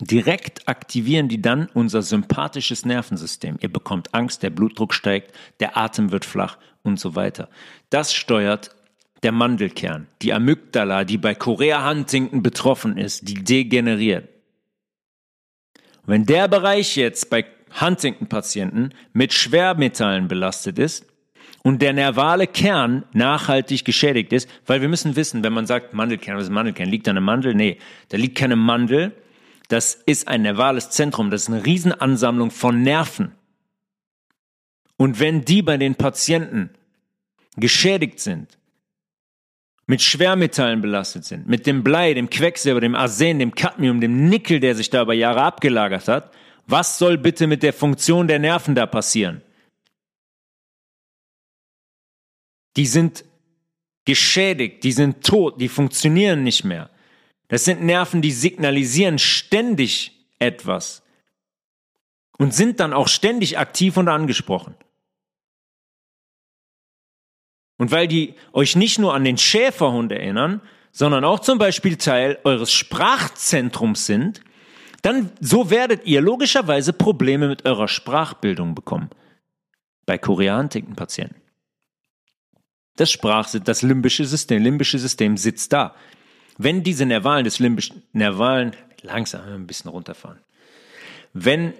Direkt 0.00 0.66
aktivieren 0.66 1.28
die 1.28 1.42
dann 1.42 1.68
unser 1.74 2.02
sympathisches 2.02 2.84
Nervensystem. 2.84 3.58
Ihr 3.60 3.72
bekommt 3.72 4.14
Angst, 4.14 4.42
der 4.42 4.50
Blutdruck 4.50 4.94
steigt, 4.94 5.32
der 5.60 5.76
Atem 5.76 6.10
wird 6.10 6.24
flach 6.24 6.58
und 6.82 6.98
so 6.98 7.14
weiter. 7.14 7.48
Das 7.90 8.14
steuert 8.14 8.74
der 9.22 9.32
Mandelkern, 9.32 10.06
die 10.22 10.32
Amygdala, 10.32 11.04
die 11.04 11.18
bei 11.18 11.34
Korea 11.34 11.88
Huntington 11.88 12.42
betroffen 12.42 12.96
ist, 12.98 13.28
die 13.28 13.42
degeneriert. 13.44 14.28
wenn 16.06 16.26
der 16.26 16.48
Bereich 16.48 16.96
jetzt 16.96 17.30
bei 17.30 17.46
Huntington-Patienten 17.80 18.90
mit 19.14 19.32
Schwermetallen 19.32 20.28
belastet 20.28 20.78
ist 20.78 21.06
und 21.62 21.80
der 21.80 21.94
nervale 21.94 22.46
Kern 22.46 23.04
nachhaltig 23.14 23.84
geschädigt 23.86 24.32
ist, 24.34 24.48
weil 24.66 24.82
wir 24.82 24.88
müssen 24.88 25.16
wissen, 25.16 25.42
wenn 25.42 25.54
man 25.54 25.66
sagt 25.66 25.94
Mandelkern, 25.94 26.36
was 26.36 26.44
ist 26.44 26.50
Mandelkern? 26.50 26.90
Liegt 26.90 27.06
da 27.06 27.12
eine 27.12 27.22
Mandel? 27.22 27.54
Nee, 27.54 27.78
da 28.10 28.18
liegt 28.18 28.36
keine 28.36 28.56
Mandel, 28.56 29.12
das 29.68 29.94
ist 29.94 30.28
ein 30.28 30.42
nervales 30.42 30.90
Zentrum, 30.90 31.30
das 31.30 31.42
ist 31.42 31.48
eine 31.48 31.64
Riesenansammlung 31.64 32.50
von 32.50 32.82
Nerven. 32.82 33.32
Und 34.96 35.20
wenn 35.20 35.44
die 35.44 35.62
bei 35.62 35.76
den 35.76 35.94
Patienten 35.94 36.70
geschädigt 37.56 38.20
sind, 38.20 38.58
mit 39.86 40.00
Schwermetallen 40.00 40.80
belastet 40.80 41.24
sind, 41.24 41.46
mit 41.46 41.66
dem 41.66 41.82
Blei, 41.82 42.14
dem 42.14 42.30
Quecksilber, 42.30 42.80
dem 42.80 42.94
Arsen, 42.94 43.38
dem 43.38 43.54
Cadmium, 43.54 44.00
dem 44.00 44.28
Nickel, 44.28 44.60
der 44.60 44.74
sich 44.74 44.90
da 44.90 45.02
über 45.02 45.14
Jahre 45.14 45.42
abgelagert 45.42 46.08
hat, 46.08 46.32
was 46.66 46.98
soll 46.98 47.18
bitte 47.18 47.46
mit 47.46 47.62
der 47.62 47.74
Funktion 47.74 48.26
der 48.26 48.38
Nerven 48.38 48.74
da 48.74 48.86
passieren? 48.86 49.42
Die 52.76 52.86
sind 52.86 53.24
geschädigt, 54.04 54.84
die 54.84 54.92
sind 54.92 55.24
tot, 55.24 55.60
die 55.60 55.68
funktionieren 55.68 56.42
nicht 56.42 56.64
mehr. 56.64 56.90
Das 57.54 57.64
sind 57.64 57.84
Nerven, 57.84 58.20
die 58.20 58.32
signalisieren 58.32 59.20
ständig 59.20 60.10
etwas 60.40 61.04
und 62.36 62.52
sind 62.52 62.80
dann 62.80 62.92
auch 62.92 63.06
ständig 63.06 63.58
aktiv 63.58 63.96
und 63.96 64.08
angesprochen. 64.08 64.74
Und 67.78 67.92
weil 67.92 68.08
die 68.08 68.34
euch 68.52 68.74
nicht 68.74 68.98
nur 68.98 69.14
an 69.14 69.22
den 69.22 69.38
Schäferhund 69.38 70.10
erinnern, 70.10 70.62
sondern 70.90 71.24
auch 71.24 71.38
zum 71.38 71.58
Beispiel 71.58 71.96
Teil 71.96 72.40
eures 72.42 72.72
Sprachzentrums 72.72 74.04
sind, 74.04 74.40
dann 75.02 75.30
so 75.38 75.70
werdet 75.70 76.06
ihr 76.06 76.22
logischerweise 76.22 76.92
Probleme 76.92 77.46
mit 77.46 77.66
eurer 77.66 77.86
Sprachbildung 77.86 78.74
bekommen. 78.74 79.10
Bei 80.06 80.18
koreantiken 80.18 80.96
Patienten. 80.96 81.40
Das 82.96 83.12
Sprach, 83.12 83.48
das 83.48 83.82
limbische 83.82 84.24
System, 84.24 84.60
limbische 84.60 84.98
System 84.98 85.36
sitzt 85.36 85.72
da. 85.72 85.94
Wenn 86.56 86.82
diese 86.82 87.06
Nervalen 87.06 87.44
des 87.44 87.58
limbischen, 87.58 88.02
Nervalen, 88.12 88.72
langsam 89.02 89.42
ein 89.46 89.66
bisschen 89.66 89.90
runterfahren. 89.90 90.40
Wenn 91.32 91.74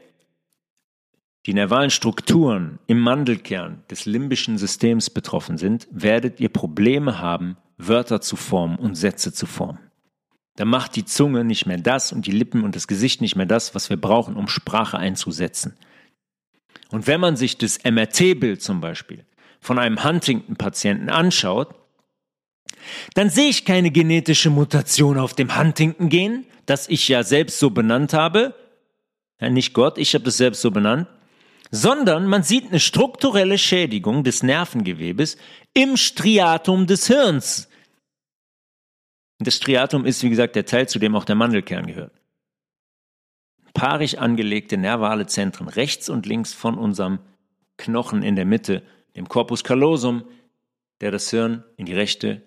die 1.47 1.55
nervalen 1.55 1.91
Strukturen 1.91 2.79
im 2.87 3.01
Mandelkern 3.01 3.83
des 3.91 4.07
limbischen 4.07 4.59
Systems 4.59 5.11
betroffen 5.11 5.59
sind, 5.59 5.87
werdet 5.91 6.41
ihr 6.41 6.49
Probleme 6.49 7.19
haben, 7.19 7.57
Wörter 7.77 8.21
zu 8.21 8.37
formen 8.37 8.77
und 8.77 8.95
Sätze 8.95 9.33
zu 9.33 9.47
formen. 9.47 9.79
Da 10.57 10.65
macht 10.65 10.97
die 10.97 11.05
Zunge 11.05 11.45
nicht 11.45 11.67
mehr 11.67 11.79
das 11.79 12.13
und 12.13 12.27
die 12.27 12.31
Lippen 12.31 12.63
und 12.63 12.77
das 12.77 12.87
Gesicht 12.87 13.21
nicht 13.21 13.37
mehr 13.37 13.47
das, 13.47 13.75
was 13.75 13.91
wir 13.91 13.97
brauchen, 13.97 14.37
um 14.37 14.49
Sprache 14.49 14.99
einzusetzen. 14.99 15.77
Und 16.91 17.07
wenn 17.07 17.21
man 17.21 17.37
sich 17.37 17.59
das 17.59 17.83
MRT-Bild 17.83 18.63
zum 18.63 18.81
Beispiel 18.81 19.25
von 19.61 19.79
einem 19.79 20.05
Huntington-Patienten 20.05 21.09
anschaut, 21.09 21.75
dann 23.15 23.31
sehe 23.31 23.49
ich 23.49 23.65
keine 23.65 23.91
genetische 23.91 24.51
Mutation 24.51 25.19
auf 25.19 25.35
dem 25.35 25.57
Huntington-Gen, 25.57 26.47
das 26.67 26.89
ich 26.89 27.09
ja 27.09 27.23
selbst 27.23 27.59
so 27.59 27.71
benannt 27.71 28.13
habe. 28.13 28.55
Ja, 29.41 29.51
nicht 29.51 29.75
Gott, 29.75 29.99
ich 29.99 30.15
habe 30.15 30.25
das 30.25 30.37
selbst 30.37 30.61
so 30.61 30.71
benannt. 30.71 31.09
Sondern 31.71 32.27
man 32.27 32.43
sieht 32.43 32.69
eine 32.69 32.81
strukturelle 32.81 33.59
Schädigung 33.59 34.23
des 34.23 34.43
Nervengewebes 34.43 35.37
im 35.73 35.97
Striatum 35.97 36.87
des 36.87 37.07
Hirns. 37.09 37.69
Das 39.39 39.57
Striatum 39.57 40.07
ist, 40.07 40.23
wie 40.23 40.31
gesagt, 40.31 40.57
der 40.57 40.67
Teil, 40.67 40.89
zu 40.89 40.99
dem 40.99 41.17
auch 41.17 41.25
der 41.25 41.35
Mandelkern 41.35 41.87
gehört. 41.87 42.13
Paarig 43.75 44.21
angelegte 44.21 44.77
nervale 44.77 45.27
Zentren 45.27 45.69
rechts 45.69 46.09
und 46.09 46.27
links 46.27 46.53
von 46.53 46.79
unserem 46.79 47.19
Knochen 47.77 48.23
in 48.23 48.37
der 48.37 48.45
Mitte, 48.45 48.83
dem 49.17 49.29
Corpus 49.29 49.65
callosum, 49.65 50.25
der 51.01 51.11
das 51.11 51.29
Hirn 51.31 51.65
in 51.77 51.87
die 51.87 51.95
rechte 51.95 52.43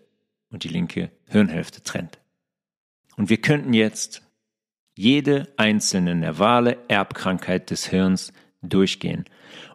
und 0.58 0.64
die 0.64 0.70
linke 0.70 1.12
Hirnhälfte 1.28 1.84
trennt. 1.84 2.18
Und 3.16 3.30
wir 3.30 3.38
könnten 3.38 3.74
jetzt 3.74 4.24
jede 4.96 5.54
einzelne 5.56 6.16
nervale 6.16 6.80
Erbkrankheit 6.88 7.70
des 7.70 7.86
Hirns 7.86 8.34
durchgehen. 8.64 9.26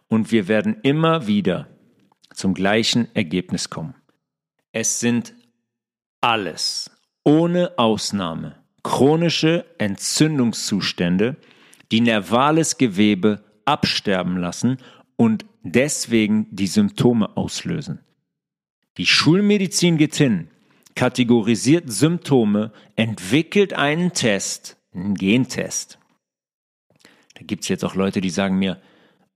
Und 0.09 0.33
wir 0.33 0.49
werden 0.49 0.75
immer 0.83 1.25
wieder 1.25 1.69
zum 2.33 2.53
gleichen 2.53 3.07
Ergebnis 3.15 3.69
kommen. 3.69 3.95
Es 4.73 4.99
sind 4.99 5.33
alles, 6.19 6.91
ohne 7.23 7.77
Ausnahme, 7.77 8.61
chronische 8.83 9.65
Entzündungszustände, 9.77 11.37
die 11.93 12.01
nervales 12.01 12.77
Gewebe 12.77 13.41
absterben 13.63 14.35
lassen 14.35 14.79
und 15.15 15.45
deswegen 15.61 16.53
die 16.53 16.67
Symptome 16.67 17.37
auslösen. 17.37 18.01
Die 18.97 19.05
Schulmedizin 19.05 19.95
geht 19.97 20.15
hin, 20.15 20.49
kategorisiert 20.95 21.91
Symptome, 21.91 22.71
entwickelt 22.95 23.73
einen 23.73 24.13
Test, 24.13 24.77
einen 24.93 25.15
Gentest. 25.15 25.99
Da 27.35 27.41
gibt 27.43 27.63
es 27.63 27.69
jetzt 27.69 27.83
auch 27.83 27.95
Leute, 27.95 28.21
die 28.21 28.29
sagen 28.29 28.57
mir, 28.57 28.81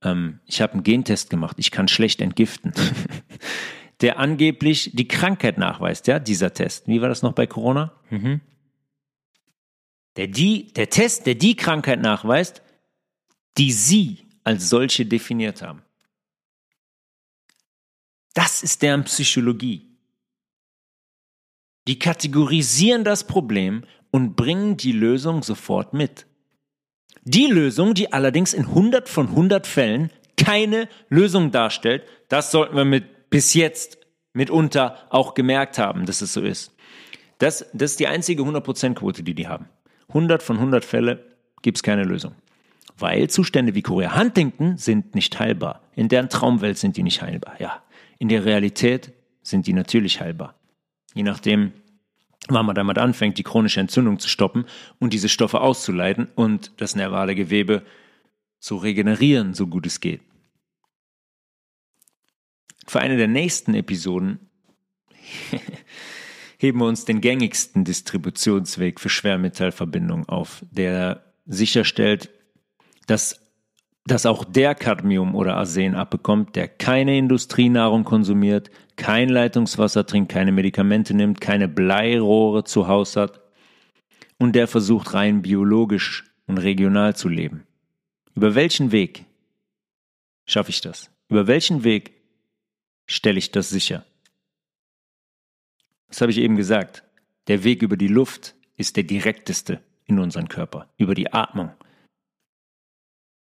ähm, 0.03 0.39
ich 0.45 0.61
habe 0.61 0.73
einen 0.73 0.83
Gentest 0.83 1.29
gemacht, 1.29 1.57
ich 1.59 1.71
kann 1.71 1.87
schlecht 1.87 2.21
entgiften. 2.21 2.73
der 4.01 4.19
angeblich 4.19 4.91
die 4.93 5.07
Krankheit 5.07 5.57
nachweist, 5.57 6.07
ja, 6.07 6.19
dieser 6.19 6.53
Test. 6.53 6.87
Wie 6.87 7.01
war 7.01 7.09
das 7.09 7.23
noch 7.23 7.33
bei 7.33 7.47
Corona? 7.47 7.93
Mhm. 8.09 8.41
Der, 10.17 10.27
die, 10.27 10.71
der 10.73 10.89
Test, 10.89 11.25
der 11.25 11.35
die 11.35 11.55
Krankheit 11.55 12.01
nachweist, 12.01 12.61
die 13.57 13.71
Sie 13.71 14.27
als 14.43 14.69
solche 14.69 15.05
definiert 15.05 15.61
haben. 15.61 15.81
Das 18.33 18.61
ist 18.61 18.83
deren 18.83 19.03
Psychologie. 19.03 19.86
Die 21.87 21.99
kategorisieren 21.99 23.03
das 23.03 23.25
Problem 23.25 23.83
und 24.11 24.35
bringen 24.35 24.77
die 24.77 24.91
Lösung 24.91 25.41
sofort 25.41 25.93
mit. 25.93 26.25
Die 27.23 27.47
Lösung, 27.47 27.93
die 27.93 28.13
allerdings 28.13 28.53
in 28.53 28.65
100 28.65 29.09
von 29.09 29.27
100 29.29 29.65
Fällen 29.67 30.11
keine 30.37 30.87
Lösung 31.09 31.51
darstellt, 31.51 32.03
das 32.29 32.51
sollten 32.51 32.75
wir 32.75 32.85
mit 32.85 33.29
bis 33.29 33.53
jetzt 33.53 33.99
mitunter 34.33 34.97
auch 35.09 35.33
gemerkt 35.33 35.77
haben, 35.77 36.05
dass 36.05 36.21
es 36.21 36.33
so 36.33 36.41
ist. 36.41 36.73
Das, 37.39 37.65
das 37.73 37.91
ist 37.91 37.99
die 37.99 38.07
einzige 38.07 38.43
100%-Quote, 38.43 39.23
die 39.23 39.33
die 39.33 39.47
haben. 39.47 39.67
100 40.09 40.41
von 40.41 40.57
100 40.57 40.85
Fälle 40.85 41.23
gibt 41.61 41.77
es 41.77 41.83
keine 41.83 42.03
Lösung. 42.03 42.33
Weil 42.97 43.29
Zustände 43.29 43.75
wie 43.75 43.81
Korea 43.81 44.17
Huntington 44.17 44.77
sind 44.77 45.13
nicht 45.13 45.37
heilbar. 45.39 45.81
In 45.95 46.07
deren 46.07 46.29
Traumwelt 46.29 46.77
sind 46.77 46.97
die 46.97 47.03
nicht 47.03 47.21
heilbar, 47.21 47.59
ja. 47.59 47.83
In 48.19 48.29
der 48.29 48.45
Realität 48.45 49.11
sind 49.43 49.67
die 49.67 49.73
natürlich 49.73 50.19
heilbar. 50.19 50.56
Je 51.17 51.23
nachdem, 51.23 51.73
wann 52.47 52.67
man 52.67 52.75
damit 52.75 52.99
anfängt, 52.99 53.39
die 53.39 53.43
chronische 53.43 53.79
Entzündung 53.79 54.19
zu 54.19 54.29
stoppen 54.29 54.65
und 54.99 55.13
diese 55.13 55.29
Stoffe 55.29 55.61
auszuleiten 55.61 56.27
und 56.35 56.79
das 56.79 56.95
nervale 56.95 57.33
Gewebe 57.33 57.81
zu 58.59 58.75
regenerieren, 58.77 59.55
so 59.55 59.65
gut 59.65 59.87
es 59.87 59.99
geht. 59.99 60.21
Für 62.85 62.99
eine 62.99 63.17
der 63.17 63.27
nächsten 63.27 63.73
Episoden 63.73 64.51
heben 66.59 66.77
wir 66.77 66.85
uns 66.85 67.03
den 67.03 67.19
gängigsten 67.19 67.83
Distributionsweg 67.83 68.99
für 68.99 69.09
Schwermetallverbindungen 69.09 70.29
auf, 70.29 70.63
der 70.69 71.33
sicherstellt, 71.47 72.29
dass, 73.07 73.41
dass 74.07 74.25
auch 74.25 74.45
der 74.45 74.73
Cadmium 74.73 75.35
oder 75.35 75.57
Arsen 75.57 75.93
abbekommt, 75.93 76.55
der 76.55 76.69
keine 76.69 77.17
Industrienahrung 77.17 78.05
konsumiert, 78.05 78.71
kein 78.95 79.27
Leitungswasser 79.27 80.05
trinkt, 80.05 80.31
keine 80.31 80.53
Medikamente 80.53 81.13
nimmt, 81.13 81.41
keine 81.41 81.67
Bleirohre 81.67 82.63
zu 82.63 82.87
Hause 82.87 83.21
hat 83.21 83.41
und 84.37 84.55
der 84.55 84.67
versucht 84.67 85.13
rein 85.13 85.41
biologisch 85.41 86.23
und 86.47 86.57
regional 86.57 87.17
zu 87.17 87.27
leben. 87.27 87.67
Über 88.33 88.55
welchen 88.55 88.93
Weg 88.93 89.25
schaffe 90.45 90.69
ich 90.69 90.79
das? 90.79 91.11
Über 91.27 91.47
welchen 91.47 91.83
Weg 91.83 92.13
stelle 93.07 93.39
ich 93.39 93.51
das 93.51 93.69
sicher? 93.69 94.05
Das 96.07 96.21
habe 96.21 96.31
ich 96.31 96.37
eben 96.37 96.55
gesagt. 96.55 97.03
Der 97.47 97.65
Weg 97.65 97.81
über 97.81 97.97
die 97.97 98.07
Luft 98.07 98.55
ist 98.77 98.95
der 98.95 99.03
direkteste 99.03 99.81
in 100.05 100.19
unseren 100.19 100.47
Körper, 100.47 100.87
über 100.97 101.13
die 101.13 101.33
Atmung. 101.33 101.71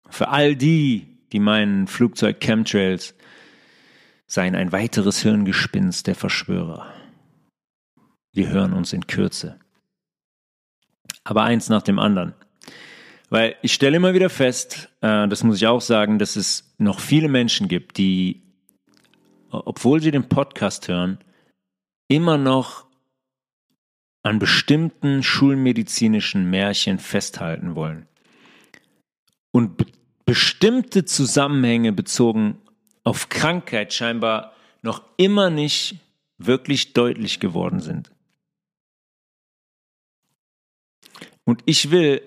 Für 0.08 0.28
all 0.28 0.56
die, 0.56 1.06
die 1.32 1.40
meinen 1.40 1.86
Flugzeug 1.86 2.40
Chemtrails 2.40 3.14
seien 4.26 4.54
ein 4.54 4.72
weiteres 4.72 5.22
Hirngespinst 5.22 6.06
der 6.06 6.14
Verschwörer. 6.14 6.92
Wir 8.32 8.48
hören 8.48 8.72
uns 8.72 8.92
in 8.92 9.06
Kürze. 9.06 9.58
Aber 11.22 11.42
eins 11.44 11.68
nach 11.68 11.82
dem 11.82 11.98
anderen. 11.98 12.34
Weil 13.30 13.56
ich 13.62 13.72
stelle 13.72 13.96
immer 13.96 14.14
wieder 14.14 14.30
fest, 14.30 14.90
äh, 15.00 15.26
das 15.28 15.42
muss 15.42 15.56
ich 15.56 15.66
auch 15.66 15.80
sagen, 15.80 16.18
dass 16.18 16.36
es 16.36 16.74
noch 16.78 17.00
viele 17.00 17.28
Menschen 17.28 17.68
gibt, 17.68 17.96
die, 17.96 18.42
obwohl 19.50 20.00
sie 20.00 20.10
den 20.10 20.28
Podcast 20.28 20.88
hören, 20.88 21.18
immer 22.08 22.38
noch 22.38 22.86
an 24.22 24.38
bestimmten 24.38 25.22
schulmedizinischen 25.22 26.48
Märchen 26.50 26.98
festhalten 26.98 27.74
wollen. 27.74 28.06
Und 29.54 29.76
be 29.76 29.86
bestimmte 30.26 31.04
Zusammenhänge 31.04 31.92
bezogen 31.92 32.60
auf 33.04 33.28
Krankheit 33.28 33.92
scheinbar 33.92 34.52
noch 34.82 35.02
immer 35.16 35.48
nicht 35.50 35.98
wirklich 36.38 36.92
deutlich 36.94 37.38
geworden 37.38 37.78
sind. 37.78 38.10
Und 41.44 41.62
ich 41.66 41.92
will 41.92 42.22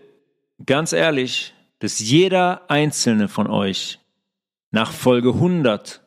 ganz 0.65 0.93
ehrlich, 0.93 1.53
dass 1.79 1.99
jeder 1.99 2.69
einzelne 2.69 3.27
von 3.27 3.47
euch 3.47 3.99
nach 4.71 4.93
Folge 4.93 5.33
100 5.33 6.01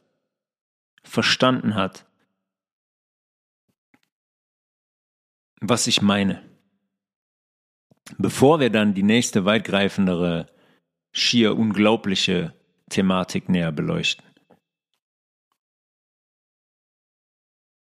verstanden 1.03 1.75
hat, 1.75 2.07
was 5.61 5.87
ich 5.87 6.01
meine. 6.01 6.41
Bevor 8.17 8.61
wir 8.61 8.71
dann 8.71 8.95
die 8.95 9.03
nächste 9.03 9.45
weitgreifendere, 9.45 10.47
schier 11.13 11.57
unglaubliche 11.57 12.55
Thematik 12.89 13.49
näher 13.49 13.73
beleuchten. 13.73 14.25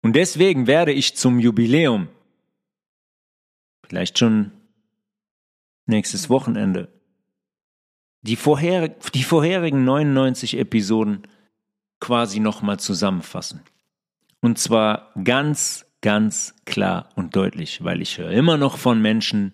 Und 0.04 0.16
deswegen 0.16 0.68
werde 0.68 0.92
ich 0.92 1.16
zum 1.16 1.40
Jubiläum, 1.40 2.08
vielleicht 3.84 4.18
schon 4.18 4.52
nächstes 5.86 6.30
Wochenende, 6.30 6.90
die, 8.22 8.36
vorher, 8.36 8.88
die 8.90 9.24
vorherigen 9.24 9.84
99 9.84 10.58
Episoden 10.58 11.28
quasi 12.00 12.40
nochmal 12.40 12.80
zusammenfassen. 12.80 13.62
Und 14.42 14.58
zwar 14.58 15.12
ganz, 15.24 15.86
ganz 16.02 16.56
klar 16.66 17.10
und 17.16 17.36
deutlich, 17.36 17.84
weil 17.84 18.02
ich 18.02 18.18
höre 18.18 18.32
immer 18.32 18.58
noch 18.58 18.78
von 18.78 19.02
Menschen, 19.02 19.52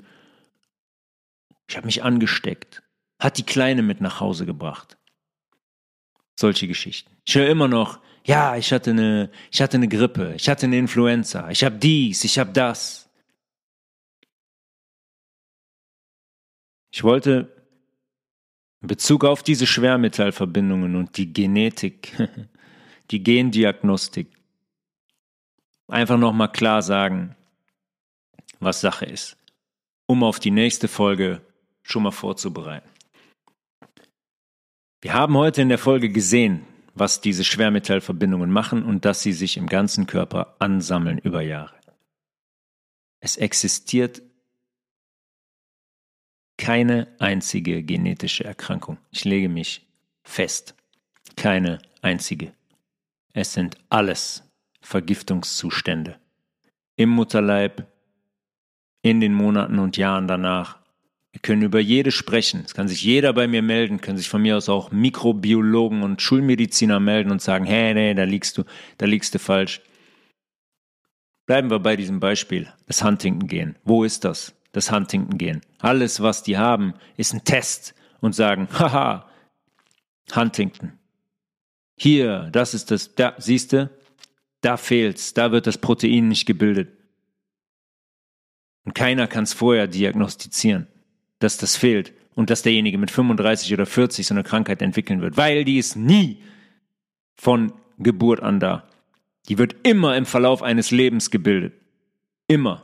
ich 1.68 1.76
habe 1.76 1.88
mich 1.88 2.04
angesteckt, 2.04 2.84
hat 3.20 3.38
die 3.38 3.44
Kleine 3.44 3.82
mit 3.82 4.02
nach 4.02 4.20
Hause 4.20 4.46
gebracht. 4.46 4.98
Solche 6.36 6.68
Geschichten. 6.68 7.12
Ich 7.26 7.36
höre 7.36 7.50
immer 7.50 7.68
noch, 7.68 8.00
ja, 8.24 8.56
ich 8.58 8.72
hatte 8.72 8.92
eine, 8.92 9.32
ich 9.52 9.62
hatte 9.62 9.78
eine 9.78 9.88
Grippe, 9.88 10.34
ich 10.36 10.50
hatte 10.50 10.66
eine 10.66 10.78
Influenza, 10.78 11.50
ich 11.50 11.64
habe 11.64 11.78
dies, 11.78 12.24
ich 12.24 12.38
habe 12.38 12.52
das. 12.52 13.10
Ich 16.92 17.04
wollte 17.04 17.66
in 18.82 18.88
Bezug 18.88 19.24
auf 19.24 19.44
diese 19.44 19.66
Schwermetallverbindungen 19.66 20.96
und 20.96 21.18
die 21.18 21.32
Genetik, 21.34 22.14
die 23.12 23.24
Gendiagnostik, 23.24 24.28
einfach 25.88 26.18
nochmal 26.18 26.52
klar 26.52 26.82
sagen, 26.82 27.36
was 28.60 28.82
Sache 28.82 29.06
ist, 29.06 29.38
um 30.06 30.24
auf 30.24 30.40
die 30.40 30.52
nächste 30.52 30.88
Folge 30.88 31.42
schon 31.82 32.04
mal 32.04 32.12
vorzubereiten. 32.12 32.90
Wir 35.02 35.14
haben 35.14 35.38
heute 35.38 35.62
in 35.62 35.70
der 35.70 35.78
Folge 35.78 36.10
gesehen, 36.10 36.66
was 36.96 37.22
diese 37.22 37.44
Schwermetallverbindungen 37.44 38.52
machen 38.52 38.84
und 38.84 39.06
dass 39.06 39.22
sie 39.22 39.34
sich 39.34 39.58
im 39.58 39.68
ganzen 39.68 40.08
Körper 40.08 40.56
ansammeln 40.60 41.20
über 41.20 41.42
Jahre. 41.42 41.76
Es 43.20 43.38
existiert 43.38 44.22
keine 46.58 47.08
einzige 47.20 47.84
genetische 47.84 48.44
Erkrankung. 48.44 48.98
Ich 49.12 49.26
lege 49.26 49.50
mich 49.50 49.88
fest. 50.24 50.76
Keine 51.36 51.80
einzige. 52.02 52.54
Es 53.34 53.54
sind 53.54 53.78
alles 53.90 54.44
Vergiftungszustände. 54.82 56.20
Im 56.96 57.10
Mutterleib, 57.10 57.86
in 59.04 59.22
den 59.22 59.36
Monaten 59.36 59.78
und 59.78 59.98
Jahren 59.98 60.28
danach. 60.28 60.80
Wir 61.38 61.42
können 61.44 61.62
über 61.62 61.80
jede 61.80 62.10
sprechen. 62.10 62.64
Es 62.66 62.74
kann 62.74 62.88
sich 62.88 63.04
jeder 63.04 63.32
bei 63.32 63.48
mir 63.48 63.62
melden, 63.62 64.02
können 64.02 64.18
sich 64.18 64.28
von 64.28 64.42
mir 64.42 64.58
aus 64.58 64.70
auch 64.70 64.90
Mikrobiologen 64.90 66.02
und 66.02 66.20
Schulmediziner 66.20 67.00
melden 67.00 67.30
und 67.30 67.44
sagen, 67.44 67.64
hey, 67.64 67.94
nee, 67.94 68.16
da 68.16 68.24
liegst 68.24 68.58
du, 68.58 68.64
da 68.98 69.06
liegst 69.06 69.36
du 69.36 69.38
falsch. 69.38 69.84
Bleiben 71.46 71.70
wir 71.70 71.78
bei 71.78 71.96
diesem 71.96 72.20
Beispiel, 72.20 72.74
das 72.88 73.04
Huntington 73.04 73.48
gehen. 73.48 73.76
Wo 73.84 74.04
ist 74.04 74.26
das? 74.26 74.56
Das 74.72 74.92
Huntington 74.92 75.38
gehen. 75.38 75.62
Alles, 75.78 76.24
was 76.24 76.42
die 76.42 76.58
haben, 76.58 76.96
ist 77.18 77.36
ein 77.36 77.44
Test 77.44 77.94
und 78.20 78.34
sagen, 78.34 78.68
haha, 78.74 79.30
Huntington. 80.36 80.94
Hier, 82.00 82.50
das 82.52 82.74
ist 82.74 82.90
das, 82.90 83.14
da, 83.14 83.36
siehst 83.38 83.74
du, 83.74 83.92
da 84.62 84.76
fehlt's, 84.76 85.36
da 85.36 85.52
wird 85.52 85.68
das 85.68 85.78
Protein 85.78 86.30
nicht 86.30 86.48
gebildet. 86.48 86.98
Und 88.86 88.96
keiner 88.96 89.28
kann 89.28 89.44
es 89.44 89.54
vorher 89.54 89.86
diagnostizieren, 89.86 90.88
dass 91.40 91.58
das 91.58 91.76
fehlt 91.76 92.14
und 92.36 92.50
dass 92.50 92.62
derjenige 92.62 92.98
mit 92.98 93.12
35 93.12 93.74
oder 93.74 93.86
40 93.86 94.28
so 94.28 94.34
eine 94.34 94.44
Krankheit 94.44 94.82
entwickeln 94.82 95.22
wird, 95.22 95.38
weil 95.38 95.66
die 95.66 95.78
ist 95.78 95.96
nie 95.96 96.42
von 97.36 97.74
Geburt 97.98 98.42
an 98.42 98.60
da. 98.60 98.88
Die 99.50 99.58
wird 99.58 99.76
immer 99.84 100.16
im 100.18 100.26
Verlauf 100.26 100.62
eines 100.62 100.92
Lebens 100.92 101.32
gebildet. 101.32 101.74
Immer. 102.48 102.84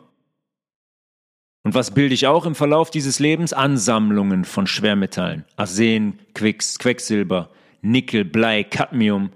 Und 1.64 1.74
was 1.76 1.92
bilde 1.92 2.14
ich 2.14 2.28
auch 2.28 2.46
im 2.46 2.56
Verlauf 2.56 2.92
dieses 2.92 3.20
Lebens? 3.20 3.54
Ansammlungen 3.54 4.44
von 4.44 4.68
Schwermetallen. 4.68 5.46
Arsen, 5.56 6.20
Quicks, 6.34 6.78
Quecksilber, 6.80 7.50
Nickel, 7.82 8.26
Blei, 8.26 8.64
Cadmium. 8.64 9.32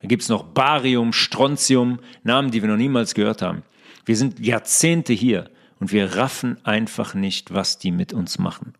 Da 0.00 0.08
gibt's 0.08 0.28
noch 0.28 0.42
Barium, 0.42 1.12
Strontium, 1.12 2.00
Namen, 2.22 2.50
die 2.50 2.62
wir 2.62 2.68
noch 2.68 2.76
niemals 2.76 3.14
gehört 3.14 3.40
haben. 3.40 3.62
Wir 4.04 4.16
sind 4.16 4.40
Jahrzehnte 4.40 5.12
hier 5.12 5.50
und 5.80 5.92
wir 5.92 6.16
raffen 6.16 6.64
einfach 6.64 7.14
nicht, 7.14 7.52
was 7.52 7.78
die 7.78 7.90
mit 7.90 8.12
uns 8.12 8.38
machen. 8.38 8.74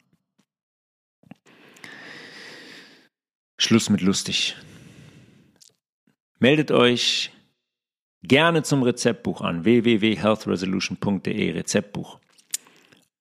Schluss 3.58 3.90
mit 3.90 4.00
lustig. 4.00 4.56
Meldet 6.38 6.70
euch 6.70 7.30
gerne 8.22 8.62
zum 8.62 8.82
Rezeptbuch 8.82 9.40
an 9.40 9.64
www.healthresolution.de 9.64 11.50
Rezeptbuch. 11.52 12.18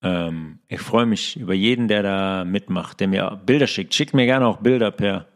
Ähm, 0.01 0.60
ich 0.68 0.80
freue 0.80 1.06
mich 1.06 1.38
über 1.38 1.53
jeden, 1.53 1.88
der 1.88 2.03
da 2.03 2.45
mitmacht, 2.45 2.99
der 2.99 3.07
mir 3.07 3.41
Bilder 3.45 3.68
schickt. 3.68 3.93
Schickt 3.93 4.14
mir 4.14 4.26
gerne 4.26 4.47
auch 4.47 4.57
Bilder 4.57 4.91
per 4.91 5.27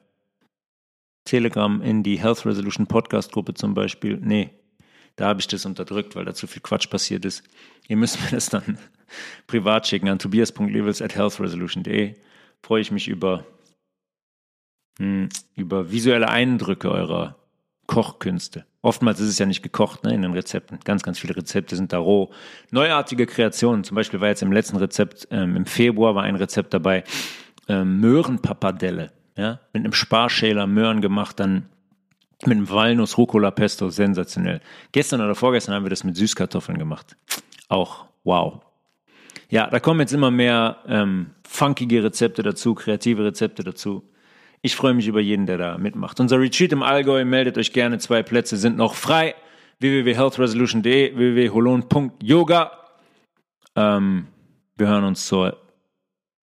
Telegram 1.25 1.81
in 1.81 2.03
die 2.03 2.19
Health 2.19 2.45
Resolution 2.45 2.87
Podcast 2.87 3.31
Gruppe 3.31 3.53
zum 3.53 3.73
Beispiel. 3.73 4.19
Nee, 4.21 4.51
da 5.15 5.27
habe 5.27 5.39
ich 5.39 5.47
das 5.47 5.65
unterdrückt, 5.65 6.15
weil 6.15 6.25
da 6.25 6.33
zu 6.33 6.47
viel 6.47 6.61
Quatsch 6.61 6.89
passiert 6.89 7.25
ist. 7.25 7.43
Ihr 7.87 7.97
müsst 7.97 8.21
mir 8.21 8.31
das 8.31 8.49
dann 8.49 8.77
privat 9.47 9.87
schicken 9.87 10.09
an 10.09 10.19
tobias.levels 10.19 11.01
at 11.01 11.15
healthresolution.de. 11.15 12.15
Freue 12.63 12.81
ich 12.81 12.91
mich 12.91 13.07
über, 13.07 13.45
hm, 14.97 15.29
über 15.55 15.91
visuelle 15.91 16.29
Eindrücke 16.29 16.89
eurer 16.91 17.35
Kochkünste. 17.87 18.65
Oftmals 18.81 19.19
ist 19.19 19.29
es 19.29 19.39
ja 19.39 19.45
nicht 19.45 19.61
gekocht 19.61 20.03
ne, 20.03 20.13
in 20.13 20.21
den 20.21 20.33
Rezepten. 20.33 20.79
Ganz, 20.83 21.03
ganz 21.03 21.19
viele 21.19 21.35
Rezepte 21.35 21.75
sind 21.75 21.93
da 21.93 21.99
roh. 21.99 22.31
Neuartige 22.71 23.25
Kreationen. 23.25 23.83
Zum 23.83 23.95
Beispiel 23.95 24.19
war 24.19 24.29
jetzt 24.29 24.41
im 24.41 24.51
letzten 24.51 24.77
Rezept, 24.77 25.27
ähm, 25.31 25.55
im 25.55 25.65
Februar 25.65 26.15
war 26.15 26.23
ein 26.23 26.35
Rezept 26.35 26.73
dabei, 26.73 27.03
ähm, 27.67 27.99
Möhrenpappardelle. 27.99 29.11
Ja, 29.35 29.59
mit 29.73 29.83
einem 29.83 29.93
Sparschäler 29.93 30.67
Möhren 30.67 31.01
gemacht, 31.01 31.39
dann 31.39 31.67
mit 32.47 32.57
einem 32.57 32.69
Walnuss 32.69 33.17
Rucola 33.17 33.51
Pesto, 33.51 33.89
sensationell. 33.89 34.61
Gestern 34.91 35.21
oder 35.21 35.35
vorgestern 35.35 35.75
haben 35.75 35.85
wir 35.85 35.89
das 35.89 36.03
mit 36.03 36.15
Süßkartoffeln 36.15 36.77
gemacht. 36.77 37.15
Auch 37.69 38.05
wow. 38.23 38.61
Ja, 39.49 39.67
da 39.67 39.79
kommen 39.79 39.99
jetzt 39.99 40.13
immer 40.13 40.31
mehr 40.31 40.77
ähm, 40.87 41.31
funkige 41.47 42.03
Rezepte 42.03 42.43
dazu, 42.43 42.73
kreative 42.73 43.25
Rezepte 43.25 43.63
dazu. 43.63 44.09
Ich 44.61 44.75
freue 44.75 44.93
mich 44.93 45.07
über 45.07 45.19
jeden, 45.19 45.45
der 45.45 45.57
da 45.57 45.77
mitmacht. 45.77 46.19
Unser 46.19 46.39
Retreat 46.39 46.71
im 46.71 46.83
Allgäu, 46.83 47.25
meldet 47.25 47.57
euch 47.57 47.73
gerne, 47.73 47.97
zwei 47.97 48.23
Plätze 48.23 48.57
sind 48.57 48.77
noch 48.77 48.95
frei. 48.95 49.35
www.healthresolution.de, 49.79 51.17
www.holon.yoga. 51.17 52.71
Ähm, 53.75 54.27
wir 54.77 54.87
hören 54.87 55.03
uns 55.03 55.27
zur 55.27 55.57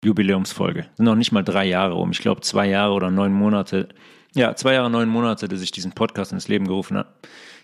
Jubiläumsfolge. 0.03 0.87
Sind 0.95 1.05
noch 1.05 1.15
nicht 1.15 1.31
mal 1.31 1.43
drei 1.43 1.65
Jahre 1.65 1.95
um. 1.95 2.11
Ich 2.11 2.19
glaube, 2.19 2.41
zwei 2.41 2.67
Jahre 2.67 2.93
oder 2.93 3.11
neun 3.11 3.33
Monate. 3.33 3.89
Ja, 4.33 4.55
zwei 4.55 4.73
Jahre, 4.73 4.89
neun 4.89 5.09
Monate, 5.09 5.47
dass 5.47 5.61
ich 5.61 5.71
diesen 5.71 5.91
Podcast 5.91 6.31
ins 6.31 6.47
Leben 6.47 6.65
gerufen 6.65 6.97
habe. 6.97 7.09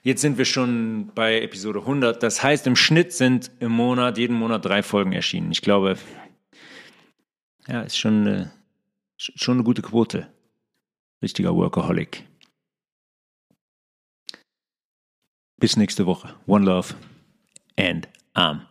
Jetzt 0.03 0.21
sind 0.21 0.37
wir 0.37 0.45
schon 0.45 1.11
bei 1.15 1.41
Episode 1.41 1.79
100. 1.79 2.21
Das 2.21 2.43
heißt, 2.43 2.67
im 2.67 2.75
Schnitt 2.75 3.13
sind 3.13 3.51
im 3.59 3.71
Monat, 3.71 4.17
jeden 4.17 4.35
Monat 4.35 4.65
drei 4.65 4.83
Folgen 4.83 5.13
erschienen. 5.13 5.51
Ich 5.51 5.61
glaube, 5.61 5.97
ja, 7.67 7.81
ist 7.81 7.97
schon 7.97 8.27
eine, 8.27 8.51
schon 9.17 9.57
eine 9.57 9.63
gute 9.63 9.81
Quote. 9.81 10.27
Richtiger 11.21 11.55
Workaholic. 11.55 12.25
Bis 15.59 15.77
nächste 15.77 16.05
Woche. 16.05 16.35
One 16.45 16.65
Love 16.65 16.93
and 17.77 18.07
Arm. 18.33 18.67